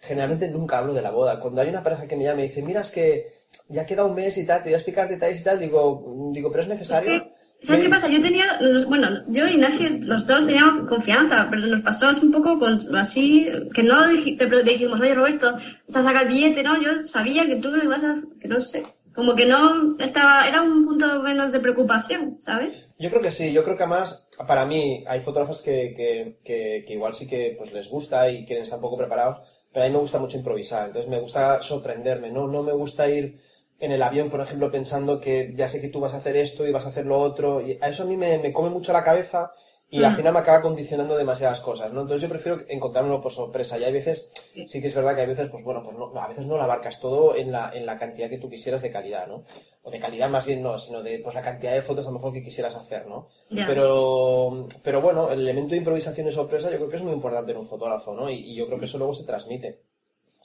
generalmente 0.00 0.48
nunca 0.48 0.78
hablo 0.78 0.94
de 0.94 1.02
la 1.02 1.10
boda. 1.10 1.40
Cuando 1.40 1.60
hay 1.60 1.68
una 1.68 1.82
pareja 1.82 2.06
que 2.06 2.16
me 2.16 2.24
llama 2.24 2.40
y 2.42 2.48
dice, 2.48 2.62
mira, 2.62 2.80
es 2.82 2.90
que 2.90 3.26
ya 3.68 3.86
queda 3.86 4.04
un 4.04 4.14
mes 4.14 4.36
y 4.38 4.46
tal, 4.46 4.58
te 4.62 4.68
voy 4.68 4.74
a 4.74 4.76
explicar 4.78 5.08
detalles 5.08 5.40
y 5.40 5.44
tal, 5.44 5.58
digo, 5.58 6.30
digo 6.32 6.50
pero 6.50 6.62
es 6.62 6.68
necesario. 6.68 7.14
Es 7.16 7.22
que, 7.22 7.36
¿Sabes 7.66 7.82
qué 7.84 7.88
pasa? 7.88 8.08
Yo 8.08 8.20
tenía, 8.20 8.60
los- 8.60 8.84
bueno, 8.84 9.08
yo 9.28 9.46
y 9.48 9.54
Ignacio, 9.54 9.88
los 10.02 10.26
dos 10.26 10.44
teníamos 10.44 10.86
confianza, 10.86 11.46
pero 11.48 11.66
nos 11.66 11.80
pasó 11.80 12.08
así 12.08 12.26
un 12.26 12.30
poco 12.32 12.58
con, 12.58 12.78
así, 12.96 13.48
que 13.74 13.82
no 13.82 14.04
dij- 14.06 14.36
te 14.36 14.62
dijimos, 14.62 15.00
oye 15.00 15.14
Roberto, 15.14 15.52
vas 15.54 15.96
a 15.96 16.02
sacar 16.02 16.24
el 16.24 16.28
billete, 16.28 16.62
¿no? 16.62 16.80
Yo 16.80 17.06
sabía 17.06 17.46
que 17.46 17.56
tú 17.56 17.70
lo 17.70 17.82
ibas 17.82 18.04
a, 18.04 18.14
que 18.40 18.46
no 18.48 18.60
sé, 18.60 18.84
como 19.14 19.34
que 19.34 19.46
no 19.46 19.96
estaba, 19.98 20.46
era 20.46 20.60
un 20.60 20.84
punto 20.84 21.22
menos 21.22 21.50
de 21.50 21.58
preocupación, 21.60 22.36
¿sabes? 22.40 22.88
Yo 22.98 23.08
creo 23.08 23.22
que 23.22 23.32
sí, 23.32 23.50
yo 23.50 23.64
creo 23.64 23.74
que 23.76 23.84
además, 23.84 24.28
para 24.46 24.66
mí, 24.66 25.02
hay 25.08 25.20
fotógrafos 25.20 25.62
que, 25.62 25.94
que, 25.96 26.36
que, 26.44 26.84
que 26.86 26.92
igual 26.92 27.14
sí 27.14 27.26
que 27.26 27.54
pues, 27.56 27.72
les 27.72 27.88
gusta 27.88 28.30
y 28.30 28.44
quieren 28.44 28.64
estar 28.64 28.76
un 28.78 28.82
poco 28.82 28.98
preparados, 28.98 29.38
pero 29.76 29.84
a 29.84 29.88
mí 29.90 29.92
me 29.92 30.00
gusta 30.00 30.18
mucho 30.18 30.38
improvisar, 30.38 30.86
entonces 30.86 31.10
me 31.10 31.20
gusta 31.20 31.62
sorprenderme, 31.62 32.30
no, 32.30 32.48
no 32.48 32.62
me 32.62 32.72
gusta 32.72 33.10
ir 33.10 33.42
en 33.78 33.92
el 33.92 34.02
avión, 34.02 34.30
por 34.30 34.40
ejemplo, 34.40 34.70
pensando 34.70 35.20
que 35.20 35.52
ya 35.54 35.68
sé 35.68 35.82
que 35.82 35.88
tú 35.88 36.00
vas 36.00 36.14
a 36.14 36.16
hacer 36.16 36.34
esto 36.34 36.66
y 36.66 36.72
vas 36.72 36.86
a 36.86 36.88
hacer 36.88 37.04
lo 37.04 37.18
otro, 37.18 37.60
y 37.60 37.78
a 37.82 37.90
eso 37.90 38.04
a 38.04 38.06
mí 38.06 38.16
me, 38.16 38.38
me 38.38 38.54
come 38.54 38.70
mucho 38.70 38.94
la 38.94 39.04
cabeza 39.04 39.52
y 39.88 40.02
al 40.02 40.12
Mm. 40.12 40.16
final 40.16 40.32
me 40.32 40.38
acaba 40.40 40.62
condicionando 40.62 41.16
demasiadas 41.16 41.60
cosas, 41.60 41.92
¿no? 41.92 42.00
Entonces 42.02 42.22
yo 42.22 42.28
prefiero 42.28 42.60
encontrármelo 42.68 43.20
por 43.22 43.32
sorpresa 43.32 43.78
y 43.78 43.84
hay 43.84 43.92
veces, 43.92 44.28
sí 44.66 44.80
que 44.80 44.88
es 44.88 44.94
verdad 44.94 45.14
que 45.14 45.20
hay 45.20 45.26
veces, 45.28 45.48
pues 45.48 45.62
bueno, 45.62 45.82
pues 45.84 45.96
no, 45.96 46.12
a 46.20 46.26
veces 46.28 46.46
no 46.46 46.56
lo 46.56 46.62
abarcas 46.62 47.00
todo 47.00 47.36
en 47.36 47.52
la, 47.52 47.70
en 47.72 47.86
la 47.86 47.96
cantidad 47.98 48.28
que 48.28 48.38
tú 48.38 48.50
quisieras 48.50 48.82
de 48.82 48.90
calidad, 48.90 49.26
¿no? 49.28 49.44
O 49.84 49.90
de 49.92 50.00
calidad 50.00 50.28
más 50.28 50.44
bien 50.44 50.62
no, 50.62 50.76
sino 50.78 51.02
de 51.02 51.20
pues 51.20 51.34
la 51.36 51.42
cantidad 51.42 51.72
de 51.72 51.82
fotos 51.82 52.04
a 52.06 52.08
lo 52.10 52.14
mejor 52.14 52.32
que 52.32 52.42
quisieras 52.42 52.74
hacer, 52.74 53.06
¿no? 53.06 53.28
Pero, 53.48 54.66
pero 54.82 55.00
bueno, 55.00 55.30
el 55.30 55.40
elemento 55.40 55.70
de 55.70 55.76
improvisación 55.76 56.26
y 56.26 56.32
sorpresa 56.32 56.70
yo 56.70 56.76
creo 56.78 56.88
que 56.90 56.96
es 56.96 57.02
muy 57.02 57.12
importante 57.12 57.52
en 57.52 57.58
un 57.58 57.66
fotógrafo, 57.66 58.12
¿no? 58.12 58.28
Y, 58.28 58.34
y 58.34 58.54
yo 58.56 58.66
creo 58.66 58.80
que 58.80 58.86
eso 58.86 58.98
luego 58.98 59.14
se 59.14 59.22
transmite. 59.24 59.82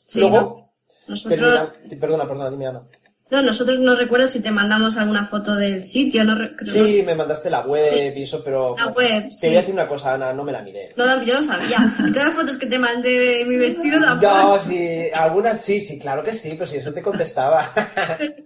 Sí, 0.05 0.19
luego, 0.19 0.37
¿no? 0.39 0.71
Nosotros, 1.07 1.39
termina- 1.39 1.73
perdona, 1.99 2.27
perdona, 2.27 2.49
dime 2.51 2.67
Ana. 2.67 2.87
No, 3.31 3.41
nosotros 3.41 3.79
no 3.79 3.95
recuerdo 3.95 4.27
si 4.27 4.41
te 4.41 4.51
mandamos 4.51 4.97
alguna 4.97 5.25
foto 5.25 5.55
del 5.55 5.83
sitio, 5.85 6.23
no 6.25 6.35
re- 6.35 6.55
creo- 6.55 6.85
Sí, 6.87 7.01
me 7.01 7.15
mandaste 7.15 7.49
la 7.49 7.61
web 7.61 7.85
Sí. 7.89 8.13
y 8.19 8.23
eso, 8.23 8.43
pero... 8.43 8.75
La 8.77 8.87
web, 8.87 9.29
Te 9.29 9.31
sí. 9.31 9.47
voy 9.47 9.55
a 9.55 9.59
decir 9.61 9.73
una 9.73 9.87
cosa, 9.87 10.13
Ana, 10.15 10.33
no 10.33 10.43
me 10.43 10.51
la 10.51 10.61
miré. 10.61 10.91
No, 10.97 11.23
yo 11.23 11.35
lo 11.35 11.41
sabía. 11.41 11.77
Y 12.07 12.11
todas 12.11 12.27
las 12.27 12.35
fotos 12.35 12.57
que 12.57 12.67
te 12.67 12.77
mandé 12.77 13.09
de 13.09 13.45
mi 13.45 13.55
vestido 13.55 13.99
tampoco. 14.01 14.33
No, 14.33 14.59
sí, 14.59 15.03
algunas 15.15 15.61
sí, 15.61 15.79
sí, 15.79 15.97
claro 15.97 16.23
que 16.23 16.33
sí, 16.33 16.51
pero 16.55 16.65
si 16.65 16.77
eso 16.77 16.93
te 16.93 17.01
contestaba. 17.01 17.71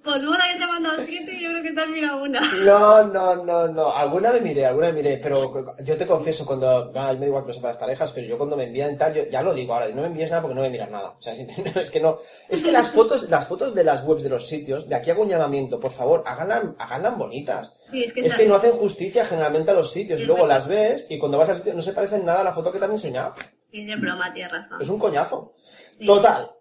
Pues 0.06 0.24
boda 0.24 0.44
que 0.52 0.58
te 0.60 0.64
he 0.64 0.68
mandado 0.68 0.98
siete 1.04 1.34
y 1.34 1.42
yo 1.44 1.50
creo 1.50 1.64
que 1.64 1.72
te 1.72 1.82
has 1.82 1.90
mirado 1.90 2.22
una. 2.22 2.40
No, 2.64 3.04
no, 3.08 3.44
no, 3.44 3.68
no. 3.68 3.92
Alguna 3.96 4.32
me 4.34 4.42
miré, 4.42 4.66
alguna 4.68 4.88
me 4.88 4.94
miré, 4.94 5.18
pero 5.18 5.52
yo 5.84 5.98
te 5.98 6.06
confieso, 6.06 6.46
cuando. 6.46 6.92
Ah, 6.96 7.12
me 7.14 7.22
da 7.22 7.26
igual 7.26 7.44
que 7.44 7.48
lo 7.50 7.54
sepan 7.56 7.70
las 7.72 7.78
parejas, 7.80 8.12
pero 8.12 8.28
yo 8.28 8.38
cuando 8.38 8.56
me 8.56 8.66
envían 8.66 8.96
tal, 8.98 9.14
yo 9.16 9.24
ya 9.32 9.42
lo 9.42 9.54
digo 9.56 9.74
ahora, 9.74 9.88
no 9.90 10.02
me 10.02 10.08
envíes 10.08 10.30
nada 10.30 10.44
porque 10.44 10.56
no 10.56 10.64
a 10.64 10.70
mirar 10.70 10.92
nada. 10.92 11.16
O 11.18 11.22
sea, 11.22 11.34
es 11.82 11.90
que 11.92 12.00
no. 12.00 12.20
Es 12.48 12.62
que 12.62 12.72
las 12.72 12.92
fotos, 12.92 13.28
las 13.30 13.48
fotos 13.48 13.74
de 13.74 13.84
las 13.84 14.04
webs 14.06 14.22
de 14.24 14.30
los 14.30 14.48
sitios, 14.48 14.75
de 14.82 14.96
aquí 14.96 15.10
hago 15.12 15.24
un 15.24 15.30
llamamiento, 15.30 15.80
por 15.80 15.92
favor, 15.92 16.24
háganlas, 16.26 16.64
háganlas 16.78 17.18
bonitas. 17.18 17.76
Sí, 17.86 18.04
es 18.04 18.14
que 18.14 18.22
Es 18.22 18.28
esa- 18.28 18.38
que 18.38 18.46
no 18.48 18.56
hacen 18.56 18.72
justicia 18.72 19.26
generalmente 19.26 19.72
a 19.72 19.74
los 19.74 19.92
sitios 19.92 20.20
y 20.20 20.24
Es 20.24 20.28
luego 20.28 20.44
verdad. 20.44 20.56
las 20.58 20.68
ves 20.68 21.06
y 21.10 21.18
cuando 21.18 21.38
vas 21.38 21.50
al 21.50 21.58
sitio 21.58 21.74
no 21.74 21.82
se 21.82 21.94
parecen 21.94 22.26
nada 22.26 22.42
a 22.42 22.44
la 22.44 22.54
foto 22.54 22.72
que 22.72 22.80
te 22.80 22.86
han 22.86 22.92
enseñado. 22.92 23.34
De 23.72 23.96
broma, 23.98 24.34
tienes 24.34 24.52
razón. 24.52 24.82
Es 24.82 24.90
un 24.90 25.00
coñazo. 25.00 25.54
Sí. 25.98 26.06
Total. 26.06 26.52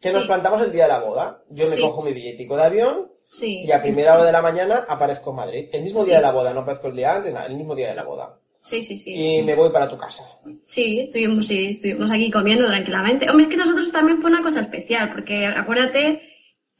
Que 0.00 0.12
nos 0.12 0.24
plantamos 0.24 0.60
el 0.62 0.72
día 0.72 0.84
de 0.84 0.88
la 0.90 0.98
boda. 1.00 1.42
Yo 1.50 1.68
me 1.68 1.80
cojo 1.80 2.02
mi 2.02 2.12
billetico 2.12 2.56
de 2.56 2.62
avión, 2.64 3.10
Sí. 3.28 3.64
y 3.64 3.72
a 3.72 3.80
primera 3.80 4.14
hora 4.14 4.24
de 4.24 4.32
la 4.32 4.42
mañana 4.42 4.84
aparezco 4.88 5.30
en 5.30 5.36
Madrid. 5.36 5.68
El 5.72 5.82
mismo 5.82 6.04
día 6.04 6.16
de 6.16 6.22
la 6.22 6.30
boda, 6.32 6.52
no 6.52 6.60
aparezco 6.60 6.88
el 6.88 6.96
día 6.96 7.14
antes, 7.16 7.32
nada, 7.32 7.46
el 7.46 7.56
mismo 7.56 7.74
día 7.74 7.88
de 7.90 7.94
la 7.96 8.02
boda. 8.04 8.38
Sí, 8.60 8.82
sí, 8.82 8.96
sí. 8.96 9.14
Y 9.14 9.42
me 9.42 9.54
voy 9.54 9.70
para 9.70 9.88
tu 9.88 9.96
casa. 9.98 10.24
Sí, 10.64 11.00
estuvimos, 11.00 11.46
sí, 11.46 11.66
estuvimos 11.70 12.10
aquí 12.10 12.30
comiendo 12.30 12.66
tranquilamente. 12.66 13.28
Hombre, 13.28 13.44
es 13.44 13.50
que 13.50 13.56
nosotros 13.58 13.92
también 13.92 14.20
fue 14.20 14.30
una 14.30 14.42
cosa 14.42 14.60
especial, 14.60 15.10
porque 15.12 15.46
acuérdate, 15.46 16.22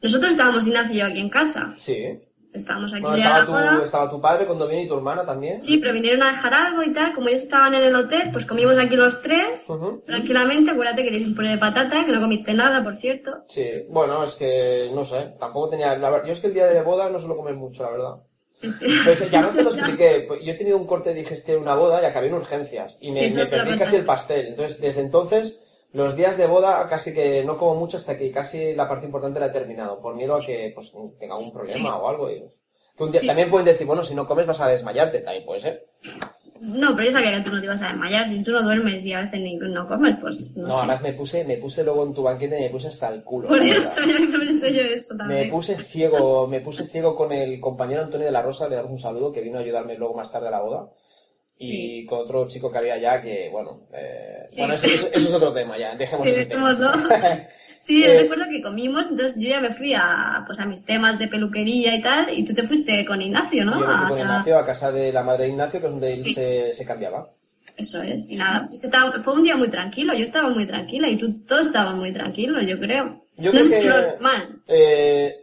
nosotros 0.05 0.33
estábamos 0.33 0.67
Ignacio 0.67 0.95
y 0.95 0.99
yo 0.99 1.07
aquí 1.07 1.19
en 1.21 1.31
casa. 1.31 1.75
Sí. 1.79 2.21
Estábamos 2.53 2.93
aquí 2.93 3.03
Bueno, 3.03 3.17
en 3.17 3.23
estaba, 3.25 3.61
la 3.63 3.77
tu, 3.79 3.83
estaba 3.83 4.11
tu 4.11 4.21
padre 4.21 4.47
cuando 4.47 4.69
vino 4.69 4.83
y 4.83 4.87
tu 4.87 4.95
hermana 4.95 5.27
también. 5.27 5.59
Sí, 5.59 5.79
pero 5.79 5.93
vinieron 5.93 6.23
a 6.23 6.29
dejar 6.29 6.55
algo 6.55 6.85
y 6.85 6.93
tal. 6.93 7.13
Como 7.13 7.29
ellos 7.29 7.43
estaban 7.43 7.75
en 7.75 7.83
el 7.83 7.97
hotel, 7.97 8.29
pues 8.33 8.47
comimos 8.47 8.79
aquí 8.79 8.95
los 8.95 9.21
tres, 9.23 9.67
tranquilamente. 10.07 10.71
Acuérdate 10.71 11.03
que 11.03 11.11
le 11.11 11.17
hice 11.19 11.29
un 11.31 11.35
puré 11.35 11.49
de 11.49 11.59
patata, 11.59 12.05
que 12.05 12.13
no 12.13 12.21
comiste 12.21 12.55
nada, 12.55 12.85
por 12.85 12.95
cierto. 12.95 13.45
Sí, 13.49 13.67
bueno, 13.89 14.23
es 14.23 14.37
que 14.37 14.91
no 14.95 15.05
sé, 15.05 15.35
tampoco 15.41 15.71
tenía. 15.71 15.97
La, 15.99 16.25
yo 16.25 16.33
es 16.33 16.39
que 16.39 16.47
el 16.47 16.55
día 16.55 16.67
de 16.67 16.83
boda 16.83 17.11
no 17.11 17.19
suelo 17.19 17.37
comer 17.37 17.55
mucho, 17.55 17.83
la 17.83 17.91
verdad. 17.91 18.15
Este- 18.63 18.87
Pues 19.05 19.31
ya 19.31 19.41
no 19.43 19.49
te 19.49 19.63
lo 19.63 19.71
expliqué. 19.71 20.29
Yo 20.45 20.53
he 20.53 20.55
tenido 20.55 20.77
un 20.79 20.87
corte 20.87 21.11
de 21.11 21.17
digestión 21.17 21.57
en 21.57 21.63
una 21.65 21.75
boda 21.75 22.01
y 22.01 22.05
acabé 22.07 22.29
en 22.29 22.35
urgencias. 22.35 22.97
Y 23.01 23.11
me, 23.11 23.29
Sí, 23.29 23.35
te 23.37 23.47
perdí 23.47 23.77
casi 23.77 23.97
el 23.97 24.05
pastel. 24.05 24.47
Entonces, 24.47 24.81
desde 24.81 25.01
entonces, 25.01 25.61
los 25.95 26.15
días 26.17 26.37
de 26.37 26.47
boda 26.47 26.87
casi 26.89 27.15
que 27.15 27.43
no 27.45 27.57
como 27.57 27.75
mucho 27.77 27.97
hasta 27.97 28.19
que 28.19 28.31
casi 28.31 28.75
la 28.75 28.87
parte 28.89 29.07
importante 29.07 29.41
la 29.41 29.47
he 29.47 29.51
terminado. 29.51 30.01
Por 30.01 30.15
miedo 30.15 30.35
a 30.37 30.45
que 30.45 30.71
pues, 30.75 30.93
tenga 31.19 31.35
algún 31.37 31.53
problema 31.53 31.91
Sí. 31.91 31.99
o 32.03 32.09
algo. 32.09 32.31
y- 32.31 32.45
que 32.97 33.03
un 33.03 33.11
día- 33.11 33.21
Sí. 33.23 33.27
También 33.27 33.51
pueden 33.51 33.65
decir, 33.67 33.87
bueno, 33.87 34.05
si 34.05 34.15
no 34.15 34.25
comes 34.27 34.47
vas 34.47 34.61
a 34.61 34.69
desmayarte. 34.69 35.19
También 35.21 35.45
puede 35.45 35.59
ser. 35.61 35.87
No, 36.61 36.95
pero 36.95 37.07
yo 37.09 37.13
sabía 37.13 37.33
que 37.37 37.43
tú 37.43 37.51
no 37.53 37.59
te 37.61 37.67
ibas 37.67 37.83
a 37.83 37.89
desmayar. 37.89 38.29
Si 38.29 38.43
tú 38.45 38.53
no 38.53 38.63
duermes 38.63 39.05
y 39.05 39.13
a 39.13 39.21
veces 39.23 39.41
ni 39.41 39.57
no 39.57 39.87
comes, 39.89 40.17
pues 40.21 40.57
no, 40.57 40.63
No, 40.69 40.75
sé. 40.75 40.79
además 40.79 41.03
me 41.03 41.13
puse, 41.13 41.45
me 41.45 41.57
puse 41.57 41.83
luego 41.83 42.05
en 42.05 42.15
tu 42.15 42.23
banquete 42.23 42.59
y 42.59 42.63
me 42.63 42.71
puse 42.71 42.89
hasta 42.89 43.09
el 43.09 43.25
culo. 43.25 43.49
Por 43.49 43.59
eso, 43.63 44.01
yo 44.07 44.39
pensé 44.39 44.73
yo 44.73 44.81
eso 44.83 45.15
Me 45.15 45.19
también. 45.19 45.51
puse 45.51 45.75
ciego, 45.77 46.47
me 46.47 46.61
puse 46.61 46.87
ciego 46.87 47.17
con 47.17 47.33
el 47.33 47.61
compañero 47.61 48.03
Antonio 48.03 48.27
de 48.27 48.33
la 48.33 48.43
Rosa, 48.43 48.69
le 48.69 48.77
damos 48.77 48.93
un 48.93 48.99
saludo, 49.01 49.33
que 49.33 49.41
vino 49.43 49.59
a 49.59 49.63
ayudarme 49.63 49.97
luego 49.97 50.15
más 50.15 50.31
tarde 50.31 50.49
a 50.49 50.53
la 50.53 50.61
boda. 50.63 50.89
Y 51.73 52.07
con 52.07 52.21
otro 52.21 52.47
chico 52.49 52.71
que 52.71 52.79
había 52.79 52.97
ya 52.99 53.21
que, 53.23 53.49
bueno, 53.51 53.83
eh, 53.93 54.45
Sí. 54.49 54.61
bueno, 54.61 54.75
eso, 54.75 54.87
eso- 54.87 55.09
eso 55.09 55.29
es 55.29 55.33
otro 55.35 55.53
tema 55.53 55.77
ya, 55.79 55.95
dejemos 55.97 56.25
Sí, 56.25 56.31
ese 56.33 56.47
tema. 56.47 56.75
dejémoslo. 56.75 57.09
Sí, 57.85 58.03
yo 58.03 58.09
Eh, 58.09 58.21
recuerdo 58.23 58.45
que 58.51 58.63
comimos, 58.63 59.11
entonces 59.11 59.35
yo 59.37 59.47
ya 59.47 59.61
me 59.61 59.69
fui 59.71 59.93
a, 59.93 60.43
pues 60.47 60.59
a 60.59 60.65
mis 60.65 60.87
temas 60.87 61.19
de 61.19 61.29
peluquería 61.29 61.95
y 61.95 62.01
tal, 62.01 62.31
y 62.31 62.43
tú 62.43 62.55
te 62.55 62.63
fuiste 62.63 63.05
con 63.05 63.21
Ignacio, 63.21 63.63
¿no? 63.63 63.79
Yo 63.79 63.87
me 63.87 63.95
fui 63.99 64.09
con 64.09 64.19
Ignacio 64.21 64.59
a 64.59 64.65
casa 64.65 64.91
de 64.91 65.13
la 65.13 65.23
madre 65.23 65.45
de 65.45 65.51
Ignacio, 65.51 65.81
que 65.81 65.87
es 65.87 65.93
donde 65.93 66.07
él 66.15 66.35
se, 66.35 66.73
se 66.73 66.87
cambiaba. 66.87 67.29
Eso 67.77 68.01
es, 68.03 68.25
y 68.27 68.37
nada, 68.37 68.67
estaba- 68.83 69.23
fue 69.23 69.35
un 69.35 69.43
día 69.43 69.55
muy 69.57 69.69
tranquilo, 69.69 70.15
yo 70.15 70.25
estaba 70.25 70.49
muy 70.49 70.67
tranquila 70.67 71.09
y 71.11 71.19
tú 71.19 71.45
todos 71.45 71.67
estaban 71.67 71.99
muy 71.99 72.11
tranquilos, 72.11 72.65
yo 72.67 72.79
creo. 72.79 73.21
Yo 73.37 73.53
no 73.53 73.61
creo 73.61 73.69
que- 73.71 73.77
es 73.79 73.85
normal. 73.85 74.63
Eh, 74.67 75.37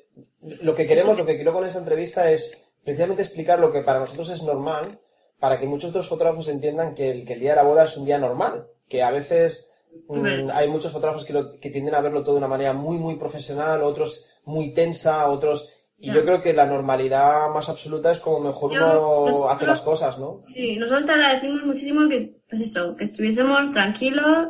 lo 0.63 0.73
que 0.73 0.85
queremos, 0.87 1.19
lo 1.19 1.27
que 1.27 1.35
quiero 1.35 1.53
con 1.53 1.63
esta 1.63 1.77
entrevista 1.77 2.31
es 2.31 2.59
precisamente 2.83 3.21
explicar 3.21 3.59
lo 3.59 3.71
que 3.71 3.81
para 3.81 3.99
nosotros 3.99 4.31
es 4.31 4.41
normal, 4.41 4.97
para 5.41 5.59
que 5.59 5.65
muchos 5.67 5.89
otros 5.89 6.07
fotógrafos 6.07 6.47
entiendan 6.47 6.95
que 6.95 7.11
el, 7.11 7.25
que 7.25 7.33
el 7.33 7.39
día 7.41 7.49
de 7.51 7.55
la 7.57 7.63
boda 7.63 7.83
es 7.83 7.97
un 7.97 8.05
día 8.05 8.17
normal, 8.17 8.67
que 8.87 9.03
a 9.03 9.11
veces 9.11 9.73
mm, 10.07 10.43
hay 10.53 10.69
muchos 10.69 10.93
fotógrafos 10.93 11.25
que, 11.25 11.33
lo- 11.33 11.59
que 11.59 11.69
tienden 11.69 11.95
a 11.95 12.01
verlo 12.01 12.21
todo 12.23 12.35
de 12.35 12.37
una 12.37 12.47
manera 12.47 12.71
muy, 12.73 12.97
muy 12.97 13.15
profesional, 13.15 13.81
otros 13.83 14.29
muy 14.45 14.73
tensa, 14.73 15.27
otros... 15.27 15.67
Y 16.03 16.07
Ya. 16.07 16.13
yo 16.15 16.23
creo 16.25 16.41
que 16.41 16.53
la 16.53 16.65
normalidad 16.65 17.49
más 17.53 17.69
absoluta 17.69 18.11
es 18.11 18.17
como 18.19 18.39
mejor 18.39 18.71
Yo, 18.71 18.77
uno 18.79 19.25
nosotros- 19.27 19.51
hace 19.53 19.67
las 19.67 19.81
cosas, 19.81 20.17
¿no? 20.17 20.39
Sí, 20.43 20.77
nosotros 20.77 21.05
te 21.05 21.11
agradecimos 21.11 21.63
muchísimo 21.63 22.07
que, 22.09 22.37
pues 22.49 22.61
eso, 22.61 22.95
que 22.95 23.03
estuviésemos 23.03 23.71
tranquilos, 23.71 24.47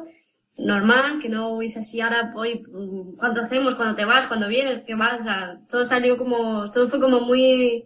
normal, 0.57 1.19
que 1.21 1.27
no 1.29 1.55
hubiese 1.55 1.79
así 1.79 1.99
ahora, 2.01 2.33
hoy, 2.35 2.63
mm, 2.71 3.17
cuándo 3.17 3.41
hacemos, 3.41 3.75
cuando 3.75 3.95
te 3.95 4.05
vas, 4.05 4.27
cuando 4.27 4.47
vienes, 4.47 4.83
qué 4.85 4.95
vas, 4.95 5.19
o 5.21 5.23
sea, 5.23 5.61
todo 5.69 5.85
salió 5.85 6.17
como, 6.17 6.69
todo 6.71 6.87
fue 6.87 6.99
como 7.01 7.19
muy, 7.19 7.85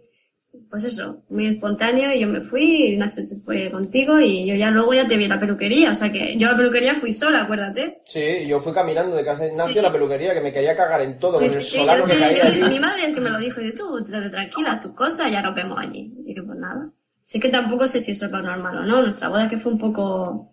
pues 0.70 0.84
eso, 0.84 1.24
muy 1.30 1.48
espontáneo 1.48 2.12
y 2.14 2.20
yo 2.22 2.28
me 2.28 2.42
fui 2.42 2.94
y 2.94 2.98
Nacho 2.98 3.26
se 3.26 3.36
fue 3.38 3.72
contigo 3.72 4.20
y 4.20 4.46
yo 4.46 4.56
ya 4.56 4.72
luego 4.72 4.94
ya 4.94 5.08
te 5.08 5.16
vi 5.18 5.24
en 5.26 5.30
la 5.30 5.40
peluquería, 5.40 5.92
o 5.92 5.96
sea 5.96 6.12
que 6.12 6.38
yo 6.38 6.48
a 6.48 6.52
la 6.52 6.58
peluquería 6.58 6.96
fui 6.96 7.14
sola, 7.14 7.44
acuérdate. 7.44 8.02
Sí, 8.06 8.46
yo 8.48 8.60
fui 8.60 8.74
caminando 8.74 9.16
de 9.16 9.24
casa 9.24 9.44
de 9.44 9.50
Ignacio 9.50 9.74
Sí. 9.74 9.80
a 9.80 9.84
la 9.84 9.92
peluquería, 9.92 10.34
que 10.34 10.42
me 10.42 10.52
quería 10.52 10.76
cagar 10.76 11.02
en 11.02 11.20
todo, 11.20 11.34
Sí, 11.40 11.46
con 11.46 11.50
sí, 11.52 11.58
el 11.58 11.64
sí, 11.64 11.78
solano 11.80 12.06
que 12.06 12.18
caía 12.18 12.46
allí. 12.46 12.64
Mi 12.70 12.80
madre 12.80 13.08
es 13.10 13.16
que 13.16 13.22
me 13.22 13.30
lo 13.30 13.40
dijo, 13.40 13.62
y 13.62 13.74
tú, 13.74 13.98
estate 13.98 14.30
tranquila, 14.30 14.80
tu 14.82 14.94
cosa, 14.94 15.30
ya 15.30 15.42
nos 15.42 15.56
vemos 15.56 15.80
allí. 15.80 16.14
Y 16.26 16.36
yo, 16.36 16.46
pues 16.46 16.58
nada. 16.60 16.90
Sí 17.24 17.40
que 17.40 17.50
tampoco 17.50 17.88
sé 17.88 18.02
si 18.02 18.12
eso 18.12 18.26
es 18.28 18.32
lo 18.32 18.42
normal 18.42 18.78
o 18.80 18.84
no. 18.84 19.02
Nuestra 19.02 19.30
boda 19.30 19.50
que 19.50 19.58
fue 19.58 19.72
un 19.72 19.80
poco... 19.80 20.52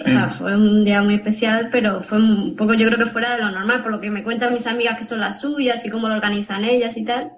O 0.00 0.08
sea, 0.08 0.28
fue 0.28 0.54
un 0.54 0.84
día 0.84 1.02
muy 1.02 1.14
especial, 1.14 1.70
pero 1.72 2.00
fue 2.00 2.18
un 2.18 2.54
poco, 2.54 2.72
yo 2.74 2.86
creo 2.86 2.98
que 2.98 3.06
fuera 3.06 3.34
de 3.34 3.42
lo 3.42 3.50
normal, 3.50 3.82
por 3.82 3.90
lo 3.90 4.00
que 4.00 4.10
me 4.10 4.22
cuentan 4.22 4.52
mis 4.52 4.64
amigas 4.68 4.96
que 4.96 5.02
son 5.02 5.18
las 5.18 5.40
suyas 5.40 5.84
y 5.84 5.90
cómo 5.90 6.08
lo 6.08 6.14
organizan 6.14 6.64
ellas 6.64 6.96
y 6.96 7.04
tal. 7.04 7.32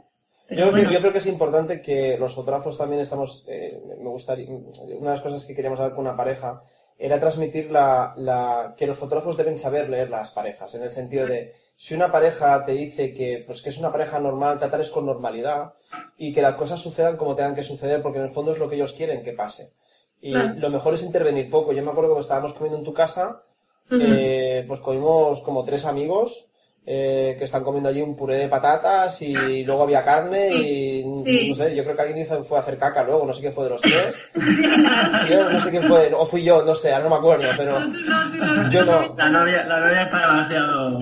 Yo, 0.50 0.70
bueno, 0.70 0.90
yo 0.90 0.98
creo 1.00 1.12
que 1.12 1.18
es 1.18 1.26
importante 1.26 1.80
que 1.80 2.18
los 2.18 2.34
fotógrafos 2.34 2.76
también 2.76 3.00
estamos, 3.00 3.44
eh, 3.48 3.80
me 3.98 4.10
gustaría, 4.10 4.48
una 4.50 4.70
de 4.74 5.00
las 5.00 5.20
cosas 5.20 5.44
que 5.44 5.54
queríamos 5.54 5.78
hablar 5.78 5.94
con 5.94 6.06
una 6.06 6.16
pareja 6.16 6.62
era 6.98 7.18
transmitir 7.18 7.70
la, 7.70 8.14
la, 8.16 8.74
que 8.76 8.86
los 8.86 8.98
fotógrafos 8.98 9.36
deben 9.36 9.58
saber 9.58 9.88
leer 9.88 10.10
las 10.10 10.32
parejas, 10.32 10.74
en 10.74 10.82
el 10.82 10.92
sentido 10.92 11.26
de, 11.26 11.54
si 11.76 11.94
una 11.94 12.12
pareja 12.12 12.62
te 12.66 12.72
dice 12.72 13.14
que, 13.14 13.42
pues 13.46 13.62
que 13.62 13.70
es 13.70 13.78
una 13.78 13.90
pareja 13.90 14.18
normal, 14.18 14.58
tratarles 14.58 14.90
con 14.90 15.06
normalidad 15.06 15.72
y 16.18 16.34
que 16.34 16.42
las 16.42 16.54
cosas 16.54 16.78
sucedan 16.78 17.16
como 17.16 17.34
tengan 17.34 17.54
que 17.54 17.62
suceder, 17.62 18.02
porque 18.02 18.18
en 18.18 18.26
el 18.26 18.32
fondo 18.32 18.52
es 18.52 18.58
lo 18.58 18.68
que 18.68 18.74
ellos 18.74 18.92
quieren 18.92 19.22
que 19.22 19.32
pase. 19.32 19.72
Y 20.20 20.34
lo 20.34 20.68
mejor 20.68 20.92
es 20.92 21.02
intervenir 21.02 21.48
poco. 21.48 21.72
Yo 21.72 21.82
me 21.82 21.90
acuerdo 21.90 22.10
cuando 22.10 22.20
estábamos 22.20 22.52
comiendo 22.52 22.76
en 22.76 22.84
tu 22.84 22.92
casa, 22.92 23.44
eh, 23.90 24.62
pues 24.68 24.80
comimos 24.80 25.40
como 25.40 25.64
tres 25.64 25.86
amigos 25.86 26.49
eh, 26.86 27.36
que 27.38 27.44
están 27.44 27.62
comiendo 27.62 27.88
allí 27.90 28.00
un 28.00 28.16
puré 28.16 28.34
de 28.36 28.48
patatas 28.48 29.20
y 29.22 29.64
luego 29.64 29.82
había 29.84 30.02
carne 30.02 30.48
y 30.50 31.04
Sí. 31.24 31.50
no 31.50 31.54
sé, 31.54 31.76
yo 31.76 31.84
creo 31.84 31.94
que 31.94 32.02
alguien 32.02 32.18
hizo, 32.22 32.42
fue 32.42 32.56
a 32.58 32.62
hacer 32.62 32.78
caca 32.78 33.04
luego, 33.04 33.26
no 33.26 33.32
sé 33.34 33.40
quién 33.42 33.52
fue 33.52 33.64
de 33.64 33.70
los 33.70 33.80
tres. 33.82 34.14
Sí, 34.34 35.34
no 35.52 35.60
sé 35.60 35.70
quién 35.70 35.82
fue, 35.84 36.10
o 36.14 36.26
fui 36.26 36.42
yo, 36.42 36.62
no 36.64 36.74
sé, 36.74 36.92
ahora 36.92 37.04
no 37.04 37.10
me 37.10 37.16
acuerdo, 37.16 37.48
pero 37.56 37.78
No, 37.78 37.86
tú 37.92 37.98
no, 38.00 38.30
tú 38.30 38.36
no, 38.38 38.70
yo 38.70 38.84
no. 38.84 39.14
La 39.16 39.28
novia, 39.28 39.64
la 39.66 39.80
novia 39.80 40.02
está 40.02 40.20
demasiado. 40.20 40.98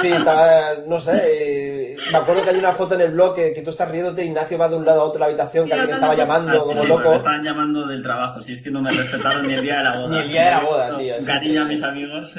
Sí, 0.00 0.08
estaba, 0.12 0.60
no 0.86 1.00
sé, 1.00 1.12
eh, 1.92 1.96
me 2.12 2.18
acuerdo 2.18 2.42
que 2.42 2.50
hay 2.50 2.56
una 2.56 2.72
foto 2.72 2.94
en 2.94 3.00
el 3.00 3.10
blog 3.12 3.34
que, 3.34 3.52
que 3.54 3.62
tú 3.62 3.70
estás 3.70 3.90
riéndote, 3.90 4.24
Ignacio 4.24 4.58
va 4.58 4.68
de 4.68 4.76
un 4.76 4.84
lado 4.84 5.00
a 5.00 5.04
otro 5.04 5.14
de 5.14 5.20
la 5.20 5.26
habitación, 5.26 5.64
que 5.66 5.72
Sí, 5.74 5.78
alguien 5.78 5.94
estaba 5.94 6.14
llamando 6.14 6.52
Ah, 6.52 6.58
como 6.64 6.80
sí, 6.80 6.86
loco. 6.86 7.10
me 7.10 7.16
estaban 7.16 7.42
llamando 7.42 7.86
del 7.86 8.02
trabajo, 8.02 8.40
si 8.40 8.52
es 8.52 8.62
que 8.62 8.70
no 8.70 8.82
me 8.82 8.90
respetaron 8.90 9.46
ni 9.46 9.54
el 9.54 9.62
día 9.62 9.78
de 9.78 9.84
la 9.84 9.98
boda. 9.98 10.08
Ni 10.08 10.16
el 10.18 10.28
día 10.28 10.44
de 10.44 10.50
la 10.50 10.60
boda, 10.60 10.88
No, 10.90 10.98
tío, 10.98 11.14
Cariño 11.26 11.62
a 11.62 11.64
mis 11.64 11.82
amigos. 11.82 12.34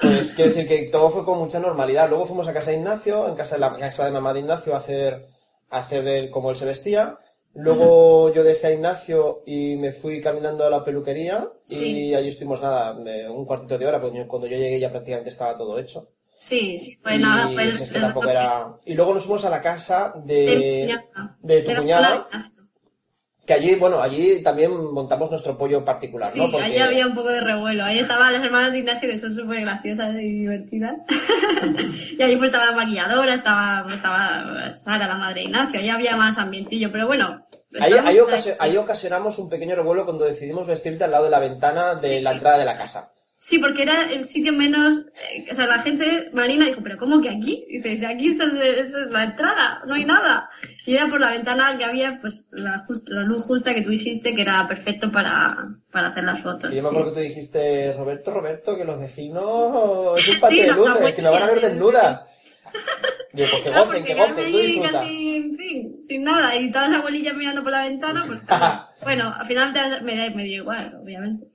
Pues 0.00 0.34
quiero 0.34 0.52
decir 0.52 0.68
que 0.68 0.82
todo 0.92 1.10
fue 1.10 1.24
con 1.24 1.38
mucha 1.38 1.58
normalidad. 1.58 2.08
Luego 2.08 2.26
fuimos 2.26 2.46
a 2.48 2.52
casa 2.52 2.70
de 2.70 2.76
Ignacio, 2.78 3.28
en 3.28 3.34
casa 3.34 3.56
de 3.56 3.60
la 3.62 3.76
casa 3.78 4.04
de 4.04 4.10
mamá 4.12 4.32
de 4.32 4.40
Ignacio, 4.40 4.74
a 4.74 4.78
hacer, 4.78 5.26
a 5.70 5.78
hacer 5.78 6.06
el- 6.06 6.30
como 6.30 6.50
él 6.50 6.56
se 6.56 6.66
vestía. 6.66 7.18
Luego 7.54 8.32
yo 8.32 8.44
dejé 8.44 8.68
a 8.68 8.72
Ignacio 8.72 9.42
y 9.46 9.74
me 9.76 9.92
fui 9.92 10.20
caminando 10.20 10.64
a 10.64 10.70
la 10.70 10.84
peluquería 10.84 11.48
Sí. 11.64 12.08
y 12.10 12.14
allí 12.14 12.28
estuvimos 12.28 12.62
nada, 12.62 12.92
un 13.30 13.44
cuartito 13.46 13.76
de 13.76 13.86
hora, 13.86 14.00
porque 14.00 14.26
cuando 14.28 14.46
yo 14.46 14.56
llegué 14.56 14.78
ya 14.78 14.90
prácticamente 14.90 15.30
estaba 15.30 15.56
todo 15.56 15.78
hecho. 15.78 16.08
Sí, 16.38 16.78
sí, 16.78 16.94
fue 16.94 17.16
y 17.16 17.18
nada, 17.18 17.50
fue 17.52 17.68
es 17.70 17.90
que 17.90 17.98
tampoco 17.98 18.28
era... 18.28 18.76
Y 18.84 18.94
luego 18.94 19.12
nos 19.14 19.24
fuimos 19.24 19.44
a 19.44 19.50
la 19.50 19.60
casa 19.60 20.12
de 20.24 20.46
de, 20.46 20.98
de 21.40 21.62
tu 21.62 21.74
cuñada. 21.74 22.28
Que 23.48 23.54
allí, 23.54 23.74
bueno, 23.76 24.02
allí 24.02 24.42
también 24.42 24.76
montamos 24.92 25.30
nuestro 25.30 25.56
pollo 25.56 25.82
particular, 25.82 26.30
Sí, 26.30 26.38
¿no? 26.38 26.50
Porque... 26.50 26.66
ahí 26.66 26.76
había 26.76 27.06
un 27.06 27.14
poco 27.14 27.30
de 27.30 27.40
revuelo. 27.40 27.82
Ahí 27.82 27.98
estaban 27.98 28.30
las 28.30 28.44
hermanas 28.44 28.72
de 28.72 28.80
Ignacio, 28.80 29.08
que 29.08 29.16
son 29.16 29.32
súper 29.32 29.62
graciosas 29.62 30.14
y 30.16 30.40
divertidas. 30.40 30.96
y 32.18 32.22
ahí 32.22 32.36
pues 32.36 32.50
estaba 32.50 32.66
la 32.66 32.72
maquilladora, 32.76 33.32
estaba, 33.32 33.86
estaba 33.90 34.70
Sara, 34.70 35.06
la 35.08 35.14
madre 35.14 35.36
de 35.36 35.46
Ignacio. 35.46 35.80
Ahí 35.80 35.88
había 35.88 36.14
más 36.14 36.36
ambientillo, 36.36 36.92
pero 36.92 37.06
bueno. 37.06 37.46
Ahí, 37.80 37.94
ahí 37.94 38.18
ahí. 38.18 38.54
ahí 38.58 38.76
ocasionamos 38.76 39.38
un 39.38 39.48
pequeño 39.48 39.74
revuelo 39.76 40.04
cuando 40.04 40.26
decidimos 40.26 40.66
vestirte 40.66 41.04
al 41.04 41.10
lado 41.12 41.24
de 41.24 41.30
la 41.30 41.38
ventana 41.38 41.94
de 41.94 42.08
Sí. 42.08 42.20
la 42.20 42.32
entrada 42.32 42.58
de 42.58 42.66
la 42.66 42.74
casa. 42.74 43.12
Sí, 43.40 43.60
porque 43.60 43.82
era 43.84 44.10
el 44.10 44.26
sitio 44.26 44.52
menos... 44.52 44.98
eh, 44.98 45.46
o 45.52 45.54
sea, 45.54 45.68
la 45.68 45.80
gente 45.82 46.28
marina 46.32 46.66
dijo, 46.66 46.80
¿pero 46.82 46.98
cómo 46.98 47.20
que 47.20 47.30
aquí? 47.30 47.64
Y 47.68 47.78
dice, 47.80 48.06
aquí 48.08 48.28
eso 48.30 48.44
es, 48.44 48.54
eso 48.54 48.98
es 49.04 49.12
la 49.12 49.22
entrada, 49.24 49.80
no 49.86 49.94
hay 49.94 50.04
nada. 50.04 50.50
Y 50.84 50.96
era 50.96 51.06
por 51.06 51.20
la 51.20 51.30
ventana 51.30 51.78
que 51.78 51.84
había, 51.84 52.20
pues, 52.20 52.48
la, 52.50 52.84
jus- 52.88 53.04
la 53.06 53.22
luz 53.22 53.44
justa 53.44 53.72
que 53.74 53.82
tú 53.82 53.90
dijiste 53.90 54.34
que 54.34 54.42
era 54.42 54.66
perfecto 54.66 55.12
para, 55.12 55.68
para 55.92 56.08
hacer 56.08 56.24
las 56.24 56.40
fotos. 56.42 56.72
Y 56.72 56.76
yo 56.76 56.82
me 56.82 56.88
sí. 56.88 56.94
acuerdo 56.96 57.14
que 57.14 57.20
tú 57.20 57.28
dijiste, 57.28 57.94
Roberto, 57.96 58.34
Roberto, 58.34 58.76
que 58.76 58.84
los 58.84 58.98
vecinos 58.98 60.18
es 60.20 60.28
un 60.34 60.40
patio 60.40 60.48
Sí, 60.56 60.60
de 60.62 60.66
la 60.66 60.76
luces, 60.76 61.14
que 61.14 61.22
nos 61.22 61.32
van 61.32 61.42
a 61.42 61.46
ver 61.46 61.60
desnuda. 61.60 62.26
Digo, 63.32 63.48
pues 63.50 63.62
que 63.62 63.70
gocen, 63.70 64.04
que 64.04 64.14
gocen, 64.14 64.50
tú 64.52 64.58
disfruta. 64.58 64.90
casi, 64.92 65.36
en 65.36 65.56
fin, 65.56 65.96
sin 66.02 66.24
nada. 66.24 66.56
Y 66.56 66.70
todas 66.72 66.90
las 66.90 66.98
abuelillas 67.00 67.36
mirando 67.36 67.62
por 67.62 67.70
la 67.70 67.82
ventana, 67.82 68.24
pues... 68.26 68.40
bueno, 69.04 69.32
al 69.38 69.46
final 69.46 69.72
te- 69.72 70.00
me, 70.02 70.16
da- 70.16 70.34
me 70.34 70.42
dio 70.44 70.62
igual, 70.62 70.98
obviamente. 71.00 71.46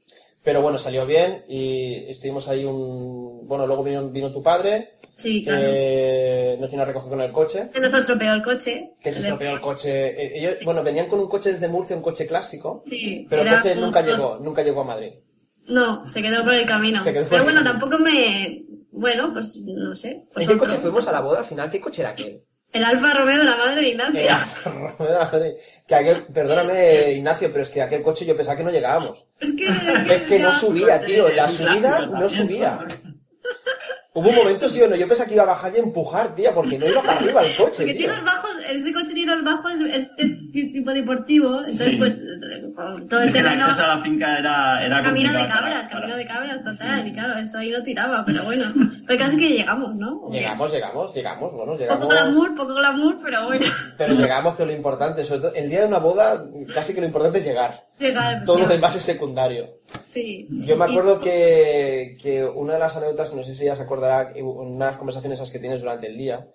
Pero 0.44 0.62
bueno, 0.62 0.78
salió 0.78 1.06
bien 1.06 1.46
y 1.48 2.06
estuvimos 2.10 2.50
ahí 2.50 2.66
un... 2.66 3.48
Bueno, 3.48 3.66
luego 3.66 3.84
vino, 3.84 4.10
vino 4.10 4.32
tu 4.32 4.44
padre, 4.44 5.00
Sí, 5.16 5.44
claro. 5.44 5.62
que 5.62 6.58
nos 6.60 6.70
vino 6.70 6.82
a 6.84 6.86
recoger 6.86 7.10
con 7.10 7.22
el 7.22 7.32
coche, 7.32 7.70
Se 7.72 7.80
nos 7.80 8.00
estropeó 8.00 8.34
el 8.34 8.44
coche. 8.44 8.92
que 9.02 9.12
se 9.14 9.20
estropeó 9.22 9.52
el 9.52 9.62
coche. 9.62 10.08
Eh, 10.08 10.40
Ellos, 10.40 10.56
bueno, 10.66 10.84
venían 10.84 11.08
con 11.08 11.20
un 11.20 11.28
coche 11.30 11.54
desde 11.54 11.68
Murcia, 11.70 11.96
un 11.96 12.02
coche 12.02 12.26
clásico, 12.28 12.82
Sí, 12.86 13.26
pero 13.30 13.44
el 13.44 13.56
coche 13.56 13.74
un- 13.74 13.82
nunca 13.82 14.02
dos- 14.04 14.18
llegó, 14.18 14.40
nunca 14.40 14.64
llegó 14.64 14.82
a 14.82 14.86
Madrid. 14.86 15.14
No, 15.68 16.10
se 16.10 16.22
quedó 16.22 16.44
por 16.44 16.54
el 16.54 16.66
camino. 16.66 17.02
Se 17.02 17.14
quedó 17.14 17.24
por 17.24 17.30
Pero 17.32 17.44
bueno, 17.46 17.64
tampoco 17.64 17.98
me... 18.00 18.66
Bueno, 18.92 19.32
pues 19.34 19.62
no 19.64 19.96
sé. 19.96 20.26
Pues 20.34 20.46
¿En 20.48 20.54
qué 20.54 20.60
coche 20.60 20.76
fuimos 20.76 21.08
a 21.08 21.12
la 21.14 21.22
boda 21.22 21.40
al 21.40 21.46
final? 21.46 21.70
¿Qué 21.70 21.80
coche 21.80 22.02
era 22.02 22.12
aquel? 22.12 22.44
El 22.74 22.84
Alfa 22.84 23.14
Romeo 23.14 23.38
de 23.38 23.44
la 23.44 23.56
madre 23.56 23.82
de 23.82 23.90
Ignacio. 23.90 24.20
Era, 24.20 25.32
que 25.88 25.96
aquel, 25.96 26.24
perdóname 26.24 27.12
Ignacio, 27.12 27.52
pero 27.52 27.64
es 27.64 27.70
que 27.70 27.84
aquel 27.84 28.02
coche 28.02 28.26
yo 28.26 28.36
pensaba 28.36 28.58
que 28.58 28.64
no 28.64 28.72
llegábamos. 28.72 29.26
Es 29.40 29.52
que... 29.52 29.66
Es 30.14 30.22
que 30.24 30.40
no 30.40 30.52
subía, 30.56 31.00
tío, 31.00 31.30
la 31.30 31.48
subida 31.48 32.08
no 32.08 32.28
subía. 32.28 32.80
Hubo 34.16 34.30
un 34.30 34.36
momento, 34.36 34.70
sí 34.70 34.80
o 34.80 34.88
no, 34.88 34.96
yo 34.96 35.08
pensaba 35.08 35.28
que 35.28 35.34
iba 35.34 35.42
a 35.44 35.48
bajar 35.48 35.72
y 35.76 35.80
empujar, 35.80 36.36
tía, 36.36 36.54
porque 36.54 36.78
no 36.78 36.86
iba 36.88 37.02
para 37.02 37.18
arriba 37.18 37.42
el 37.42 37.56
coche, 37.56 37.78
Porque 37.84 37.94
tío. 37.94 38.10
tiros 38.12 38.24
bajos, 38.24 38.52
ese 38.70 38.94
coche 38.94 39.14
tiros 39.16 39.44
bajos 39.44 39.72
es, 39.92 40.14
es, 40.18 40.32
es 40.52 40.52
tipo 40.52 40.92
deportivo, 40.92 41.58
entonces 41.62 41.88
Sí. 41.90 41.96
pues 41.98 42.24
todo 43.10 43.22
el 43.22 43.28
Es 43.28 43.34
que 43.34 43.40
el 43.40 43.46
terreno... 43.46 43.66
acceso 43.66 43.84
a 43.84 43.96
la 43.96 43.98
finca 44.04 44.38
era, 44.38 44.86
era 44.86 45.02
Camino 45.02 45.32
de 45.34 45.48
cabras, 45.48 45.86
para- 45.86 45.90
camino 45.90 46.16
de 46.16 46.28
cabras, 46.28 46.64
total, 46.64 47.08
y 47.08 47.14
claro, 47.14 47.40
eso 47.40 47.58
ahí 47.58 47.72
lo 47.72 47.82
tiraba, 47.82 48.24
pero 48.24 48.44
bueno. 48.44 48.66
Pero 49.08 49.20
casi 49.20 49.38
que 49.38 49.50
llegamos, 49.50 49.96
¿no? 49.96 50.28
Llegamos, 50.32 50.72
llegamos, 50.72 51.14
llegamos, 51.16 51.52
bueno, 51.54 51.72
Poco 51.72 51.78
llegamos. 51.80 52.08
glamour, 52.08 52.56
poco 52.56 52.74
glamour, 52.76 53.18
pero 53.24 53.46
bueno. 53.48 53.66
Pero 53.98 54.14
llegamos, 54.14 54.56
que 54.56 54.62
es 54.64 54.68
lo 54.68 54.76
importante, 54.76 55.24
sobre 55.26 55.42
todo, 55.42 55.54
el 55.56 55.70
día 55.70 55.82
de 55.82 55.88
una 55.88 55.98
boda, 55.98 56.46
casi 56.74 56.94
que 56.94 57.02
lo 57.02 57.08
importante 57.08 57.40
es 57.40 57.46
llegar. 57.46 57.84
Todo 58.46 58.60
lo 58.60 58.68
demás 58.68 58.96
es 58.96 59.02
secundario. 59.04 59.80
Sí. 60.06 60.48
Yo 60.50 60.76
me 60.78 60.88
Y- 60.88 60.92
acuerdo 60.92 61.20
que, 61.22 62.18
que 62.22 62.44
una 62.44 62.74
de 62.74 62.80
las 62.80 62.96
anécdotas, 62.98 63.34
no 63.34 63.44
sé 63.44 63.56
si 63.56 63.64
ella 63.64 63.76
se 63.76 63.84
acordará, 63.84 64.34
unas 64.42 64.98
conversaciones 64.98 65.40
esas 65.40 65.52
que 65.52 65.60
tienes 65.60 65.82
durante 65.82 66.08
el 66.08 66.18
día, 66.18 66.48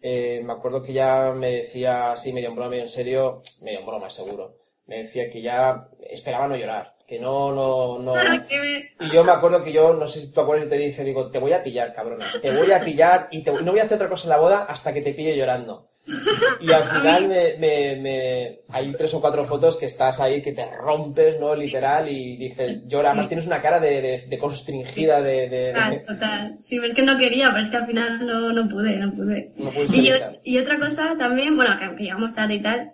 eh, 0.00 0.40
me 0.44 0.52
acuerdo 0.52 0.82
que 0.82 0.92
ya 0.92 1.32
me 1.36 1.50
decía, 1.50 2.12
así 2.12 2.32
medio 2.32 2.48
en 2.50 2.54
broma, 2.56 2.70
medio 2.70 2.84
en 2.84 2.88
serio, 2.88 3.42
medio 3.62 3.80
en 3.80 3.86
broma 3.86 4.10
seguro, 4.10 4.56
me 4.86 4.98
decía 4.98 5.28
que 5.30 5.42
ya 5.42 5.88
esperaba 6.08 6.46
no 6.48 6.56
llorar, 6.56 6.94
que 7.06 7.18
no, 7.18 7.52
no, 7.52 7.98
no... 7.98 8.14
Y 9.00 9.10
yo 9.10 9.22
me 9.24 9.32
acuerdo 9.32 9.62
que 9.64 9.72
yo, 9.72 9.94
no 9.94 10.06
sé 10.08 10.20
si 10.20 10.32
tú 10.32 10.40
acuerdas, 10.40 10.66
y 10.66 10.70
te 10.70 10.76
dije, 10.78 11.04
digo, 11.04 11.30
te 11.30 11.38
voy 11.38 11.52
a 11.52 11.62
pillar, 11.64 11.94
cabrona, 11.94 12.26
te 12.42 12.56
voy 12.56 12.70
a 12.72 12.80
pillar 12.80 13.28
y 13.30 13.42
te 13.42 13.50
voy- 13.50 13.64
no 13.64 13.72
voy 13.72 13.80
a 13.80 13.84
hacer 13.84 13.96
otra 13.96 14.08
cosa 14.08 14.24
en 14.24 14.30
la 14.30 14.38
boda 14.38 14.64
hasta 14.64 14.92
que 14.92 15.02
te 15.02 15.12
pille 15.14 15.36
llorando. 15.36 15.87
Y 16.60 16.72
al 16.72 16.82
final 16.84 17.28
me, 17.28 17.54
me, 17.58 17.96
me, 17.96 18.58
hay 18.70 18.92
tres 18.92 19.14
o 19.14 19.20
cuatro 19.20 19.44
fotos 19.44 19.76
que 19.76 19.86
estás 19.86 20.20
ahí, 20.20 20.42
que 20.42 20.52
te 20.52 20.64
rompes, 20.76 21.38
¿no? 21.38 21.54
Literal, 21.54 22.08
y 22.08 22.36
dices, 22.36 22.86
llora. 22.88 23.10
Además 23.10 23.28
tienes 23.28 23.46
una 23.46 23.60
cara 23.62 23.78
de, 23.80 24.00
de, 24.02 24.26
de 24.26 24.38
constringida, 24.38 25.20
de... 25.22 25.48
de- 25.48 25.72
Total, 25.72 26.04
total. 26.06 26.56
Sí, 26.60 26.80
es 26.84 26.94
que 26.94 27.02
no 27.02 27.16
quería, 27.18 27.48
pero 27.50 27.62
es 27.62 27.68
que 27.68 27.76
al 27.76 27.86
final 27.86 28.26
no, 28.26 28.52
no 28.52 28.68
pude, 28.68 28.96
no 28.96 29.12
pude. 29.12 29.52
No 29.56 29.70
y, 29.92 30.02
yo- 30.08 30.14
y 30.42 30.58
otra 30.58 30.78
cosa 30.78 31.14
también, 31.18 31.56
bueno, 31.56 31.76
que, 31.78 32.02
llegamos 32.02 32.34
tarde 32.34 32.54
y 32.54 32.62
tal. 32.62 32.92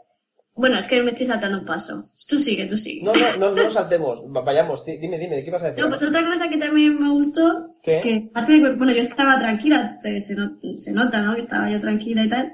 Bueno, 0.56 0.78
es 0.78 0.86
que 0.86 1.02
me 1.02 1.10
estoy 1.10 1.26
saltando 1.26 1.58
un 1.58 1.64
paso. 1.66 2.04
Tú 2.28 2.38
sigue, 2.38 2.66
tú 2.66 2.76
sigue. 2.78 3.02
No, 3.02 3.12
no, 3.12 3.50
no, 3.50 3.62
no 3.64 3.70
saltemos. 3.72 4.20
Va- 4.24 4.42
Vayamos, 4.42 4.84
di- 4.84 4.98
dime, 4.98 5.18
dime, 5.18 5.34
¿de 5.36 5.44
qué 5.44 5.50
vas 5.50 5.62
a 5.64 5.70
decir? 5.70 5.82
No, 5.82 5.90
pues 5.90 6.02
otra 6.02 6.24
cosa 6.24 6.48
que 6.48 6.58
también 6.58 7.00
me 7.02 7.10
gustó, 7.10 7.74
¿Qué? 7.82 8.00
que 8.00 8.28
aparte 8.30 8.52
de 8.52 8.60
que, 8.62 8.70
bueno, 8.74 8.92
yo 8.92 9.00
estaba 9.00 9.38
tranquila, 9.40 9.98
se, 10.00 10.34
no- 10.36 10.56
se 10.78 10.92
nota, 10.92 11.22
¿no? 11.22 11.34
Que 11.34 11.40
estaba 11.40 11.68
yo 11.68 11.80
tranquila 11.80 12.24
y 12.24 12.28
tal, 12.28 12.52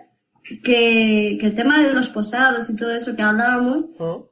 que, 0.65 1.37
que 1.41 1.47
el 1.47 1.55
tema 1.55 1.83
de 1.83 1.93
los 1.93 2.09
posados 2.09 2.69
y 2.71 2.77
todo 2.77 2.93
eso 2.93 3.15
que 3.17 3.23
hablábamos, 3.23 3.85
¿Mm? 3.99 4.23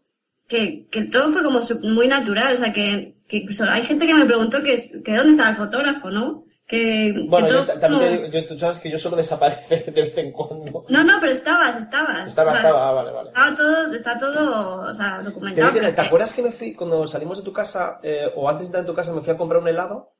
que, 0.48 0.86
que 0.90 1.02
todo 1.04 1.30
fue 1.30 1.42
como 1.42 1.60
muy 1.82 2.08
natural, 2.08 2.54
o 2.54 2.56
sea, 2.58 2.72
que, 2.72 3.14
que 3.28 3.38
incluso 3.38 3.64
hay 3.64 3.82
gente 3.82 4.06
que 4.06 4.14
me 4.14 4.24
preguntó 4.26 4.62
que, 4.62 4.76
que 5.04 5.16
dónde 5.16 5.30
estaba 5.32 5.50
el 5.50 5.56
fotógrafo, 5.56 6.10
¿no? 6.10 6.44
Que, 6.66 7.14
Bueno, 7.28 7.46
que 7.46 7.52
yo 7.54 7.58
todo 7.64 7.74
ta- 7.74 7.80
también 7.80 8.02
te 8.02 8.08
como- 8.16 8.26
digo, 8.28 8.32
yo, 8.40 8.46
tú 8.46 8.58
sabes 8.58 8.78
que 8.80 8.90
yo 8.90 8.98
solo 8.98 9.16
desaparece 9.16 9.90
de 9.90 10.02
vez 10.02 10.18
en 10.18 10.32
cuando. 10.32 10.84
No, 10.90 11.02
no, 11.02 11.18
pero 11.18 11.32
estabas, 11.32 11.76
estabas. 11.76 12.26
Estaba, 12.28 12.48
O 12.48 12.52
sea, 12.52 12.60
estaba, 12.60 12.88
ah, 12.88 12.92
vale, 12.92 13.10
vale. 13.10 13.28
Estaba 13.28 13.54
todo, 13.54 13.92
está 13.94 14.18
todo, 14.18 14.80
o 14.90 14.94
sea, 14.94 15.18
Te, 15.18 15.24
documentado. 15.24 15.70
dicen, 15.70 15.88
¿te 15.88 15.94
que- 15.94 16.00
acuerdas 16.06 16.34
que 16.34 16.42
me 16.42 16.52
fui, 16.52 16.74
cuando 16.74 17.06
salimos 17.06 17.38
de 17.38 17.44
tu 17.44 17.52
casa, 17.54 17.98
eh, 18.02 18.30
o 18.36 18.48
antes 18.48 18.62
de 18.62 18.66
entrar 18.66 18.82
en 18.82 18.86
tu 18.86 18.94
casa, 18.94 19.12
me 19.14 19.22
fui 19.22 19.32
a 19.32 19.36
comprar 19.38 19.62
un 19.62 19.68
helado? 19.68 20.12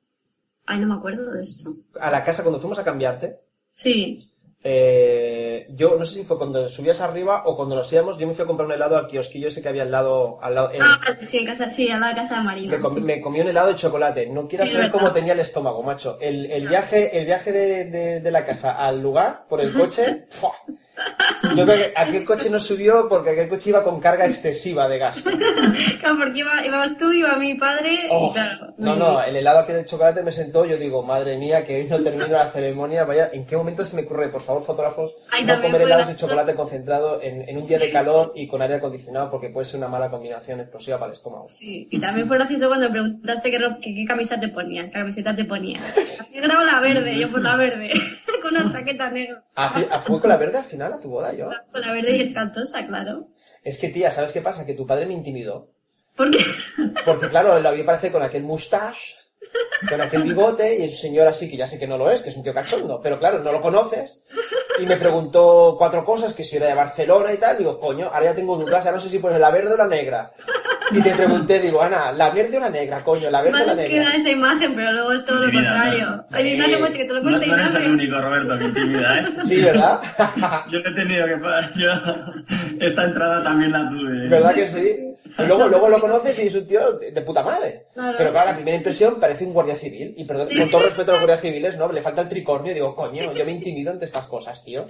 Ay, 0.67 0.81
no 0.81 0.87
me 0.89 0.95
acuerdo 0.95 1.31
de 1.33 1.41
esto. 1.41 1.75
A 2.01 2.11
la 2.11 2.25
casa, 2.25 2.43
cuando 2.43 2.59
fuimos 2.61 2.79
a 2.79 2.85
cambiarte, 2.85 3.41
Sí. 3.73 4.28
Eh, 4.65 5.67
yo 5.71 5.97
no 5.97 6.05
sé 6.05 6.17
si 6.17 6.25
fue 6.25 6.37
cuando 6.37 6.69
subías 6.69 7.01
arriba 7.01 7.43
o 7.47 7.57
cuando 7.57 7.75
nos 7.77 7.93
íbamos, 7.93 8.19
yo 8.19 8.27
me 8.27 8.35
fui 8.35 8.43
a 8.43 8.47
comprar 8.47 8.67
un 8.67 8.73
helado 8.73 8.97
al 8.97 9.07
kiosquillo 9.07 9.49
ese 9.49 9.63
que 9.63 9.69
había 9.69 9.83
al 9.85 9.91
lado. 9.91 10.39
Al 10.43 10.55
lado 10.55 10.71
en- 10.73 10.83
Ah, 10.83 11.01
sí, 11.21 11.39
en 11.39 11.47
casa, 11.47 11.71
sí, 11.71 11.89
a 11.91 11.99
la 11.99 12.15
casa 12.15 12.37
de 12.39 12.43
Marina. 12.43 12.73
me, 12.77 12.81
comí, 12.83 13.01
sí. 13.01 13.07
me 13.07 13.21
comí 13.21 13.41
un 13.41 13.49
helado 13.49 13.69
de 13.69 13.77
chocolate. 13.77 14.27
No 14.27 14.49
quiero 14.49 14.65
Sí, 14.65 14.71
saber 14.73 14.91
cómo 14.91 15.13
tenía 15.13 15.33
el 15.35 15.41
estómago, 15.41 15.83
macho. 15.83 16.19
El, 16.21 16.47
el 16.51 16.69
viaje, 16.69 17.19
el 17.19 17.27
viaje 17.27 17.53
de, 17.53 17.85
de- 17.85 18.21
de 18.21 18.31
la 18.31 18.45
casa 18.45 18.73
al 18.85 19.01
lugar 19.01 19.47
por 19.49 19.61
el 19.61 19.73
coche. 19.73 20.27
¡fua! 20.31 20.53
Yo 21.57 21.65
creo 21.65 21.77
que 21.79 21.93
aquel 21.97 22.25
coche 22.25 22.51
no 22.51 22.61
subió 22.61 23.09
porque 23.09 23.31
aquel 23.31 23.49
coche 23.49 23.71
iba 23.71 23.83
con 23.85 24.01
carga 24.01 24.27
excesiva 24.27 24.89
de 24.89 24.99
gas. 24.99 25.23
Claro, 26.01 26.17
porque 26.19 26.39
iba, 26.41 26.65
íbamos 26.67 26.97
tú, 26.97 27.13
iba 27.13 27.37
mi 27.37 27.55
padre, 27.55 28.09
Oh, 28.11 28.29
y 28.29 28.33
claro. 28.33 28.75
no, 28.79 28.97
no, 28.97 29.23
el 29.23 29.37
helado 29.37 29.61
aquel 29.61 29.77
de 29.77 29.85
chocolate 29.85 30.23
me 30.23 30.33
sentó, 30.33 30.65
yo 30.65 30.77
digo, 30.77 31.03
madre 31.03 31.37
mía, 31.39 31.65
que 31.65 31.77
hoy 31.77 31.85
no 31.85 31.99
termino 31.99 32.29
la 32.29 32.47
ceremonia, 32.51 33.05
vaya, 33.05 33.31
¿en 33.33 33.45
qué 33.47 33.57
momento 33.57 33.85
se 33.85 33.97
me 33.97 34.03
ocurre, 34.03 34.29
por 34.29 34.43
favor, 34.43 34.65
fotógrafos, 34.65 35.15
Ay, 35.31 35.45
no 35.45 35.61
comer 35.61 35.83
helados 35.83 36.09
de 36.09 36.17
chocolate 36.17 36.55
concentrado 36.55 37.21
en, 37.23 37.49
en 37.49 37.57
un 37.57 37.67
día 37.67 37.79
de 37.79 37.91
calor 37.91 38.33
y 38.35 38.47
con 38.47 38.63
aire 38.63 38.75
acondicionado 38.77 39.31
porque 39.31 39.49
puede 39.51 39.67
ser 39.67 39.79
una 39.79 39.89
mala 39.89 40.11
combinación 40.11 40.61
explosiva 40.61 40.99
para 40.99 41.11
el 41.13 41.17
estómago? 41.17 41.47
Sí, 41.49 41.87
y 41.91 42.01
también 42.01 42.27
fue 42.27 42.37
gracioso 42.39 42.69
cuando 42.69 42.87
me 42.87 42.93
preguntaste 42.93 43.51
qué, 43.51 43.59
qué, 43.83 43.95
qué 43.95 44.05
camisa 44.07 44.39
te 44.41 44.49
ponía, 44.49 44.85
qué 44.87 44.93
camiseta 44.93 45.35
te 45.37 45.45
ponía. 45.45 45.79
La 45.79 46.41
negra 46.41 46.61
o 46.61 46.65
la 46.65 46.81
verde, 46.81 47.19
yo 47.19 47.31
por 47.31 47.43
la 47.43 47.57
verde, 47.57 47.91
con 48.43 48.55
una 48.57 48.73
chaqueta 48.73 49.11
negra. 49.11 49.43
¿A, 49.55 49.71
fi- 49.71 49.87
a 49.91 49.99
fue 50.01 50.21
con 50.21 50.31
la 50.31 50.37
verde 50.37 50.59
al 50.59 50.65
final 50.65 50.88
a 50.93 51.01
tu 51.01 51.11
boda 51.11 51.33
yo? 51.33 51.51
La 51.73 51.93
verde 51.93 52.17
y 52.17 52.23
espantosa, 52.23 52.87
claro. 52.87 53.29
Es 53.63 53.79
que, 53.79 53.89
tía, 53.89 54.11
¿sabes 54.11 54.33
qué 54.33 54.41
pasa? 54.41 54.67
Que 54.67 54.75
tu 54.75 54.87
padre 54.87 55.07
me 55.07 55.15
intimidó. 55.15 55.71
¿Por 56.17 56.31
qué? 56.31 56.45
Porque, 57.05 57.29
claro, 57.29 57.59
lo 57.61 57.69
había 57.69 57.85
parece 57.85 58.11
con 58.11 58.23
aquel 58.23 58.43
mustache, 58.43 59.15
con 59.89 60.01
aquel 60.01 60.23
bigote, 60.25 60.79
y 60.79 60.85
es 60.85 60.91
un 60.93 60.97
señor 60.97 61.29
así 61.29 61.51
que 61.51 61.57
ya 61.57 61.67
sé 61.67 61.79
que 61.79 61.87
no 61.87 61.97
lo 61.99 62.11
es, 62.11 62.23
que 62.23 62.31
es 62.31 62.37
un 62.37 62.43
tío 62.43 62.53
cachondo, 62.55 63.01
pero 63.03 63.19
claro, 63.19 63.39
no 63.41 63.53
lo 63.53 63.61
conoces. 63.61 64.23
Y 64.81 64.87
me 64.87 64.97
preguntó 64.97 65.77
cuatro 65.79 66.05
cosas, 66.05 66.35
que 66.35 66.45
si 66.45 66.57
era 66.57 66.67
de 66.67 66.75
Barcelona 66.75 67.33
y 67.33 67.37
tal, 67.39 67.59
digo, 67.59 67.79
coño, 67.79 68.07
ahora 68.13 68.27
ya 68.27 68.35
tengo 68.35 68.57
dudas, 68.57 68.85
ya 68.85 68.93
no 68.93 69.01
sé 69.01 69.09
si 69.09 69.19
poner 69.19 69.41
la 69.41 69.51
verde 69.51 69.75
o 69.75 69.77
la 69.77 69.87
negra. 69.87 70.33
Y 70.91 71.03
te 71.03 71.11
pregunté, 71.11 71.59
digo, 71.61 71.83
Ana, 71.83 72.13
¿la 72.13 72.31
verde 72.31 72.57
o 72.57 72.61
la 72.61 72.71
negra, 72.71 73.01
coño? 73.05 73.31
¿La 73.31 73.43
verde 73.43 73.63
o 73.63 73.67
la 73.67 73.75
Más 73.75 73.79
es 73.79 73.89
que 73.89 73.99
da 73.99 74.05
negra? 74.05 74.17
esa 74.17 74.31
imagen, 74.31 74.75
pero 74.75 74.93
luego 74.93 75.13
es 75.13 75.25
todo 75.25 75.37
lo 75.37 75.53
contrario. 75.53 75.99
claro. 76.07 76.25
Oye, 76.35 76.49
Ignacio, 76.55 76.79
pues 76.79 76.97
que 76.97 77.05
te 77.05 77.13
lo 77.13 77.23
No, 77.23 77.31
no 77.31 77.55
eres 77.57 77.75
el 77.75 77.91
único, 77.91 78.21
Roberto, 78.21 78.59
que 78.59 78.65
intimida, 78.65 79.19
¿eh? 79.19 79.27
Sí, 79.45 79.61
¿verdad? 79.63 80.01
Yo 80.71 80.81
no 80.81 80.91
he 80.91 80.95
tenido 80.95 81.27
que. 81.27 81.39
Yo, 81.79 81.91
esta 82.81 83.05
entrada 83.05 83.43
también 83.43 83.73
la 83.73 83.89
tuve. 83.89 84.29
¿Verdad 84.29 84.55
que 84.55 84.67
sí? 84.67 85.08
Y 85.39 85.47
luego, 85.47 85.69
luego 85.69 85.89
lo 85.89 86.01
conoces 86.01 86.39
y 86.39 86.49
es 86.49 86.55
un 86.55 86.67
tío 86.67 86.93
de, 86.95 87.13
de 87.13 87.23
puta 87.23 87.43
madre. 87.43 87.87
Claro. 87.95 88.15
Pero 88.19 88.31
claro, 88.31 88.51
la 88.51 88.55
primera 88.57 88.77
impresión 88.77 89.21
parece 89.21 89.45
un 89.45 89.53
guardia 89.53 89.77
civil. 89.77 90.15
Y 90.17 90.25
perdón, 90.25 90.49
con 90.57 90.71
todo 90.71 90.83
respeto 90.83 91.13
a 91.13 91.15
los 91.15 91.21
guardias 91.23 91.41
civiles, 91.41 91.77
no, 91.77 91.91
le 91.91 92.03
falta 92.03 92.23
el 92.23 92.29
tricornio. 92.29 92.73
Y 92.73 92.75
digo, 92.75 92.95
coño, 92.95 93.33
yo 93.33 93.45
me 93.45 93.53
intimido 93.53 93.93
ante 93.93 94.05
estas 94.05 94.27
cosas, 94.27 94.63
tío. 94.65 94.87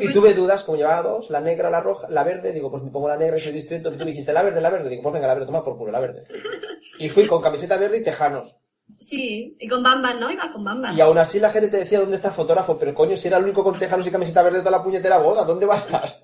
Y 0.00 0.12
tuve 0.12 0.34
dudas, 0.34 0.64
como 0.64 0.76
llevaba 0.76 1.02
dos, 1.02 1.30
la 1.30 1.40
negra, 1.40 1.70
la 1.70 1.80
roja, 1.80 2.08
la 2.10 2.24
verde, 2.24 2.52
digo, 2.52 2.70
pues 2.70 2.82
me 2.82 2.90
pongo 2.90 3.08
la 3.08 3.16
negra 3.16 3.36
y 3.36 3.40
soy 3.40 3.52
discreto. 3.52 3.90
Y 3.92 3.96
tú 3.96 4.04
me 4.04 4.10
dijiste, 4.10 4.32
la 4.32 4.42
verde, 4.42 4.60
la 4.60 4.70
verde. 4.70 4.88
Digo, 4.88 5.02
pues 5.02 5.14
venga, 5.14 5.26
la 5.26 5.34
verde, 5.34 5.46
toma 5.46 5.64
por 5.64 5.76
culo, 5.78 5.92
la 5.92 6.00
verde. 6.00 6.24
Y 6.98 7.08
fui 7.08 7.26
con 7.26 7.40
camiseta 7.40 7.76
verde 7.76 7.98
y 7.98 8.04
tejanos. 8.04 8.58
Sí, 8.98 9.56
y 9.58 9.68
con 9.68 9.82
bambas, 9.82 10.18
¿no? 10.20 10.30
Iba 10.30 10.50
con 10.52 10.64
bambas. 10.64 10.96
Y 10.96 11.00
aún 11.00 11.18
así 11.18 11.40
la 11.40 11.50
gente 11.50 11.68
te 11.68 11.78
decía, 11.78 12.00
¿dónde 12.00 12.16
está 12.16 12.28
el 12.28 12.34
fotógrafo? 12.34 12.78
Pero 12.78 12.94
coño, 12.94 13.16
si 13.16 13.28
era 13.28 13.38
el 13.38 13.44
único 13.44 13.64
con 13.64 13.78
tejanos 13.78 14.06
y 14.06 14.10
camiseta 14.10 14.42
verde 14.42 14.58
de 14.58 14.64
toda 14.64 14.78
la 14.78 14.84
puñetera 14.84 15.18
boda, 15.18 15.44
¿dónde 15.44 15.66
va 15.66 15.74
a 15.74 15.78
estar? 15.78 16.22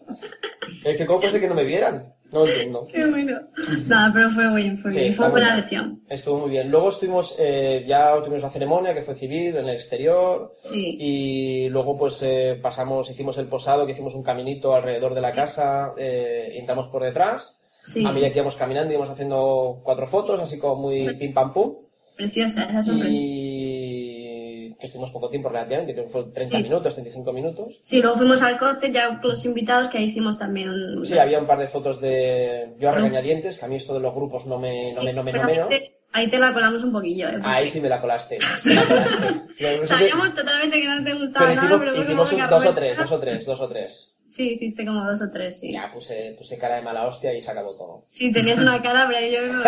Es 0.85 0.97
que 0.97 1.07
cómo 1.07 1.21
ser 1.23 1.41
que 1.41 1.49
no 1.49 1.55
me 1.55 1.65
vieran. 1.65 2.15
No 2.33 2.41
lo 2.41 2.47
entiendo. 2.47 2.87
Qué 2.93 3.07
bueno. 3.07 3.39
Nada, 3.87 4.11
pero 4.13 4.31
fue 4.31 4.55
bien, 4.55 4.77
fue 4.77 4.93
Sí, 4.93 4.99
bien. 4.99 5.11
está 5.11 5.23
Fue 5.25 5.31
buena 5.31 5.47
bien. 5.49 5.57
lección. 5.61 6.03
Estuvo 6.09 6.39
muy 6.41 6.51
bien. 6.51 6.71
Luego 6.71 6.91
estuvimos, 6.91 7.37
eh, 7.39 7.85
ya 7.89 8.17
tuvimos 8.23 8.43
la 8.43 8.51
ceremonia 8.51 8.93
que 8.93 9.03
fue 9.03 9.15
civil 9.15 9.57
en 9.57 9.67
el 9.69 9.75
exterior. 9.75 10.55
Sí. 10.61 10.97
Y 11.01 11.69
luego 11.71 11.99
pues 11.99 12.23
eh, 12.23 12.59
pasamos, 12.63 13.11
hicimos 13.11 13.39
el 13.39 13.47
posado, 13.47 13.87
que 13.87 13.93
hicimos 13.93 14.15
un 14.15 14.23
caminito 14.23 14.75
alrededor 14.75 15.15
de 15.15 15.21
la 15.23 15.33
casa, 15.33 15.95
eh, 15.97 16.53
entramos 16.57 16.89
por 16.89 17.03
detrás. 17.03 17.61
Sí. 17.83 18.05
A 18.05 18.13
medida 18.13 18.29
que 18.31 18.39
íbamos 18.41 18.57
caminando 18.57 18.93
íbamos 18.93 19.09
haciendo 19.11 19.81
cuatro 19.83 20.07
fotos, 20.07 20.43
así 20.43 20.59
como 20.59 20.77
muy 20.83 21.01
Sí. 21.01 21.15
pim 21.15 21.33
pam 21.33 21.53
pum. 21.55 21.77
Preciosa, 22.15 22.65
esas 22.65 22.85
son. 22.87 23.01
Y 23.09 23.48
que 24.79 24.87
estuvimos 24.87 25.11
poco 25.11 25.29
tiempo 25.29 25.49
relativamente, 25.49 25.93
creo 25.93 26.07
que 26.07 26.11
fue 26.13 26.25
30 26.25 26.57
Sí. 26.59 26.63
minutos, 26.63 26.95
35 26.95 27.33
minutos. 27.33 27.81
Sí, 27.83 28.01
luego 28.01 28.17
fuimos 28.19 28.41
al 28.43 28.57
cóctel 28.59 28.93
ya 28.93 29.21
con 29.21 29.31
los 29.31 29.45
invitados 29.45 29.89
que 29.89 29.99
ahí 29.99 30.05
hicimos 30.05 30.39
también 30.39 30.71
un... 30.71 31.05
Sí, 31.05 31.19
había 31.19 31.39
un 31.41 31.47
par 31.47 31.59
de 31.59 31.67
fotos 31.69 32.01
de 32.01 32.75
yo 32.79 32.89
a 32.89 32.93
regañadientes, 32.93 33.59
que 33.59 33.65
a 33.65 33.69
mí 33.69 33.77
esto 33.77 33.95
de 33.95 34.01
los 34.01 34.15
grupos 34.15 34.47
no 34.47 34.59
me, 34.59 34.85
no 34.85 34.89
Sí, 35.01 35.05
me, 35.07 35.13
no 35.13 35.23
me, 35.25 35.33
no 35.33 35.43
me, 35.45 35.53
ahí 35.53 35.59
¿no? 35.59 35.67
te- 35.67 35.95
Ahí 36.11 36.31
te 36.31 36.39
la 36.39 36.55
colamos 36.55 36.83
un 36.85 36.91
poquillo, 36.91 37.29
¿eh? 37.29 37.33
porque 37.33 37.47
Ahí 37.49 37.69
sí 37.69 37.83
me 37.83 37.89
la 37.91 38.01
colaste. 38.01 38.39
Me 38.67 38.75
la 38.75 38.87
colaste. 38.87 39.87
Sabíamos 39.87 40.33
totalmente 40.33 40.81
que 40.81 40.89
no 40.89 41.05
te 41.05 41.13
gustaba 41.15 41.47
Pero 41.47 41.55
nada, 41.55 41.67
hicimos, 41.67 41.79
pero 41.81 41.91
bueno, 41.93 42.05
hicimos 42.05 42.33
un- 42.33 42.39
dos 42.49 42.63
o 42.65 42.65
pues- 42.65 42.75
tres, 42.77 42.99
dos 42.99 43.13
o 43.13 43.21
tres, 43.21 43.47
dos 43.47 43.61
o 43.61 43.69
tres. 43.69 44.15
Sí, 44.31 44.53
hiciste 44.55 44.85
como 44.85 45.05
dos 45.05 45.23
o 45.23 45.31
tres, 45.31 45.59
sí. 45.59 45.73
Ya 45.73 45.91
puse, 45.91 46.35
puse 46.37 46.59
cara 46.59 46.77
de 46.77 46.83
mala 46.83 47.07
hostia 47.07 47.33
y 47.35 47.41
se 47.41 47.51
acabó 47.51 47.75
todo. 47.75 48.05
Sí, 48.09 48.31
tenías 48.33 48.59
una 48.61 48.81
cara, 48.83 49.09
pero 49.09 49.27
yo 49.27 49.53
no... 49.55 49.63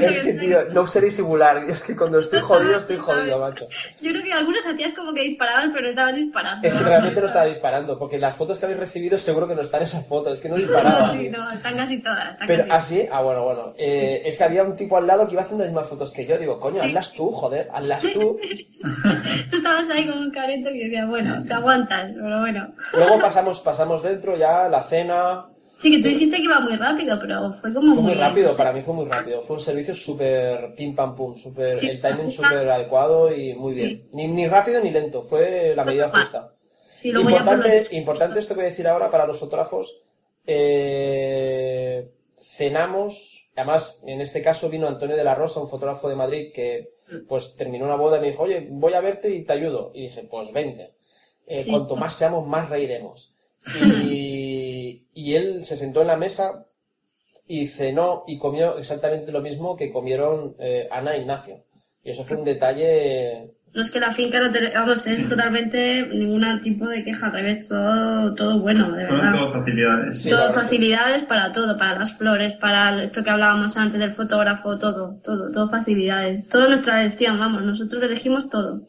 Es 0.00 0.22
que, 0.22 0.32
tío, 0.34 0.64
no 0.72 0.86
sé 0.86 1.00
disimular. 1.00 1.64
Es 1.68 1.82
que 1.82 1.96
cuando 1.96 2.20
estoy 2.20 2.40
jodido, 2.40 2.78
estoy 2.78 2.96
jodido, 2.96 3.38
macho. 3.38 3.66
Yo 4.00 4.10
creo 4.12 4.22
que 4.22 4.32
algunos 4.32 4.66
hacías 4.66 4.94
como 4.94 5.12
que 5.12 5.22
disparaban, 5.22 5.72
pero 5.72 5.84
no 5.84 5.90
estabas 5.90 6.14
disparando. 6.16 6.66
Es 6.66 6.74
que 6.74 6.84
realmente 6.84 7.20
no 7.20 7.26
estaba 7.26 7.44
disparando, 7.46 7.98
porque 7.98 8.18
las 8.18 8.34
fotos 8.36 8.58
que 8.58 8.66
habéis 8.66 8.80
recibido 8.80 9.18
seguro 9.18 9.46
que 9.48 9.54
no 9.54 9.62
están 9.62 9.82
esas 9.82 10.06
fotos. 10.06 10.34
Es 10.34 10.40
que 10.40 10.48
no 10.48 10.56
disparaba. 10.56 11.06
No, 11.08 11.12
sí, 11.12 11.28
no, 11.28 11.50
están 11.50 11.76
casi 11.76 11.98
todas. 12.00 12.32
Están 12.32 12.46
Pero 12.46 12.66
casi. 12.68 13.00
así, 13.00 13.08
ah, 13.12 13.22
bueno, 13.22 13.44
bueno. 13.44 13.74
Eh, 13.76 14.22
Es 14.24 14.38
que 14.38 14.44
había 14.44 14.62
un 14.62 14.76
tipo 14.76 14.96
al 14.96 15.06
lado 15.06 15.26
que 15.26 15.32
iba 15.34 15.42
haciendo 15.42 15.64
las 15.64 15.72
mismas 15.72 15.88
fotos 15.88 16.12
que 16.12 16.26
yo. 16.26 16.38
Digo, 16.38 16.58
coño, 16.60 16.76
Sí. 16.80 16.88
hazlas 16.88 17.12
tú, 17.12 17.30
joder, 17.30 17.68
hazlas 17.72 18.02
tú. 18.12 18.38
Tú 19.50 19.56
estabas 19.56 19.88
ahí 19.90 20.06
con 20.06 20.18
un 20.18 20.30
careto 20.30 20.68
y 20.70 20.78
decías, 20.84 21.08
bueno, 21.08 21.42
te 21.44 21.52
aguantas, 21.54 22.10
pero 22.14 22.40
bueno. 22.40 22.74
Luego 22.92 23.18
pasamos, 23.20 23.60
pasamos 23.60 24.02
dentro 24.02 24.36
ya, 24.36 24.68
la 24.68 24.82
cena. 24.82 25.46
Sí, 25.76 25.90
que 25.90 26.00
tú 26.02 26.08
dijiste 26.08 26.36
que 26.36 26.44
iba 26.44 26.60
muy 26.60 26.76
rápido, 26.76 27.18
pero 27.18 27.52
fue 27.52 27.72
como 27.74 27.94
Fue 27.94 28.02
muy 28.04 28.14
rápido, 28.14 28.56
para 28.56 28.72
mí 28.72 28.82
fue 28.82 28.94
muy 28.94 29.06
rápido. 29.06 29.42
Fue 29.42 29.56
un 29.56 29.60
servicio 29.62 29.92
súper 29.94 30.74
pim 30.76 30.94
pam 30.94 31.16
pum, 31.16 31.36
súper, 31.36 31.78
Sí, 31.80 31.88
el 31.88 32.00
timing 32.00 32.30
súper 32.30 32.70
adecuado 32.70 33.34
y 33.34 33.54
muy 33.54 33.72
Sí. 33.72 33.80
bien. 33.80 34.08
Ni, 34.12 34.28
ni 34.28 34.46
rápido 34.46 34.80
ni 34.80 34.90
lento, 34.90 35.22
fue 35.22 35.74
la 35.74 35.84
medida 35.84 36.08
justa. 36.10 36.52
Sí, 36.96 37.10
importante, 37.10 37.86
importante 37.90 38.38
esto 38.38 38.54
que 38.54 38.60
voy 38.60 38.66
a 38.66 38.70
decir 38.70 38.86
ahora 38.86 39.10
para 39.10 39.26
los 39.26 39.38
fotógrafos. 39.38 40.00
eh, 40.46 42.10
cenamos, 42.38 43.48
además 43.56 44.02
en 44.06 44.20
este 44.20 44.42
caso 44.42 44.68
vino 44.68 44.86
Antonio 44.86 45.16
de 45.16 45.24
la 45.24 45.34
Rosa, 45.34 45.60
un 45.60 45.68
fotógrafo 45.68 46.08
de 46.08 46.14
Madrid 46.16 46.52
que 46.54 46.90
pues 47.28 47.56
terminó 47.56 47.84
una 47.86 47.96
boda 47.96 48.18
y 48.18 48.20
me 48.20 48.26
dijo, 48.30 48.42
oye, 48.44 48.66
voy 48.70 48.92
a 48.94 49.00
verte 49.00 49.30
y 49.30 49.42
te 49.44 49.52
ayudo. 49.54 49.90
Y 49.94 50.02
dije, 50.02 50.26
pues 50.30 50.52
vente. 50.52 50.92
Eh, 51.46 51.60
Sí. 51.60 51.70
Cuanto 51.70 51.96
más 51.96 52.14
seamos, 52.14 52.46
más 52.46 52.68
reiremos. 52.70 53.34
Y, 54.04 55.06
y 55.14 55.34
él 55.34 55.64
se 55.64 55.76
sentó 55.76 56.02
en 56.02 56.08
la 56.08 56.16
mesa 56.16 56.66
y 57.46 57.66
cenó 57.66 58.24
y 58.26 58.38
comió 58.38 58.78
exactamente 58.78 59.32
lo 59.32 59.42
mismo 59.42 59.76
que 59.76 59.92
comieron 59.92 60.54
eh, 60.58 60.88
Ana 60.90 61.14
e 61.14 61.20
Ignacio. 61.20 61.64
Y 62.02 62.10
eso 62.10 62.24
fue 62.24 62.36
un 62.36 62.44
detalle 62.44 63.50
No 63.72 63.82
es 63.82 63.90
que 63.90 64.00
la 64.00 64.12
finca 64.12 64.38
no 64.40 64.50
te, 64.50 64.70
vamos, 64.70 65.06
es 65.06 65.28
totalmente 65.28 66.06
ningún 66.06 66.60
tipo 66.60 66.86
de 66.86 67.02
queja, 67.02 67.26
al 67.26 67.32
revés, 67.32 67.66
todo, 67.66 68.34
todo 68.34 68.60
bueno, 68.60 68.92
de 68.92 69.04
verdad. 69.04 69.32
todo 69.32 69.52
facilidades. 69.52 70.22
Sí, 70.22 70.28
todo 70.28 70.52
facilidades 70.52 71.24
para 71.24 71.52
todo, 71.52 71.76
para 71.78 71.98
las 71.98 72.16
flores, 72.16 72.54
para 72.54 73.02
esto 73.02 73.24
que 73.24 73.30
hablábamos 73.30 73.76
antes 73.76 73.98
del 73.98 74.12
fotógrafo, 74.12 74.78
todo, 74.78 75.18
todo, 75.22 75.50
todo 75.50 75.68
facilidades. 75.70 76.48
Todo 76.48 76.68
nuestra 76.68 77.00
elección, 77.00 77.38
vamos, 77.38 77.62
nosotros 77.62 78.02
elegimos 78.02 78.48
todo. 78.50 78.82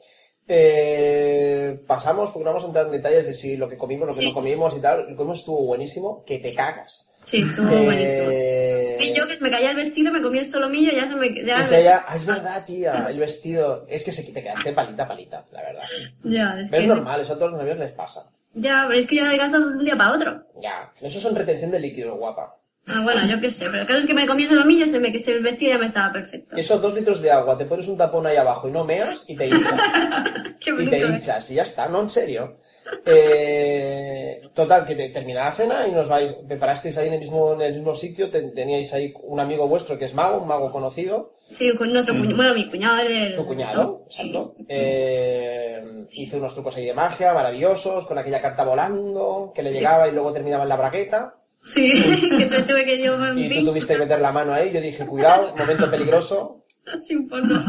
Eh, 0.47 1.79
pasamos, 1.87 2.31
porque 2.31 2.43
no 2.45 2.51
vamos 2.51 2.63
a 2.63 2.67
entrar 2.67 2.85
en 2.85 2.91
detalles 2.91 3.27
de 3.27 3.33
si 3.33 3.57
lo 3.57 3.67
que 3.67 3.77
comimos, 3.77 4.07
lo 4.07 4.13
que 4.13 4.19
Sí, 4.21 4.25
no 4.25 4.29
sí, 4.29 4.33
comimos 4.35 4.75
y 4.77 4.79
tal. 4.79 5.01
Lo 5.01 5.07
que 5.07 5.15
comimos 5.15 5.39
estuvo 5.39 5.61
buenísimo, 5.65 6.23
que 6.25 6.39
te 6.39 6.53
cagas. 6.53 7.09
Sí, 7.23 7.41
estuvo 7.41 7.67
Eh, 7.71 8.97
buenísimo. 8.97 9.05
Y 9.11 9.17
yo 9.17 9.27
que 9.27 9.39
me 9.43 9.49
caía 9.49 9.71
el 9.71 9.75
vestido, 9.77 10.11
me 10.11 10.21
comí 10.21 10.37
el 10.37 10.45
solomillo, 10.45 10.91
ya 10.91 11.07
se 11.07 11.15
me... 11.15 11.33
Ya, 11.43 11.81
y 11.81 11.87
"Ah, 11.87 12.05
es 12.15 12.25
verdad, 12.25 12.63
tía, 12.65 13.07
el 13.09 13.17
vestido. 13.19 13.85
Es 13.89 14.03
que 14.05 14.11
se, 14.11 14.31
te 14.31 14.43
quedaste 14.43 14.71
palita, 14.73 15.07
palita, 15.07 15.43
la 15.51 15.61
verdad. 15.63 15.83
ya, 16.23 16.57
es 16.61 16.69
Pero 16.69 16.81
es 16.83 16.87
normal, 16.87 17.21
eso 17.21 17.33
a 17.33 17.35
todos 17.37 17.51
los 17.51 17.59
novios 17.61 17.77
les 17.79 17.91
pasa. 17.91 18.29
Ya, 18.53 18.85
pero 18.87 18.99
es 18.99 19.07
que 19.07 19.15
yo 19.17 19.25
adelgazo 19.25 19.59
de 19.59 19.65
un 19.65 19.83
día 19.83 19.97
para 19.97 20.13
otro. 20.13 20.43
Ya, 20.61 20.91
eso 21.01 21.19
son 21.19 21.35
retención 21.35 21.71
de 21.71 21.79
líquidos, 21.79 22.17
guapa. 22.17 22.55
Ah, 22.87 23.01
bueno, 23.03 23.25
yo 23.27 23.41
qué 23.41 23.49
sé, 23.49 23.65
pero 23.65 23.81
el 23.81 23.87
caso 23.87 23.99
es 23.99 24.05
que 24.05 24.13
me 24.13 24.27
comí 24.27 24.43
el 24.43 24.49
solomillo, 24.49 24.85
se 24.85 24.99
me 24.99 25.11
que 25.11 25.17
el 25.31 25.41
vestido 25.41 25.71
ya 25.73 25.77
me 25.79 25.87
estaba 25.87 26.13
perfecto. 26.13 26.55
Esos 26.55 26.81
dos 26.81 26.93
litros 26.93 27.21
de 27.21 27.31
agua, 27.31 27.57
te 27.57 27.65
pones 27.65 27.87
un 27.87 27.97
tapón 27.97 28.27
ahí 28.27 28.37
abajo 28.37 28.67
y 28.67 28.71
no 28.71 28.83
meas 28.83 29.25
y 29.27 29.35
te 29.35 29.47
hinchas. 29.47 29.79
Qué 30.59 30.71
y 30.71 30.87
te 30.89 30.97
¿eh? 31.01 31.07
hinchas 31.07 31.49
y 31.51 31.55
ya 31.55 31.63
está, 31.63 31.87
no, 31.87 32.01
en 32.01 32.09
serio. 32.09 32.57
Eh, 33.05 34.41
total, 34.53 34.85
que 34.85 34.95
te- 34.95 35.09
termina 35.09 35.45
la 35.45 35.51
cena 35.51 35.87
y 35.87 35.91
nos 35.91 36.07
vais, 36.07 36.33
preparasteis 36.47 36.97
ahí 36.99 37.07
en 37.07 37.13
el 37.15 37.19
mismo, 37.21 37.53
en 37.53 37.61
el 37.61 37.73
mismo 37.73 37.95
sitio, 37.95 38.29
te- 38.29 38.41
teníais 38.51 38.93
ahí 38.93 39.11
un 39.23 39.39
amigo 39.39 39.67
vuestro 39.67 39.97
que 39.97 40.05
es 40.05 40.13
mago, 40.13 40.37
un 40.41 40.47
mago 40.47 40.71
conocido, 40.71 41.33
Sí, 41.47 41.75
con 41.75 41.93
nuestro 41.93 42.15
cuñado, 42.15 42.35
bueno, 42.37 42.53
mi 42.55 42.67
cuñado 42.69 42.97
era... 42.99 43.35
tu 43.35 43.45
cuñado, 43.45 44.01
exacto. 44.05 44.55
Eh, 44.67 46.05
hizo 46.11 46.37
unos 46.37 46.53
trucos 46.55 46.75
ahí 46.75 46.85
de 46.85 46.93
magia 46.95 47.33
maravillosos, 47.35 48.05
con 48.05 48.17
aquella 48.17 48.41
carta 48.41 48.63
volando, 48.63 49.51
que 49.53 49.61
le 49.61 49.71
Sí. 49.71 49.77
llegaba 49.79 50.07
y 50.07 50.11
luego 50.11 50.33
terminaba 50.33 50.63
en 50.63 50.69
la 50.69 50.75
bragueta. 50.77 51.35
Sí, 51.65 52.29
que 52.37 52.45
te 52.49 52.61
tuve 52.63 52.85
que 52.85 53.03
yo 53.03 53.15
en 53.25 53.37
Y 53.39 53.59
tú 53.59 53.65
tuviste 53.65 53.93
que 53.93 53.99
meter 53.99 54.19
la 54.21 54.31
mano 54.31 54.53
ahí, 54.53 54.71
yo 54.73 54.79
dije, 54.79 55.05
cuidado, 55.05 55.53
momento 55.57 55.89
peligroso. 55.91 56.61
sin 57.01 57.27
porno. 57.27 57.65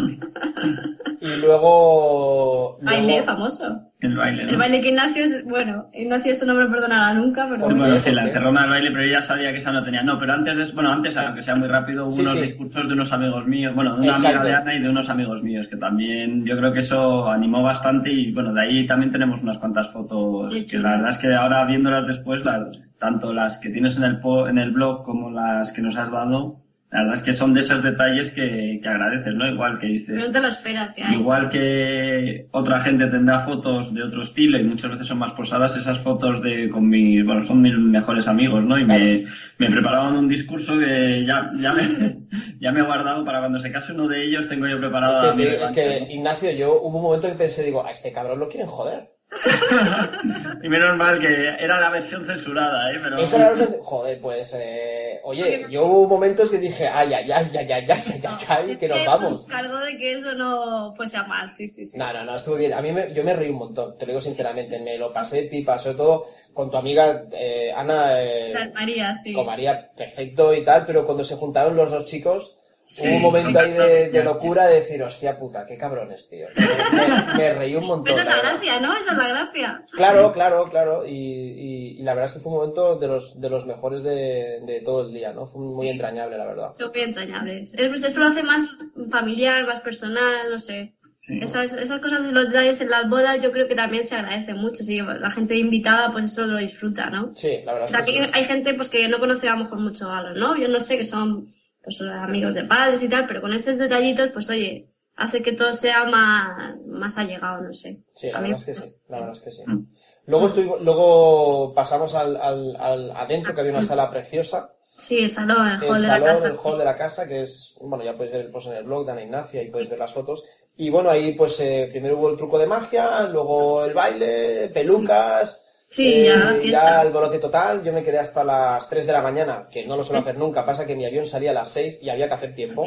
Y 1.23 1.41
luego... 1.41 2.79
Baile 2.83 3.07
luego- 3.13 3.25
famoso. 3.25 3.83
El 3.99 4.15
baile, 4.15 4.45
¿no? 4.45 4.51
El 4.51 4.57
baile 4.59 4.81
que 4.83 4.89
Ignacio 4.91 5.25
es, 5.25 5.43
bueno, 5.47 5.89
Ignacio 5.95 6.33
eso 6.35 6.45
no 6.45 6.53
me 6.53 6.65
lo 6.65 6.71
perdonará 6.71 7.15
nunca, 7.15 7.49
pero... 7.51 7.65
Bueno, 7.75 7.99
sí, 7.99 8.11
la 8.11 8.21
¿Por 8.21 8.31
qué? 8.31 8.37
encerrona 8.37 8.61
del 8.63 8.71
baile, 8.71 8.91
pero 8.91 9.05
yo 9.07 9.13
ya 9.13 9.23
sabía 9.23 9.51
que 9.53 9.57
esa 9.57 9.73
no 9.73 9.83
tenía. 9.83 10.03
No, 10.03 10.19
pero 10.21 10.35
antes, 10.35 10.55
de, 10.55 10.75
bueno, 10.75 10.93
antes, 10.93 11.17
aunque 11.17 11.41
sea 11.41 11.55
muy 11.57 11.67
rápido, 11.67 12.05
hubo 12.05 12.11
Sí, 12.11 12.21
unos 12.21 12.35
sí. 12.35 12.43
discursos 12.43 12.87
de 12.89 12.93
unos 12.93 13.11
amigos 13.15 13.47
míos, 13.47 13.75
bueno, 13.75 13.95
de 13.95 14.03
una 14.03 14.11
Exacto. 14.13 14.41
amiga 14.41 14.45
de 14.45 14.55
Ana 14.63 14.75
y 14.75 14.83
de 14.83 14.91
unos 14.91 15.09
amigos 15.09 15.43
míos, 15.43 15.67
que 15.69 15.77
también 15.79 16.45
yo 16.45 16.59
creo 16.59 16.73
que 16.75 16.81
eso 16.81 17.27
animó 17.31 17.63
bastante 17.63 18.13
y 18.13 18.33
bueno, 18.33 18.53
de 18.53 18.61
ahí 18.61 18.87
también 18.87 19.11
tenemos 19.11 19.43
unas 19.43 19.57
cuantas 19.57 19.91
fotos 19.91 20.53
Sí, 20.53 20.63
que 20.65 20.69
sí. 20.69 20.79
la 20.79 20.91
verdad 20.91 21.11
es 21.13 21.19
que 21.19 21.33
ahora 21.33 21.65
viéndolas 21.65 22.07
después, 22.07 22.45
la- 22.45 22.69
tanto 22.99 23.33
las 23.33 23.59
que 23.59 23.71
tienes 23.71 23.97
en 23.97 24.05
el, 24.05 24.21
po- 24.21 24.49
en 24.49 24.59
el 24.59 24.71
blog 24.73 25.03
como 25.05 25.31
las 25.31 25.73
que 25.73 25.83
nos 25.83 25.97
has 25.97 26.11
dado, 26.11 26.61
la 26.91 27.01
verdad 27.01 27.17
es 27.17 27.23
que 27.23 27.35
son 27.35 27.53
de 27.53 27.61
esos 27.61 27.83
detalles 27.83 28.31
que, 28.31 28.79
que 28.81 28.89
agradeces, 28.89 29.35
¿no? 29.35 29.47
Igual 29.47 29.79
que 29.79 29.89
dices, 29.89 30.15
Pero 30.15 30.27
no 30.29 30.33
te 30.33 30.41
lo 30.41 30.49
esperas 30.49 30.95
que 30.95 31.03
hay. 31.03 31.17
Igual 31.17 31.49
que 31.51 32.47
otra 32.53 32.81
gente 32.81 33.07
tendrá 33.09 33.41
fotos 33.41 33.93
de 33.93 34.03
otro 34.05 34.23
estilo 34.23 34.57
y 34.59 34.63
muchas 34.65 34.93
veces 34.93 35.07
son 35.09 35.19
más 35.19 35.33
posadas, 35.33 35.77
esas 35.77 35.99
fotos 35.99 36.43
de 36.43 36.71
con 36.71 36.89
mis, 36.89 37.25
bueno, 37.27 37.43
son 37.43 37.61
mis 37.61 37.77
mejores 37.77 38.29
amigos, 38.29 38.63
¿no? 38.65 38.79
Y 38.79 38.85
me, 38.85 39.25
me 39.59 39.69
preparaban 39.71 40.17
un 40.17 40.29
discurso 40.29 40.79
que 40.79 41.25
ya, 41.27 41.51
ya 41.61 41.73
me, 41.75 41.83
ya 42.61 42.71
me 42.73 42.81
he 42.81 42.85
guardado 42.85 43.25
para 43.25 43.41
cuando 43.41 43.59
se 43.59 43.73
case 43.73 43.93
uno 43.93 44.07
de 44.09 44.25
ellos, 44.25 44.49
tengo 44.49 44.67
yo 44.69 44.79
preparado 44.79 45.23
Que 45.23 45.29
a 45.29 45.35
te- 45.35 45.65
es 45.65 45.73
que 45.73 46.15
Ignacio, 46.15 46.53
yo 46.53 46.81
hubo 46.81 46.97
un 46.99 47.03
momento 47.03 47.27
que 47.29 47.35
pensé, 47.35 47.65
digo, 47.65 47.85
a 47.85 47.91
este 47.91 48.13
cabrón 48.13 48.39
lo 48.39 48.49
quieren 48.49 48.69
joder. 48.69 49.11
Y 50.63 50.69
menos 50.69 50.97
mal 50.97 51.19
que 51.21 51.49
era 51.59 51.81
la 51.81 51.91
versión 51.91 52.25
censurada, 52.25 52.93
¿eh? 52.93 52.99
Pero... 53.03 53.19
Esa 53.19 53.37
era 53.37 53.51
la 53.51 53.57
versión- 53.59 53.81
Joder, 53.83 54.21
pues, 54.21 54.57
eh, 54.59 55.21
oye, 55.25 55.67
yo 55.71 55.85
hubo 55.87 56.09
momentos 56.09 56.51
que 56.51 56.59
dije, 56.59 56.89
ay, 56.89 57.13
ay, 57.13 57.31
ay, 57.31 57.47
ay, 57.53 57.73
ay, 57.73 57.73
ay, 57.73 57.87
ay, 57.91 58.23
ay, 58.25 58.69
ay, 58.71 58.77
que 58.77 58.89
nos 58.89 59.05
vamos. 59.05 59.45
Se 59.45 59.51
cargó 59.51 59.79
de 59.79 59.97
que 59.99 60.13
eso 60.13 60.35
no 60.35 60.95
fuese 60.97 61.17
a 61.17 61.25
más, 61.25 61.55
sí, 61.55 61.69
sí, 61.69 61.87
sí. 61.87 61.99
No, 61.99 62.13
no, 62.13 62.25
no, 62.25 62.37
estuvo 62.37 62.57
bien. 62.57 62.73
A 62.73 62.81
mí 62.81 62.93
me, 62.93 63.13
yo 63.13 63.23
me 63.25 63.35
reí 63.35 63.51
un 63.51 63.59
montón, 63.59 63.97
te 63.99 64.07
lo 64.07 64.13
digo 64.13 64.21
sinceramente. 64.23 64.79
Me 64.81 64.97
lo 64.99 65.13
pasé 65.13 65.43
pipa, 65.45 65.79
sobre 65.79 65.97
todo 65.97 66.27
con 66.53 66.71
tu 66.71 66.77
amiga 66.79 67.25
eh, 67.33 67.73
Ana, 67.77 68.09
eh, 68.21 68.73
María, 68.75 69.15
sí. 69.15 69.33
con 69.33 69.45
María, 69.47 69.91
perfecto 69.95 70.55
y 70.55 70.65
tal, 70.65 70.87
pero 70.87 71.05
cuando 71.05 71.23
se 71.23 71.37
juntaron 71.37 71.77
los 71.77 71.91
dos 71.91 72.07
chicos, 72.07 72.56
Sí. 72.89 73.09
hubo 73.09 73.17
un 73.17 73.23
momento 73.23 73.59
ahí 73.59 73.73
de, 73.73 74.11
de 74.11 74.23
locura 74.25 74.67
de 74.69 74.77
decir, 74.81 75.03
hostia 75.03 75.37
puta, 75.39 75.67
qué 75.67 75.77
cabrones, 75.77 76.29
tío. 76.31 76.47
Me, 76.93 77.35
me 77.37 77.53
reí 77.55 77.75
un 77.75 77.85
montón. 77.87 78.05
Pero 78.05 78.17
esa 78.19 78.23
es 78.23 78.37
la 78.37 78.43
gracia, 78.51 78.81
¿no? 78.81 78.97
Esa 78.97 79.11
es 79.13 79.19
la 79.19 79.29
gracia. 79.29 79.83
Claro, 79.91 80.33
claro, 80.33 80.65
claro. 80.71 81.05
Y, 81.07 81.11
y, 81.13 81.97
y 81.99 82.03
la 82.03 82.15
verdad 82.15 82.29
es 82.29 82.35
que 82.35 82.41
fue 82.41 82.53
un 82.53 82.59
momento 82.59 82.97
de 82.97 83.09
los, 83.09 83.41
de 83.41 83.51
los 83.51 83.67
mejores 83.67 84.05
de, 84.05 84.61
de 84.65 84.81
todo 84.85 85.07
el 85.09 85.13
día, 85.13 85.33
¿no? 85.33 85.47
Fue 85.47 85.63
muy 85.63 85.87
Sí. 85.87 85.93
entrañable, 85.93 86.39
la 86.39 86.47
verdad. 86.47 86.71
Son 86.75 86.91
muy 86.93 87.01
entrañables. 87.03 87.75
Es- 87.75 87.89
pues 87.89 88.05
Esto 88.05 88.21
lo 88.21 88.27
hace 88.29 88.43
más 88.45 88.79
familiar, 89.11 89.67
más 89.67 89.81
personal, 89.81 90.51
no 90.51 90.59
sé. 90.59 90.95
Sí. 91.19 91.41
Esas, 91.43 91.73
esas 91.75 92.01
cosas, 92.01 92.31
los 92.31 92.47
detalles 92.47 92.81
en 92.81 92.89
las 92.91 93.09
bodas, 93.11 93.43
yo 93.43 93.51
creo 93.51 93.67
que 93.67 93.75
también 93.75 94.05
se 94.05 94.15
agradece 94.15 94.55
mucho. 94.55 94.85
Si 94.85 95.01
la 95.01 95.31
gente 95.33 95.57
invitada, 95.57 96.13
pues 96.13 96.27
eso 96.27 96.47
lo 96.47 96.57
disfruta, 96.59 97.11
¿no? 97.11 97.33
Sí, 97.35 97.63
la 97.65 97.73
verdad 97.73 97.89
O 97.89 97.91
sea, 97.91 98.01
es 98.01 98.07
que 98.07 98.13
aquí 98.21 98.25
sí. 98.27 98.31
hay 98.33 98.45
gente 98.45 98.75
pues 98.75 98.89
que 98.89 99.09
no 99.09 99.19
conoce 99.19 99.49
a 99.49 99.55
lo 99.57 99.65
mejor 99.65 99.81
mucho 99.81 100.09
a 100.13 100.23
los 100.23 100.39
novios, 100.39 100.71
no 100.71 100.79
sé, 100.79 100.97
que 100.99 101.05
son 101.05 101.53
pues 101.87 102.01
amigos 102.03 102.53
de 102.53 102.65
padres 102.65 103.01
y 103.05 103.09
tal, 103.09 103.29
pero 103.29 103.41
con 103.41 103.53
esos 103.53 103.79
detallitos, 103.79 104.31
pues 104.33 104.51
oye, 104.51 104.89
hace 105.15 105.41
que 105.41 105.53
todo 105.53 105.73
sea 105.73 106.05
más, 106.05 106.75
más 106.85 107.17
allegado, 107.17 107.63
no 107.65 107.73
sé. 107.73 108.01
Sí, 108.15 108.31
la 108.33 108.41
mí- 108.41 108.51
verdad 108.51 108.57
es 108.57 108.65
que 108.67 108.75
sí, 108.83 108.95
la 109.09 109.17
verdad 109.21 109.33
es 109.37 109.43
que 109.43 109.51
sí. 109.53 109.63
Mm. 109.67 109.87
Luego, 110.27 110.47
estuvo, 110.47 110.79
luego 110.81 111.73
pasamos 111.75 112.13
al, 112.17 112.37
al, 112.37 112.75
al 112.77 113.11
adentro, 113.13 113.55
que 113.55 113.61
había 113.61 113.73
una 113.73 113.85
sala 113.85 114.11
preciosa. 114.11 114.73
Sí, 114.97 115.21
el 115.21 115.31
salón, 115.31 115.69
el 115.69 115.79
hall 115.81 115.97
el 115.97 116.03
de 116.03 116.09
salón, 116.09 116.27
la 116.29 116.35
casa. 116.35 116.49
el 116.49 116.57
hall 116.61 116.79
de 116.79 116.85
la 116.85 116.97
casa, 116.97 117.29
que 117.29 117.41
es, 117.43 117.79
bueno, 117.81 118.03
ya 118.05 118.15
podéis 118.17 118.33
ver 118.33 118.47
el 118.47 118.51
post 118.51 118.67
en 118.67 118.73
el 118.75 118.85
blog 118.85 119.07
de 119.07 119.13
Ana 119.13 119.23
Ignacia 119.23 119.63
y 119.63 119.71
podéis 119.71 119.91
ver 119.91 119.99
las 120.01 120.13
fotos. 120.13 120.43
Y 120.77 120.91
bueno, 120.91 121.09
ahí 121.11 121.33
pues 121.35 121.61
eh, 121.61 121.87
primero 121.93 122.19
hubo 122.19 122.31
el 122.31 122.37
truco 122.37 122.59
de 122.59 122.67
magia, 122.67 123.23
luego 123.29 123.85
el 123.85 123.95
baile, 123.95 124.69
pelucas. 124.71 125.61
Sí, 125.63 125.66
eh, 125.99 126.27
ya 126.27 126.55
fiesta. 126.61 126.83
ya 126.97 127.03
el 127.03 127.13
bolote 127.13 127.39
total. 127.39 127.83
Yo 127.85 127.93
me 127.93 128.03
quedé 128.03 128.19
hasta 128.19 128.43
las 128.45 128.89
3 128.89 129.07
de 129.07 129.13
la 129.13 129.23
mañana, 129.23 129.69
que 129.71 129.87
no 129.87 129.97
lo 129.97 130.05
suelo 130.05 130.21
hacer 130.21 130.37
nunca. 130.39 130.65
Pasa 130.67 130.87
que 130.87 130.97
mi 130.97 131.05
avión 131.05 131.27
salía 131.27 131.51
a 131.51 131.55
las 131.55 131.69
6 131.69 131.99
y 132.03 132.09
había 132.09 132.29
que 132.29 132.35
hacer 132.35 132.55
tiempo. 132.55 132.87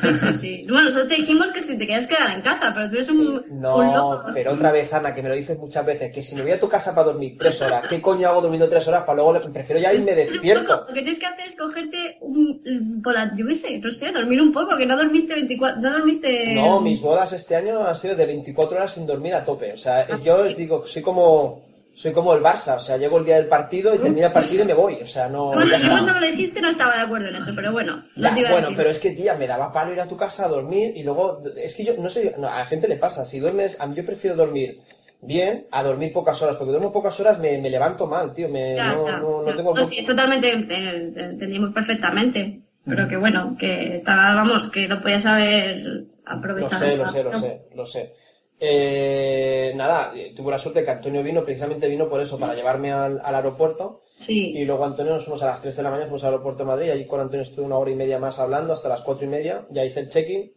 Sí, 0.00 0.08
sí, 0.14 0.34
sí. 0.38 0.66
Bueno, 0.68 0.84
nosotros 0.84 1.08
te 1.08 1.16
dijimos 1.16 1.50
que 1.50 1.60
si 1.60 1.74
te 1.76 1.80
querías 1.86 2.06
quedar 2.06 2.30
en 2.30 2.40
casa, 2.40 2.72
pero 2.74 2.88
tú 2.88 2.94
eres 2.94 3.10
un, 3.10 3.40
Sí. 3.40 3.46
No, 3.50 3.76
un 3.76 3.92
loco. 3.94 4.22
pero 4.32 4.52
otra 4.52 4.72
vez, 4.72 4.90
Ana, 4.94 5.14
que 5.14 5.22
me 5.22 5.28
lo 5.28 5.34
dices 5.34 5.58
muchas 5.58 5.84
veces, 5.84 6.10
que 6.12 6.22
si 6.22 6.34
me 6.34 6.42
voy 6.42 6.52
a 6.52 6.60
tu 6.60 6.66
casa 6.68 6.94
para 6.94 7.08
dormir 7.08 7.36
tres 7.38 7.60
horas, 7.60 7.84
¿qué 7.88 8.00
coño 8.00 8.26
hago 8.28 8.40
durmiendo 8.40 8.68
tres 8.70 8.88
horas 8.88 9.02
para 9.02 9.16
luego 9.16 9.34
le- 9.34 9.40
prefiero 9.50 9.80
ya 9.80 9.92
irme 9.92 10.14
despierto? 10.14 10.86
Lo 10.88 10.94
que 10.94 11.02
tienes 11.02 11.18
que 11.18 11.26
hacer 11.26 11.46
es 11.46 11.56
cogerte 11.56 12.16
un, 12.22 13.02
por 13.04 13.12
la, 13.12 13.34
yo 13.36 13.46
qué 13.46 13.54
sé, 13.54 13.78
no 13.78 13.90
sé, 13.92 14.12
dormir 14.12 14.40
un 14.40 14.50
poco, 14.52 14.76
que 14.78 14.86
no 14.86 14.96
dormiste 14.96 15.34
24, 15.34 15.80
no 15.82 15.92
dormiste... 15.92 16.54
No, 16.54 16.80
mis 16.80 17.00
bodas 17.00 17.32
este 17.34 17.54
año 17.56 17.86
han 17.86 17.96
sido 17.96 18.14
de 18.16 18.24
24 18.26 18.76
horas 18.78 18.92
sin 18.92 19.06
dormir 19.06 19.34
a 19.34 19.44
tope. 19.44 19.74
O 19.74 19.76
sea, 19.76 20.06
yo 20.22 20.36
os 20.38 20.56
digo, 20.56 20.86
soy 20.86 21.02
como, 21.02 21.65
soy 21.96 22.12
como 22.12 22.34
el 22.34 22.42
Barça. 22.42 22.76
O 22.76 22.80
sea, 22.80 22.98
llego 22.98 23.18
el 23.18 23.24
día 23.24 23.36
del 23.36 23.46
partido 23.46 23.94
y 23.94 23.98
termina 23.98 24.26
el 24.26 24.32
partido 24.32 24.64
y 24.64 24.66
me 24.66 24.74
voy. 24.74 24.94
O 25.02 25.06
sea, 25.06 25.28
no. 25.28 25.54
Yo 25.54 25.74
está. 25.76 25.88
cuando 25.90 26.12
me 26.12 26.20
lo 26.20 26.26
dijiste 26.26 26.60
no 26.60 26.68
estaba 26.68 26.94
de 26.94 27.02
acuerdo 27.02 27.28
en 27.28 27.36
eso, 27.36 27.52
pero 27.56 27.72
bueno, 27.72 27.96
no 28.14 28.22
Ya, 28.22 28.34
te 28.34 28.40
iba 28.40 28.50
a 28.50 28.52
bueno, 28.52 28.66
decir. 28.68 28.76
pero 28.76 28.90
es 28.90 28.98
que, 29.00 29.10
tía, 29.12 29.34
me 29.34 29.46
daba 29.46 29.72
palo 29.72 29.92
ir 29.94 30.00
a 30.00 30.06
tu 30.06 30.16
casa 30.16 30.44
a 30.44 30.48
dormir 30.48 30.92
y 30.94 31.02
luego, 31.02 31.42
es 31.56 31.74
que 31.74 31.84
yo, 31.84 31.94
no 31.98 32.10
sé, 32.10 32.34
no, 32.38 32.48
a 32.48 32.58
la 32.58 32.66
gente 32.66 32.86
le 32.86 32.96
pasa, 32.96 33.24
si 33.24 33.38
duermes, 33.40 33.80
a 33.80 33.86
mí 33.86 33.94
yo 33.96 34.04
prefiero 34.04 34.36
dormir 34.36 34.80
bien 35.22 35.66
a 35.72 35.82
dormir 35.82 36.12
pocas 36.12 36.40
horas, 36.42 36.56
porque 36.56 36.72
duermo 36.72 36.92
pocas 36.92 37.18
horas 37.18 37.38
me, 37.38 37.56
me 37.58 37.70
levanto 37.70 38.06
mal, 38.06 38.34
tío, 38.34 38.48
me, 38.50 38.76
Ya, 38.76 38.92
no, 38.92 39.06
ya, 39.06 39.16
no, 39.16 39.42
no 39.42 39.54
tengo... 39.56 39.74
No, 39.74 39.84
sí, 39.84 39.98
es 39.98 40.04
totalmente, 40.04 40.50
te- 40.64 41.10
te 41.14 41.20
entendimos 41.24 41.72
perfectamente, 41.72 42.60
pero 42.84 43.08
que 43.08 43.16
bueno, 43.16 43.56
que 43.58 43.96
estaba, 43.96 44.34
vamos, 44.34 44.68
que 44.70 44.86
lo 44.86 45.00
podías 45.00 45.24
haber 45.26 45.82
Lo 45.84 46.04
aprovechado. 46.26 46.84
sé, 46.90 46.96
lo 46.98 47.06
sé, 47.06 47.24
lo 47.24 47.32
sé, 47.32 47.62
lo 47.74 47.86
sé. 47.86 48.12
Eh, 48.58 49.72
nada, 49.76 50.12
tuve 50.34 50.50
la 50.50 50.58
suerte 50.58 50.84
que 50.84 50.90
Antonio 50.90 51.22
vino, 51.22 51.44
precisamente 51.44 51.88
vino 51.88 52.08
por 52.08 52.20
eso, 52.20 52.38
para 52.38 52.54
llevarme 52.54 52.92
al, 52.92 53.20
al 53.22 53.34
aeropuerto. 53.34 54.02
Sí, 54.16 54.52
Y 54.56 54.64
luego 54.64 54.84
Antonio 54.86 55.12
nos 55.12 55.24
fuimos 55.24 55.42
a 55.42 55.46
las 55.48 55.60
3 55.60 55.76
de 55.76 55.82
la 55.82 55.90
mañana, 55.90 56.06
fuimos 56.06 56.24
al 56.24 56.30
aeropuerto 56.30 56.62
de 56.62 56.68
Madrid, 56.68 56.90
allí 56.90 57.06
con 57.06 57.20
Antonio 57.20 57.42
estuve 57.42 57.66
una 57.66 57.76
hora 57.76 57.90
y 57.90 57.96
media 57.96 58.18
más 58.18 58.38
hablando, 58.38 58.72
hasta 58.72 58.88
las 58.88 59.02
4 59.02 59.26
y 59.26 59.28
media, 59.28 59.66
ya 59.70 59.84
hice 59.84 60.00
el 60.00 60.08
check-in, 60.08 60.52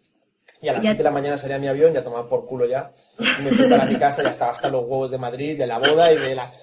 y 0.62 0.68
a 0.70 0.74
las 0.74 0.82
Ya- 0.84 0.92
7 0.92 0.98
de 1.00 1.04
la 1.04 1.12
mañana 1.12 1.38
salía 1.38 1.60
mi 1.60 1.68
avión, 1.68 1.92
ya 1.94 2.02
tomaba 2.04 2.30
por 2.30 2.46
culo 2.46 2.66
ya, 2.66 2.94
me 3.44 3.52
fui 3.52 3.68
para 3.68 3.86
mi 3.86 3.98
casa, 3.98 4.24
ya 4.24 4.30
estaba 4.30 4.52
hasta 4.52 4.70
los 4.70 4.84
huevos 4.84 5.12
de 5.12 5.18
Madrid, 5.18 5.58
de 5.58 5.68
la 5.68 5.78
boda 5.78 6.12
y 6.14 6.18
de 6.18 6.36
la 6.36 6.54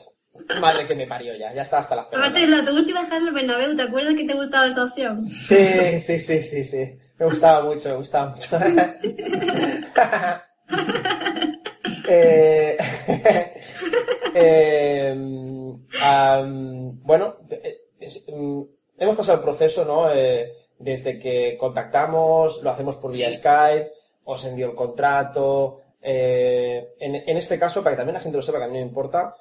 madre 0.59 0.87
que 0.87 0.95
me 0.95 1.07
parió 1.07 1.37
ya, 1.37 1.53
ya 1.53 1.63
estaba 1.63 1.83
hasta 1.83 1.97
las 1.97 2.07
aparte 2.07 2.23
pelotas. 2.33 2.51
del 2.51 2.61
autobús 2.61 2.85
te 2.87 2.91
iba 2.93 3.01
a 3.01 3.05
dejar 3.05 3.21
en 3.21 3.29
el 3.29 3.35
Bernabéu, 3.35 3.77
¿te 3.77 3.83
acuerdas 3.83 4.15
que 4.17 4.25
te 4.25 4.35
gustaba 4.35 4.67
esa 4.67 4.85
opción? 4.85 5.29
Sí, 5.29 6.01
sí, 6.01 6.19
sí, 6.21 6.43
sí, 6.43 6.65
sí, 6.65 6.99
me 7.19 7.27
gustaba 7.27 7.63
mucho, 7.63 7.91
me 7.91 7.97
gustaba 7.97 8.31
mucho. 8.31 8.57
Eh, 12.09 12.77
eh, 14.35 15.15
am, 16.03 17.03
bueno, 17.03 17.37
eh, 17.51 17.79
es- 17.99 18.27
mm, 18.33 18.63
hemos 18.99 19.17
pasado 19.17 19.39
el 19.39 19.45
proceso, 19.45 19.85
¿no? 19.85 20.11
Eh, 20.13 20.53
desde 20.79 21.19
que 21.19 21.57
contactamos, 21.59 22.63
lo 22.63 22.71
hacemos 22.71 22.97
por 22.97 23.13
vía 23.13 23.31
Sí. 23.33 23.39
Skype, 23.39 23.91
os 24.25 24.45
envío 24.45 24.67
el 24.71 24.75
contrato. 24.75 25.81
eh, 26.09 26.95
en, 27.01 27.17
en 27.17 27.37
este 27.37 27.59
caso, 27.59 27.83
para 27.83 27.95
que 27.95 27.99
también 27.99 28.15
la 28.15 28.21
gente 28.21 28.37
lo 28.37 28.43
sepa, 28.43 28.59
que 28.59 28.65
a 28.65 28.69
mí 28.69 28.75
no 28.75 28.81
me 28.81 28.87
importa, 28.87 29.35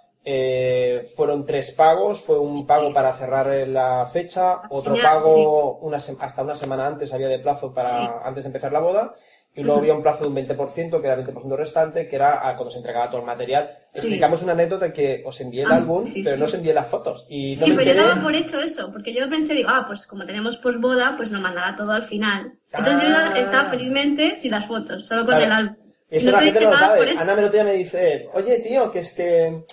fueron 1.15 1.45
tres 1.45 1.71
pagos. 1.73 2.21
Fue 2.21 2.39
un 2.39 2.65
pago 2.65 2.91
para 2.91 3.13
cerrar 3.13 3.45
la 3.67 4.09
fecha, 4.11 4.61
otro 4.71 4.95
pago 4.99 5.77
una 5.81 5.97
hasta 5.97 6.41
una 6.41 6.55
semana 6.55 6.87
antes 6.87 7.13
había 7.13 7.27
de 7.27 7.37
plazo 7.37 7.71
para 7.71 7.89
Sí. 7.89 8.09
antes 8.23 8.43
de 8.45 8.47
empezar 8.47 8.71
la 8.71 8.79
boda. 8.79 9.13
Y 9.57 9.63
luego 9.63 9.79
había 9.79 9.93
un 9.93 10.03
plazo 10.03 10.23
de 10.23 10.29
un 10.29 10.35
20%, 10.35 10.99
que 10.99 11.07
era 11.07 11.15
el 11.15 11.25
20% 11.25 11.55
restante, 11.55 12.07
que 12.09 12.15
era 12.17 12.41
cuando 12.57 12.69
se 12.71 12.77
entregaba 12.77 13.07
todo 13.09 13.21
el 13.21 13.25
material. 13.25 13.69
Sí. 13.93 13.99
Explicamos 14.01 14.41
una 14.43 14.51
anécdota 14.51 14.91
que 14.91 15.23
os 15.25 15.39
envié 15.39 15.63
el 15.63 15.71
Ah, 15.71 15.75
álbum, 15.75 16.05
sí, 16.05 16.21
pero 16.23 16.35
sí. 16.35 16.39
no 16.41 16.45
os 16.45 16.53
envié 16.53 16.73
las 16.73 16.87
fotos. 16.87 17.25
Y 17.29 17.55
no 17.55 17.61
sí, 17.65 17.71
me 17.71 17.77
pero 17.83 17.93
yo 17.95 18.05
daba 18.07 18.21
por 18.21 18.35
hecho 18.35 18.59
eso, 18.59 18.91
porque 18.91 19.13
yo 19.13 19.29
pensé, 19.29 19.53
digo, 19.53 19.69
ah, 19.71 19.85
pues 19.87 20.05
como 20.05 20.25
tenemos 20.25 20.57
posboda, 20.57 21.15
pues 21.15 21.31
lo 21.31 21.39
mandará 21.39 21.75
todo 21.77 21.91
al 21.91 22.03
final. 22.03 22.53
Entonces 22.73 23.05
Ah. 23.15 23.31
yo 23.33 23.41
estaba 23.41 23.69
felizmente 23.69 24.35
sin 24.35 24.51
las 24.51 24.65
fotos, 24.67 25.05
solo 25.05 25.21
con 25.25 25.35
Claro. 25.37 25.45
el 25.45 25.51
álbum. 25.51 25.84
Esto 26.15 26.29
Y 26.29 26.31
la 26.31 26.39
te 26.39 26.45
gente 26.45 26.61
no 26.61 26.69
lo 26.71 26.77
sabe. 26.77 27.11
Ana 27.17 27.35
me 27.35 27.41
lo 27.41 27.49
día 27.49 27.63
me 27.63 27.73
dice, 27.73 28.29
oye 28.33 28.59
tío, 28.59 28.89
que 28.91 28.99
es 28.99 29.11
que, 29.13 29.63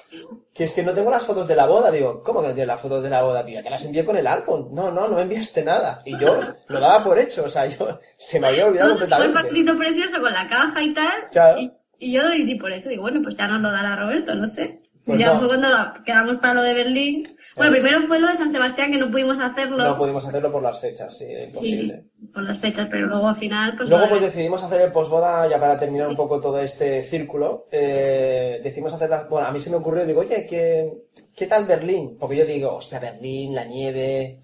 que 0.53 0.65
es 0.65 0.73
que 0.73 0.83
no 0.83 0.93
tengo 0.93 1.11
las 1.11 1.23
fotos 1.25 1.47
de 1.47 1.55
la 1.55 1.67
boda. 1.67 1.91
Digo, 1.91 2.23
¿cómo 2.23 2.41
que 2.43 2.49
no 2.49 2.55
tienes 2.55 2.69
las 2.69 2.81
fotos 2.81 3.03
de 3.03 3.11
la 3.11 3.23
boda, 3.23 3.45
tío? 3.47 3.63
Te 3.63 3.71
las 3.71 3.85
envié 3.85 4.05
con 4.05 4.17
el 4.17 4.27
álbum. 4.27 4.69
No, 4.75 4.91
no, 4.91 5.07
no 5.07 5.15
me 5.17 5.23
enviaste 5.23 5.63
nada. 5.65 6.03
Y 6.05 6.19
yo 6.19 6.41
lo 6.67 6.81
daba 6.81 7.05
por 7.05 7.19
hecho, 7.19 7.45
o 7.45 7.49
sea, 7.49 7.67
yo 7.67 8.01
se 8.17 8.41
me 8.41 8.49
había 8.49 8.67
olvidado 8.67 8.91
No, 8.91 8.97
pues, 8.99 9.05
un 9.05 9.11
completamente. 9.11 9.49
paquetito 9.49 9.79
precioso 9.79 10.21
con 10.21 10.33
la 10.33 10.49
caja 10.49 10.83
y 10.83 10.95
tal. 10.95 11.29
Claro. 11.31 11.59
Y, 11.61 11.73
y 11.99 12.13
yo 12.13 12.29
di 12.29 12.57
por 12.57 12.73
eso, 12.73 12.89
digo, 12.89 13.03
bueno, 13.03 13.21
pues 13.23 13.37
ya 13.37 13.47
nos 13.47 13.61
lo 13.61 13.71
dará 13.71 13.95
Roberto, 13.95 14.35
no 14.35 14.47
sé. 14.47 14.81
Pues 15.07 15.19
ya 15.19 15.35
no. 15.35 15.39
fue 15.39 15.49
cuando 15.49 15.69
quedamos 16.05 16.37
para 16.37 16.55
lo 16.55 16.63
de 16.63 16.75
Berlín. 16.75 17.37
Bueno, 17.57 17.73
primero 17.73 18.03
fue 18.07 18.19
lo 18.19 18.29
de 18.29 18.37
San 18.37 18.51
Sebastián, 18.51 18.91
que 18.91 18.99
no 18.99 19.11
pudimos 19.11 19.39
hacerlo. 19.39 19.77
No 19.77 19.99
pudimos 19.99 20.27
hacerlo 20.27 20.51
por 20.51 20.63
las 20.63 20.81
fechas, 20.81 21.17
sí, 21.17 21.27
imposible. 21.27 22.05
sí, 22.19 22.27
por 22.33 22.43
las 22.43 22.59
fechas, 22.59 22.89
pero 22.91 23.07
luego 23.07 23.29
al 23.29 23.37
final, 23.37 23.77
pues... 23.77 23.91
Luego 23.91 24.09
pues 24.09 24.23
decidimos 24.23 24.63
hacer 24.63 24.81
el 24.81 24.93
posboda, 24.93 25.47
ya 25.49 25.61
para 25.61 25.79
terminar 25.79 26.09
un 26.09 26.17
poco 26.17 26.41
todo 26.41 26.59
este 26.61 27.03
círculo, 27.05 27.67
eh, 27.71 28.61
decidimos 28.63 28.93
hacer 28.95 29.11
la... 29.11 29.25
Bueno, 29.25 29.47
a 29.49 29.53
mí 29.53 29.61
se 29.61 29.71
me 29.71 29.77
ocurrió, 29.77 30.07
digo, 30.07 30.21
oye, 30.21 30.47
¿qué, 30.47 30.91
¿qué 31.35 31.47
tal 31.47 31.67
Berlín? 31.67 32.17
Porque 32.19 32.37
yo 32.37 32.47
digo, 32.47 32.75
hostia, 32.75 32.99
Berlín, 32.99 33.55
la 33.55 33.65
nieve, 33.65 34.41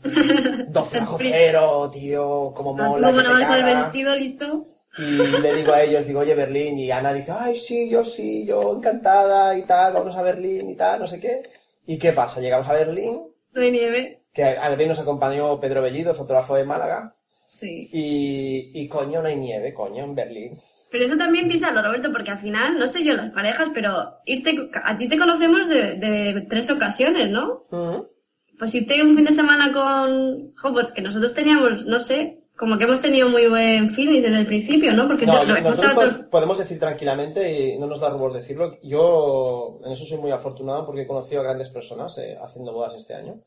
12 0.68 1.00
bajo 1.00 1.16
cero, 1.18 1.90
tío, 1.92 2.52
como 2.54 2.74
mola, 2.74 3.08
como 3.08 3.22
que 3.22 3.28
no 3.28 3.46
con 3.46 3.56
el 3.56 3.64
vestido 3.64 4.14
listo. 4.16 4.66
Y 4.98 5.02
le 5.40 5.54
digo 5.54 5.72
a 5.72 5.82
ellos, 5.82 6.06
digo, 6.06 6.20
oye, 6.20 6.34
Berlín, 6.34 6.78
y 6.78 6.90
Ana 6.90 7.12
dice, 7.12 7.32
ay, 7.38 7.56
sí, 7.56 7.88
yo 7.88 8.04
sí, 8.04 8.44
yo 8.44 8.76
encantada 8.76 9.56
y 9.56 9.62
tal, 9.62 9.92
vamos 9.92 10.16
a 10.16 10.22
Berlín 10.22 10.70
y 10.70 10.74
tal, 10.74 11.00
no 11.00 11.06
sé 11.06 11.20
qué. 11.20 11.42
¿Y 11.88 11.98
qué 11.98 12.12
pasa? 12.12 12.40
Llegamos 12.40 12.68
a 12.68 12.74
Berlín, 12.74 13.22
No 13.54 13.60
hay 13.62 13.70
nieve. 13.72 14.20
que 14.32 14.44
a 14.44 14.68
Berlín 14.68 14.88
nos 14.88 15.00
acompañó 15.00 15.58
Pedro 15.58 15.80
Bellido, 15.82 16.14
fotógrafo 16.14 16.54
de 16.54 16.64
Málaga, 16.64 17.16
Sí. 17.48 17.88
y, 17.92 18.70
y 18.74 18.88
coño, 18.88 19.22
no 19.22 19.28
hay 19.28 19.36
nieve, 19.36 19.72
coño, 19.72 20.04
en 20.04 20.14
Berlín. 20.14 20.52
Pero 20.90 21.04
eso 21.06 21.16
también 21.16 21.48
písalo, 21.48 21.82
Roberto, 21.82 22.12
porque 22.12 22.30
al 22.30 22.38
final, 22.38 22.78
no 22.78 22.86
sé 22.86 23.02
yo 23.04 23.14
las 23.14 23.30
parejas, 23.32 23.70
pero 23.72 23.90
irte, 24.26 24.70
a 24.84 24.96
ti 24.98 25.08
te 25.08 25.18
conocemos 25.18 25.66
de, 25.68 25.94
de 25.96 26.46
tres 26.48 26.70
ocasiones, 26.70 27.30
¿no? 27.30 27.64
Ujú. 27.70 28.08
Pues 28.58 28.74
irte 28.74 29.02
un 29.02 29.16
fin 29.16 29.24
de 29.24 29.32
semana 29.32 29.72
con 29.72 30.52
Hogwarts, 30.62 30.92
que 30.92 31.00
nosotros 31.02 31.32
teníamos, 31.32 31.86
no 31.86 32.00
sé, 32.00 32.40
como 32.58 32.76
que 32.76 32.84
hemos 32.84 33.00
tenido 33.00 33.28
muy 33.28 33.46
buen 33.46 33.88
feeling 33.90 34.20
desde 34.20 34.38
el 34.38 34.46
principio, 34.46 34.92
¿no? 34.92 35.06
Porque 35.06 35.26
No, 35.26 35.42
hemos 35.42 35.62
nosotros 35.62 36.26
podemos 36.30 36.58
decir 36.58 36.78
tranquilamente, 36.78 37.68
y 37.74 37.78
no 37.78 37.86
nos 37.86 38.00
da 38.00 38.10
rubor 38.10 38.32
decirlo, 38.32 38.78
yo 38.82 39.80
en 39.84 39.92
eso 39.92 40.04
soy 40.04 40.18
muy 40.18 40.30
afortunado 40.32 40.84
porque 40.84 41.02
he 41.02 41.06
conocido 41.06 41.40
a 41.40 41.44
grandes 41.44 41.70
personas 41.70 42.18
eh, 42.18 42.36
haciendo 42.42 42.72
bodas 42.72 42.94
este 42.94 43.14
año. 43.14 43.40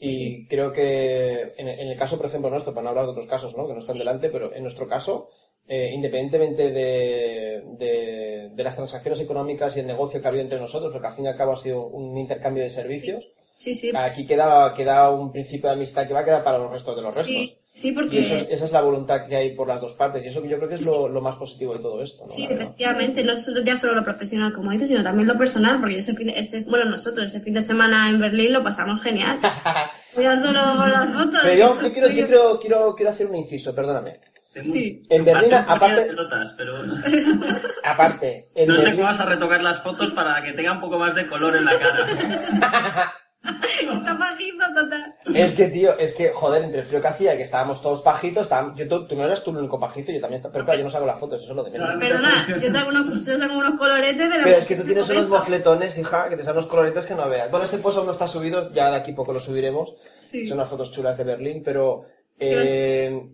Y 0.00 0.46
creo 0.46 0.72
que 0.72 1.54
en, 1.56 1.68
en 1.68 1.88
el 1.88 1.96
caso, 1.96 2.16
por 2.16 2.26
ejemplo, 2.26 2.50
nuestro, 2.50 2.72
para 2.72 2.84
no 2.84 2.90
hablar 2.90 3.06
de 3.06 3.10
otros 3.12 3.26
casos, 3.26 3.56
¿no? 3.56 3.66
Que 3.66 3.72
no 3.72 3.80
están 3.80 3.98
delante, 3.98 4.28
pero 4.28 4.54
en 4.54 4.62
nuestro 4.62 4.86
caso, 4.86 5.28
eh, 5.66 5.90
independientemente 5.92 6.70
de, 6.70 7.62
de, 7.78 8.50
de 8.54 8.62
las 8.64 8.76
transacciones 8.76 9.20
económicas 9.20 9.76
y 9.76 9.80
el 9.80 9.88
negocio 9.88 10.20
que 10.20 10.26
ha 10.26 10.28
habido 10.28 10.44
entre 10.44 10.60
nosotros, 10.60 10.92
porque 10.92 11.08
al 11.08 11.14
fin 11.14 11.24
y 11.24 11.28
al 11.28 11.36
cabo 11.36 11.52
ha 11.52 11.56
sido 11.56 11.86
un 11.86 12.16
intercambio 12.16 12.62
de 12.62 12.70
servicios, 12.70 13.24
Sí, 13.56 13.74
sí. 13.74 13.90
aquí 13.92 14.24
queda, 14.24 14.72
queda 14.72 15.10
un 15.10 15.32
principio 15.32 15.68
de 15.68 15.74
amistad 15.74 16.06
que 16.06 16.14
va 16.14 16.20
a 16.20 16.24
quedar 16.24 16.44
para 16.44 16.58
los 16.58 16.70
restos 16.70 16.94
de 16.94 17.02
los 17.02 17.14
restos. 17.16 17.34
Sí, 17.34 17.57
sí, 17.80 17.88
Y 17.88 17.92
porque... 17.92 18.20
eso 18.20 18.34
es- 18.34 18.48
esa 18.50 18.64
es 18.64 18.72
la 18.72 18.80
voluntad 18.80 19.26
que 19.26 19.36
hay 19.36 19.54
por 19.54 19.68
las 19.68 19.80
dos 19.80 19.92
partes. 19.94 20.24
Y 20.24 20.28
eso 20.28 20.42
que 20.42 20.48
yo 20.48 20.56
creo 20.58 20.68
que 20.68 20.74
es 20.76 20.86
lo, 20.86 21.08
lo 21.08 21.20
más 21.20 21.36
positivo 21.36 21.74
de 21.74 21.80
todo 21.80 22.02
esto. 22.02 22.24
¿no? 22.24 22.28
Sí, 22.28 22.46
efectivamente, 22.50 23.22
no 23.24 23.32
es 23.32 23.44
solo- 23.44 23.62
ya 23.62 23.76
solo 23.76 23.94
lo 23.94 24.04
profesional, 24.04 24.52
como 24.52 24.70
dices, 24.70 24.88
sino 24.88 25.02
también 25.02 25.28
lo 25.28 25.36
personal, 25.38 25.80
porque 25.80 25.98
ese 25.98 26.14
fin, 26.14 26.30
ese, 26.30 26.60
bueno, 26.62 26.84
nosotros 26.90 27.26
ese 27.26 27.40
fin 27.40 27.54
de 27.54 27.62
semana 27.62 28.10
en 28.10 28.18
Berlín 28.20 28.52
lo 28.52 28.62
pasamos 28.62 29.02
genial. 29.02 29.38
ya 30.20 30.36
solo 30.36 30.60
por 30.76 30.88
las 30.88 31.12
fotos. 31.12 31.40
Pero 31.42 31.54
yo, 31.54 31.82
yo 31.82 31.92
quiero, 31.92 32.08
yo 32.08 32.26
quiero, 32.26 32.58
quiero, 32.60 32.94
quiero 32.96 33.10
hacer 33.12 33.26
un 33.26 33.36
inciso, 33.36 33.74
perdóname. 33.74 34.20
Sí. 34.62 35.04
En 35.08 35.24
Berlín, 35.24 35.54
aparte- 35.54 36.06
pelotas, 36.06 36.52
pero 36.56 36.74
Aparte, 37.84 38.48
en 38.56 38.66
no 38.68 38.74
sé 38.76 38.80
Berlín- 38.86 38.96
cómo 38.96 39.08
vas 39.08 39.20
a 39.20 39.26
retocar 39.26 39.62
las 39.62 39.80
fotos 39.82 40.10
para 40.12 40.42
que 40.42 40.52
tenga 40.52 40.72
un 40.72 40.80
poco 40.80 40.98
más 40.98 41.14
de 41.14 41.26
color 41.28 41.54
en 41.54 41.64
la 41.64 41.78
cara. 41.78 42.06
Está 43.42 44.18
pajizo 44.18 44.66
total. 44.74 45.14
es 45.34 45.54
que, 45.54 45.68
tío, 45.68 45.96
es 45.98 46.14
que, 46.14 46.30
joder, 46.30 46.64
entre 46.64 46.80
el 46.80 46.86
frío 46.86 47.00
que 47.00 47.06
hacía 47.08 47.34
y 47.34 47.36
que 47.36 47.44
estábamos 47.44 47.80
todos 47.80 48.02
pajitos, 48.02 48.42
estábamos- 48.42 48.76
yo, 48.78 48.88
tú, 48.88 49.06
tú 49.06 49.14
no 49.16 49.24
eras 49.24 49.42
tú 49.44 49.50
el 49.52 49.58
único 49.58 49.78
pajizo, 49.78 50.10
yo 50.12 50.20
también 50.20 50.36
estaba, 50.36 50.52
pero 50.52 50.64
claro, 50.64 50.78
yo 50.80 50.84
no 50.84 50.90
saco 50.90 51.06
las 51.06 51.20
fotos, 51.20 51.42
eso 51.42 51.52
es 51.52 51.56
lo 51.56 51.62
de 51.64 51.70
menos. 51.70 51.88
Perdona, 51.98 52.46
yo 52.48 52.72
tengo 52.72 52.88
unos, 52.88 53.24
yo 53.24 53.38
tengo 53.38 53.58
unos 53.58 53.78
coloretes 53.78 54.30
de 54.30 54.38
la 54.38 54.44
Pero 54.44 54.58
es 54.58 54.66
que 54.66 54.76
tú 54.76 54.82
tienes 54.84 55.08
unos 55.08 55.28
mofletones, 55.28 55.96
hija, 55.98 56.28
que 56.28 56.36
te 56.36 56.42
salen 56.42 56.58
unos 56.58 56.70
coloritos 56.70 57.06
que 57.06 57.14
no 57.14 57.28
veas. 57.28 57.50
Bueno, 57.50 57.64
ese 57.64 57.78
post 57.78 57.98
aún 57.98 58.06
no 58.06 58.12
está 58.12 58.26
subido, 58.26 58.72
ya 58.72 58.90
de 58.90 58.96
aquí 58.96 59.12
poco 59.12 59.32
lo 59.32 59.40
subiremos. 59.40 59.94
Sí. 60.20 60.46
Son 60.46 60.58
unas 60.58 60.68
fotos 60.68 60.90
chulas 60.90 61.16
de 61.16 61.24
Berlín, 61.24 61.62
pero 61.64 62.04
eh, 62.38 63.30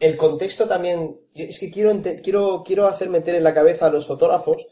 el 0.00 0.16
contexto 0.16 0.66
también, 0.66 1.16
es 1.34 1.58
que 1.60 1.70
quiero, 1.70 1.92
quiero, 2.22 2.62
quiero 2.66 2.86
hacer 2.88 3.08
meter 3.08 3.36
en 3.36 3.44
la 3.44 3.54
cabeza 3.54 3.86
a 3.86 3.90
los 3.90 4.06
fotógrafos 4.06 4.66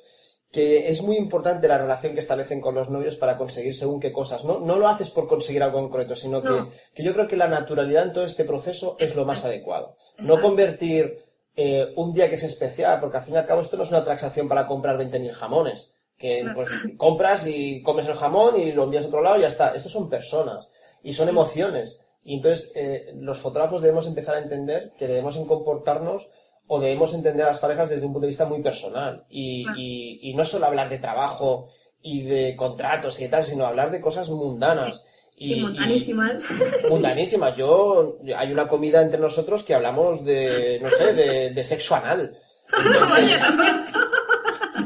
que 0.52 0.88
es 0.90 1.02
muy 1.02 1.16
importante 1.16 1.66
la 1.66 1.78
relación 1.78 2.12
que 2.12 2.20
establecen 2.20 2.60
con 2.60 2.74
los 2.74 2.90
novios 2.90 3.16
para 3.16 3.38
conseguir 3.38 3.74
según 3.74 3.98
qué 4.00 4.12
cosas. 4.12 4.44
No, 4.44 4.60
no 4.60 4.76
lo 4.76 4.86
haces 4.86 5.10
por 5.10 5.26
conseguir 5.26 5.62
algo 5.62 5.80
concreto, 5.80 6.14
sino 6.14 6.42
No. 6.42 6.70
que, 6.70 6.76
que 6.94 7.02
yo 7.02 7.14
creo 7.14 7.26
que 7.26 7.38
la 7.38 7.48
naturalidad 7.48 8.04
en 8.04 8.12
todo 8.12 8.24
este 8.24 8.44
proceso 8.44 8.94
es 9.00 9.16
lo 9.16 9.24
más 9.24 9.44
adecuado. 9.46 9.96
No 10.18 10.40
convertir 10.42 11.24
eh, 11.56 11.92
un 11.96 12.12
día 12.12 12.28
que 12.28 12.34
es 12.36 12.42
especial, 12.42 13.00
porque 13.00 13.16
al 13.16 13.22
fin 13.24 13.34
y 13.34 13.38
al 13.38 13.46
cabo 13.46 13.62
esto 13.62 13.76
no 13.78 13.82
es 13.82 13.90
una 13.90 14.04
transacción 14.04 14.46
para 14.46 14.66
comprar 14.66 14.98
20.000 14.98 15.30
jamones. 15.32 15.90
Que 16.18 16.44
pues 16.54 16.68
compras 16.98 17.46
y 17.46 17.82
comes 17.82 18.06
el 18.06 18.14
jamón 18.14 18.60
y 18.60 18.72
lo 18.72 18.84
envías 18.84 19.04
a 19.04 19.08
otro 19.08 19.22
lado 19.22 19.38
y 19.38 19.40
ya 19.42 19.48
está. 19.48 19.74
Estos 19.74 19.90
son 19.90 20.08
personas 20.10 20.68
y 21.02 21.14
son 21.14 21.28
emociones. 21.30 22.00
Y 22.24 22.36
entonces 22.36 22.72
eh, 22.76 23.10
los 23.16 23.38
fotógrafos 23.38 23.80
debemos 23.82 24.06
empezar 24.06 24.36
a 24.36 24.38
entender 24.38 24.92
que 24.98 25.08
debemos 25.08 25.36
comportarnos 25.38 26.28
o 26.74 26.81
debemos 26.81 27.12
entender 27.12 27.44
a 27.44 27.51
las 27.51 27.59
parejas 27.59 27.90
desde 27.90 28.07
un 28.07 28.15
punto 28.15 28.24
de 28.24 28.28
vista 28.28 28.47
muy 28.47 28.62
personal. 28.62 29.27
Y, 29.28 29.66
y, 29.77 30.20
y 30.23 30.35
no 30.35 30.43
solo 30.47 30.65
hablar 30.65 30.89
de 30.89 30.97
trabajo 30.97 31.69
y 32.01 32.23
de 32.23 32.57
contratos 32.57 33.20
y 33.20 33.28
tal, 33.28 33.44
sino 33.44 33.66
hablar 33.66 33.90
de 33.90 34.01
cosas 34.01 34.31
mundanas. 34.31 35.05
Sí, 35.39 35.57
mundanísimas. 35.57 36.49
mundanísimas. 36.89 37.55
Yo, 37.59 38.16
hay 38.35 38.53
una 38.53 38.69
comida 38.69 39.03
entre 39.03 39.20
nosotros 39.20 39.65
que 39.65 39.74
hablamos 39.74 40.24
de, 40.24 40.81
no 40.81 40.89
sé, 40.89 41.12
de, 41.12 41.51
de 41.51 41.62
sexo 41.65 41.94
anal. 41.94 42.39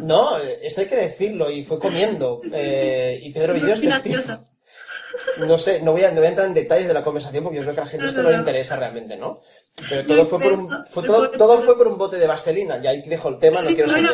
no, 0.02 0.38
esto 0.38 0.80
hay 0.80 0.88
que 0.88 0.96
decirlo, 0.96 1.48
y 1.52 1.64
fue 1.64 1.78
comiendo. 1.78 2.40
Eh, 2.52 3.20
y 3.22 3.30
Pedro 3.30 3.54
Villos 3.54 3.80
testigo. 3.80 4.22
No 5.46 5.56
sé, 5.56 5.82
no 5.82 5.92
voy, 5.92 6.02
a, 6.02 6.10
no 6.10 6.16
voy 6.16 6.26
a 6.26 6.30
entrar 6.30 6.46
en 6.46 6.54
detalles 6.54 6.88
de 6.88 6.94
la 6.94 7.04
conversación 7.04 7.44
porque 7.44 7.58
yo 7.58 7.62
creo 7.62 7.74
que 7.74 7.80
a 7.80 7.84
la 7.84 7.90
gente 7.90 8.06
esto 8.06 8.22
no 8.22 8.30
le 8.30 8.36
interesa 8.36 8.76
realmente, 8.76 9.16
¿no? 9.16 9.40
Pero 9.88 10.06
todo 10.06 10.26
fue 10.26 10.40
por 10.40 10.52
un, 10.52 10.86
fue 10.86 11.02
todo, 11.02 11.30
todo 11.32 11.60
fue 11.60 11.76
por 11.76 11.86
un 11.86 11.98
bote 11.98 12.16
de 12.16 12.26
vaselina. 12.26 12.78
Y 12.82 12.86
ahí 12.86 13.02
dejo 13.02 13.28
el 13.28 13.38
tema, 13.38 13.60
no 13.60 13.68
quiero 13.68 13.90
seguir. 13.90 14.10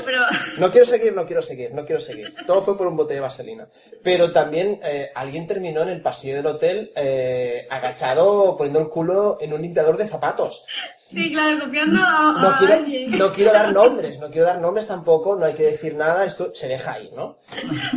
No 0.58 0.70
quiero 0.70 0.86
seguir, 0.86 1.12
no 1.14 1.24
quiero 1.24 1.42
seguir, 1.42 1.72
no 1.72 1.86
quiero 1.86 2.00
seguir. 2.00 2.34
Todo 2.46 2.62
fue 2.62 2.76
por 2.76 2.88
un 2.88 2.96
bote 2.96 3.14
de 3.14 3.20
vaselina. 3.20 3.68
Pero 4.02 4.32
también 4.32 4.80
eh, 4.82 5.12
alguien 5.14 5.46
terminó 5.46 5.82
en 5.82 5.90
el 5.90 6.02
pasillo 6.02 6.36
del 6.36 6.46
hotel 6.46 6.92
eh, 6.96 7.66
agachado 7.70 8.56
poniendo 8.56 8.80
el 8.80 8.88
culo 8.88 9.38
en 9.40 9.52
un 9.52 9.62
limpiador 9.62 9.96
de 9.96 10.08
zapatos. 10.08 10.64
Sí, 10.96 11.32
claro, 11.32 11.60
copiando 11.60 12.00
a, 12.02 12.32
no 12.42 12.56
quiero, 12.58 13.16
No 13.18 13.32
quiero 13.32 13.52
dar 13.52 13.72
nombres, 13.72 14.18
no 14.18 14.30
quiero 14.30 14.46
dar 14.46 14.58
nombres 14.58 14.86
tampoco, 14.86 15.36
no 15.36 15.44
hay 15.44 15.52
que 15.52 15.64
decir 15.64 15.94
nada, 15.94 16.24
esto 16.24 16.52
se 16.54 16.68
deja 16.68 16.94
ahí, 16.94 17.10
¿no? 17.14 17.36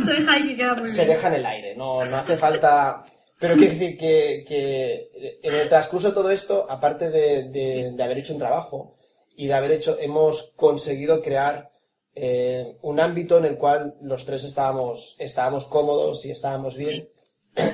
se 0.04 0.12
deja 0.12 0.32
ahí 0.32 0.48
que 0.48 0.56
queda 0.56 0.74
muy 0.74 0.82
bien. 0.82 0.94
Se 0.94 1.06
deja 1.06 1.28
en 1.28 1.34
el 1.34 1.46
aire, 1.46 1.74
no, 1.76 2.04
no 2.04 2.16
hace 2.18 2.36
falta 2.36 3.06
pero 3.38 3.54
quiero 3.56 3.72
decir 3.72 3.98
que, 3.98 4.44
que, 4.46 5.38
en 5.42 5.54
el 5.54 5.68
transcurso 5.68 6.08
de 6.08 6.14
todo 6.14 6.30
esto, 6.30 6.66
aparte 6.68 7.10
de, 7.10 7.50
de, 7.50 7.92
de, 7.94 8.02
haber 8.02 8.18
hecho 8.18 8.32
un 8.32 8.38
trabajo 8.38 8.96
y 9.36 9.46
de 9.46 9.54
haber 9.54 9.72
hecho, 9.72 9.98
hemos 10.00 10.54
conseguido 10.56 11.22
crear 11.22 11.70
eh, 12.14 12.78
un 12.80 12.98
ámbito 12.98 13.36
en 13.36 13.44
el 13.44 13.56
cual 13.56 13.94
los 14.00 14.24
tres 14.24 14.42
estábamos, 14.44 15.16
estábamos 15.18 15.66
cómodos 15.66 16.24
y 16.24 16.30
estábamos 16.30 16.76
bien. 16.76 17.08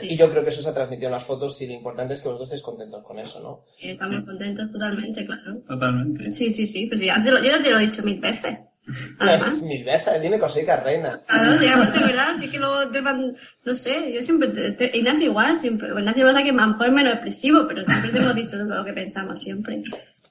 Y 0.03 0.17
yo 0.17 0.31
creo 0.31 0.45
que 0.45 0.51
eso 0.51 0.63
se 0.63 0.69
ha 0.69 0.75
transmitido 0.75 1.09
en 1.09 1.13
las 1.13 1.25
fotos 1.25 1.61
y 1.61 1.67
lo 1.67 1.73
importante 1.73 2.15
es 2.15 2.21
que 2.21 2.29
vosotros 2.29 2.49
estéis 2.49 2.63
contentos 2.63 3.03
con 3.05 3.19
eso, 3.19 3.41
¿no? 3.41 3.65
Sí, 3.67 3.91
estamos 3.91 4.25
contentos 4.25 4.71
totalmente, 4.71 5.25
claro. 5.27 5.61
Totalmente. 5.67 6.31
Sí, 6.31 6.53
sí, 6.53 6.67
sí. 6.67 6.87
Pues 6.87 7.01
ya 7.01 7.21
te 7.23 7.31
lo, 7.31 7.39
yo 7.39 7.51
ya 7.51 7.63
te 7.63 7.71
lo 7.71 7.79
he 7.79 7.87
dicho 7.87 8.03
mil 8.03 8.21
veces. 8.21 8.59
Mil 9.63 9.85
veces, 9.85 10.21
dime 10.21 10.39
cositas, 10.39 10.83
reina. 10.83 11.23
Claro, 11.27 11.57
sí, 11.57 11.69
aparte, 11.69 12.01
¿verdad? 12.01 12.35
Sí 12.39 12.51
que 12.51 12.59
luego 12.59 12.89
te 12.91 13.01
van, 13.01 13.37
no 13.65 13.75
sé, 13.75 14.13
yo 14.13 14.21
siempre, 14.23 14.73
te, 14.73 14.97
Ignacio 14.97 15.27
igual, 15.27 15.59
siempre, 15.59 15.89
Ignacio 15.89 16.27
pasa 16.27 16.43
que 16.43 16.51
a 16.51 16.53
lo 16.53 16.67
mejor 16.67 16.87
es 16.89 16.93
menos 16.93 17.13
expresivo, 17.15 17.65
pero 17.69 17.85
siempre 17.85 18.11
te 18.11 18.19
hemos 18.19 18.35
dicho 18.35 18.57
lo 18.57 18.85
que 18.85 18.93
pensamos 18.93 19.41
siempre. 19.41 19.83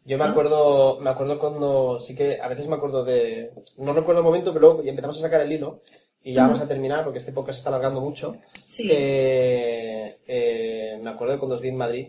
Yo 0.04 0.18
me 0.18 0.26
acuerdo, 0.26 1.00
me 1.00 1.12
acuerdo 1.12 1.40
cuando, 1.40 2.00
sí 2.00 2.16
que 2.16 2.42
a 2.42 2.48
veces 2.48 2.68
me 2.68 2.76
acuerdo 2.76 3.06
de, 3.06 3.52
no 3.78 3.94
recuerdo 3.94 4.20
el 4.20 4.26
momento, 4.26 4.52
pero 4.52 4.74
luego 4.74 4.84
empezamos 4.84 5.18
a 5.20 5.22
sacar 5.22 5.42
el 5.42 5.52
hilo 5.52 5.82
y 6.24 6.34
ya 6.34 6.44
vamos 6.44 6.60
a 6.60 6.68
terminar 6.68 7.04
porque 7.04 7.20
este 7.20 7.32
podcast 7.32 7.58
se 7.58 7.60
está 7.60 7.70
alargando 7.70 8.02
mucho. 8.02 8.38
Sí. 8.66 8.90
Eh, 8.92 10.18
eh, 10.28 11.00
me 11.02 11.10
acuerdo 11.10 11.34
de 11.34 11.40
cuando 11.40 11.56
os 11.56 11.62
vi 11.62 11.70
en 11.70 11.78
Madrid 11.78 12.08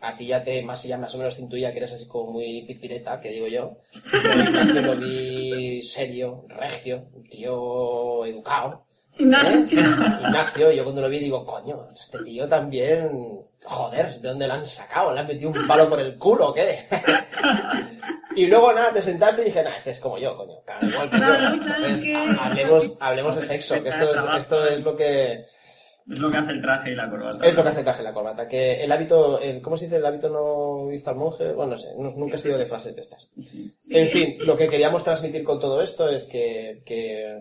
a 0.00 0.14
ti 0.14 0.26
ya 0.26 0.42
te 0.42 0.62
más, 0.62 0.82
ya 0.84 0.96
más 0.96 1.14
o 1.14 1.18
menos 1.18 1.36
te 1.36 1.42
intuía 1.42 1.72
que 1.72 1.78
eres 1.78 1.92
así 1.92 2.06
como 2.06 2.32
muy 2.32 2.62
pipireta, 2.62 3.20
que 3.20 3.30
digo 3.30 3.48
yo. 3.48 3.68
Yo 4.74 4.80
lo 4.82 4.96
vi 4.96 5.82
serio, 5.82 6.44
regio, 6.48 7.06
un 7.12 7.28
tío 7.28 8.24
educado. 8.24 8.84
Ignacio. 9.18 9.80
¿eh? 9.80 9.84
Ignacio, 10.22 10.70
yo 10.70 10.84
cuando 10.84 11.02
lo 11.02 11.08
vi 11.08 11.18
digo, 11.18 11.44
coño, 11.44 11.88
este 11.90 12.20
tío 12.20 12.48
también, 12.48 13.10
joder, 13.64 14.20
¿de 14.20 14.28
dónde 14.28 14.46
lo 14.46 14.54
han 14.54 14.66
sacado? 14.66 15.12
¿Le 15.12 15.20
han 15.20 15.26
metido 15.26 15.50
un 15.50 15.66
palo 15.66 15.88
por 15.88 15.98
el 15.98 16.16
culo 16.16 16.50
o 16.50 16.54
qué? 16.54 16.78
y 18.36 18.46
luego 18.46 18.72
nada, 18.72 18.92
te 18.92 19.02
sentaste 19.02 19.42
y 19.42 19.46
dije, 19.46 19.64
nah, 19.64 19.74
este 19.74 19.90
es 19.90 19.98
como 19.98 20.18
yo, 20.18 20.36
coño. 20.36 20.60
Claro, 20.64 20.86
igual 20.86 21.10
que 21.10 21.18
yo. 21.18 21.34
Entonces, 21.34 22.38
hablemos, 22.38 22.96
hablemos 23.00 23.36
de 23.36 23.42
sexo, 23.42 23.82
que 23.82 23.88
esto 23.88 24.14
es, 24.14 24.20
esto 24.36 24.68
es 24.68 24.84
lo 24.84 24.96
que, 24.96 25.46
Es 26.10 26.18
lo 26.20 26.30
que 26.30 26.38
hace 26.38 26.52
el 26.52 26.62
traje 26.62 26.90
y 26.90 26.94
la 26.94 27.10
corbata. 27.10 27.46
es 27.46 27.54
lo 27.54 27.62
que 27.62 27.68
hace 27.68 27.78
el 27.80 27.84
traje 27.84 28.00
y 28.02 28.04
la 28.04 28.14
corbata. 28.14 28.48
Que 28.48 28.82
el 28.82 28.90
hábito, 28.92 29.40
el, 29.40 29.60
¿cómo 29.60 29.76
se 29.76 29.84
dice? 29.84 29.96
El 29.98 30.06
hábito 30.06 30.30
no 30.30 30.86
visto 30.86 31.10
al 31.10 31.16
monje. 31.16 31.52
Bueno, 31.52 31.72
no 31.72 31.78
sé, 31.78 31.88
no- 31.98 32.10
nunca 32.12 32.36
he 32.36 32.38
sido 32.38 32.56
de 32.56 32.66
frases 32.66 32.94
de 32.94 33.02
estas. 33.02 33.30
Sí. 33.42 33.74
Sí. 33.78 33.96
En 33.98 34.08
fin, 34.08 34.36
lo 34.40 34.56
que 34.56 34.68
queríamos 34.68 35.04
transmitir 35.04 35.44
con 35.44 35.60
todo 35.60 35.82
esto 35.82 36.08
es 36.08 36.26
que, 36.26 36.82
que, 36.86 37.38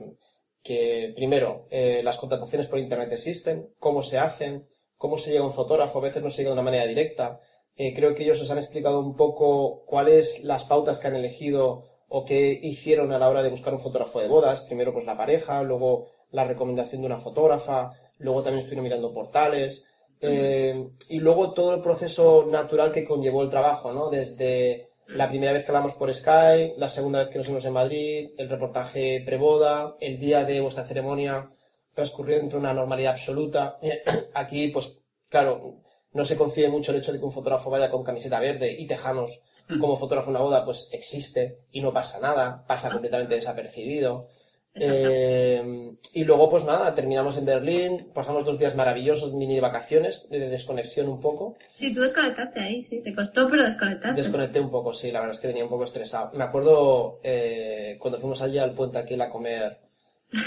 que 0.64 1.14
primero, 1.15 1.65
eh, 1.69 2.02
las 2.03 2.18
contrataciones 2.18 2.68
por 2.68 2.80
internet 2.80 3.10
existen, 3.11 3.69
cómo 3.80 4.03
se 4.03 4.19
hacen, 4.19 4.68
cómo 4.98 5.18
se 5.18 5.31
llega 5.31 5.44
a 5.44 5.48
un 5.48 5.53
fotógrafo, 5.53 5.99
a 5.99 6.03
veces 6.03 6.22
no 6.22 6.30
se 6.30 6.38
llega 6.41 6.49
de 6.49 6.53
una 6.53 6.64
manera 6.64 6.85
directa. 6.85 7.39
Eh, 7.76 7.94
creo 7.94 8.15
que 8.15 8.23
ellos 8.23 8.41
os 8.41 8.49
han 8.52 8.57
explicado 8.57 8.99
un 8.99 9.15
poco 9.15 9.85
cuáles 9.85 10.44
las 10.44 10.65
pautas 10.65 10.99
que 10.99 11.07
han 11.07 11.15
elegido 11.15 11.84
o 12.10 12.26
qué 12.26 12.60
hicieron 12.61 13.11
a 13.14 13.19
la 13.19 13.30
hora 13.30 13.44
de 13.44 13.49
buscar 13.49 13.73
un 13.73 13.80
fotógrafo 13.80 14.19
de 14.19 14.27
bodas. 14.27 14.61
Primero, 14.61 14.94
pues 14.94 15.06
la 15.06 15.15
pareja, 15.15 15.61
luego 15.64 16.07
la 16.31 16.44
recomendación 16.44 17.02
de 17.02 17.07
una 17.07 17.19
fotógrafa, 17.19 17.91
luego 18.19 18.44
también 18.44 18.60
estuvieron 18.60 18.84
mirando 18.84 19.14
portales, 19.14 19.88
eh, 20.19 20.89
y 21.10 21.19
luego 21.19 21.53
todo 21.53 21.76
el 21.76 21.81
proceso 21.81 22.48
natural 22.49 22.91
que 22.91 23.06
conllevó 23.06 23.44
el 23.44 23.49
trabajo, 23.49 23.94
¿no? 23.94 24.10
Desde 24.10 24.89
la 25.07 25.30
primera 25.30 25.53
vez 25.53 25.64
que 25.64 25.72
hablamos 25.72 25.94
por 25.94 26.14
Skype, 26.14 26.76
la 26.77 26.89
segunda 26.89 27.19
vez 27.19 27.30
que 27.30 27.38
nos 27.38 27.48
vimos 27.48 27.65
en 27.65 27.73
Madrid, 27.73 28.30
el 28.38 28.49
reportaje 28.49 29.22
preboda, 29.26 29.95
el 29.99 30.19
día 30.19 30.44
de 30.44 30.60
vuestra 30.60 30.85
ceremonia 30.85 31.52
transcurrió 31.94 32.38
entre 32.38 32.57
una 32.57 32.73
normalidad 32.73 33.14
absoluta. 33.14 33.80
Aquí, 34.34 34.68
pues, 34.69 34.99
claro, 35.30 35.81
no 36.11 36.26
se 36.26 36.35
concibe 36.35 36.69
mucho 36.69 36.91
el 36.91 36.98
hecho 36.98 37.14
de 37.14 37.19
que 37.19 37.26
un 37.26 37.31
fotógrafo 37.31 37.69
vaya 37.69 37.89
con 37.89 38.03
camiseta 38.03 38.39
verde 38.39 38.76
y 38.77 38.85
tejanos 38.88 39.41
como 39.80 39.98
fotógrafo 39.98 40.30
en 40.30 40.38
una 40.38 40.45
boda, 40.45 40.65
pues 40.65 40.89
existe 40.94 41.60
y 41.72 41.81
no 41.81 41.91
pasa 41.94 42.19
nada, 42.19 42.65
pasa 42.68 42.89
completamente 42.89 43.35
desapercibido. 43.35 44.30
Eh, 44.79 45.91
y 46.13 46.23
luego, 46.23 46.49
pues 46.49 46.63
nada, 46.63 46.93
terminamos 46.95 47.37
en 47.37 47.45
Berlín, 47.45 48.07
pasamos 48.13 48.45
dos 48.45 48.57
días 48.57 48.75
maravillosos, 48.75 49.33
mini 49.33 49.55
de 49.55 49.61
vacaciones, 49.61 50.27
de 50.29 50.49
desconexión 50.49 51.09
un 51.09 51.19
poco. 51.19 51.55
Sí, 51.73 51.93
tú 51.93 52.01
desconectaste 52.01 52.59
ahí, 52.59 52.81
sí. 52.81 53.01
Te 53.01 53.13
costó, 53.13 53.47
pero 53.47 53.63
desconectaste. 53.63 54.21
Desconecté 54.21 54.59
un 54.59 54.71
poco, 54.71 54.93
sí, 54.93 55.11
la 55.11 55.19
verdad 55.19 55.35
es 55.35 55.41
que 55.41 55.47
venía 55.47 55.63
un 55.63 55.69
poco 55.69 55.83
estresado. 55.83 56.31
Me 56.33 56.43
acuerdo 56.43 57.19
eh, 57.23 57.97
cuando 57.99 58.19
fuimos 58.19 58.41
allí 58.41 58.57
al 58.57 58.73
puente 58.73 58.97
aquel 58.97 59.21
a 59.21 59.29
comer, 59.29 59.79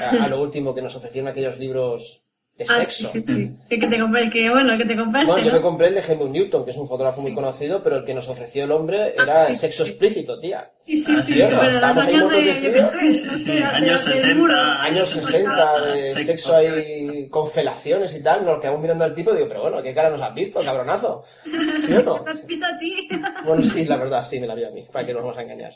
a, 0.03 0.25
a 0.25 0.29
lo 0.29 0.41
último 0.43 0.75
que 0.75 0.83
nos 0.83 0.97
ofrecieron 0.97 1.29
aquellos 1.29 1.59
libros 1.59 2.23
de 2.61 2.67
Ah, 2.69 2.83
sexo. 2.83 3.09
sí, 3.09 3.25
sí, 3.27 3.35
sí. 3.35 3.57
El 3.71 3.81
que 3.81 3.87
te 3.87 3.99
compré, 3.99 4.23
el 4.23 4.31
que, 4.31 4.51
bueno, 4.51 4.73
el 4.73 4.79
que 4.79 4.85
te 4.85 4.97
compraste, 4.97 5.31
Bueno, 5.31 5.47
yo 5.47 5.53
¿no? 5.53 5.57
me 5.59 5.63
compré 5.63 5.87
el 5.89 5.95
de 5.95 6.01
Helmut 6.03 6.31
Newton, 6.31 6.65
que 6.65 6.71
es 6.73 6.77
un 6.77 6.87
fotógrafo 6.89 7.23
muy 7.23 7.35
conocido, 7.35 7.83
pero 7.83 7.97
el 7.97 8.05
que 8.05 8.13
nos 8.15 8.29
ofreció 8.29 8.65
el 8.65 8.71
hombre 8.73 9.15
era 9.15 9.43
Ah, 9.43 9.47
sí, 9.47 9.53
el 9.53 9.59
sexo 9.59 9.85
sí. 9.85 9.91
explícito, 9.91 10.39
tía. 10.39 10.71
Sí, 10.77 10.97
sí, 10.97 11.15
Ah, 11.17 11.23
sí, 11.23 11.35
pero 11.35 11.63
los 11.63 11.75
Estábamos 11.75 12.05
ahí 12.05 12.15
años 12.15 12.31
de, 12.31 12.61
yo 12.63 13.31
no 13.33 13.39
sé, 13.39 13.65
años 13.65 14.05
del 14.05 14.15
60. 14.15 14.35
muro. 14.39 14.55
Años 14.61 15.09
60, 15.09 15.81
de 15.87 16.25
Sexo. 16.25 16.55
ahí 16.57 17.29
con 17.31 17.49
felaciones 17.49 18.15
y 18.17 18.23
tal, 18.23 18.45
nos 18.45 18.61
quedamos 18.61 18.81
mirando 18.83 19.05
al 19.05 19.15
tipo 19.15 19.33
y 19.33 19.37
digo, 19.37 19.49
pero 19.49 19.63
bueno, 19.63 19.83
¿qué 19.83 19.95
cara 19.95 20.11
nos 20.11 20.21
has 20.21 20.35
visto, 20.35 20.61
cabronazo? 20.61 21.25
¿Sí 21.45 21.95
o 21.95 22.03
no? 22.03 22.21
¿Te 22.23 22.31
has 22.31 22.47
visto 22.47 22.67
a 22.67 22.79
ti? 22.79 23.09
Bueno, 23.45 23.65
sí, 23.65 23.85
la 23.87 23.97
verdad, 23.97 24.25
sí, 24.27 24.39
me 24.39 24.47
la 24.47 24.55
vi 24.55 24.65
a 24.65 24.71
mí, 24.71 24.85
para 24.93 25.07
que 25.07 25.13
no 25.15 25.21
nos 25.21 25.29
vamos 25.29 25.39
a 25.39 25.43
engañar. 25.43 25.73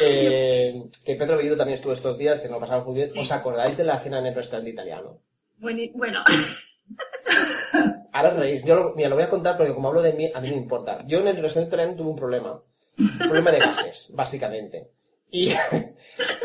Eh, 0.00 0.82
que 1.04 1.14
Pedro 1.14 1.36
Bellido 1.36 1.56
también 1.56 1.74
estuvo 1.76 1.92
estos 1.92 2.16
días, 2.18 2.40
que 2.40 2.48
nos 2.48 2.56
lo 2.56 2.60
pasamos 2.60 2.86
muy 2.86 2.94
bien. 2.96 3.10
Sí. 3.10 3.18
¿Os 3.18 3.30
acordáis 3.32 3.76
de 3.76 3.84
la 3.84 3.98
cena 3.98 4.18
en 4.18 4.26
el 4.26 4.34
restaurante 4.34 4.70
italiano? 4.70 5.18
Bueno, 5.58 5.82
bueno. 5.94 6.24
Ahora 8.12 8.30
os 8.30 8.36
reís. 8.36 8.62
Yo 8.64 8.74
lo, 8.74 8.94
mira, 8.94 9.08
lo 9.08 9.16
voy 9.16 9.24
a 9.24 9.30
contar 9.30 9.56
porque 9.56 9.74
como 9.74 9.88
hablo 9.88 10.02
de 10.02 10.12
mí, 10.12 10.30
a 10.34 10.40
mí 10.40 10.50
no 10.50 10.56
importa. 10.56 11.04
Yo 11.06 11.20
en 11.20 11.28
el 11.28 11.36
restaurante 11.42 11.74
italiano 11.74 11.96
tuve 11.96 12.10
un 12.10 12.16
problema. 12.16 12.62
Un 12.98 13.18
problema 13.18 13.50
de 13.52 13.58
gases, 13.58 14.10
básicamente. 14.14 14.90
Y, 15.30 15.52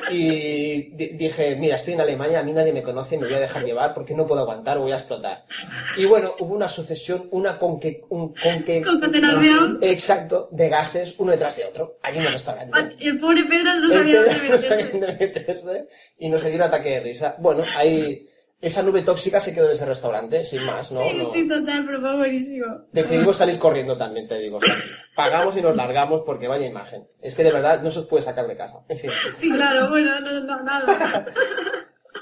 y 0.10 0.96
di- 0.96 1.10
dije, 1.16 1.56
mira, 1.56 1.76
estoy 1.76 1.94
en 1.94 2.02
Alemania, 2.02 2.40
a 2.40 2.44
mí 2.44 2.52
nadie 2.52 2.74
me 2.74 2.82
conoce, 2.82 3.18
me 3.18 3.26
voy 3.26 3.36
a 3.36 3.40
dejar 3.40 3.64
llevar 3.64 3.94
porque 3.94 4.16
no 4.16 4.26
puedo 4.28 4.42
aguantar, 4.42 4.80
voy 4.80 4.92
a 4.92 4.96
explotar. 4.96 5.46
Y 5.98 6.06
bueno, 6.06 6.34
hubo 6.40 6.56
una 6.56 6.68
sucesión, 6.68 7.28
una 7.32 7.58
con 7.60 7.80
que... 7.80 8.02
Un, 8.10 8.34
con 8.34 8.64
que 8.66 8.82
Concatenación. 8.82 9.78
Exacto, 9.82 10.50
de 10.52 10.68
gases, 10.68 11.16
uno 11.20 11.32
detrás 11.32 11.56
de 11.56 11.66
otro, 11.66 12.00
allí 12.02 12.18
en 12.20 12.26
el 12.26 12.34
restaurante. 12.34 12.96
Y 13.00 13.08
el 13.10 13.20
pobre 13.20 13.44
Pedro 13.46 13.76
no 13.76 13.90
sabía 13.90 14.24
dónde 14.24 14.50
meterse. 14.50 15.18
meterse 15.20 15.88
y 16.18 16.30
nos 16.30 16.44
dio 16.44 16.56
un 16.56 16.62
ataque 16.64 16.90
de 16.90 17.00
risa. 17.02 17.36
Bueno, 17.40 17.64
ahí 17.78 18.28
esa 18.62 18.84
nube 18.84 19.02
tóxica 19.02 19.40
se 19.40 19.54
quedó 19.54 19.66
en 19.66 19.72
ese 19.74 19.86
restaurante, 19.86 20.46
sin 20.46 20.64
más, 20.66 20.92
¿no? 20.92 21.02
Sí, 21.02 21.14
No. 21.18 21.32
sí, 21.34 21.48
total, 21.48 21.84
pero 21.86 22.00
fue 22.02 22.16
buenísimo. 22.16 22.66
Decidimos 22.92 23.36
salir 23.38 23.58
corriendo 23.58 23.98
también, 23.98 24.28
te 24.28 24.38
digo. 24.40 24.58
o 24.58 24.62
sea, 24.62 24.76
pagamos 25.16 25.58
y 25.58 25.62
nos 25.62 25.76
largamos 25.76 26.22
porque 26.26 26.48
vaya 26.48 26.68
imagen. 26.68 27.08
Es 27.22 27.36
que 27.36 27.44
de 27.44 27.52
verdad 27.52 27.82
no 27.82 27.90
se 27.92 28.00
os 28.00 28.06
puede 28.06 28.24
sacar 28.24 28.48
de 28.48 28.56
casa. 28.56 28.86
En 28.88 29.00
fin. 29.00 29.10
Sí, 29.36 29.50
claro, 29.52 29.90
bueno, 29.90 30.20
no, 30.20 30.40
no, 30.42 30.64
nada. 30.64 31.26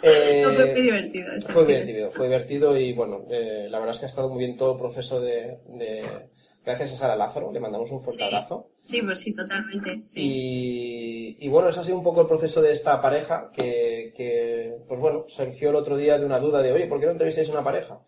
Eh, 0.02 0.44
No, 0.46 0.54
fue 0.54 0.66
muy 0.68 0.82
divertido 0.82 1.34
eso. 1.34 1.52
Fue 1.52 1.66
divertido, 1.66 2.12
fue 2.12 2.28
divertido 2.28 2.78
y 2.78 2.94
bueno, 2.94 3.26
eh, 3.30 3.68
la 3.70 3.80
verdad 3.80 3.96
es 3.96 4.00
que 4.00 4.06
ha 4.06 4.08
estado 4.08 4.30
muy 4.30 4.40
bien 4.40 4.56
todo 4.58 4.74
el 4.74 4.80
proceso 4.80 5.20
de... 5.20 5.60
de- 5.68 6.30
Gracias 6.66 6.94
a 6.94 6.98
Sara 6.98 7.16
Lázaro, 7.16 7.52
le 7.52 7.60
mandamos 7.60 7.90
un 7.92 8.02
fuerte 8.02 8.22
Sí. 8.22 8.28
abrazo. 8.28 8.68
Sí, 8.86 9.02
pues 9.02 9.20
sí, 9.20 9.34
totalmente. 9.34 10.02
Sí. 10.06 10.20
Y, 11.40 11.46
y 11.46 11.50
bueno, 11.50 11.70
ese 11.70 11.80
ha 11.80 11.84
sido 11.84 11.98
un 11.98 12.04
poco 12.04 12.22
el 12.22 12.28
proceso 12.28 12.62
de 12.62 12.72
esta 12.74 13.02
pareja 13.02 13.50
que, 13.54 14.14
que, 14.16 14.78
pues 14.88 15.00
bueno, 15.00 15.26
surgió 15.28 15.70
el 15.70 15.76
otro 15.76 15.96
día 15.98 16.18
de 16.20 16.26
una 16.26 16.40
duda 16.40 16.62
de, 16.62 16.72
oye, 16.74 16.86
¿por 16.88 17.00
qué 17.00 17.06
no 17.06 17.14
entrevistáis 17.14 17.50
una 17.50 17.64
pareja? 17.64 18.02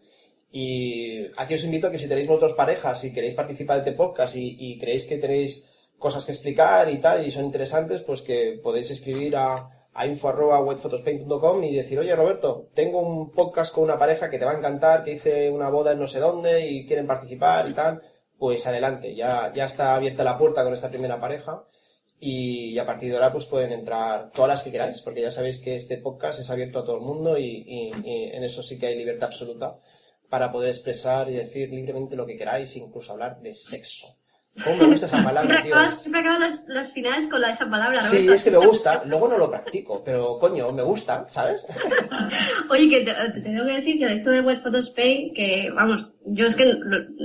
Y 0.51 1.27
aquí 1.37 1.53
os 1.53 1.63
invito 1.63 1.87
a 1.87 1.91
que 1.91 1.97
si 1.97 2.09
tenéis 2.09 2.27
vosotros 2.27 2.53
parejas 2.53 3.03
y 3.05 3.13
queréis 3.13 3.35
participar 3.35 3.77
de 3.83 3.89
este 3.89 3.97
podcast 3.97 4.35
y, 4.35 4.55
y 4.59 4.77
creéis 4.79 5.05
que 5.05 5.17
tenéis 5.17 5.67
cosas 5.97 6.25
que 6.25 6.31
explicar 6.33 6.89
y 6.91 6.97
tal, 6.97 7.25
y 7.25 7.31
son 7.31 7.45
interesantes, 7.45 8.01
pues 8.01 8.21
que 8.21 8.59
podéis 8.61 8.91
escribir 8.91 9.35
a, 9.37 9.69
a 9.93 10.07
info.wetphotospaint.com 10.07 11.63
y 11.63 11.75
decir, 11.75 11.99
oye 11.99 12.15
Roberto, 12.15 12.67
tengo 12.73 12.99
un 12.99 13.31
podcast 13.31 13.73
con 13.73 13.83
una 13.85 13.97
pareja 13.99 14.29
que 14.29 14.39
te 14.39 14.45
va 14.45 14.51
a 14.51 14.57
encantar, 14.57 15.03
que 15.03 15.13
hice 15.13 15.49
una 15.51 15.69
boda 15.69 15.91
en 15.93 15.99
no 15.99 16.07
sé 16.07 16.19
dónde 16.19 16.67
y 16.67 16.85
quieren 16.85 17.07
participar 17.07 17.69
y 17.69 17.73
tal, 17.73 18.01
pues 18.41 18.65
adelante, 18.65 19.13
ya, 19.13 19.53
ya 19.53 19.65
está 19.65 19.93
abierta 19.93 20.23
la 20.23 20.35
puerta 20.35 20.63
con 20.63 20.73
esta 20.73 20.89
primera 20.89 21.19
pareja 21.21 21.63
y, 22.19 22.75
a 22.79 22.87
partir 22.87 23.09
de 23.09 23.15
ahora 23.17 23.31
pues 23.31 23.45
pueden 23.45 23.71
entrar 23.71 24.31
todas 24.31 24.49
las 24.49 24.63
que 24.63 24.71
queráis, 24.71 24.99
porque 25.01 25.21
ya 25.21 25.29
sabéis 25.29 25.59
que 25.59 25.75
este 25.75 25.97
podcast 25.97 26.39
es 26.39 26.49
abierto 26.49 26.79
a 26.79 26.83
todo 26.83 26.95
el 26.95 27.03
mundo 27.03 27.37
y, 27.37 27.45
y- 27.67 27.91
y 28.03 28.23
en 28.35 28.43
eso 28.43 28.63
sí 28.63 28.79
que 28.79 28.87
hay 28.87 28.95
libertad 28.97 29.27
absoluta 29.27 29.77
para 30.27 30.51
poder 30.51 30.69
expresar 30.69 31.29
y 31.29 31.33
decir 31.35 31.69
libremente 31.69 32.15
lo 32.15 32.25
que 32.25 32.35
queráis, 32.35 32.75
incluso 32.77 33.11
hablar 33.11 33.39
de 33.41 33.53
sexo. 33.53 34.17
¿Cómo 34.65 34.75
me 34.77 34.85
gusta 34.87 35.05
esa 35.05 35.23
palabra, 35.23 35.49
Siempre 35.61 35.71
tío? 35.71 35.87
siempre 35.89 36.21
acabas 36.21 36.39
las, 36.41 36.65
las 36.67 36.91
finales 36.91 37.27
con 37.27 37.39
la, 37.39 37.49
esa 37.51 37.69
palabra, 37.69 38.01
Sí, 38.01 38.17
Roberto. 38.17 38.33
es 38.33 38.43
que 38.43 38.51
me 38.51 38.57
gusta, 38.57 39.03
luego 39.05 39.27
no 39.29 39.37
lo 39.37 39.49
practico, 39.49 40.03
pero 40.03 40.37
coño, 40.37 40.71
me 40.73 40.83
gusta, 40.83 41.25
¿sabes? 41.27 41.65
Oye, 42.69 42.89
que 42.89 43.01
te, 43.05 43.13
te 43.33 43.41
tengo 43.41 43.65
que 43.65 43.71
decir 43.73 43.97
que 43.97 44.13
esto 44.13 44.29
de 44.31 44.41
West 44.41 44.63
Photos 44.63 44.89
Pay, 44.91 45.31
que 45.33 45.71
vamos, 45.73 46.11
yo 46.25 46.45
es 46.47 46.55
que 46.55 46.73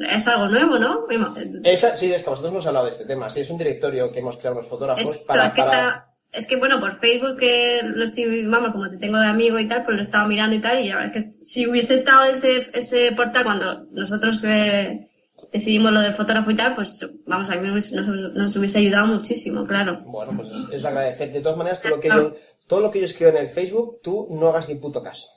es 0.08 0.28
algo 0.28 0.48
nuevo, 0.48 0.78
¿no? 0.78 1.04
Bueno, 1.06 1.34
Esa, 1.64 1.96
sí, 1.96 2.12
es 2.12 2.22
que 2.22 2.30
vosotros 2.30 2.52
hemos 2.52 2.66
hablado 2.66 2.86
de 2.86 2.92
este 2.92 3.04
tema. 3.04 3.28
Sí, 3.28 3.40
es 3.40 3.50
un 3.50 3.58
directorio 3.58 4.12
que 4.12 4.20
hemos 4.20 4.36
creado 4.36 4.56
los 4.58 4.68
fotógrafos 4.68 5.02
Esto, 5.10 5.26
para... 5.26 5.46
es 5.48 5.52
que 5.52 5.62
para- 5.62 5.70
esa- 5.88 6.02
es 6.32 6.46
que 6.46 6.56
bueno, 6.56 6.78
por 6.80 6.98
Facebook 6.98 7.38
que 7.38 7.80
lo 7.82 8.04
estoy, 8.04 8.44
vamos, 8.46 8.72
como 8.72 8.90
te 8.90 8.98
tengo 8.98 9.18
de 9.18 9.26
amigo 9.26 9.58
y 9.58 9.68
tal, 9.68 9.84
pues 9.84 9.96
lo 9.96 10.02
estaba 10.02 10.26
mirando 10.28 10.54
y 10.54 10.60
tal, 10.60 10.78
y 10.80 10.88
la 10.88 10.96
verdad 10.96 11.16
es 11.16 11.24
que 11.24 11.30
si 11.42 11.66
hubiese 11.66 11.94
estado 11.94 12.24
ese, 12.24 12.68
ese 12.74 13.10
portal 13.12 13.44
cuando 13.44 13.84
nosotros 13.92 14.42
eh, 14.44 15.08
decidimos 15.58 15.92
lo 15.92 16.00
del 16.00 16.14
fotógrafo 16.14 16.50
y 16.50 16.56
tal, 16.56 16.74
pues 16.74 17.06
vamos, 17.26 17.50
a 17.50 17.54
mí 17.56 17.68
nos, 17.68 17.92
nos 17.92 18.56
hubiese 18.56 18.78
ayudado 18.78 19.06
muchísimo, 19.08 19.66
claro. 19.66 20.00
Bueno, 20.06 20.32
pues 20.36 20.48
es, 20.50 20.72
es 20.72 20.82
de 20.82 20.88
agradecer. 20.88 21.32
De 21.32 21.40
todas 21.40 21.58
maneras, 21.58 21.80
lo 21.84 22.00
que 22.00 22.08
yo, 22.08 22.34
todo 22.66 22.80
lo 22.80 22.90
que 22.90 23.00
yo 23.00 23.04
escribo 23.06 23.30
en 23.30 23.38
el 23.38 23.48
Facebook, 23.48 24.00
tú 24.02 24.28
no 24.30 24.48
hagas 24.48 24.68
ni 24.68 24.76
puto 24.76 25.02
caso. 25.02 25.28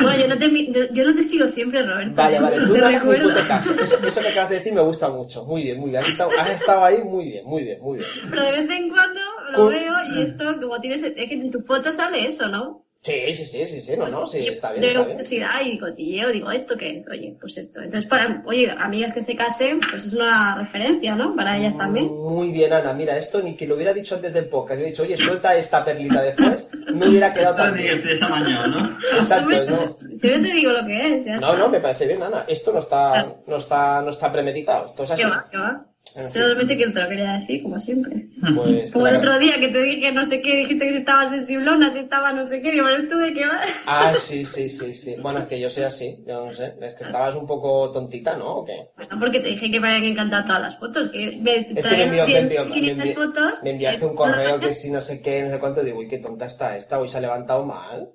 Bueno, 0.00 0.16
yo 0.16 0.28
no 0.28 0.38
te, 0.38 0.92
yo 0.92 1.04
no 1.04 1.12
te 1.14 1.24
sigo 1.24 1.48
siempre, 1.48 1.82
Roberto. 1.84 2.14
Vale, 2.14 2.38
vale, 2.38 2.56
tú 2.66 2.76
no 2.76 2.86
hagas 2.86 3.04
ni 3.04 3.16
puto 3.16 3.40
caso. 3.48 3.74
Eso, 3.82 4.06
eso 4.06 4.20
que 4.20 4.28
acabas 4.28 4.50
de 4.50 4.56
decir 4.56 4.72
me 4.72 4.80
gusta 4.80 5.08
mucho. 5.08 5.44
Muy 5.44 5.64
bien, 5.64 5.80
muy 5.80 5.90
bien. 5.90 6.02
Has 6.02 6.08
estado, 6.08 6.30
has 6.38 6.50
estado 6.50 6.84
ahí 6.84 7.02
muy 7.02 7.24
bien, 7.24 7.44
muy 7.44 7.64
bien, 7.64 7.80
muy 7.82 7.98
bien. 7.98 8.08
Pero 8.30 8.42
de 8.44 8.52
vez 8.52 8.70
en 8.70 8.88
cuando 8.88 9.20
lo 9.50 9.58
Con- 9.58 9.68
veo 9.70 9.94
y 10.14 10.22
esto, 10.22 10.44
como 10.60 10.80
tienes, 10.80 11.02
es 11.02 11.12
que 11.14 11.34
en 11.34 11.50
tu 11.50 11.60
foto 11.62 11.90
sale 11.90 12.26
eso, 12.26 12.46
¿no? 12.46 12.85
Sí, 13.02 13.34
sí, 13.34 13.44
sí, 13.46 13.66
sí, 13.66 13.80
sí, 13.80 13.96
no, 13.96 14.08
no, 14.08 14.26
sí, 14.26 14.48
está 14.48 14.70
bien, 14.70 14.80
de 14.80 14.88
está 14.88 15.00
bien. 15.00 15.10
curiosidad 15.12 15.60
y 15.64 15.78
cotilleo, 15.78 16.30
digo, 16.30 16.50
¿esto 16.50 16.76
qué 16.76 16.98
es? 16.98 17.06
Oye, 17.08 17.36
pues 17.40 17.56
esto. 17.56 17.80
Entonces, 17.80 18.10
para, 18.10 18.42
oye, 18.46 18.68
amigas 18.68 19.12
que 19.12 19.20
se 19.20 19.36
casen, 19.36 19.78
pues 19.78 20.04
es 20.06 20.12
una 20.12 20.56
referencia, 20.58 21.14
¿no? 21.14 21.36
Para 21.36 21.56
ellas 21.56 21.78
también. 21.78 22.06
Muy 22.08 22.50
bien, 22.50 22.72
Ana. 22.72 22.92
Mira, 22.94 23.16
esto 23.16 23.40
ni 23.42 23.54
que 23.54 23.64
lo 23.66 23.76
hubiera 23.76 23.92
dicho 23.92 24.16
antes 24.16 24.32
del 24.34 24.46
podcast. 24.46 24.80
Yo 24.80 24.86
he 24.86 24.90
dicho, 24.90 25.02
oye, 25.04 25.16
suelta 25.16 25.54
esta 25.54 25.84
perlita 25.84 26.20
después. 26.20 26.68
No 26.92 27.06
hubiera 27.06 27.32
quedado 27.32 27.54
tan 27.56 27.66
Estoy 27.68 27.82
bien. 27.82 27.94
estoy 27.94 28.12
esa 28.12 28.28
mañana, 28.28 28.66
¿no? 28.66 28.98
Exacto, 29.18 29.64
no. 29.66 30.16
Siempre 30.18 30.40
te 30.50 30.54
digo 30.56 30.72
lo 30.72 30.84
que 30.84 31.16
es, 31.16 31.24
ya. 31.26 31.36
No, 31.38 31.56
no, 31.56 31.68
me 31.68 31.78
parece 31.78 32.08
bien, 32.08 32.22
Ana. 32.24 32.44
Esto 32.48 32.72
no 32.72 32.80
está, 32.80 33.36
no 33.46 33.56
está, 33.56 34.02
no 34.02 34.10
está 34.10 34.32
premeditado. 34.32 34.86
Esto 34.86 35.04
es 35.04 35.10
así. 35.12 35.22
¿Qué 35.22 35.28
va? 35.28 35.44
¿Qué 35.48 35.58
va? 35.58 35.86
Solamente 36.28 36.76
que 36.78 36.88
te 36.88 37.00
lo 37.02 37.08
quería 37.08 37.32
decir, 37.32 37.62
como 37.62 37.78
siempre. 37.78 38.26
Pues, 38.54 38.92
Como 38.92 39.06
el 39.06 39.16
otro 39.16 39.38
día 39.38 39.58
que 39.60 39.68
te 39.68 39.82
dije 39.82 40.12
no 40.12 40.24
sé 40.24 40.40
qué, 40.40 40.56
dijiste 40.56 40.86
que 40.86 40.92
si 40.92 40.98
estaba 40.98 41.26
sensiblona, 41.26 41.90
si 41.90 41.98
estaba 42.00 42.32
no 42.32 42.44
sé 42.44 42.60
qué, 42.62 42.72
digo, 42.72 42.86
pero 42.86 43.08
tú 43.08 43.18
de 43.18 43.34
qué 43.34 43.46
vas. 43.46 43.68
Ah, 43.86 44.14
sí, 44.20 44.44
sí, 44.44 44.68
sí, 44.70 44.94
sí. 44.94 45.16
Bueno, 45.20 45.40
es 45.40 45.46
que 45.46 45.60
yo 45.60 45.68
soy 45.70 45.84
así, 45.84 46.18
yo 46.26 46.46
no 46.46 46.52
sé. 46.54 46.74
Es 46.80 46.94
que 46.94 47.04
estabas 47.04 47.34
un 47.34 47.46
poco 47.46 47.90
tontita, 47.92 48.36
¿no? 48.36 48.56
¿O 48.58 48.64
qué? 48.64 48.88
Bueno, 48.96 49.18
porque 49.20 49.40
te 49.40 49.48
dije 49.48 49.70
que 49.70 49.80
me 49.80 49.88
habían 49.88 50.12
encantado 50.12 50.44
todas 50.44 50.62
las 50.62 50.78
fotos, 50.78 51.08
que 51.10 51.38
me 51.40 51.56
Es 51.74 51.86
que 51.86 51.96
me, 51.96 52.02
envió, 52.04 52.24
me, 52.26 52.32
100, 52.32 52.42
envió- 52.44 52.64
me 52.64 52.70
500 52.72 53.06
envi- 53.06 53.14
fotos. 53.14 53.62
me 53.62 53.70
enviaste 53.70 54.06
un 54.06 54.14
correo 54.16 54.60
que 54.60 54.74
si 54.74 54.90
no 54.90 55.00
sé 55.00 55.20
qué, 55.20 55.42
no 55.42 55.50
sé 55.50 55.58
cuánto, 55.58 55.82
digo, 55.82 55.98
uy, 55.98 56.08
qué 56.08 56.18
tonta 56.18 56.46
está 56.46 56.76
esta, 56.76 56.98
hoy 56.98 57.08
se 57.08 57.18
ha 57.18 57.20
levantado 57.20 57.64
mal. 57.64 58.10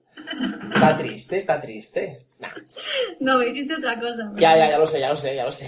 Está 0.74 0.98
triste, 0.98 1.38
está 1.38 1.60
triste. 1.62 2.26
Nah. 2.42 2.50
No, 3.20 3.38
me 3.38 3.46
dijiste 3.46 3.76
otra 3.76 4.00
cosa. 4.00 4.32
Ya, 4.36 4.58
ya, 4.58 4.70
ya 4.72 4.78
lo 4.80 4.88
sé, 4.88 5.00
ya 5.00 5.10
lo 5.12 5.18
sé, 5.18 5.36
ya 5.36 5.46
lo 5.46 5.52
sé. 5.52 5.66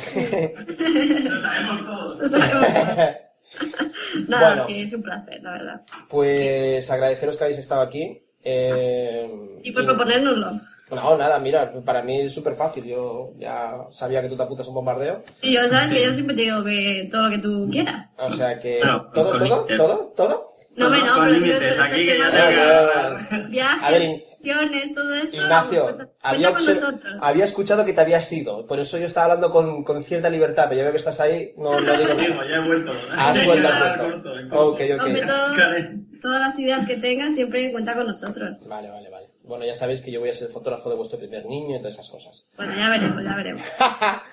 Lo 1.29 1.39
sabemos 1.39 1.85
todos. 1.85 2.21
O 2.21 2.27
sea, 2.27 2.39
Nada, 4.27 4.47
Bueno. 4.55 4.65
sí, 4.65 4.75
es 4.81 4.93
un 4.93 5.03
placer, 5.03 5.39
la 5.43 5.51
verdad. 5.51 5.81
Pues 6.09 6.89
agradeceros 6.89 7.37
que 7.37 7.43
habéis 7.43 7.59
estado 7.59 7.81
aquí. 7.81 8.23
eh, 8.43 9.29
Y 9.63 9.71
por 9.71 9.85
proponérnoslo. 9.85 10.51
No, 10.91 11.17
nada, 11.17 11.39
mira, 11.39 11.71
para 11.85 12.03
mí 12.03 12.21
es 12.21 12.33
súper 12.33 12.55
fácil. 12.55 12.83
Yo 12.85 13.31
ya 13.39 13.77
sabía 13.89 14.21
que 14.21 14.29
tú 14.29 14.35
te 14.37 14.43
apuntas 14.43 14.65
a 14.65 14.69
un 14.69 14.75
bombardeo. 14.75 15.23
Y 15.41 15.53
yo, 15.53 15.67
¿sabes? 15.67 15.89
Que 15.91 16.03
yo 16.03 16.13
siempre 16.13 16.35
te 16.35 16.41
digo 16.43 16.63
que 16.63 17.07
todo 17.11 17.23
lo 17.23 17.29
que 17.31 17.37
tú 17.39 17.67
quieras. 17.71 18.09
O 18.17 18.31
sea 18.33 18.59
que. 18.59 18.79
Pero, 18.81 19.09
¿Todo, 19.13 19.31
todo, 19.31 19.39
límites. 19.39 19.77
todo, 19.77 20.13
todo? 20.15 20.52
No, 20.75 20.89
me 20.89 20.99
no, 21.03 21.15
Con 21.15 21.31
límites, 21.31 21.79
aquí 21.79 22.05
que 22.05 22.17
ya 22.17 22.31
te 22.31 22.41
voy 22.41 22.55
a. 22.55 22.79
A 22.79 23.09
ver, 23.11 23.47
Viajes, 23.49 24.01
In- 24.03 24.23
sesiones, 24.31 24.93
todo 24.95 25.13
eso. 25.13 25.41
Ignacio, 25.43 25.83
cuenta 25.83 26.07
había, 26.21 26.51
con 26.51 26.61
obser- 26.61 26.73
nosotros. 26.75 27.15
había 27.21 27.45
escuchado 27.45 27.85
que 27.85 27.93
te 27.93 28.01
habías 28.01 28.31
ido. 28.33 28.65
Por 28.65 28.79
eso 28.79 28.97
yo 28.97 29.05
estaba 29.05 29.25
hablando 29.25 29.51
con, 29.51 29.83
con 29.83 30.03
cierta 30.03 30.29
libertad, 30.31 30.65
pero 30.69 30.77
ya 30.77 30.83
veo 30.83 30.91
que 30.91 30.97
estás 30.97 31.19
ahí. 31.19 31.53
No, 31.57 31.79
no 31.79 31.93
digo 31.97 32.13
Sí, 32.15 32.25
pues 32.35 32.49
ya 32.49 32.55
he 32.55 32.59
vuelto. 32.67 32.91
Has 33.15 33.45
vuelto, 33.45 33.67
has 33.67 33.97
vuelto. 34.01 34.33
Ok, 34.67 34.81
ok. 34.95 35.03
Hombre, 35.05 35.21
todo- 35.21 35.55
todas 36.21 36.39
las 36.41 36.57
ideas 36.59 36.87
que 36.87 36.97
tengas 36.97 37.35
siempre 37.35 37.71
cuenta 37.71 37.93
con 37.93 38.07
nosotros. 38.07 38.57
Vale, 38.67 38.89
vale, 38.89 39.09
vale. 39.09 39.27
Bueno, 39.43 39.65
ya 39.65 39.73
sabéis 39.75 40.01
que 40.01 40.09
yo 40.11 40.21
voy 40.21 40.29
a 40.29 40.33
ser 40.33 40.47
fotógrafo 40.49 40.89
de 40.89 40.95
vuestro 40.95 41.19
primer 41.19 41.45
niño 41.45 41.75
y 41.75 41.79
todas 41.79 41.95
esas 41.95 42.09
cosas. 42.09 42.47
Bueno, 42.55 42.73
ya 42.75 42.89
veremos, 42.89 43.23
ya 43.23 43.35
veremos. 43.35 43.61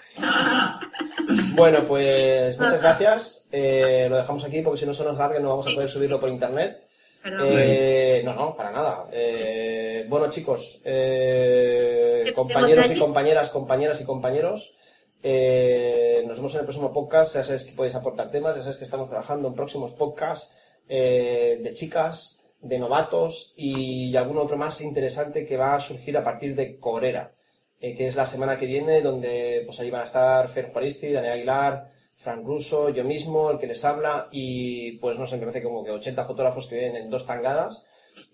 Bueno, 1.55 1.85
pues 1.87 2.59
muchas 2.59 2.81
gracias. 2.81 3.47
Eh, 3.53 4.07
lo 4.09 4.17
dejamos 4.17 4.45
aquí 4.45 4.63
porque 4.63 4.81
si 4.81 4.87
no 4.87 4.95
se 4.95 5.05
nos 5.05 5.17
larga 5.17 5.39
y 5.39 5.43
no 5.43 5.51
vamos 5.51 5.67
a 5.69 5.75
poder 5.75 5.89
subirlo 5.91 6.19
por 6.21 6.29
internet. 6.29 6.87
Perdón. 7.23 7.49
Eh, 7.51 8.23
no, 8.25 8.35
no, 8.35 8.57
para 8.57 8.71
nada. 8.71 9.07
Eh, 9.13 10.07
Bueno, 10.09 10.31
chicos, 10.31 10.81
eh, 10.85 12.23
¿Te 12.27 12.33
compañeros 12.35 12.91
y 12.91 12.99
compañeras, 12.99 13.51
compañeras 13.51 14.01
y 14.01 14.05
compañeros, 14.05 14.75
eh, 15.23 16.25
nos 16.27 16.39
vemos 16.39 16.55
en 16.55 16.61
el 16.61 16.67
próximo 16.67 16.93
podcast. 16.93 17.35
Ya 17.35 17.45
sabéis 17.45 17.65
que 17.65 17.73
podéis 17.77 17.95
aportar 17.95 18.31
temas, 18.31 18.57
ya 18.57 18.63
sabéis 18.63 18.79
que 18.79 18.85
estamos 18.85 19.09
trabajando 19.09 19.49
en 19.49 19.55
próximos 19.55 19.93
podcasts 19.93 20.57
eh, 20.89 21.61
de 21.63 21.75
chicas, 21.75 22.41
de 22.61 22.79
novatos 22.79 23.53
y 23.57 24.17
algún 24.17 24.39
otro 24.39 24.57
más 24.57 24.81
interesante 24.81 25.45
que 25.47 25.57
va 25.57 25.75
a 25.75 25.81
surgir 25.81 26.17
a 26.17 26.25
partir 26.25 26.55
de 26.57 26.79
Corera, 26.79 27.33
eh, 27.81 27.95
que 27.95 28.07
es 28.07 28.17
la 28.17 28.27
semana 28.27 28.59
que 28.59 28.67
viene, 28.67 29.01
donde 29.01 29.63
pues 29.65 29.81
ahí 29.81 29.91
van 29.91 30.03
a 30.03 30.05
estar 30.05 30.49
Fer 30.49 30.71
Juaristi, 30.71 31.13
Daniel 31.13 31.33
Aguilar, 31.33 31.89
Frank 32.17 32.45
Russo, 32.45 32.91
yo 32.91 33.05
mismo, 33.05 33.51
el 33.51 33.59
que 33.59 33.67
les 33.67 33.85
habla, 33.85 34.29
y 34.31 34.93
pues 34.99 35.19
no 35.19 35.27
sé, 35.27 35.37
me 35.37 35.47
parece 35.47 35.63
como 35.63 35.83
que 35.83 35.91
80 35.91 36.25
fotógrafos 36.25 36.67
que 36.67 36.79
vienen 36.79 37.05
en 37.05 37.11
dos 37.11 37.27
tangadas. 37.27 37.83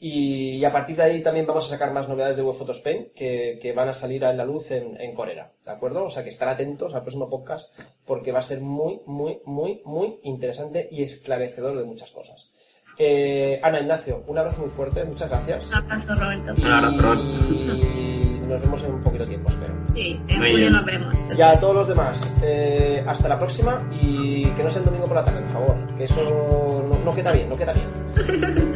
Y, 0.00 0.64
a 0.64 0.72
partir 0.72 0.96
de 0.96 1.02
ahí 1.04 1.22
también 1.22 1.46
vamos 1.46 1.66
a 1.66 1.68
sacar 1.68 1.92
más 1.92 2.08
novedades 2.08 2.36
de 2.36 2.42
Web 2.42 2.56
Photospain 2.56 3.12
que, 3.14 3.58
que 3.60 3.72
van 3.72 3.88
a 3.88 3.92
salir 3.92 4.24
a 4.24 4.32
la 4.32 4.44
luz 4.44 4.70
en, 4.70 5.00
en 5.00 5.14
Corera, 5.14 5.52
¿de 5.64 5.70
acuerdo? 5.70 6.04
O 6.04 6.10
sea 6.10 6.24
que 6.24 6.30
estar 6.30 6.48
atentos 6.48 6.94
al 6.94 7.02
próximo 7.02 7.28
podcast 7.28 7.72
porque 8.04 8.32
va 8.32 8.40
a 8.40 8.42
ser 8.42 8.60
muy, 8.60 9.00
muy, 9.06 9.40
muy, 9.44 9.82
muy 9.84 10.18
interesante 10.24 10.88
y 10.90 11.02
esclarecedor 11.02 11.78
de 11.78 11.84
muchas 11.84 12.10
cosas. 12.10 12.50
Eh, 12.98 13.60
Ana 13.62 13.80
Ignacio, 13.80 14.24
un 14.26 14.38
abrazo 14.38 14.62
muy 14.62 14.70
fuerte, 14.70 15.04
muchas 15.04 15.28
gracias. 15.28 15.68
Un 15.68 15.74
abrazo, 15.74 16.14
Roberto. 16.14 16.54
Y 16.56 16.64
abrazo. 16.64 18.05
Nos 18.48 18.60
vemos 18.60 18.82
en 18.84 18.94
un 18.94 19.00
poquito 19.00 19.24
tiempo, 19.26 19.48
espero. 19.50 19.72
Sí, 19.88 20.20
en 20.28 20.38
Muy 20.38 20.50
julio 20.50 20.56
bien. 20.66 20.72
nos 20.72 20.84
vemos. 20.84 21.14
Y 21.36 21.42
a 21.42 21.58
todos 21.60 21.74
los 21.74 21.88
demás, 21.88 22.34
eh, 22.42 23.04
hasta 23.06 23.28
la 23.28 23.38
próxima 23.38 23.80
y 24.00 24.44
que 24.46 24.62
no 24.64 24.70
sea 24.70 24.80
el 24.80 24.84
domingo 24.86 25.06
por 25.06 25.16
la 25.16 25.24
tarde, 25.24 25.40
por 25.42 25.52
favor, 25.52 25.76
que 25.96 26.04
eso 26.04 26.86
no, 26.90 26.98
no 27.04 27.14
queda 27.14 27.32
bien, 27.32 27.48
no 27.48 27.56
queda 27.56 27.72
bien. 27.72 27.86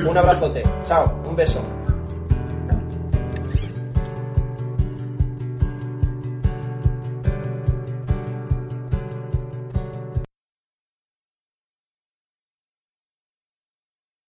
Un 0.08 0.16
abrazote, 0.16 0.62
chao, 0.86 1.12
un 1.28 1.34
beso. 1.36 1.62